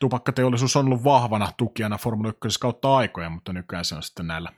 tupakkateollisuus 0.00 0.76
on 0.76 0.86
ollut 0.86 1.04
vahvana 1.04 1.52
tukijana 1.56 1.98
Formula 1.98 2.32
1 2.44 2.60
kautta 2.60 2.96
aikoja, 2.96 3.30
mutta 3.30 3.52
nykyään 3.52 3.84
se 3.84 3.94
on 3.94 4.02
sitten 4.02 4.26
näillä, 4.26 4.52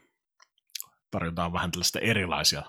tarjotaan 1.11 1.53
vähän 1.53 1.71
tällaista 1.71 1.99
erilaisia 1.99 2.62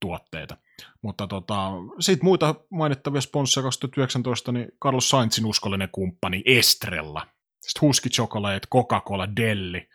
tuotteita. 0.00 0.56
Mutta 1.02 1.26
tota, 1.26 1.70
sitten 2.00 2.24
muita 2.24 2.54
mainittavia 2.70 3.20
sponsseja 3.20 3.62
2019, 3.62 4.52
niin 4.52 4.68
Carlos 4.82 5.10
Sainzin 5.10 5.46
uskollinen 5.46 5.88
kumppani 5.92 6.42
Estrella, 6.46 7.26
sitten 7.70 7.86
Husky 7.86 8.08
Chocolate, 8.08 8.68
Coca-Cola, 8.72 9.36
Delli. 9.36 9.88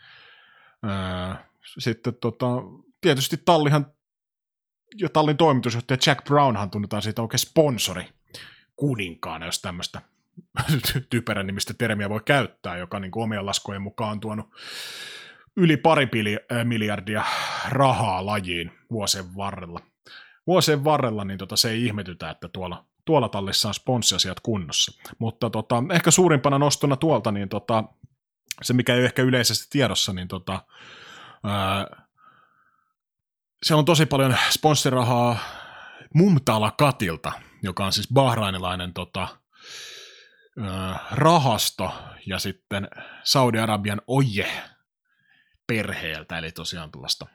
Öö, 0.85 1.35
sitten 1.80 2.15
tota, 2.15 2.45
tietysti 3.02 3.38
Tallihan 3.38 3.85
ja 5.02 5.10
Tallin 5.10 5.38
toimitusjohtaja 5.38 5.97
Jack 6.07 6.23
Brownhan 6.26 6.69
tunnetaan 6.72 7.02
siitä 7.02 7.22
oikein 7.22 7.39
sponsori 7.39 8.10
kuninkaana, 8.76 9.45
jos 9.45 9.61
tämmöistä 9.61 10.02
typerän 11.10 11.47
nimistä 11.47 11.73
termiä 11.73 12.10
voi 12.10 12.22
käyttää, 12.26 12.77
joka 12.77 12.99
niin 12.99 13.11
omien 13.15 13.45
laskujen 13.45 13.81
mukaan 13.81 14.11
on 14.11 14.19
tuonut 14.19 14.49
yli 15.57 15.77
pari 15.77 16.10
miljardia 16.64 17.23
rahaa 17.69 18.26
lajiin 18.26 18.72
vuosien 18.91 19.35
varrella. 19.35 19.80
Vuosien 20.47 20.84
varrella 20.84 21.26
niin 21.26 21.38
tota, 21.38 21.56
se 21.56 21.69
ei 21.69 21.85
ihmetytä, 21.85 22.30
että 22.30 22.47
tuolla, 22.47 22.85
tuolla 23.06 23.30
tallissa 23.30 23.68
on 23.68 23.73
sponssiasiat 23.73 24.40
kunnossa. 24.40 25.02
Mutta 25.19 25.49
tota, 25.49 25.84
ehkä 25.91 26.11
suurimpana 26.11 26.60
nostona 26.60 26.95
tuolta, 26.95 27.32
niin 27.32 27.49
tota, 27.49 27.84
se 28.61 28.73
mikä 28.73 28.94
ei 28.94 28.99
ole 28.99 29.06
ehkä 29.06 29.22
yleisesti 29.22 29.68
tiedossa, 29.69 30.14
niin 30.14 30.27
tota, 30.27 30.61
ää, 31.44 32.06
se 33.64 33.76
on 33.76 33.86
tosi 33.86 34.06
paljon 34.06 34.38
sponssirahaa 34.49 35.38
Mumtala 36.14 36.72
Katilta, 36.72 37.32
joka 37.64 37.86
on 37.86 37.94
siis 37.94 38.07
bahrainilainen 38.14 38.94
tota, 38.94 39.27
rahasto 41.11 41.94
ja 42.26 42.40
sitten 42.40 42.88
Saudi-Arabian 43.23 44.02
oje 44.07 44.61
perheeltä, 45.68 46.38
eli 46.38 46.52
tosiaan 46.52 46.91
tällaista 46.91 47.27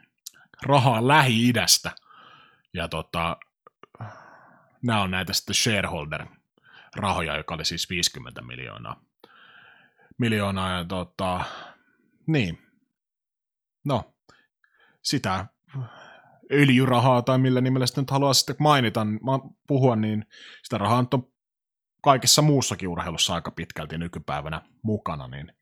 rahaa 0.62 1.08
Lähi-idästä. 1.08 1.90
Ja 2.74 2.88
tota, 2.88 3.36
nämä 4.82 5.02
on 5.02 5.10
näitä 5.10 5.32
sitten 5.32 5.54
shareholder-rahoja, 5.54 7.36
joka 7.36 7.54
oli 7.54 7.64
siis 7.64 7.90
50 7.90 8.42
miljoonaa. 8.42 9.00
Miljoonaa 10.18 10.78
ja 10.78 10.84
tota, 10.84 11.44
niin, 12.26 12.58
no, 13.84 14.14
sitä 15.02 15.46
öljyrahaa 16.52 17.22
tai 17.22 17.38
millä 17.38 17.60
nimellä 17.60 17.86
sitä 17.86 18.00
nyt 18.00 18.10
haluaa 18.10 18.34
sitten 18.34 18.56
mainita, 18.58 19.06
puhua, 19.66 19.96
niin 19.96 20.26
sitä 20.62 20.78
rahaa 20.78 20.98
on 21.12 21.30
kaikessa 22.02 22.42
muussakin 22.42 22.88
urheilussa 22.88 23.34
aika 23.34 23.50
pitkälti 23.50 23.98
nykypäivänä 23.98 24.62
mukana. 24.82 25.28
Niin. 25.28 25.52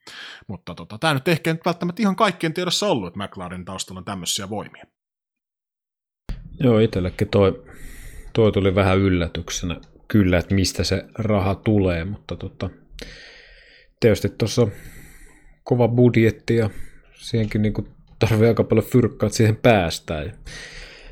Mutta 0.46 0.74
tota, 0.74 0.98
tämä 0.98 1.14
nyt 1.14 1.28
ehkä 1.28 1.50
ei 1.50 1.56
välttämättä 1.64 2.02
ihan 2.02 2.16
kaikkien 2.16 2.54
tiedossa 2.54 2.86
ollut, 2.86 3.08
että 3.08 3.24
McLaren 3.24 3.64
taustalla 3.64 3.98
on 3.98 4.04
tämmöisiä 4.04 4.50
voimia. 4.50 4.84
Joo, 6.60 6.78
itsellekin 6.78 7.28
toi, 7.28 7.64
toi 8.32 8.52
tuli 8.52 8.74
vähän 8.74 8.98
yllätyksenä 8.98 9.80
kyllä, 10.08 10.38
että 10.38 10.54
mistä 10.54 10.84
se 10.84 11.04
raha 11.18 11.54
tulee, 11.54 12.04
mutta 12.04 12.36
tota, 12.36 12.70
tietysti 14.00 14.28
tuossa 14.28 14.68
kova 15.64 15.88
budjetti 15.88 16.56
ja 16.56 16.70
siihenkin 17.14 17.62
niin 17.62 17.74
tarvii 18.18 18.48
aika 18.48 18.64
paljon 18.64 18.86
fyrkkaa, 18.86 19.26
että 19.26 19.36
siihen 19.36 19.56
päästään. 19.56 20.26
Ja 20.26 20.32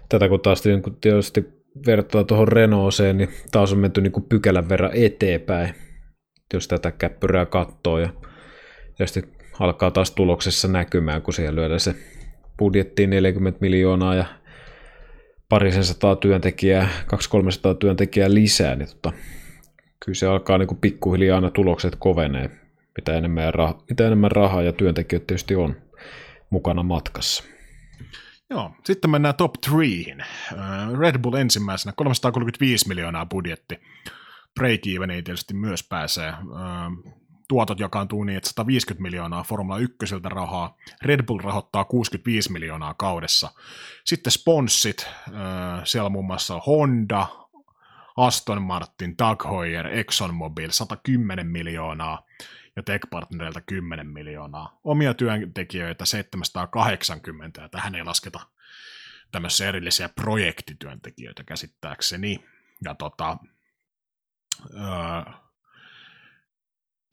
tätä 0.09 0.29
kun 0.29 0.41
taas 0.41 0.65
niin 0.65 0.83
tietysti 1.01 1.45
vertaa 1.87 2.25
tuohon 2.25 2.49
Renaultseen, 2.49 3.19
niin 3.19 3.29
taas 3.53 3.73
on 3.73 3.79
menty 3.79 4.01
niin 4.01 4.13
kuin 4.13 4.27
pykälän 4.29 4.69
verran 4.69 4.91
eteenpäin, 4.95 5.75
jos 6.55 6.69
tätä 6.69 6.91
käppyrää 6.91 7.47
katsoo. 7.47 7.99
Ja 7.99 8.09
tietysti 8.97 9.25
alkaa 9.61 9.91
taas 9.91 10.11
tuloksessa 10.11 10.69
näkymään, 10.69 11.23
kun 11.23 11.35
siellä 11.35 11.61
lyödään 11.61 11.81
se 11.81 11.95
budjettiin 12.59 13.11
40 13.11 13.59
miljoonaa 13.61 14.15
ja 14.15 14.25
parisen 15.49 15.85
sataa 15.85 16.17
työntekijää, 16.17 16.89
200-300 17.73 17.77
työntekijää 17.79 18.35
lisää, 18.35 18.75
niin 18.77 18.89
tota, 18.89 19.13
kyllä 20.05 20.17
se 20.17 20.27
alkaa 20.27 20.59
niin 20.59 20.69
kuin 20.69 20.81
pikkuhiljaa 20.81 21.37
aina 21.37 21.51
tulokset 21.51 21.97
kovenee, 21.99 22.51
mitä 22.97 23.15
enemmän, 23.15 23.55
rah- 23.55 23.85
mitä 23.89 24.07
enemmän 24.07 24.31
rahaa 24.31 24.63
ja 24.63 24.73
työntekijöitä 24.73 25.27
tietysti 25.27 25.57
on 25.57 25.77
mukana 26.51 26.83
matkassa. 26.83 27.45
Joo, 28.51 28.71
sitten 28.85 29.11
mennään 29.11 29.35
top 29.35 29.53
threehin. 29.53 30.25
Red 31.01 31.19
Bull 31.19 31.35
ensimmäisenä, 31.35 31.93
335 31.97 32.89
miljoonaa 32.89 33.27
budjetti. 33.27 33.81
Break-even 34.61 35.11
ei 35.11 35.23
tietysti 35.23 35.55
myös 35.55 35.83
pääsee. 35.89 36.33
Tuotot 37.49 37.81
jakaantuu 37.81 38.25
niin, 38.25 38.37
että 38.37 38.49
150 38.49 39.03
miljoonaa 39.03 39.43
Formula 39.43 39.79
1 39.79 39.97
rahaa. 40.25 40.77
Red 41.03 41.23
Bull 41.23 41.39
rahoittaa 41.39 41.85
65 41.85 42.53
miljoonaa 42.53 42.95
kaudessa. 42.95 43.51
Sitten 44.05 44.31
sponssit, 44.31 45.09
siellä 45.85 46.07
on 46.07 46.13
muun 46.13 46.27
muassa 46.27 46.61
Honda, 46.67 47.27
Aston 48.17 48.63
Martin, 48.63 49.17
Tag 49.17 49.45
Heuer, 49.45 49.87
ExxonMobil, 49.87 50.71
110 50.71 51.47
miljoonaa 51.47 52.27
ja 52.77 52.83
Tech-partnereilta 52.83 53.61
10 53.67 54.07
miljoonaa. 54.07 54.81
Omia 54.85 55.15
työntekijöitä 55.15 56.05
780, 56.05 57.63
ja 57.63 57.69
tähän 57.69 57.95
ei 57.95 58.05
lasketa 58.05 58.41
tämmöisiä 59.33 59.69
erillisiä 59.69 60.09
projektityöntekijöitä 60.09 61.45
käsittääkseni. 61.45 62.45
Ja 62.85 62.95
tota, 62.95 63.37
öö, 64.75 65.33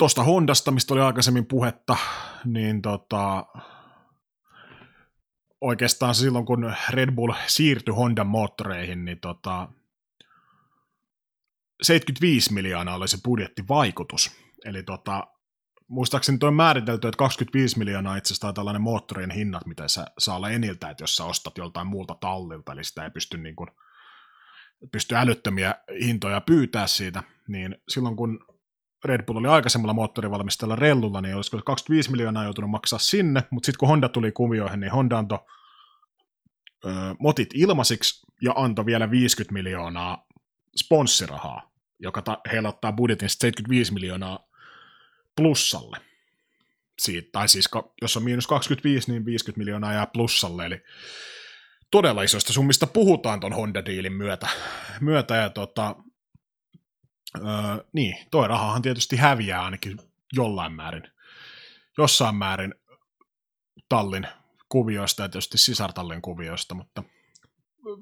tuosta 0.03 0.23
Hondasta, 0.23 0.71
mistä 0.71 0.93
oli 0.93 1.01
aikaisemmin 1.01 1.45
puhetta, 1.45 1.97
niin 2.45 2.81
tota, 2.81 3.45
oikeastaan 5.61 6.15
silloin, 6.15 6.45
kun 6.45 6.73
Red 6.89 7.11
Bull 7.11 7.33
siirtyi 7.47 7.93
Hondan 7.93 8.27
moottoreihin, 8.27 9.05
niin 9.05 9.19
tota, 9.19 9.69
75 11.81 12.53
miljoonaa 12.53 12.95
oli 12.95 13.07
se 13.07 13.17
budjettivaikutus. 13.23 14.31
Eli 14.65 14.83
tota, 14.83 15.27
muistaakseni 15.87 16.37
tuo 16.37 16.47
on 16.47 16.55
määritelty, 16.55 17.07
että 17.07 17.17
25 17.17 17.79
miljoonaa 17.79 18.17
itse 18.17 18.33
asiassa 18.33 18.53
tällainen 18.53 18.81
moottorien 18.81 19.31
hinnat, 19.31 19.65
mitä 19.65 19.87
sä 19.87 20.05
saa 20.17 20.35
olla 20.35 20.49
eniltä, 20.49 20.89
että 20.89 21.03
jos 21.03 21.15
sä 21.15 21.25
ostat 21.25 21.57
joltain 21.57 21.87
muulta 21.87 22.15
tallilta, 22.19 22.71
eli 22.71 22.83
sitä 22.83 23.03
ei 23.03 23.11
pysty, 23.11 23.37
niin 23.37 23.55
kuin, 23.55 23.69
pysty 24.91 25.15
älyttömiä 25.15 25.75
hintoja 26.01 26.41
pyytää 26.41 26.87
siitä, 26.87 27.23
niin 27.47 27.75
silloin 27.89 28.15
kun 28.15 28.52
Red 29.05 29.25
Bull 29.25 29.37
oli 29.37 29.47
aikaisemmalla 29.47 29.93
moottorivalmistajalla 29.93 30.75
Rellulla, 30.75 31.21
niin 31.21 31.35
olisiko 31.35 31.61
25 31.65 32.11
miljoonaa 32.11 32.43
joutunut 32.43 32.69
maksaa 32.69 32.99
sinne, 32.99 33.43
mutta 33.49 33.65
sitten 33.65 33.79
kun 33.79 33.89
Honda 33.89 34.09
tuli 34.09 34.31
kuvioihin, 34.31 34.79
niin 34.79 34.91
Honda 34.91 35.17
antoi 35.17 35.39
ö, 36.85 36.89
motit 37.19 37.49
ilmaisiksi 37.53 38.25
ja 38.41 38.53
antoi 38.55 38.85
vielä 38.85 39.11
50 39.11 39.53
miljoonaa 39.53 40.27
sponssirahaa, 40.75 41.71
joka 41.99 42.21
ta- 42.21 42.41
heillä 42.51 42.69
ottaa 42.69 42.91
budjetin 42.93 43.29
75 43.29 43.93
miljoonaa 43.93 44.39
plussalle. 45.35 45.97
Siitä, 46.99 47.29
tai 47.31 47.47
siis 47.47 47.69
jos 48.01 48.17
on 48.17 48.23
miinus 48.23 48.47
25, 48.47 49.11
niin 49.11 49.25
50 49.25 49.57
miljoonaa 49.57 49.93
jää 49.93 50.07
plussalle, 50.07 50.65
eli 50.65 50.83
todella 51.91 52.23
isoista 52.23 52.53
summista 52.53 52.87
puhutaan 52.87 53.39
ton 53.39 53.53
Honda-diilin 53.53 54.13
myötä. 54.13 54.47
myötä 55.01 55.35
ja 55.35 55.49
tota, 55.49 55.95
öö, 57.37 57.85
niin, 57.93 58.17
toi 58.31 58.47
rahahan 58.47 58.81
tietysti 58.81 59.15
häviää 59.15 59.63
ainakin 59.63 59.99
jollain 60.33 60.73
määrin, 60.73 61.03
jossain 61.97 62.35
määrin 62.35 62.75
tallin 63.89 64.27
kuvioista 64.69 65.21
ja 65.21 65.29
tietysti 65.29 65.57
sisartallin 65.57 66.21
kuvioista, 66.21 66.75
mutta 66.75 67.03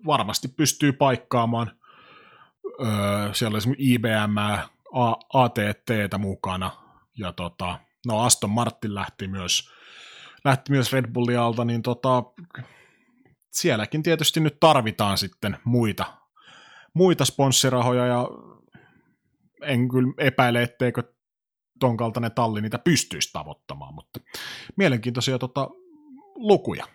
varmasti 0.06 0.48
pystyy 0.48 0.92
paikkaamaan. 0.92 1.80
Öö, 2.82 3.34
siellä 3.34 3.58
on 3.68 3.76
IBM, 3.78 4.38
ATT 5.34 6.18
mukana, 6.18 6.72
ja 7.18 7.32
tota, 7.32 7.80
no 8.08 8.20
Aston 8.20 8.50
Martin 8.50 8.96
lähti 8.96 9.28
myös, 9.28 9.70
lähti 10.46 10.72
myös 10.72 10.94
Red 10.94 11.12
Bullin 11.14 11.40
alta, 11.40 11.66
niin 11.66 11.82
tota, 11.82 12.24
sielläkin 13.52 14.04
tietysti 14.04 14.40
nyt 14.40 14.60
tarvitaan 14.60 15.18
sitten 15.18 15.58
muita, 15.64 16.06
muita 16.94 17.26
sponssirahoja 17.26 18.06
ja 18.06 18.28
en 19.62 19.90
kyllä 19.90 20.14
epäile, 20.18 20.64
etteikö 20.64 21.04
ton 21.80 21.98
kaltainen 21.98 22.32
talli 22.32 22.62
niitä 22.62 22.80
pystyisi 22.80 23.30
tavoittamaan, 23.34 23.94
mutta 23.94 24.20
mielenkiintoisia 24.76 25.40
tota, 25.40 25.70
lukuja. 26.36 26.86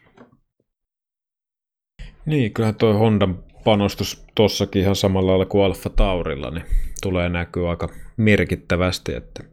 Niin, 2.27 2.53
kyllä 2.53 2.73
tuo 2.73 2.93
Hondan 2.93 3.45
panostus 3.65 4.25
tossakin 4.35 4.83
ihan 4.83 4.97
samalla 4.97 5.31
lailla 5.31 5.47
kuin 5.47 5.65
Alfa 5.65 5.91
Taurilla, 5.91 6.51
niin 6.51 6.65
tulee 7.03 7.29
näkyä 7.29 7.71
aika 7.71 7.89
merkittävästi, 8.17 9.15
että 9.15 9.45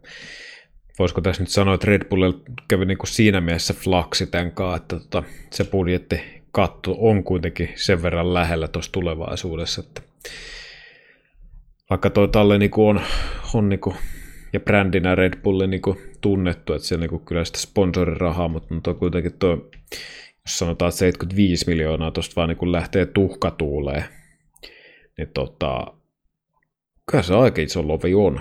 voisiko 0.98 1.20
tässä 1.20 1.42
nyt 1.42 1.50
sanoa, 1.50 1.74
että 1.74 1.86
Red 1.86 2.08
Bullilla 2.08 2.40
kävi 2.68 2.84
niin 2.84 2.98
kuin 2.98 3.08
siinä 3.08 3.40
mielessä 3.40 3.74
flaksi 3.74 4.26
tämän 4.26 4.52
kanssa, 4.52 4.76
että 4.76 4.98
tota, 4.98 5.22
se 5.50 5.64
budjetti 5.64 6.20
katto 6.52 6.96
on 6.98 7.24
kuitenkin 7.24 7.68
sen 7.74 8.02
verran 8.02 8.34
lähellä 8.34 8.68
tuossa 8.68 8.92
tulevaisuudessa, 8.92 9.82
että 9.86 10.02
vaikka 11.90 12.10
tuo 12.10 12.26
talle 12.26 12.58
niin 12.58 12.70
on, 12.76 13.00
on 13.54 13.68
niin 13.68 13.80
kuin, 13.80 13.96
ja 14.52 14.60
brändinä 14.60 15.14
Red 15.14 15.42
Bullin 15.42 15.70
niin 15.70 15.82
kuin 15.82 15.98
tunnettu, 16.20 16.72
että 16.72 16.88
siellä 16.88 17.00
niin 17.00 17.10
kuin 17.10 17.24
kyllä 17.24 17.44
sitä 17.44 17.58
sponsorirahaa, 17.58 18.48
mutta 18.48 18.74
on 18.86 18.96
kuitenkin 18.96 19.38
tuo, 19.38 19.70
jos 20.46 20.58
sanotaan, 20.58 20.88
että 20.88 20.98
75 20.98 21.64
miljoonaa 21.66 22.10
tuosta 22.10 22.32
vaan 22.36 22.48
niin 22.48 22.58
kuin 22.58 22.72
lähtee 22.72 23.06
tuhkatuuleen, 23.06 24.04
niin 25.18 25.28
tota, 25.34 25.86
kyllä 27.10 27.22
se 27.22 27.34
aika 27.34 27.62
iso 27.62 27.88
lovi 27.88 28.14
on. 28.14 28.40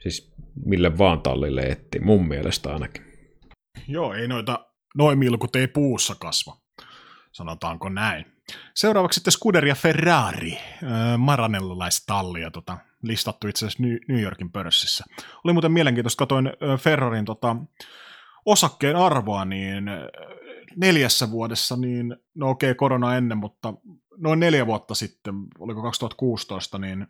Siis 0.00 0.32
mille 0.64 0.98
vaan 0.98 1.20
tallille 1.20 1.62
etti, 1.62 2.00
mun 2.00 2.28
mielestä 2.28 2.72
ainakin. 2.72 3.02
Joo, 3.88 4.14
ei 4.14 4.28
noita, 4.28 4.66
noin 4.96 5.18
milkut 5.18 5.56
ei 5.56 5.68
puussa 5.68 6.14
kasva, 6.14 6.56
sanotaanko 7.32 7.88
näin. 7.88 8.26
Seuraavaksi 8.74 9.14
sitten 9.14 9.32
Scuderia 9.32 9.74
Ferrari, 9.74 10.58
maranellalaistallia, 11.18 12.50
tota, 12.50 12.78
listattu 13.02 13.48
itse 13.48 13.66
asiassa 13.66 13.82
New 14.08 14.20
Yorkin 14.20 14.52
pörssissä. 14.52 15.04
Oli 15.44 15.52
muuten 15.52 15.72
mielenkiintoista, 15.72 16.18
katoin 16.18 16.52
Ferrarin 16.78 17.24
tota, 17.24 17.56
osakkeen 18.46 18.96
arvoa, 18.96 19.44
niin 19.44 19.84
neljässä 20.76 21.30
vuodessa, 21.30 21.76
niin 21.76 22.16
no 22.34 22.50
okei, 22.50 22.70
okay, 22.70 22.74
korona 22.78 23.16
ennen, 23.16 23.38
mutta 23.38 23.74
noin 24.16 24.40
neljä 24.40 24.66
vuotta 24.66 24.94
sitten, 24.94 25.34
oliko 25.58 25.82
2016, 25.82 26.78
niin 26.78 27.06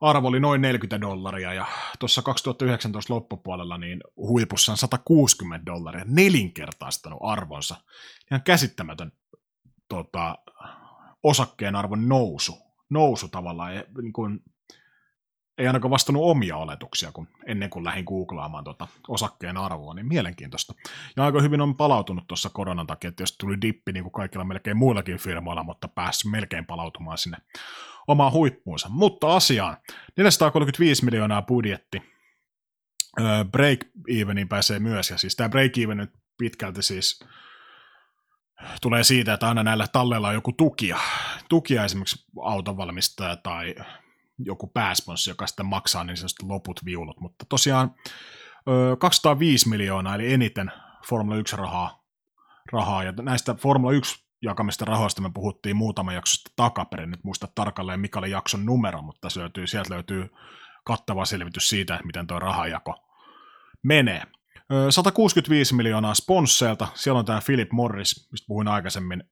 arvo 0.00 0.28
oli 0.28 0.40
noin 0.40 0.60
40 0.60 1.00
dollaria 1.00 1.54
ja 1.54 1.66
tuossa 1.98 2.22
2019 2.22 3.14
loppupuolella 3.14 3.78
niin 3.78 4.00
huipussa 4.16 4.72
on 4.72 4.78
160 4.78 5.66
dollaria, 5.66 6.04
nelinkertaistanut 6.08 7.18
arvonsa. 7.22 7.76
Ihan 8.30 8.42
käsittämätön 8.42 9.12
tota, 9.88 10.38
osakkeen 11.22 11.76
arvon 11.76 12.08
nousu, 12.08 12.58
nousu 12.90 13.28
tavallaan, 13.28 13.76
ja, 13.76 13.84
niin 14.02 14.12
kuin, 14.12 14.40
ei 15.58 15.66
ainakaan 15.66 15.90
vastannut 15.90 16.24
omia 16.24 16.56
oletuksia, 16.56 17.12
kun 17.12 17.28
ennen 17.46 17.70
kuin 17.70 17.84
lähdin 17.84 18.04
googlaamaan 18.04 18.64
tuota 18.64 18.88
osakkeen 19.08 19.56
arvoa, 19.56 19.94
niin 19.94 20.08
mielenkiintoista. 20.08 20.74
Ja 21.16 21.24
aika 21.24 21.40
hyvin 21.40 21.60
on 21.60 21.76
palautunut 21.76 22.26
tuossa 22.26 22.50
koronan 22.50 22.86
takia, 22.86 23.08
että 23.08 23.22
jos 23.22 23.36
tuli 23.38 23.60
dippi 23.60 23.92
niin 23.92 24.04
kuin 24.04 24.12
kaikilla 24.12 24.44
melkein 24.44 24.76
muillakin 24.76 25.18
firmoilla, 25.18 25.62
mutta 25.62 25.88
päässyt 25.88 26.30
melkein 26.30 26.66
palautumaan 26.66 27.18
sinne 27.18 27.38
omaan 28.06 28.32
huippuunsa. 28.32 28.88
Mutta 28.88 29.36
asiaan, 29.36 29.76
435 30.16 31.04
miljoonaa 31.04 31.42
budjetti, 31.42 32.02
break-evenin 33.50 34.48
pääsee 34.48 34.78
myös, 34.78 35.10
ja 35.10 35.18
siis 35.18 35.36
tämä 35.36 35.48
break-even 35.48 35.96
nyt 35.96 36.10
pitkälti 36.38 36.82
siis 36.82 37.24
tulee 38.82 39.04
siitä, 39.04 39.34
että 39.34 39.48
aina 39.48 39.62
näillä 39.62 39.86
talleilla 39.86 40.28
on 40.28 40.34
joku 40.34 40.52
tukia, 40.52 40.98
tukia 41.48 41.84
esimerkiksi 41.84 42.24
autonvalmistaja 42.42 43.36
tai 43.36 43.74
joku 44.38 44.66
pääsponssi, 44.66 45.30
joka 45.30 45.46
sitten 45.46 45.66
maksaa 45.66 46.04
niin 46.04 46.16
loput 46.42 46.84
viulut, 46.84 47.20
mutta 47.20 47.46
tosiaan 47.48 47.94
205 48.98 49.68
miljoonaa, 49.68 50.14
eli 50.14 50.32
eniten 50.32 50.72
Formula 51.08 51.36
1 51.36 51.56
rahaa, 51.56 52.04
rahaa. 52.72 53.04
Ja 53.04 53.12
näistä 53.12 53.54
Formula 53.54 53.92
1 53.92 54.24
jakamista 54.42 54.84
rahoista 54.84 55.22
me 55.22 55.30
puhuttiin 55.34 55.76
muutama 55.76 56.12
jakso 56.12 56.34
sitten 56.34 56.52
takaperin, 56.56 57.10
nyt 57.10 57.24
muista 57.24 57.48
tarkalleen 57.54 58.00
mikä 58.00 58.18
oli 58.18 58.30
jakson 58.30 58.66
numero, 58.66 59.02
mutta 59.02 59.30
se 59.30 59.40
löytyy, 59.40 59.66
sieltä 59.66 59.94
löytyy 59.94 60.30
kattava 60.84 61.24
selvitys 61.24 61.68
siitä, 61.68 62.00
miten 62.04 62.26
tuo 62.26 62.38
rahajako 62.38 62.94
menee. 63.82 64.22
165 64.90 65.74
miljoonaa 65.74 66.14
sponsseilta, 66.14 66.88
siellä 66.94 67.18
on 67.18 67.24
tämä 67.24 67.40
Philip 67.46 67.72
Morris, 67.72 68.28
mistä 68.32 68.46
puhuin 68.48 68.68
aikaisemmin, 68.68 69.24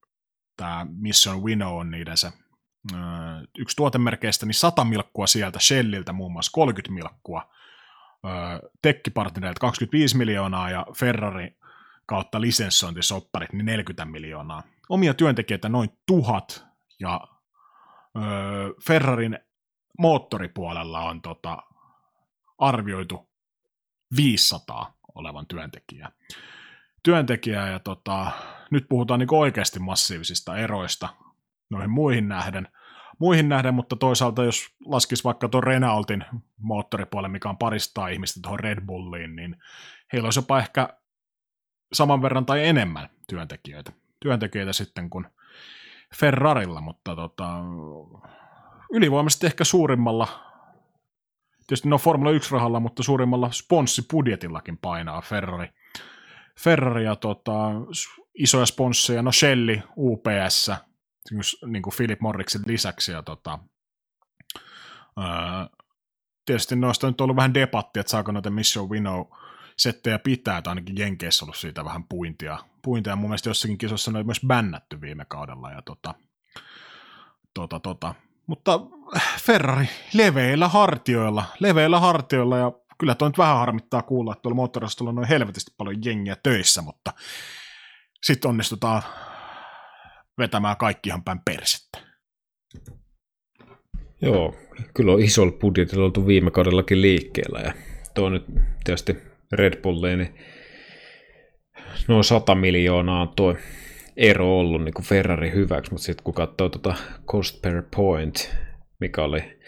tämä 0.56 0.86
Mission 0.90 1.42
Winnow 1.42 1.78
on 1.78 1.90
niiden 1.90 2.16
se 2.16 2.32
yksi 3.58 3.76
tuotemerkeistä, 3.76 4.46
niin 4.46 4.54
100 4.54 4.84
milkkua 4.84 5.26
sieltä, 5.26 5.58
Shelliltä 5.58 6.12
muun 6.12 6.32
muassa 6.32 6.52
30 6.52 6.92
milkkua, 6.92 7.50
tekkipartnereilta 8.82 9.60
25 9.60 10.16
miljoonaa 10.16 10.70
ja 10.70 10.86
Ferrari 10.96 11.56
kautta 12.06 12.40
lisenssointisopparit, 12.40 13.52
niin 13.52 13.66
40 13.66 14.04
miljoonaa. 14.04 14.62
Omia 14.88 15.14
työntekijöitä 15.14 15.68
noin 15.68 15.98
tuhat, 16.06 16.64
ja 17.00 17.20
Ferrarin 18.86 19.38
moottoripuolella 19.98 21.00
on 21.00 21.22
tota, 21.22 21.58
arvioitu 22.58 23.28
500 24.16 24.94
olevan 25.14 25.46
työntekijää. 25.46 26.12
Työntekijää 27.02 27.70
ja 27.70 27.78
tota, 27.78 28.30
nyt 28.70 28.86
puhutaan 28.88 29.20
niin 29.20 29.34
oikeasti 29.34 29.78
massiivisista 29.78 30.56
eroista 30.56 31.08
noihin 31.70 31.90
muihin 31.90 32.28
nähden, 32.28 32.68
muihin 33.18 33.48
nähden, 33.48 33.74
mutta 33.74 33.96
toisaalta 33.96 34.44
jos 34.44 34.74
laskisi 34.86 35.24
vaikka 35.24 35.48
tuon 35.48 35.64
Renaultin 35.64 36.24
moottoripuolen, 36.58 37.30
mikä 37.30 37.48
on 37.48 37.58
parista 37.58 38.08
ihmistä 38.08 38.40
tuohon 38.42 38.60
Red 38.60 38.86
Bulliin, 38.86 39.36
niin 39.36 39.56
heillä 40.12 40.26
olisi 40.26 40.38
jopa 40.38 40.58
ehkä 40.58 40.88
saman 41.92 42.22
verran 42.22 42.46
tai 42.46 42.66
enemmän 42.66 43.10
työntekijöitä, 43.28 43.92
työntekijöitä 44.20 44.72
sitten 44.72 45.10
kuin 45.10 45.26
Ferrarilla, 46.14 46.80
mutta 46.80 47.16
tota, 47.16 47.58
ylivoimaisesti 48.92 49.46
ehkä 49.46 49.64
suurimmalla, 49.64 50.51
tietysti 51.66 51.88
no 51.88 51.98
Formula 51.98 52.32
1-rahalla, 52.32 52.80
mutta 52.80 53.02
suurimmalla 53.02 53.50
sponssibudjetillakin 53.52 54.78
painaa 54.78 55.20
Ferrari. 55.20 55.68
Ferrari 56.60 57.04
ja 57.04 57.16
tota, 57.16 57.50
isoja 58.34 58.66
sponsseja, 58.66 59.22
no 59.22 59.32
Shelly, 59.32 59.80
UPS, 59.96 60.70
niin 61.66 61.82
kuin 61.82 61.94
Philip 61.96 62.20
Morriksen 62.20 62.62
lisäksi. 62.66 63.12
Ja 63.12 63.22
tota, 63.22 63.58
ää, 65.16 65.68
tietysti 66.46 66.76
noista 66.76 67.06
on 67.06 67.12
nyt 67.12 67.20
ollut 67.20 67.36
vähän 67.36 67.54
debatti, 67.54 68.00
että 68.00 68.10
saako 68.10 68.32
noita 68.32 68.50
Mission 68.50 68.90
Winnow 68.90 69.24
settejä 69.76 70.18
pitää, 70.18 70.58
että 70.58 70.70
ainakin 70.70 70.98
Jenkeissä 70.98 71.44
ollut 71.44 71.56
siitä 71.56 71.84
vähän 71.84 72.04
puintia. 72.04 72.58
puintia. 72.82 73.16
Mun 73.16 73.30
mielestä 73.30 73.50
jossakin 73.50 73.78
kisossa 73.78 74.10
ne 74.10 74.18
oli 74.18 74.24
myös 74.24 74.40
bännätty 74.46 75.00
viime 75.00 75.24
kaudella. 75.24 75.70
Ja 75.70 75.82
tota, 75.82 76.14
tota, 77.54 77.80
tota. 77.80 78.14
Mutta 78.46 78.80
Ferrari 79.40 79.86
leveillä 80.14 80.68
hartioilla, 80.68 81.44
leveillä 81.60 82.00
hartioilla 82.00 82.58
ja 82.58 82.72
kyllä 82.98 83.14
toi 83.14 83.28
nyt 83.28 83.38
vähän 83.38 83.56
harmittaa 83.56 84.02
kuulla, 84.02 84.32
että 84.32 84.42
tuolla 84.42 84.56
moottoristolla 84.56 85.08
on 85.08 85.14
noin 85.14 85.28
helvetisti 85.28 85.74
paljon 85.76 86.04
jengiä 86.04 86.36
töissä, 86.42 86.82
mutta 86.82 87.12
sitten 88.22 88.48
onnistutaan 88.48 89.02
vetämään 90.38 90.76
kaikki 90.76 91.08
ihan 91.08 91.24
päin 91.24 91.40
persettä. 91.44 91.98
Joo, 94.22 94.54
kyllä 94.94 95.12
on 95.12 95.20
isolla 95.20 95.52
budjetilla 95.52 96.04
oltu 96.04 96.26
viime 96.26 96.50
kaudellakin 96.50 97.02
liikkeellä 97.02 97.60
ja 97.60 97.72
tuo 98.14 98.28
nyt 98.28 98.44
tietysti 98.84 99.16
Red 99.52 99.82
Bulliin, 99.82 100.18
niin 100.18 100.34
noin 102.08 102.24
100 102.24 102.54
miljoonaa 102.54 103.22
on 103.22 103.32
tuo 103.36 103.56
ero 104.16 104.58
ollut 104.58 104.84
niin 104.84 104.94
kuin 104.94 105.06
Ferrari 105.06 105.52
hyväksi, 105.52 105.92
mutta 105.92 106.04
sitten 106.04 106.24
kun 106.24 106.34
katsoo 106.34 106.68
tuota 106.68 106.94
cost 107.26 107.62
per 107.62 107.82
point, 107.96 108.54
mikä 109.00 109.22
oli, 109.22 109.58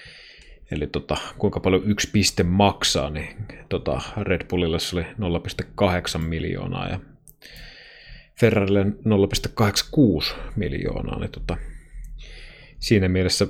eli 0.70 0.86
tota, 0.86 1.16
kuinka 1.38 1.60
paljon 1.60 1.90
yksi 1.90 2.10
piste 2.12 2.42
maksaa, 2.42 3.10
niin 3.10 3.28
tota 3.68 4.00
Red 4.16 4.46
Bullille 4.48 4.78
se 4.78 4.96
oli 4.96 5.04
0,8 5.04 6.18
miljoonaa 6.18 6.88
ja 6.88 7.00
Ferrarille 8.40 8.84
0,86 8.84 8.90
miljoonaa, 10.56 11.18
niin 11.20 11.30
tota, 11.30 11.56
siinä 12.78 13.08
mielessä 13.08 13.46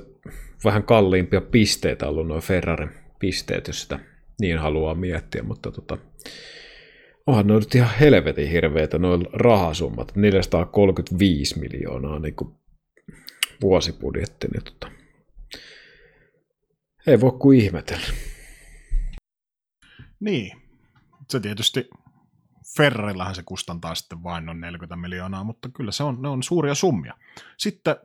vähän 0.63 0.83
kalliimpia 0.83 1.41
pisteitä 1.41 2.07
ollut 2.07 2.27
noin 2.27 2.41
Ferrarin 2.41 2.89
pisteet, 3.19 3.67
jos 3.67 3.81
sitä 3.81 3.99
niin 4.41 4.57
haluaa 4.59 4.95
miettiä, 4.95 5.43
mutta 5.43 5.71
tota, 5.71 5.97
onhan 7.27 7.47
ne 7.47 7.53
nyt 7.53 7.75
ihan 7.75 7.95
helvetin 7.99 8.49
hirveitä 8.49 8.99
noin 8.99 9.27
rahasummat, 9.33 10.15
435 10.15 11.59
miljoonaa 11.59 12.19
niin 12.19 12.35
kuin 12.35 12.55
vuosibudjetti, 13.61 14.47
niin 14.47 14.63
tota, 14.63 14.91
ei 17.07 17.21
voi 17.21 17.31
kuin 17.31 17.59
ihmetellä. 17.59 18.07
Niin, 20.19 20.61
se 21.29 21.39
tietysti 21.39 21.89
Ferrarillahan 22.77 23.35
se 23.35 23.43
kustantaa 23.43 23.95
sitten 23.95 24.23
vain 24.23 24.45
noin 24.45 24.61
40 24.61 24.95
miljoonaa, 24.95 25.43
mutta 25.43 25.69
kyllä 25.69 25.91
se 25.91 26.03
on, 26.03 26.21
ne 26.21 26.29
on 26.29 26.43
suuria 26.43 26.75
summia. 26.75 27.13
Sitten 27.57 27.95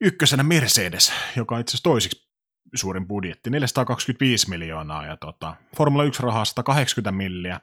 ykkösenä 0.00 0.42
Mercedes, 0.42 1.12
joka 1.36 1.54
on 1.54 1.60
itse 1.60 1.70
asiassa 1.70 1.82
toisiksi 1.82 2.28
suurin 2.74 3.08
budjetti, 3.08 3.50
425 3.50 4.50
miljoonaa 4.50 5.06
ja 5.06 5.16
tota, 5.16 5.56
Formula 5.76 6.04
1 6.04 6.22
rahaa 6.22 6.44
180 6.44 7.12
milliä. 7.12 7.60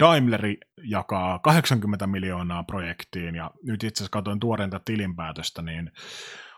Daimleri 0.00 0.58
jakaa 0.82 1.38
80 1.38 2.06
miljoonaa 2.06 2.64
projektiin 2.64 3.34
ja 3.34 3.50
nyt 3.62 3.84
itse 3.84 3.98
asiassa 3.98 4.10
katsoin 4.10 4.40
tuoreinta 4.40 4.80
tilinpäätöstä, 4.84 5.62
niin 5.62 5.92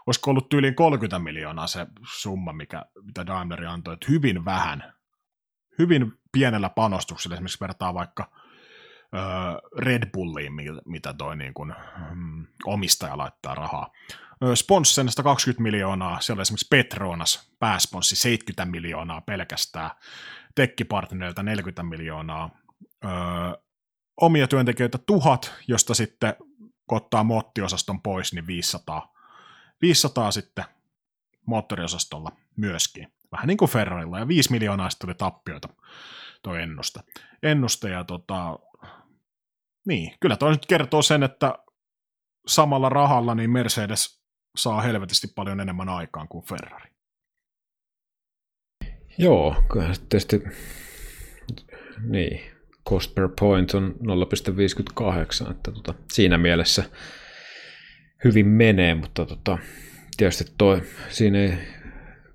olisiko 0.07 0.31
ollut 0.31 0.49
tyyliin 0.49 0.75
30 0.75 1.19
miljoonaa 1.19 1.67
se 1.67 1.87
summa, 2.21 2.53
mikä, 2.53 2.85
mitä 3.03 3.27
Daimleri 3.27 3.67
antoi, 3.67 3.95
että 3.95 4.07
hyvin 4.09 4.45
vähän, 4.45 4.93
hyvin 5.79 6.13
pienellä 6.33 6.69
panostuksella, 6.69 7.35
esimerkiksi 7.35 7.61
vertaa 7.61 7.95
vaikka 7.95 8.31
Red 9.79 10.11
Bulliin, 10.13 10.53
mitä 10.87 11.15
toi 11.15 11.37
niin 11.37 11.55
kuin, 11.55 11.75
mm, 12.15 12.47
omistaja 12.65 13.19
laittaa 13.19 13.55
rahaa. 13.55 13.91
Sponssen 14.55 15.09
120 15.09 15.63
miljoonaa, 15.63 16.21
siellä 16.21 16.41
on 16.41 16.43
esimerkiksi 16.43 16.69
Petronas, 16.71 17.53
pääsponssi 17.59 18.17
70 18.17 18.71
miljoonaa 18.71 19.21
pelkästään, 19.21 19.91
tekkipartnereilta 20.55 21.43
40 21.43 21.83
miljoonaa, 21.83 22.51
ö, 23.05 23.09
omia 24.21 24.49
työntekijöitä 24.49 24.99
tuhat, 24.99 25.55
josta 25.69 25.95
sitten 25.95 26.35
kottaa 26.87 27.25
moottiosaston 27.25 28.03
pois, 28.03 28.33
niin 28.33 28.47
500, 28.47 29.15
500 29.83 30.31
sitten 30.31 30.65
moottoriosastolla 31.47 32.33
myöskin. 32.57 33.13
Vähän 33.33 33.47
niin 33.47 33.59
kuin 33.59 33.71
Ferrarilla, 33.71 34.19
ja 34.19 34.29
5 34.29 34.51
miljoonaa 34.51 34.91
sitten 34.91 35.07
tuli 35.07 35.15
tappioita 35.15 35.69
tuo 36.43 36.55
ennuste. 36.55 37.01
ennuste 37.43 37.91
ja 37.91 38.05
tota, 38.05 38.59
niin, 39.87 40.15
kyllä 40.21 40.37
toi 40.37 40.51
nyt 40.51 40.67
kertoo 40.67 41.03
sen, 41.03 41.23
että 41.23 41.55
samalla 42.47 42.89
rahalla 42.89 43.35
niin 43.35 43.51
Mercedes 43.51 44.23
saa 44.57 44.81
helvetisti 44.81 45.29
paljon 45.35 45.61
enemmän 45.61 45.89
aikaan 45.89 46.29
kuin 46.29 46.45
Ferrari. 46.45 46.91
Joo, 49.19 49.57
tietysti 50.09 50.43
niin, 52.03 52.41
cost 52.89 53.15
per 53.15 53.29
point 53.41 53.75
on 53.75 53.95
0,58, 55.45 55.51
että 55.51 55.73
tota, 55.73 55.95
siinä 56.13 56.39
mielessä 56.39 56.85
hyvin 58.25 58.47
menee, 58.47 58.95
mutta 58.95 59.27
tota, 59.27 59.59
tietysti 60.17 60.45
toi, 60.59 60.83
siinä 61.09 61.39
ei 61.39 61.59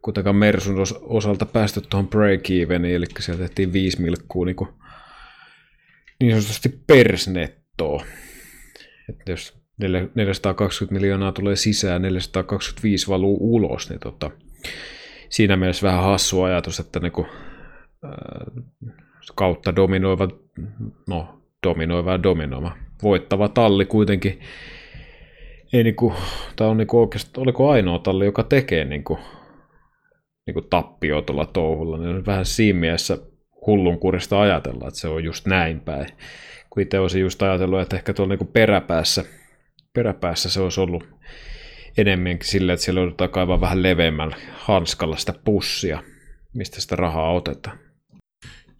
kuitenkaan 0.01 0.35
Mersun 0.35 0.75
osalta 1.01 1.45
päästy 1.45 1.81
tuohon 1.81 2.09
break-eveniin, 2.09 2.95
eli 2.95 3.05
sieltä 3.19 3.41
tehtiin 3.41 3.73
5 3.73 4.01
milkkuu 4.01 4.43
niin, 4.43 4.55
niin 6.19 6.31
sanotusti 6.31 6.69
persnettoa. 6.87 8.05
Että 9.09 9.31
jos 9.31 9.63
420 10.15 10.93
miljoonaa 10.93 11.31
tulee 11.31 11.55
sisään, 11.55 12.01
425 12.01 13.07
valuu 13.07 13.55
ulos, 13.55 13.89
niin 13.89 13.99
tota, 13.99 14.31
siinä 15.33 15.57
mielessä 15.57 15.87
vähän 15.87 16.03
hassu 16.03 16.41
ajatus, 16.41 16.79
että 16.79 16.99
niin 16.99 17.11
kuin, 17.11 17.27
äh, 18.05 18.63
kautta 19.35 19.75
dominoiva, 19.75 20.27
no 21.07 21.41
dominoiva 21.67 22.11
ja 22.11 22.23
dominoiva, 22.23 22.77
voittava 23.03 23.49
talli 23.49 23.85
kuitenkin 23.85 24.39
ei 25.73 25.83
niinku, 25.83 26.13
tämä 26.55 26.69
on 26.69 26.77
niinku 26.77 26.99
oikeastaan, 26.99 27.41
oliko 27.43 27.69
ainoa 27.69 27.99
talli, 27.99 28.25
joka 28.25 28.43
tekee 28.43 28.85
niinku 28.85 29.19
niin 30.45 30.53
kuin 30.53 30.67
tappio 30.69 31.21
tuolla 31.21 31.45
touhulla, 31.45 31.97
niin 31.97 32.25
vähän 32.25 32.45
siinä 32.45 32.79
mielessä 32.79 33.17
hullunkurista 33.65 34.41
ajatella, 34.41 34.87
että 34.87 34.99
se 34.99 35.07
on 35.07 35.23
just 35.23 35.45
näin 35.45 35.79
päin. 35.79 36.07
Kun 36.69 36.83
itse 36.83 36.99
olisin 36.99 37.21
just 37.21 37.41
ajatellut, 37.41 37.81
että 37.81 37.95
ehkä 37.95 38.13
tuolla 38.13 38.35
niin 38.35 38.47
peräpäässä, 38.47 39.25
peräpäässä 39.93 40.49
se 40.49 40.61
olisi 40.61 40.81
ollut 40.81 41.03
enemmänkin 41.97 42.49
silleen, 42.49 42.73
että 42.73 42.83
siellä 42.83 43.01
joudutaan 43.01 43.29
kaivaa 43.29 43.61
vähän 43.61 43.83
leveämmällä 43.83 44.35
hanskalla 44.53 45.17
sitä 45.17 45.33
pussia, 45.45 46.03
mistä 46.53 46.81
sitä 46.81 46.95
rahaa 46.95 47.31
otetaan. 47.31 47.77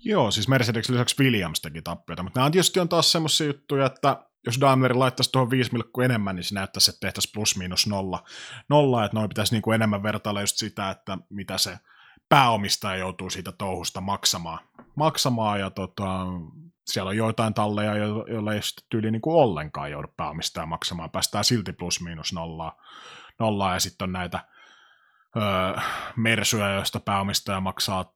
Joo, 0.06 0.32
siis 0.32 0.48
Mercedes 0.48 0.90
lisäksi 0.90 1.24
Williams 1.24 1.62
teki 1.62 1.82
tappiota, 1.82 2.24
mutta 2.24 2.40
nämä 2.40 2.52
tietysti 2.52 2.80
on 2.80 2.90
taas 2.90 3.12
semmoisia 3.12 3.48
juttuja, 3.48 3.86
että 3.86 4.26
jos 4.46 4.62
Daimler 4.62 5.00
laittaisi 5.00 5.32
tuohon 5.32 5.50
5 5.50 5.74
milkku 5.74 6.02
enemmän, 6.02 6.36
niin 6.36 6.44
se 6.44 6.56
näyttäisi, 6.56 6.92
että 6.92 7.00
tehtäisiin 7.00 7.34
plus 7.34 7.58
miinus 7.58 7.88
nolla. 7.88 8.24
nolla 8.70 9.06
että 9.06 9.18
noin 9.18 9.30
pitäisi 9.30 9.54
niin 9.54 9.62
kuin 9.62 9.76
enemmän 9.76 10.04
vertailla 10.04 10.42
just 10.42 10.58
sitä, 10.58 10.90
että 10.90 11.18
mitä 11.30 11.58
se 11.58 11.78
pääomistaja 12.30 12.98
joutuu 12.98 13.30
siitä 13.30 13.52
touhusta 13.52 14.02
maksamaan. 14.02 14.60
maksamaan 14.96 15.60
ja 15.60 15.70
tota, 15.70 16.26
siellä 16.88 17.10
on 17.10 17.18
joitain 17.18 17.54
talleja, 17.54 17.96
joilla 17.96 18.54
ei 18.54 18.62
sitten 18.62 18.86
tyyli 18.90 19.12
niin 19.12 19.22
kuin 19.22 19.36
ollenkaan 19.36 19.92
joudu 19.92 20.08
pääomistaja 20.18 20.66
maksamaan. 20.66 21.10
Päästään 21.10 21.44
silti 21.44 21.74
plus 21.74 22.02
miinus 22.02 22.34
nollaa. 22.34 22.82
nollaa 23.40 23.74
ja 23.74 23.80
sitten 23.80 24.06
on 24.06 24.12
näitä 24.12 24.40
öö, 25.38 25.82
mersuja, 26.16 26.74
joista 26.74 27.00
pääomistaja 27.00 27.60
maksaa 27.60 28.14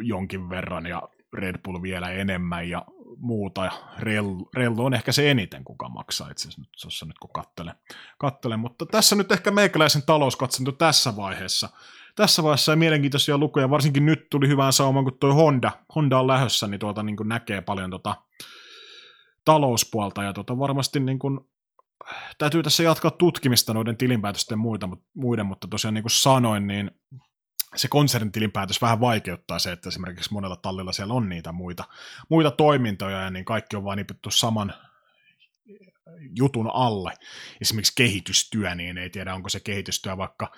jonkin 0.00 0.50
verran 0.50 0.86
ja 0.86 1.02
Red 1.32 1.58
Bull 1.64 1.82
vielä 1.82 2.10
enemmän 2.10 2.68
ja 2.68 2.82
muuta. 3.16 3.64
Ja 3.64 3.72
on 4.78 4.94
ehkä 4.94 5.12
se 5.12 5.30
eniten, 5.30 5.64
kuka 5.64 5.88
maksaa 5.88 6.30
itse 6.30 6.48
asiassa 6.48 7.06
nyt, 7.06 7.08
nyt 7.08 7.18
kun 7.18 7.30
kattelen. 7.32 7.74
kattelen. 8.18 8.60
Mutta 8.60 8.86
tässä 8.86 9.16
nyt 9.16 9.32
ehkä 9.32 9.50
meikäläisen 9.50 10.02
talouskatsanto 10.06 10.72
tässä 10.72 11.16
vaiheessa. 11.16 11.68
Tässä 12.16 12.42
vaiheessa 12.42 12.72
on 12.72 12.78
mielenkiintoisia 12.78 13.38
lukuja, 13.38 13.70
varsinkin 13.70 14.06
nyt 14.06 14.26
tuli 14.30 14.48
hyvään 14.48 14.72
saumaan, 14.72 15.04
kun 15.04 15.18
tuo 15.18 15.34
Honda, 15.34 15.72
Honda 15.94 16.18
on 16.18 16.26
lähössä, 16.26 16.66
niin 16.66 16.80
tuolta 16.80 17.02
niin 17.02 17.16
kuin 17.16 17.28
näkee 17.28 17.60
paljon 17.60 17.90
tota 17.90 18.14
talouspuolta, 19.44 20.22
ja 20.22 20.32
tota 20.32 20.58
varmasti 20.58 21.00
niin 21.00 21.18
kuin, 21.18 21.40
täytyy 22.38 22.62
tässä 22.62 22.82
jatkaa 22.82 23.10
tutkimista 23.10 23.74
noiden 23.74 23.96
tilinpäätösten 23.96 24.58
muita, 24.58 24.88
muiden, 25.14 25.46
mutta 25.46 25.68
tosiaan 25.68 25.94
niin 25.94 26.02
kuin 26.02 26.10
sanoin, 26.10 26.66
niin 26.66 26.90
se 27.76 27.88
konsernin 27.88 28.32
tilinpäätös 28.32 28.82
vähän 28.82 29.00
vaikeuttaa 29.00 29.58
se, 29.58 29.72
että 29.72 29.88
esimerkiksi 29.88 30.32
monella 30.32 30.56
tallilla 30.56 30.92
siellä 30.92 31.14
on 31.14 31.28
niitä 31.28 31.52
muita, 31.52 31.84
muita 32.28 32.50
toimintoja, 32.50 33.20
ja 33.20 33.30
niin 33.30 33.44
kaikki 33.44 33.76
on 33.76 33.84
vaan 33.84 33.98
niputtu 33.98 34.30
saman 34.30 34.74
jutun 36.36 36.70
alle. 36.74 37.12
Esimerkiksi 37.60 37.92
kehitystyö, 37.96 38.74
niin 38.74 38.98
ei 38.98 39.10
tiedä, 39.10 39.34
onko 39.34 39.48
se 39.48 39.60
kehitystyö 39.60 40.16
vaikka, 40.16 40.52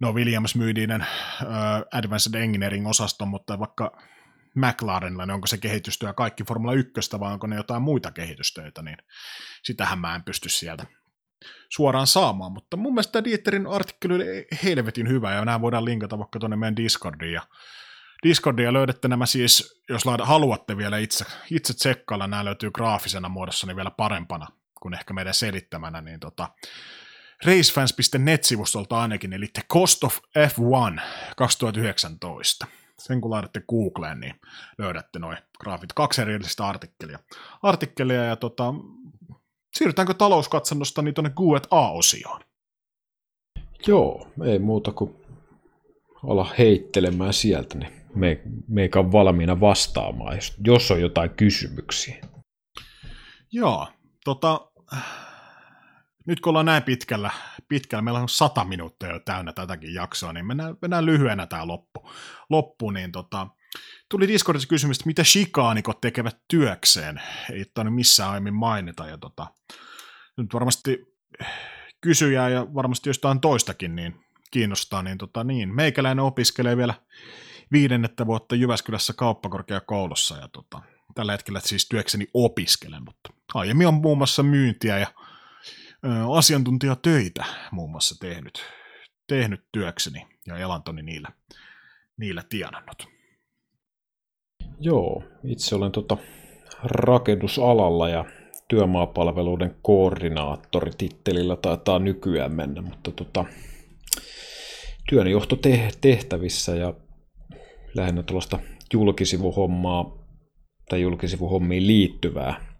no 0.00 0.12
Williams 0.12 0.54
myy 0.54 0.72
niiden 0.72 1.06
uh, 1.42 1.98
Advanced 1.98 2.34
Engineering-osaston, 2.34 3.28
mutta 3.28 3.58
vaikka 3.58 3.98
McLarenilla, 4.54 5.26
niin 5.26 5.34
onko 5.34 5.46
se 5.46 5.58
kehitystyö 5.58 6.12
kaikki 6.12 6.44
Formula 6.44 6.72
1 6.72 6.92
vai 7.20 7.32
onko 7.32 7.46
ne 7.46 7.56
jotain 7.56 7.82
muita 7.82 8.10
kehitystöitä, 8.10 8.82
niin 8.82 8.96
sitähän 9.62 9.98
mä 9.98 10.14
en 10.14 10.22
pysty 10.22 10.48
sieltä 10.48 10.86
suoraan 11.68 12.06
saamaan, 12.06 12.52
mutta 12.52 12.76
mun 12.76 12.94
mielestä 12.94 13.24
Dieterin 13.24 13.66
artikkeli 13.66 14.14
oli 14.14 14.46
helvetin 14.64 15.08
hyvä, 15.08 15.34
ja 15.34 15.44
nämä 15.44 15.60
voidaan 15.60 15.84
linkata 15.84 16.18
vaikka 16.18 16.38
tuonne 16.38 16.56
meidän 16.56 16.76
Discordiin, 16.76 17.32
ja 17.32 17.42
Discordia 18.22 18.72
löydätte 18.72 19.08
nämä 19.08 19.26
siis, 19.26 19.82
jos 19.88 20.02
haluatte 20.22 20.76
vielä 20.76 20.98
itse, 20.98 21.24
itse 21.50 21.74
tsekkailla, 21.74 22.26
nämä 22.26 22.44
löytyy 22.44 22.70
graafisena 22.70 23.28
muodossa 23.28 23.66
niin 23.66 23.76
vielä 23.76 23.90
parempana 23.90 24.46
kuin 24.80 24.94
ehkä 24.94 25.14
meidän 25.14 25.34
selittämänä, 25.34 26.00
niin 26.00 26.20
tota, 26.20 26.48
racefans.net-sivustolta 27.44 29.00
ainakin, 29.00 29.32
eli 29.32 29.48
The 29.52 29.62
Cost 29.72 30.04
of 30.04 30.18
F1 30.18 31.00
2019. 31.36 32.66
Sen 32.98 33.20
kun 33.20 33.30
laitatte 33.30 33.62
Googleen, 33.70 34.20
niin 34.20 34.34
löydätte 34.78 35.18
noin 35.18 35.38
graafit, 35.60 35.92
kaksi 35.92 36.22
erillistä 36.22 36.66
artikkelia. 36.66 37.18
artikkelia 37.62 38.24
ja 38.24 38.36
tota, 38.36 38.74
siirrytäänkö 39.74 40.14
talouskatsannosta 40.14 41.02
niin 41.02 41.14
tuonne 41.14 41.30
Q&A-osioon? 41.30 42.40
Joo, 43.86 44.28
ei 44.44 44.58
muuta 44.58 44.92
kuin 44.92 45.14
olla 46.22 46.54
heittelemään 46.58 47.32
sieltä, 47.32 47.78
niin 47.78 47.92
me, 48.14 48.40
meikä 48.68 48.98
on 48.98 49.12
valmiina 49.12 49.60
vastaamaan, 49.60 50.34
jos, 50.34 50.54
jos 50.64 50.90
on 50.90 51.00
jotain 51.00 51.30
kysymyksiä. 51.30 52.16
Joo, 53.52 53.88
tota, 54.24 54.70
nyt 56.26 56.40
kun 56.40 56.50
ollaan 56.50 56.66
näin 56.66 56.82
pitkällä, 56.82 57.30
pitkällä, 57.68 58.02
meillä 58.02 58.20
on 58.20 58.28
sata 58.28 58.64
minuuttia 58.64 59.12
jo 59.12 59.18
täynnä 59.18 59.52
tätäkin 59.52 59.94
jaksoa, 59.94 60.32
niin 60.32 60.46
mennään, 60.46 60.76
mennään 60.82 61.06
lyhyenä 61.06 61.46
tämä 61.46 61.66
loppu, 61.66 62.10
loppu 62.50 62.90
niin 62.90 63.12
tota, 63.12 63.46
tuli 64.08 64.28
Discordissa 64.28 64.68
kysymys, 64.68 64.96
että 64.96 65.06
mitä 65.06 65.24
shikaanikot 65.24 66.00
tekevät 66.00 66.36
työkseen, 66.48 67.22
ei 67.52 67.64
tainnut 67.74 67.94
missään 67.94 68.30
aiemmin 68.30 68.54
mainita, 68.54 69.06
ja 69.06 69.18
tota, 69.18 69.46
nyt 70.36 70.54
varmasti 70.54 70.98
kysyjää 72.00 72.48
ja 72.48 72.74
varmasti 72.74 73.08
jostain 73.08 73.40
toistakin 73.40 73.96
niin 73.96 74.14
kiinnostaa, 74.50 75.02
niin, 75.02 75.18
tota, 75.18 75.44
niin. 75.44 75.74
Meikäläinen 75.74 76.24
opiskelee 76.24 76.76
vielä 76.76 76.94
viidennettä 77.72 78.26
vuotta 78.26 78.54
Jyväskylässä 78.54 79.12
kauppakorkeakoulussa, 79.12 80.36
ja 80.36 80.48
tota, 80.48 80.82
tällä 81.14 81.32
hetkellä 81.32 81.60
siis 81.60 81.88
työkseni 81.88 82.26
opiskelen, 82.34 83.02
mutta 83.04 83.30
aiemmin 83.54 83.86
on 83.86 83.94
muun 83.94 84.18
muassa 84.18 84.42
myyntiä 84.42 84.98
ja 84.98 85.06
asiantuntijatöitä 86.36 87.44
muun 87.70 87.90
muassa 87.90 88.18
tehnyt, 88.20 88.64
tehnyt 89.26 89.64
työkseni 89.72 90.26
ja 90.46 90.56
elantoni 90.56 91.02
niillä, 91.02 91.28
niillä 92.16 92.42
tienannut. 92.48 93.08
Joo, 94.80 95.22
itse 95.44 95.74
olen 95.74 95.92
tota 95.92 96.16
rakennusalalla 96.84 98.08
ja 98.08 98.24
työmaapalveluiden 98.68 99.76
koordinaattoritittelillä 99.82 101.56
taitaa 101.56 101.98
nykyään 101.98 102.52
mennä, 102.52 102.82
mutta 102.82 103.10
tota, 103.10 103.44
työnjohtotehtävissä 105.08 106.76
ja 106.76 106.94
lähinnä 107.94 108.22
tuollaista 108.22 108.58
julkisivuhommaa 108.92 110.26
tai 110.88 111.00
julkisivuhommiin 111.00 111.86
liittyvää 111.86 112.72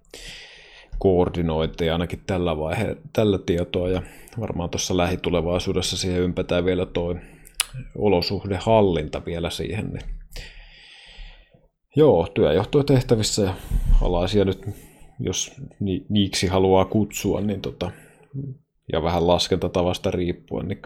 koordinointia 1.03 1.93
ainakin 1.93 2.23
tällä 2.27 2.59
vaihe, 2.59 2.97
tällä 3.13 3.39
tietoa 3.39 3.89
ja 3.89 4.03
varmaan 4.41 4.71
tuossa 4.71 4.97
lähitulevaisuudessa 4.97 5.97
siihen 5.97 6.21
ympätään 6.21 6.65
vielä 6.65 6.87
tuo 6.87 7.17
olosuhdehallinta 7.99 9.23
vielä 9.27 9.51
siihen, 9.51 9.91
niin 9.91 10.03
Joo, 11.97 12.29
työjohtojatehtävissä 12.35 13.43
ja 13.43 13.55
alaisia 14.03 14.45
nyt, 14.45 14.69
jos 15.19 15.53
ni, 15.81 16.07
niiksi 16.09 16.47
haluaa 16.47 16.85
kutsua, 16.85 17.41
niin 17.41 17.61
tota, 17.61 17.91
ja 18.93 19.03
vähän 19.03 19.27
laskentatavasta 19.27 20.11
riippuen, 20.11 20.69
niin 20.69 20.83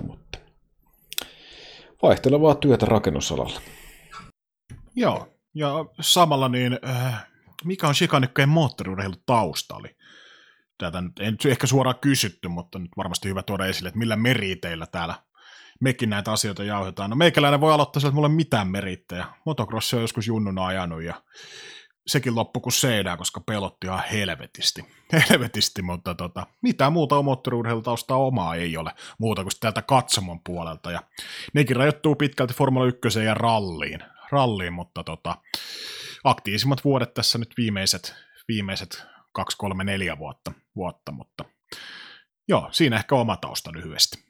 10-20, 0.00 0.06
mutta 0.06 0.38
vaihtelevaa 2.02 2.54
työtä 2.54 2.86
rakennusalalla. 2.86 3.60
Joo, 4.96 5.28
ja 5.54 5.84
samalla 6.00 6.48
niin, 6.48 6.78
äh, 6.88 7.26
mikä 7.64 7.88
on 7.88 7.94
Shikanikkojen 7.94 8.48
moottoriurheilun 8.48 9.22
tausta 9.26 9.76
oli? 9.76 9.96
Tätä 10.78 11.00
nyt 11.00 11.18
ei 11.18 11.30
nyt 11.30 11.46
ehkä 11.46 11.66
suoraan 11.66 11.98
kysytty, 12.00 12.48
mutta 12.48 12.78
nyt 12.78 12.90
varmasti 12.96 13.28
hyvä 13.28 13.42
tuoda 13.42 13.66
esille, 13.66 13.88
että 13.88 13.98
millä 13.98 14.16
meriteillä 14.16 14.86
täällä 14.86 15.14
mekin 15.80 16.10
näitä 16.10 16.32
asioita 16.32 16.64
jauhetaan. 16.64 17.10
No 17.10 17.16
meikäläinen 17.16 17.60
voi 17.60 17.72
aloittaa 17.72 18.00
sieltä, 18.00 18.08
että 18.08 18.14
mulla 18.14 18.28
ei 18.28 18.34
mitään 18.34 18.68
merittejä. 18.68 19.24
Motocrossi 19.46 19.96
on 19.96 20.02
joskus 20.02 20.26
junnuna 20.26 20.66
ajanut 20.66 21.02
ja 21.02 21.22
sekin 22.06 22.34
loppu 22.34 22.60
kuin 22.60 22.72
seidää, 22.72 23.16
koska 23.16 23.40
pelotti 23.40 23.86
ihan 23.86 24.02
helvetisti. 24.12 24.84
Helvetisti, 25.30 25.82
mutta 25.82 26.14
tota, 26.14 26.46
mitään 26.62 26.92
muuta 26.92 27.22
moottoriurheilutaustaa 27.22 28.16
omaa 28.16 28.54
ei 28.54 28.76
ole, 28.76 28.92
muuta 29.18 29.42
kuin 29.42 29.52
täältä 29.60 29.82
katsomon 29.82 30.40
puolelta. 30.44 30.90
Ja 30.90 31.02
nekin 31.54 31.76
rajoittuu 31.76 32.14
pitkälti 32.14 32.54
Formula 32.54 32.86
1 32.86 33.24
ja 33.24 33.34
ralliin, 33.34 34.00
ralliin 34.30 34.72
mutta 34.72 35.04
tota, 35.04 35.36
aktiivisimmat 36.24 36.84
vuodet 36.84 37.14
tässä 37.14 37.38
nyt 37.38 37.54
viimeiset, 37.56 38.14
viimeiset 38.48 39.02
2, 39.32 39.56
3, 39.58 39.84
4 39.84 40.18
vuotta, 40.18 40.52
vuotta, 40.76 41.12
mutta 41.12 41.44
joo, 42.48 42.68
siinä 42.70 42.96
ehkä 42.96 43.14
oma 43.14 43.36
tausta 43.36 43.70
lyhyesti. 43.72 44.28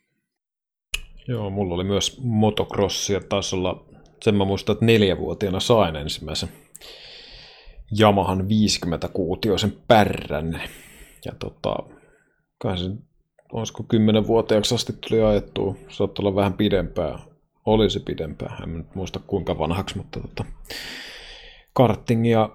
Joo, 1.28 1.50
mulla 1.50 1.74
oli 1.74 1.84
myös 1.84 2.20
motocrossia, 2.22 3.20
taisi 3.20 3.56
olla, 3.56 3.86
sen 4.22 4.34
mä 4.34 4.44
muistan, 4.44 4.72
että 4.72 4.84
neljävuotiaana 4.84 5.60
sain 5.60 5.96
ensimmäisen 5.96 6.48
Yamahan 8.00 8.40
50-kuutioisen 8.40 9.72
pärrän. 9.88 10.62
Ja 11.24 11.32
tota, 11.38 11.76
kai 12.58 12.78
se, 12.78 12.84
olisiko 13.52 13.82
10-vuotiaaksi 13.94 14.74
asti 14.74 14.92
tuli 14.92 15.22
ajettua, 15.22 15.76
saattoi 15.88 16.22
olla 16.22 16.34
vähän 16.34 16.52
pidempää, 16.52 17.18
olisi 17.66 18.00
pidempää, 18.00 18.56
en 18.62 18.76
nyt 18.76 18.94
muista 18.94 19.20
kuinka 19.26 19.58
vanhaksi, 19.58 19.96
mutta 19.96 20.20
tota, 20.20 20.44
karttingia 21.78 22.50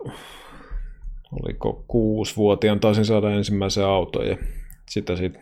oliko 1.31 1.85
kuusi-vuotiaan 1.87 2.79
taisin 2.79 3.05
saada 3.05 3.31
ensimmäisen 3.31 3.85
auton 3.85 4.27
ja 4.27 4.37
sitä 4.89 5.15
sitten 5.15 5.41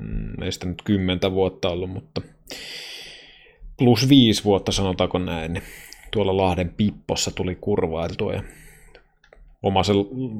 mm, 0.00 0.42
ei 0.42 0.52
sitä 0.52 0.66
nyt 0.66 0.82
kymmentä 0.82 1.32
vuotta 1.32 1.68
ollut, 1.68 1.90
mutta 1.90 2.22
plus 3.78 4.08
viisi 4.08 4.44
vuotta 4.44 4.72
sanotaanko 4.72 5.18
näin, 5.18 5.52
niin 5.52 5.62
tuolla 6.12 6.36
Lahden 6.36 6.74
Pippossa 6.76 7.30
tuli 7.30 7.54
kurvailtua 7.60 8.32
ja 8.32 8.42
oma 9.62 9.82
se 9.82 9.92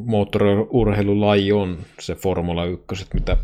moottoriurheilulaji 0.04 1.52
on 1.52 1.78
se 2.00 2.14
Formula 2.14 2.64
1, 2.64 3.06
mitä 3.14 3.36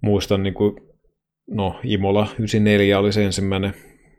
muistan 0.00 0.42
niin 0.42 0.54
kuin, 0.54 0.76
no 1.50 1.80
Imola 1.84 2.26
94 2.38 2.98
oli 2.98 3.12
se 3.12 3.24
ensimmäinen 3.24 3.74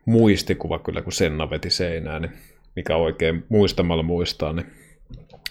muistikuva 0.06 0.78
kyllä, 0.78 1.02
kun 1.02 1.12
Senna 1.12 1.50
veti 1.50 1.70
seinään, 1.70 2.22
niin 2.22 2.32
mikä 2.76 2.96
oikein 2.96 3.44
muistamalla 3.48 4.02
muistaa, 4.02 4.52
niin 4.52 4.66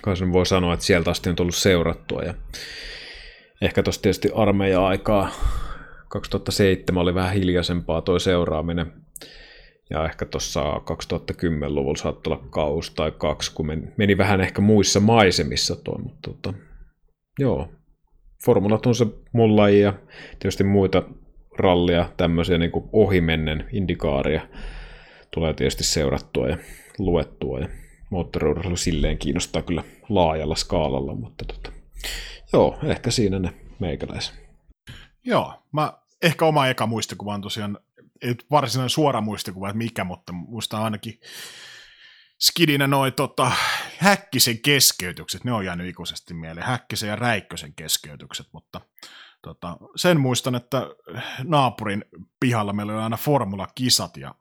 kai 0.01 0.17
sen 0.17 0.33
voi 0.33 0.45
sanoa, 0.45 0.73
että 0.73 0.85
sieltä 0.85 1.11
asti 1.11 1.29
on 1.29 1.35
tullut 1.35 1.55
seurattua 1.55 2.23
ja 2.23 2.33
ehkä 3.61 3.83
tuossa 3.83 4.01
tietysti 4.01 4.31
armeija-aikaa 4.35 5.31
2007 6.09 7.01
oli 7.01 7.15
vähän 7.15 7.33
hiljaisempaa 7.33 8.01
toi 8.01 8.19
seuraaminen. 8.19 8.93
Ja 9.89 10.05
ehkä 10.05 10.25
tuossa 10.25 10.63
2010-luvulla 10.63 11.97
saattoi 11.97 12.33
olla 12.33 12.47
kaus 12.49 12.91
tai 12.91 13.11
kaksi, 13.17 13.53
kun 13.55 13.67
meni, 13.67 13.87
meni 13.97 14.17
vähän 14.17 14.41
ehkä 14.41 14.61
muissa 14.61 14.99
maisemissa 14.99 15.75
toi, 15.75 15.97
mutta 15.97 16.31
tota, 16.31 16.53
joo, 17.39 17.69
formulat 18.45 18.85
on 18.85 18.95
se 18.95 19.05
mun 19.33 19.55
laji 19.55 19.81
ja 19.81 19.93
tietysti 20.39 20.63
muita 20.63 21.03
rallia, 21.57 22.09
tämmöisiä 22.17 22.57
niin 22.57 22.71
ohimennen 22.91 23.69
indikaaria 23.71 24.47
tulee 25.31 25.53
tietysti 25.53 25.83
seurattua 25.83 26.47
ja 26.47 26.57
luettua. 26.99 27.59
Ja 27.59 27.67
moottoriurheilu 28.09 28.77
silleen 28.77 29.17
kiinnostaa 29.17 29.61
kyllä 29.61 29.83
laajalla 30.09 30.55
skaalalla, 30.55 31.15
mutta 31.15 31.45
tota, 31.45 31.71
joo, 32.53 32.79
ehkä 32.83 33.11
siinä 33.11 33.39
ne 33.39 33.53
meikäläisen. 33.79 34.35
Joo, 35.25 35.63
mä 35.71 35.93
ehkä 36.21 36.45
oma 36.45 36.67
eka 36.67 36.87
muistikuva 36.87 37.33
on 37.33 37.41
tosiaan, 37.41 37.77
ei 38.21 38.35
varsinainen 38.51 38.89
suora 38.89 39.21
muistikuva, 39.21 39.69
että 39.69 39.77
mikä, 39.77 40.03
mutta 40.03 40.33
muistan 40.33 40.83
ainakin 40.83 41.19
skidinä 42.39 42.87
noi 42.87 43.11
tota, 43.11 43.51
Häkkisen 43.97 44.59
keskeytykset, 44.59 45.43
ne 45.43 45.53
on 45.53 45.65
jäänyt 45.65 45.87
ikuisesti 45.87 46.33
mieleen, 46.33 46.67
Häkkisen 46.67 47.09
ja 47.09 47.15
Räikkösen 47.15 47.73
keskeytykset, 47.73 48.47
mutta 48.53 48.81
tota, 49.41 49.77
sen 49.95 50.19
muistan, 50.19 50.55
että 50.55 50.87
naapurin 51.43 52.05
pihalla 52.39 52.73
meillä 52.73 52.93
oli 52.93 53.01
aina 53.01 53.17
formula-kisat, 53.17 54.17
ja, 54.17 54.35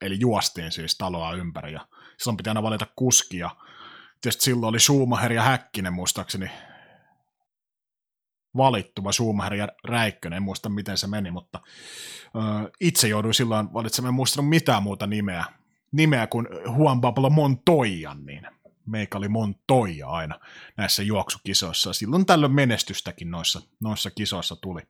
eli 0.00 0.20
juostiin 0.20 0.72
siis 0.72 0.98
taloa 0.98 1.32
ympäri, 1.32 1.72
ja 1.72 1.86
silloin 2.22 2.36
piti 2.36 2.50
aina 2.50 2.62
valita 2.62 2.86
kuskia. 2.96 3.50
Tietysti 4.20 4.44
silloin 4.44 4.68
oli 4.68 4.80
Schumacher 4.80 5.32
ja 5.32 5.42
Häkkinen 5.42 5.92
muistaakseni 5.92 6.50
valittu, 8.56 9.04
vai 9.04 9.12
Schumacher 9.12 9.54
ja 9.54 9.68
Räikkönen, 9.84 10.36
en 10.36 10.42
muista 10.42 10.68
miten 10.68 10.98
se 10.98 11.06
meni, 11.06 11.30
mutta 11.30 11.60
ö, 12.26 12.70
itse 12.80 13.08
jouduin 13.08 13.34
silloin 13.34 13.72
valitsemaan, 13.74 14.08
en 14.10 14.14
muistanut 14.14 14.48
mitään 14.48 14.82
muuta 14.82 15.06
nimeä, 15.06 15.44
nimeä 15.92 16.26
kuin 16.26 16.48
Juan 16.78 17.00
Pablo 17.00 17.30
Montoya, 17.30 18.14
niin 18.14 18.46
meikä 18.86 19.18
oli 19.18 19.28
Montoya 19.28 20.08
aina 20.08 20.40
näissä 20.76 21.02
juoksukisoissa. 21.02 21.92
Silloin 21.92 22.26
tällöin 22.26 22.52
menestystäkin 22.52 23.30
noissa, 23.30 23.60
noissa 23.80 24.10
kisoissa 24.10 24.56
tuli. 24.56 24.82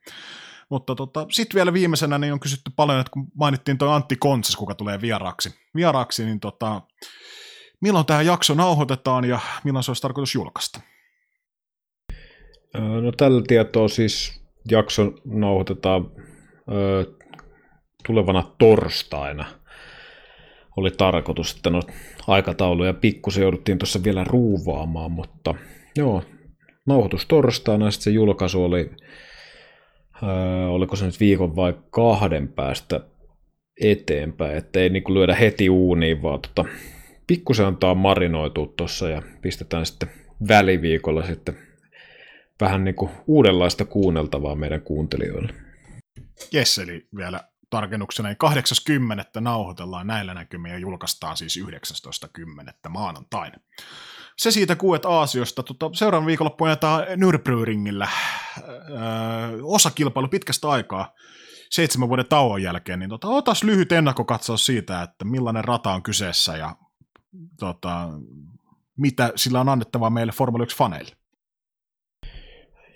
Mutta 0.73 0.95
tota, 0.95 1.27
sitten 1.31 1.55
vielä 1.55 1.73
viimeisenä 1.73 2.19
niin 2.19 2.33
on 2.33 2.41
kysytty 2.41 2.71
paljon, 2.77 3.01
että 3.01 3.11
kun 3.11 3.27
mainittiin 3.35 3.79
tuo 3.79 3.89
Antti 3.89 4.17
Kontsas, 4.17 4.57
kuka 4.57 4.75
tulee 4.75 5.01
vieraaksi, 5.01 5.55
vieraaksi 5.75 6.25
niin 6.25 6.41
tota, 6.41 6.83
milloin 7.81 8.07
tämä 8.07 8.23
jakso 8.23 8.55
nauhoitetaan 8.55 9.25
ja 9.25 9.41
milloin 9.65 9.83
se 9.83 9.91
olisi 9.91 10.03
tarkoitus 10.03 10.35
julkaista? 10.35 10.81
No 13.03 13.13
tällä 13.17 13.43
tietoa 13.47 13.89
siis 13.89 14.43
jakso 14.71 15.13
nauhoitetaan 15.25 16.11
ö, 16.73 17.05
tulevana 18.07 18.43
torstaina. 18.59 19.45
Oli 20.77 20.91
tarkoitus, 20.91 21.57
että 21.57 21.71
no 21.71 21.81
aikatauluja 22.27 22.95
pikkusen 22.95 23.43
jouduttiin 23.43 23.79
tuossa 23.79 24.05
vielä 24.05 24.25
ruuvaamaan, 24.25 25.13
mutta 25.13 25.55
joo, 25.97 26.23
nauhoitus 26.87 27.27
torstaina, 27.27 27.91
sitten 27.91 28.05
se 28.05 28.11
julkaisu 28.11 28.65
oli, 28.65 28.91
ö, 30.23 30.27
oliko 30.69 30.97
se 30.97 31.07
nyt 31.07 31.21
viikon 31.21 31.57
vai 31.57 31.75
kahden 31.91 32.49
päästä 32.49 33.01
eteenpäin, 33.81 34.57
että 34.57 34.81
ei 34.81 34.89
niin 34.89 35.15
lyödä 35.15 35.35
heti 35.35 35.71
uuniin, 35.71 36.23
vaan 36.23 36.41
tota, 36.41 36.65
pikkusen 37.27 37.67
antaa 37.67 37.95
marinoitua 37.95 38.73
tuossa 38.77 39.09
ja 39.09 39.23
pistetään 39.41 39.87
sitten 39.87 40.11
väliviikolla 40.49 41.27
sitten 41.27 41.59
vähän 42.61 42.85
niin 42.85 42.95
kuin 42.95 43.11
uudenlaista 43.27 43.85
kuunneltavaa 43.85 44.55
meidän 44.55 44.83
kuuntelijoille. 44.83 45.55
Jes, 46.53 46.79
eli 46.79 47.07
vielä 47.17 47.41
tarkennuksena, 47.71 48.29
niin 48.29 48.37
80. 48.37 49.41
nauhoitellaan 49.41 50.07
näillä 50.07 50.35
näkymiä 50.35 50.73
ja 50.73 50.79
julkaistaan 50.79 51.37
siis 51.37 51.59
19.10. 51.59 52.89
maanantaina. 52.89 53.57
Se 54.39 54.51
siitä 54.51 54.77
kuuet 54.77 55.05
Aasiosta. 55.05 55.63
Tota, 55.63 55.91
seuraavan 55.93 56.27
viikonloppuun 56.27 56.71
jätetään 56.71 57.05
Nürburgringillä 57.05 58.09
öö, 58.59 58.99
osakilpailu 59.63 60.29
pitkästä 60.29 60.69
aikaa 60.69 61.15
seitsemän 61.71 62.09
vuoden 62.09 62.27
tauon 62.29 62.63
jälkeen, 62.63 62.99
niin 62.99 63.11
tota, 63.11 63.29
otas 63.29 63.63
lyhyt 63.63 63.93
ennakkokatsaus 63.93 64.67
siitä, 64.67 65.03
että 65.03 65.25
millainen 65.25 65.65
rata 65.65 65.93
on 65.93 66.03
kyseessä 66.03 66.57
ja 66.57 66.77
tota, 67.59 68.09
mitä 68.97 69.33
sillä 69.37 69.61
on 69.61 69.69
annettavaa 69.69 70.11
meille 70.11 70.33
Formula 70.33 70.65
1-faneille. 70.65 71.17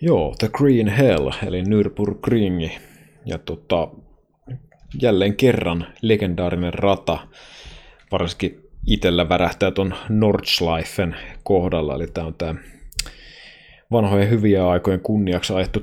Joo, 0.01 0.35
The 0.39 0.49
Green 0.49 0.89
Hell, 0.89 1.31
eli 1.47 1.62
Nürburgring. 1.62 2.70
Ja 3.27 3.39
tota, 3.39 3.89
jälleen 5.03 5.37
kerran 5.37 5.87
legendaarinen 6.03 6.74
rata, 6.74 7.28
varsinkin 8.12 8.62
itsellä 8.87 9.28
värähtää 9.28 9.70
tuon 9.70 9.95
Nordschleifen 10.09 11.16
kohdalla, 11.43 11.95
eli 11.95 12.07
tämä 12.07 12.27
on 12.27 12.35
tämä 12.35 12.55
vanhojen 13.92 14.30
hyviä 14.30 14.68
aikojen 14.68 15.00
kunniaksi 15.00 15.52
ajettu 15.52 15.80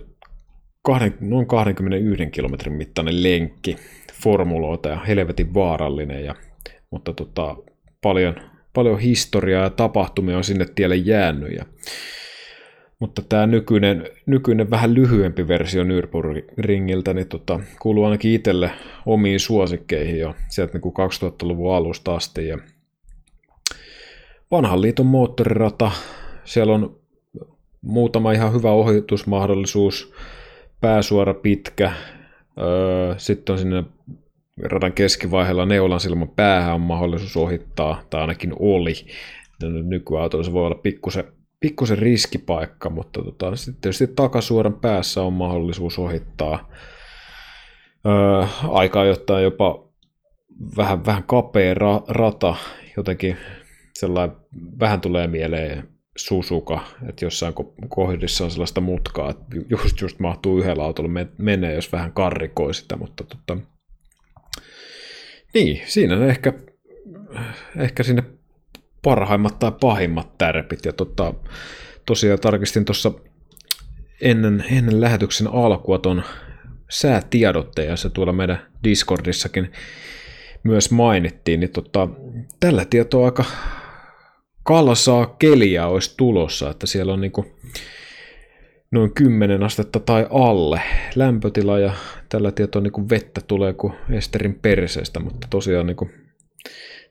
kahden, 0.81 1.17
noin 1.19 1.47
21 1.47 2.25
kilometrin 2.31 2.73
mittainen 2.73 3.23
lenkki 3.23 3.75
formuloita 4.13 4.89
ja 4.89 4.99
helvetin 4.99 5.53
vaarallinen, 5.53 6.25
ja, 6.25 6.35
mutta 6.91 7.13
tota, 7.13 7.55
paljon, 8.01 8.35
paljon 8.73 8.99
historiaa 8.99 9.63
ja 9.63 9.69
tapahtumia 9.69 10.37
on 10.37 10.43
sinne 10.43 10.65
tielle 10.75 10.95
jäänyt, 10.95 11.51
ja 11.51 11.65
mutta 12.99 13.21
tämä 13.21 13.47
nykyinen, 13.47 14.09
nykyinen 14.25 14.69
vähän 14.69 14.93
lyhyempi 14.93 15.47
versio 15.47 15.83
Nürburgringiltä 15.83 17.13
niin 17.13 17.27
tota, 17.27 17.59
kuuluu 17.81 18.03
ainakin 18.03 18.31
itselle 18.33 18.71
omiin 19.05 19.39
suosikkeihin 19.39 20.19
jo 20.19 20.35
sieltä 20.49 20.73
niin 20.77 20.93
2000-luvun 20.93 21.75
alusta 21.75 22.15
asti. 22.15 22.47
Ja 22.47 22.57
vanhan 24.51 24.81
liiton 24.81 25.05
moottorirata, 25.05 25.91
siellä 26.43 26.73
on 26.73 27.02
muutama 27.83 28.31
ihan 28.31 28.53
hyvä 28.53 28.71
ohitusmahdollisuus, 28.71 30.13
pääsuora 30.81 31.33
pitkä, 31.33 31.91
öö, 32.61 33.15
sitten 33.17 33.53
on 33.53 33.59
sinne 33.59 33.83
radan 34.63 34.93
keskivaiheella 34.93 35.65
neulan 35.65 35.99
silman 35.99 36.29
päähän 36.29 36.75
on 36.75 36.81
mahdollisuus 36.81 37.37
ohittaa, 37.37 38.01
tai 38.09 38.21
ainakin 38.21 38.53
oli. 38.59 38.93
Nykyautoilla 39.83 40.43
se 40.43 40.53
voi 40.53 40.65
olla 40.65 40.79
pikkusen 40.83 41.23
pikkusen 41.59 41.97
riskipaikka, 41.97 42.89
mutta 42.89 43.23
tota, 43.23 43.55
sitten 43.55 43.81
tietysti 43.81 44.07
takasuoran 44.07 44.73
päässä 44.73 45.21
on 45.21 45.33
mahdollisuus 45.33 45.99
ohittaa 45.99 46.69
öö, 48.05 48.45
aikaa 48.69 49.05
jotain 49.05 49.43
jopa 49.43 49.83
vähän, 50.77 51.05
vähän 51.05 51.23
kapea 51.23 51.73
ra, 51.73 52.01
rata, 52.07 52.55
jotenkin 52.97 53.37
sellainen, 53.93 54.37
vähän 54.79 55.01
tulee 55.01 55.27
mieleen 55.27 55.92
Susuka, 56.17 56.85
että 57.09 57.25
jossain 57.25 57.53
kohdissa 57.89 58.43
on 58.43 58.51
sellaista 58.51 58.81
mutkaa, 58.81 59.29
että 59.29 59.45
just, 59.69 60.01
just 60.01 60.19
mahtuu 60.19 60.59
yhdellä 60.59 60.83
autolla 60.83 61.09
menee, 61.37 61.75
jos 61.75 61.91
vähän 61.91 62.11
karrikoi 62.11 62.73
sitä, 62.73 62.95
mutta 62.95 63.23
tota, 63.23 63.57
niin, 65.53 65.81
siinä 65.85 66.15
ne 66.15 66.27
ehkä, 66.27 66.53
ehkä 67.77 68.03
sinne 68.03 68.23
parhaimmat 69.01 69.59
tai 69.59 69.71
pahimmat 69.81 70.37
tärpit. 70.37 70.85
Ja 70.85 70.93
tota, 70.93 71.33
tosiaan 72.05 72.39
tarkistin 72.39 72.85
tuossa 72.85 73.11
ennen, 74.21 74.65
ennen 74.71 75.01
lähetyksen 75.01 75.47
alkua 75.47 75.99
ton 75.99 76.23
säätiedotteen, 76.89 77.97
se 77.97 78.09
tuolla 78.09 78.33
meidän 78.33 78.65
Discordissakin 78.83 79.71
myös 80.63 80.91
mainittiin, 80.91 81.59
niin 81.59 81.71
tota, 81.71 82.09
tällä 82.59 82.85
tietoa 82.85 83.25
aika 83.25 83.45
kalsaa 84.63 85.25
keliä 85.25 85.87
olisi 85.87 86.13
tulossa, 86.17 86.69
että 86.69 86.87
siellä 86.87 87.13
on 87.13 87.21
niinku 87.21 87.45
noin 88.91 89.13
10 89.13 89.63
astetta 89.63 89.99
tai 89.99 90.27
alle 90.29 90.81
lämpötila 91.15 91.79
ja 91.79 91.93
tällä 92.29 92.51
tietoa 92.51 92.81
niinku 92.81 93.09
vettä 93.09 93.41
tulee 93.41 93.73
kuin 93.73 93.93
Esterin 94.09 94.59
perseestä, 94.61 95.19
mutta 95.19 95.47
tosiaan 95.49 95.87
niinku 95.87 96.09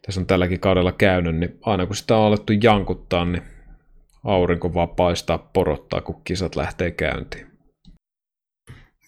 tässä 0.07 0.21
on 0.21 0.27
tälläkin 0.27 0.61
kaudella 0.61 0.93
käynyt, 0.93 1.37
niin 1.37 1.59
aina 1.63 1.87
kun 1.87 1.97
sitä 1.97 2.17
on 2.17 2.27
alettu 2.27 2.53
jankuttaa, 2.63 3.25
niin 3.25 3.43
aurinko 4.25 4.75
vaan 4.75 4.89
paistaa 4.89 5.39
porottaa, 5.39 6.01
kun 6.01 6.23
kisat 6.25 6.57
lähtee 6.57 6.91
käyntiin. 6.91 7.47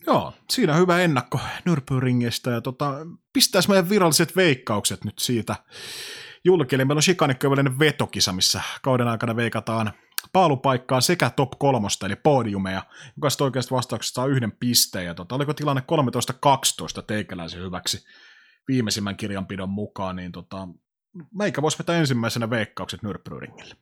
Joo, 0.06 0.32
siinä 0.50 0.74
hyvä 0.74 1.00
ennakko 1.00 1.40
Nürburgringistä 1.70 2.50
ja 2.50 2.60
tota, 2.60 2.94
pistäisi 3.32 3.68
meidän 3.68 3.88
viralliset 3.88 4.36
veikkaukset 4.36 5.04
nyt 5.04 5.18
siitä 5.18 5.56
julki. 6.44 6.76
Meillä 6.76 6.94
on 6.94 7.02
Shikanikkövelinen 7.02 7.78
vetokisa, 7.78 8.32
missä 8.32 8.62
kauden 8.82 9.08
aikana 9.08 9.36
veikataan 9.36 9.92
paalupaikkaa 10.32 11.00
sekä 11.00 11.30
top 11.30 11.50
kolmosta, 11.58 12.06
eli 12.06 12.16
podiumeja. 12.16 12.82
Jokaisesta 13.16 13.44
oikeasta 13.44 13.74
vastauksesta 13.74 14.14
saa 14.14 14.26
yhden 14.26 14.52
pisteen. 14.52 15.06
Ja 15.06 15.14
tota, 15.14 15.34
oliko 15.34 15.54
tilanne 15.54 15.82
13-12 17.00 17.02
teikäläisen 17.06 17.62
hyväksi 17.62 18.04
viimeisimmän 18.68 19.16
kirjanpidon 19.16 19.68
mukaan, 19.68 20.16
niin 20.16 20.32
tota, 20.32 20.68
meikä 21.34 21.62
voisi 21.62 21.78
vetää 21.78 21.96
ensimmäisenä 21.96 22.50
veikkaukset 22.50 23.00
Nürburgringille. 23.02 23.76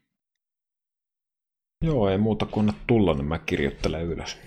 Joo, 1.85 2.09
ei 2.09 2.19
muuta 2.19 2.47
kuin 2.47 2.73
tulla, 2.87 3.15
niin 3.15 3.27
mä 3.27 3.39
kirjoittelen 3.39 4.07
ylös. 4.07 4.39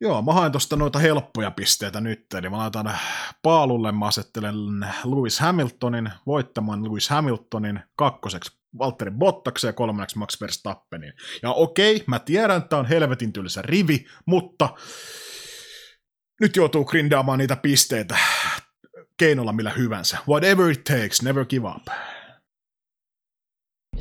Joo, 0.00 0.22
mä 0.22 0.32
haen 0.32 0.52
tuosta 0.52 0.76
noita 0.76 0.98
helppoja 0.98 1.50
pisteitä 1.50 2.00
nyt, 2.00 2.34
eli 2.34 2.48
mä 2.48 2.58
laitan 2.58 2.98
paalulle, 3.42 3.92
mä 3.92 4.06
asettelen 4.06 4.54
Lewis 5.04 5.40
Hamiltonin, 5.40 6.10
voittamaan 6.26 6.84
Lewis 6.84 7.08
Hamiltonin, 7.08 7.80
kakkoseksi 7.96 8.52
Valtteri 8.78 9.10
Bottaksen 9.10 9.68
ja 9.68 9.72
kolmanneksi 9.72 10.18
Max 10.18 10.40
Verstappenin. 10.40 11.12
Ja 11.42 11.50
okei, 11.50 12.04
mä 12.06 12.18
tiedän, 12.18 12.62
että 12.62 12.76
on 12.76 12.86
helvetin 12.86 13.32
tylsä 13.32 13.62
rivi, 13.62 14.06
mutta 14.26 14.68
nyt 16.40 16.56
joutuu 16.56 16.84
grindaamaan 16.84 17.38
niitä 17.38 17.56
pisteitä 17.56 18.18
keinolla 19.16 19.52
millä 19.52 19.70
hyvänsä. 19.70 20.18
Whatever 20.28 20.70
it 20.70 20.84
takes, 20.84 21.22
never 21.22 21.44
give 21.44 21.68
up. 21.68 21.86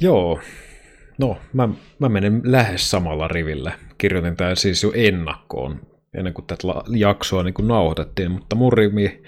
Joo, 0.02 0.40
no 1.18 1.38
mä, 1.54 1.70
mä 2.00 2.10
menen 2.10 2.42
lähes 2.44 2.92
samalla 2.92 3.28
rivillä. 3.28 3.72
Kirjoitin 3.98 4.36
tämän 4.36 4.58
siis 4.58 4.84
jo 4.84 4.92
ennakkoon, 4.96 5.80
ennen 6.18 6.34
kuin 6.34 6.46
tätä 6.46 6.68
jaksoa 6.96 7.44
niin 7.44 7.54
kuin 7.54 7.68
nauhoitettiin, 7.68 8.32
mutta 8.32 8.56
mun 8.56 8.74
rivi 8.74 9.24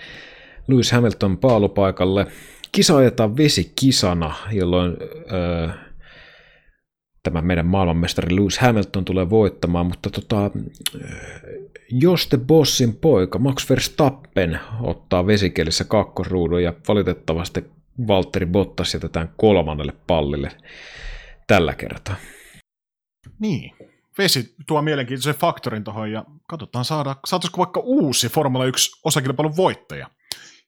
Lewis 0.67 0.91
Hamilton 0.91 1.37
paalupaikalle. 1.37 2.27
Kisa 2.71 2.97
ajetaan 2.97 3.37
vesikisana, 3.37 4.33
jolloin 4.51 4.97
öö, 5.31 5.67
tämä 7.23 7.41
meidän 7.41 7.65
maailmanmestari 7.65 8.35
Lewis 8.35 8.59
Hamilton 8.59 9.05
tulee 9.05 9.29
voittamaan, 9.29 9.85
mutta 9.85 10.09
tota, 10.09 10.51
jos 11.91 12.27
te 12.27 12.37
bossin 12.37 12.95
poika 12.95 13.39
Max 13.39 13.69
Verstappen 13.69 14.59
ottaa 14.81 15.27
vesikelissä 15.27 15.83
kakkosruudun 15.83 16.63
ja 16.63 16.73
valitettavasti 16.87 17.65
Valtteri 18.07 18.45
Bottas 18.45 18.93
jätetään 18.93 19.29
kolmannelle 19.37 19.93
pallille 20.07 20.51
tällä 21.47 21.73
kertaa. 21.73 22.15
Niin. 23.39 23.75
Vesi 24.17 24.55
tuo 24.67 24.81
mielenkiintoisen 24.81 25.41
faktorin 25.41 25.83
tuohon 25.83 26.11
ja 26.11 26.25
katsotaan 26.49 26.85
saada, 26.85 27.15
saataisiko 27.25 27.57
vaikka 27.57 27.79
uusi 27.79 28.29
Formula 28.29 28.65
1 28.65 28.91
osakilpailun 29.03 29.55
voittaja. 29.55 30.09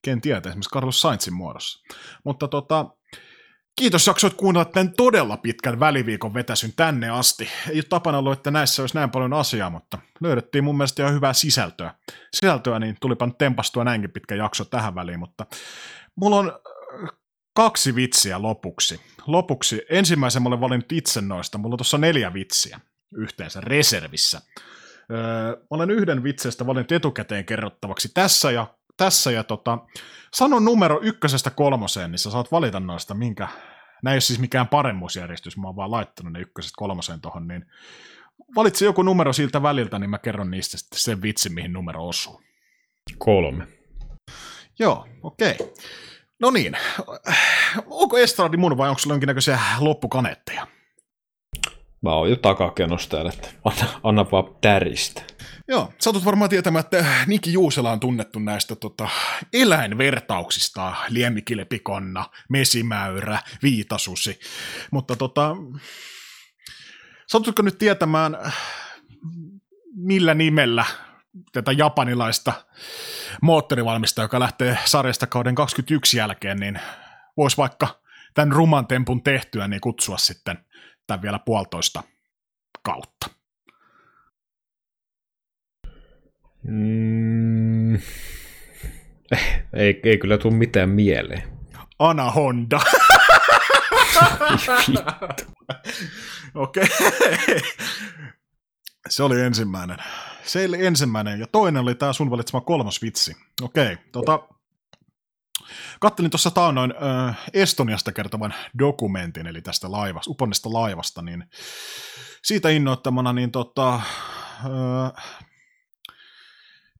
Ken 0.01 0.21
tietää, 0.21 0.49
esimerkiksi 0.49 0.73
Carlos 0.73 1.01
Sainzin 1.01 1.33
muodossa. 1.33 1.95
Mutta 2.23 2.47
tota, 2.47 2.85
kiitos 3.75 4.07
jaksoit 4.07 4.33
kuunnella 4.33 4.65
tämän 4.65 4.93
todella 4.97 5.37
pitkän 5.37 5.79
väliviikon 5.79 6.33
vetäsyn 6.33 6.73
tänne 6.75 7.09
asti. 7.09 7.49
Ei 7.69 7.75
ole 7.75 7.83
tapana 7.83 8.17
ollut, 8.17 8.33
että 8.33 8.51
näissä 8.51 8.83
olisi 8.83 8.95
näin 8.95 9.09
paljon 9.09 9.33
asiaa, 9.33 9.69
mutta 9.69 9.97
löydettiin 10.19 10.63
mun 10.63 10.77
mielestä 10.77 11.03
ihan 11.03 11.15
hyvää 11.15 11.33
sisältöä. 11.33 11.93
Sisältöä, 12.35 12.79
niin 12.79 12.97
tulipa 13.01 13.25
nyt 13.25 13.37
tempastua 13.37 13.83
näinkin 13.83 14.11
pitkä 14.11 14.35
jakso 14.35 14.65
tähän 14.65 14.95
väliin, 14.95 15.19
mutta 15.19 15.45
mulla 16.15 16.35
on 16.35 16.59
kaksi 17.57 17.95
vitsiä 17.95 18.41
lopuksi. 18.41 19.01
Lopuksi 19.27 19.81
ensimmäisen 19.89 20.43
mä 20.43 20.47
olen 20.47 20.61
valinnut 20.61 20.91
itse 20.91 21.21
noista. 21.21 21.57
Mulla 21.57 21.73
on 21.73 21.77
tuossa 21.77 21.97
neljä 21.97 22.33
vitsiä 22.33 22.79
yhteensä 23.15 23.61
reservissä. 23.61 24.41
Öö, 25.11 25.51
mä 25.55 25.67
olen 25.69 25.91
yhden 25.91 26.23
vitseistä 26.23 26.67
valinnut 26.67 26.91
etukäteen 26.91 27.45
kerrottavaksi 27.45 28.09
tässä 28.13 28.51
ja, 28.51 28.67
tässä 28.97 29.31
ja 29.31 29.43
tota, 29.43 29.77
sano 30.33 30.59
numero 30.59 30.99
ykkösestä 31.03 31.49
kolmoseen, 31.49 32.11
niin 32.11 32.19
sä 32.19 32.31
saat 32.31 32.51
valita 32.51 32.79
noista, 32.79 33.13
minkä, 33.13 33.47
nämä 34.03 34.13
ei 34.13 34.15
ole 34.15 34.21
siis 34.21 34.39
mikään 34.39 34.67
paremmuusjärjestys, 34.67 35.57
mä 35.57 35.67
oon 35.67 35.75
vaan 35.75 35.91
laittanut 35.91 36.33
ne 36.33 36.39
ykkösestä 36.39 36.75
kolmoseen 36.77 37.21
tohon, 37.21 37.47
niin 37.47 37.65
valitse 38.55 38.85
joku 38.85 39.01
numero 39.01 39.33
siltä 39.33 39.63
väliltä, 39.63 39.99
niin 39.99 40.09
mä 40.09 40.17
kerron 40.17 40.51
niistä 40.51 40.77
sitten 40.77 40.99
sen 40.99 41.21
vitsin, 41.21 41.53
mihin 41.53 41.73
numero 41.73 42.07
osuu. 42.07 42.41
Kolme. 43.17 43.67
Joo, 44.79 45.07
okei. 45.23 45.55
Okay. 45.59 45.67
No 46.41 46.51
niin, 46.51 46.77
onko 47.85 48.17
Estradi 48.17 48.57
mun 48.57 48.77
vai 48.77 48.89
onko 48.89 48.99
sulla 48.99 49.13
jonkinnäköisiä 49.13 49.59
loppukaneetteja? 49.79 50.67
Mä 52.01 52.13
oon 52.13 52.29
jo 52.29 52.35
takakenossa 52.35 53.09
täällä, 53.09 53.31
että 53.33 53.49
anna, 53.63 53.99
anna 54.03 54.25
vaan 54.31 54.55
täristä. 54.61 55.21
Joo, 55.67 55.93
satut 55.99 56.25
varmaan 56.25 56.49
tietämään, 56.49 56.85
että 56.85 57.05
Niki 57.27 57.53
Juusela 57.53 57.91
on 57.91 57.99
tunnettu 57.99 58.39
näistä 58.39 58.75
tota, 58.75 59.09
eläinvertauksista, 59.53 60.95
liemmikilepikonna, 61.09 62.25
mesimäyrä, 62.49 63.39
viitasusi, 63.63 64.39
mutta 64.91 65.15
tota, 65.15 65.55
satutko 67.27 67.61
nyt 67.61 67.77
tietämään, 67.77 68.37
millä 69.95 70.33
nimellä 70.33 70.85
tätä 71.51 71.71
japanilaista 71.71 72.53
moottorivalmista, 73.41 74.21
joka 74.21 74.39
lähtee 74.39 74.77
sarjasta 74.85 75.27
kauden 75.27 75.55
21 75.55 76.17
jälkeen, 76.17 76.57
niin 76.57 76.79
voisi 77.37 77.57
vaikka 77.57 78.01
tämän 78.33 78.51
ruman 78.51 78.87
tempun 78.87 79.23
tehtyä, 79.23 79.67
niin 79.67 79.81
kutsua 79.81 80.17
sitten 80.17 80.57
tämän 81.07 81.21
vielä 81.21 81.39
puolitoista 81.39 82.03
kautta. 82.81 83.29
Mm, 86.63 87.95
ei, 89.73 89.99
ei 90.03 90.17
kyllä 90.17 90.37
tule 90.37 90.53
mitään 90.53 90.89
mieleen. 90.89 91.43
Ana 91.99 92.31
Honda. 92.31 92.79
Okei. 96.55 96.83
Okay. 96.83 97.59
Se 99.09 99.23
oli 99.23 99.41
ensimmäinen. 99.41 99.97
Se 100.47 100.65
oli 100.65 100.85
ensimmäinen. 100.85 101.39
Ja 101.39 101.47
toinen 101.47 101.81
oli 101.81 101.95
tämä 101.95 102.13
sun 102.13 102.31
valitsema 102.31 102.61
kolmas 102.61 103.01
vitsi. 103.01 103.35
Okei, 103.61 103.97
tota, 104.11 104.39
kattelin 105.99 106.31
tuossa 106.31 106.51
taannoin 106.51 106.93
äh, 107.27 107.39
Estoniasta 107.53 108.11
kertovan 108.11 108.53
dokumentin, 108.79 109.47
eli 109.47 109.61
tästä 109.61 109.91
laivasta, 109.91 110.31
uponnesta 110.31 110.73
laivasta, 110.73 111.21
niin 111.21 111.43
siitä 112.43 112.69
innoittamana, 112.69 113.33
niin 113.33 113.51
tota, 113.51 113.95
äh, 113.95 114.01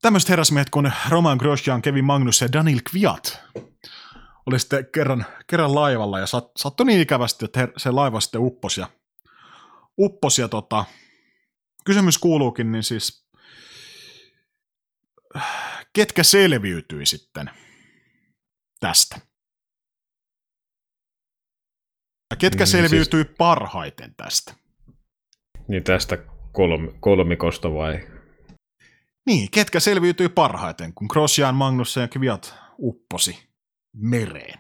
tämmöiset 0.02 0.30
herrasmiehet 0.30 0.70
kuin 0.70 0.94
Roman 1.10 1.38
Grosjean, 1.38 1.82
Kevin 1.82 2.06
Magnus 2.06 2.42
ja 2.42 2.52
Daniel 2.54 2.80
Kviat 2.90 3.42
oli 4.46 4.60
sitten 4.60 4.88
kerran, 4.94 5.26
kerran 5.48 5.76
laivalla 5.76 6.20
ja 6.20 6.28
sat, 6.28 6.52
sattui 6.58 6.86
niin 6.86 7.02
ikävästi, 7.02 7.46
että 7.46 7.60
her, 7.60 7.72
se 7.78 7.92
laiva 7.92 8.20
sitten 8.20 8.42
upposi 8.42 8.82
ja, 8.82 8.88
upposi 9.98 10.42
ja 10.42 10.48
tota, 10.48 10.86
kysymys 11.86 12.18
kuuluukin, 12.18 12.72
niin 12.72 12.84
siis 12.84 13.27
ketkä 15.94 16.24
selviytyi 16.24 17.06
sitten 17.06 17.50
tästä? 18.80 19.20
Ketkä 22.40 22.64
Mm, 22.64 22.68
selviytyi 22.68 23.26
parhaiten 23.26 24.14
tästä? 24.18 24.54
Niin 25.68 25.84
tästä 25.84 26.18
kolm, 26.52 26.94
kolmikosta 27.00 27.74
vai? 27.74 28.08
Niin, 29.26 29.52
ketkä 29.52 29.80
selviytyi 29.80 30.30
parhaiten, 30.30 30.94
kun 30.94 31.08
Grosjean, 31.10 31.56
Magnussen 31.56 32.02
ja 32.02 32.08
Kviat 32.08 32.56
upposi 32.80 33.50
mereen? 33.96 34.60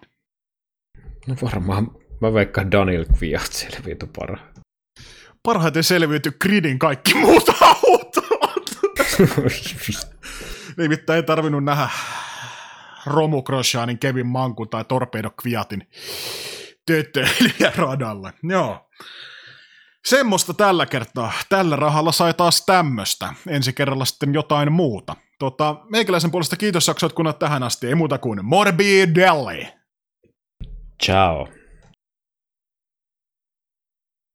No 1.27 1.35
varmaan 1.41 1.91
mä 2.21 2.33
veikkaan 2.33 2.71
Daniel 2.71 3.05
Kviat 3.17 3.53
selviytyi 3.53 4.09
parhaan. 4.17 4.53
Parhaiten 5.43 5.83
selviytyi 5.83 6.31
Gridin 6.41 6.79
kaikki 6.79 7.13
muut 7.13 7.45
autot. 7.61 8.15
Nimittäin 10.77 11.17
ei 11.17 11.23
tarvinnut 11.23 11.63
nähdä 11.63 11.89
Romu 13.05 13.41
Grosjeanin, 13.41 13.99
Kevin 13.99 14.27
Manku 14.27 14.65
tai 14.65 14.85
Torpedo 14.85 15.29
Kviatin 15.29 15.87
tötöilijä 16.85 17.71
radalla. 17.75 18.33
Joo. 18.43 18.89
Semmoista 20.05 20.53
tällä 20.53 20.85
kertaa. 20.85 21.33
Tällä 21.49 21.75
rahalla 21.75 22.11
sai 22.11 22.33
taas 22.33 22.65
tämmöstä. 22.65 23.33
Ensi 23.47 23.73
kerralla 23.73 24.05
sitten 24.05 24.33
jotain 24.33 24.71
muuta. 24.71 25.15
Tota, 25.39 25.75
meikäläisen 25.91 26.31
puolesta 26.31 26.57
kiitos 26.57 26.87
jaksoit 26.87 27.13
kun 27.13 27.33
tähän 27.39 27.63
asti. 27.63 27.87
Ei 27.87 27.95
muuta 27.95 28.17
kuin 28.17 28.45
morbidelli. 28.45 29.67
Ciao. 31.03 31.47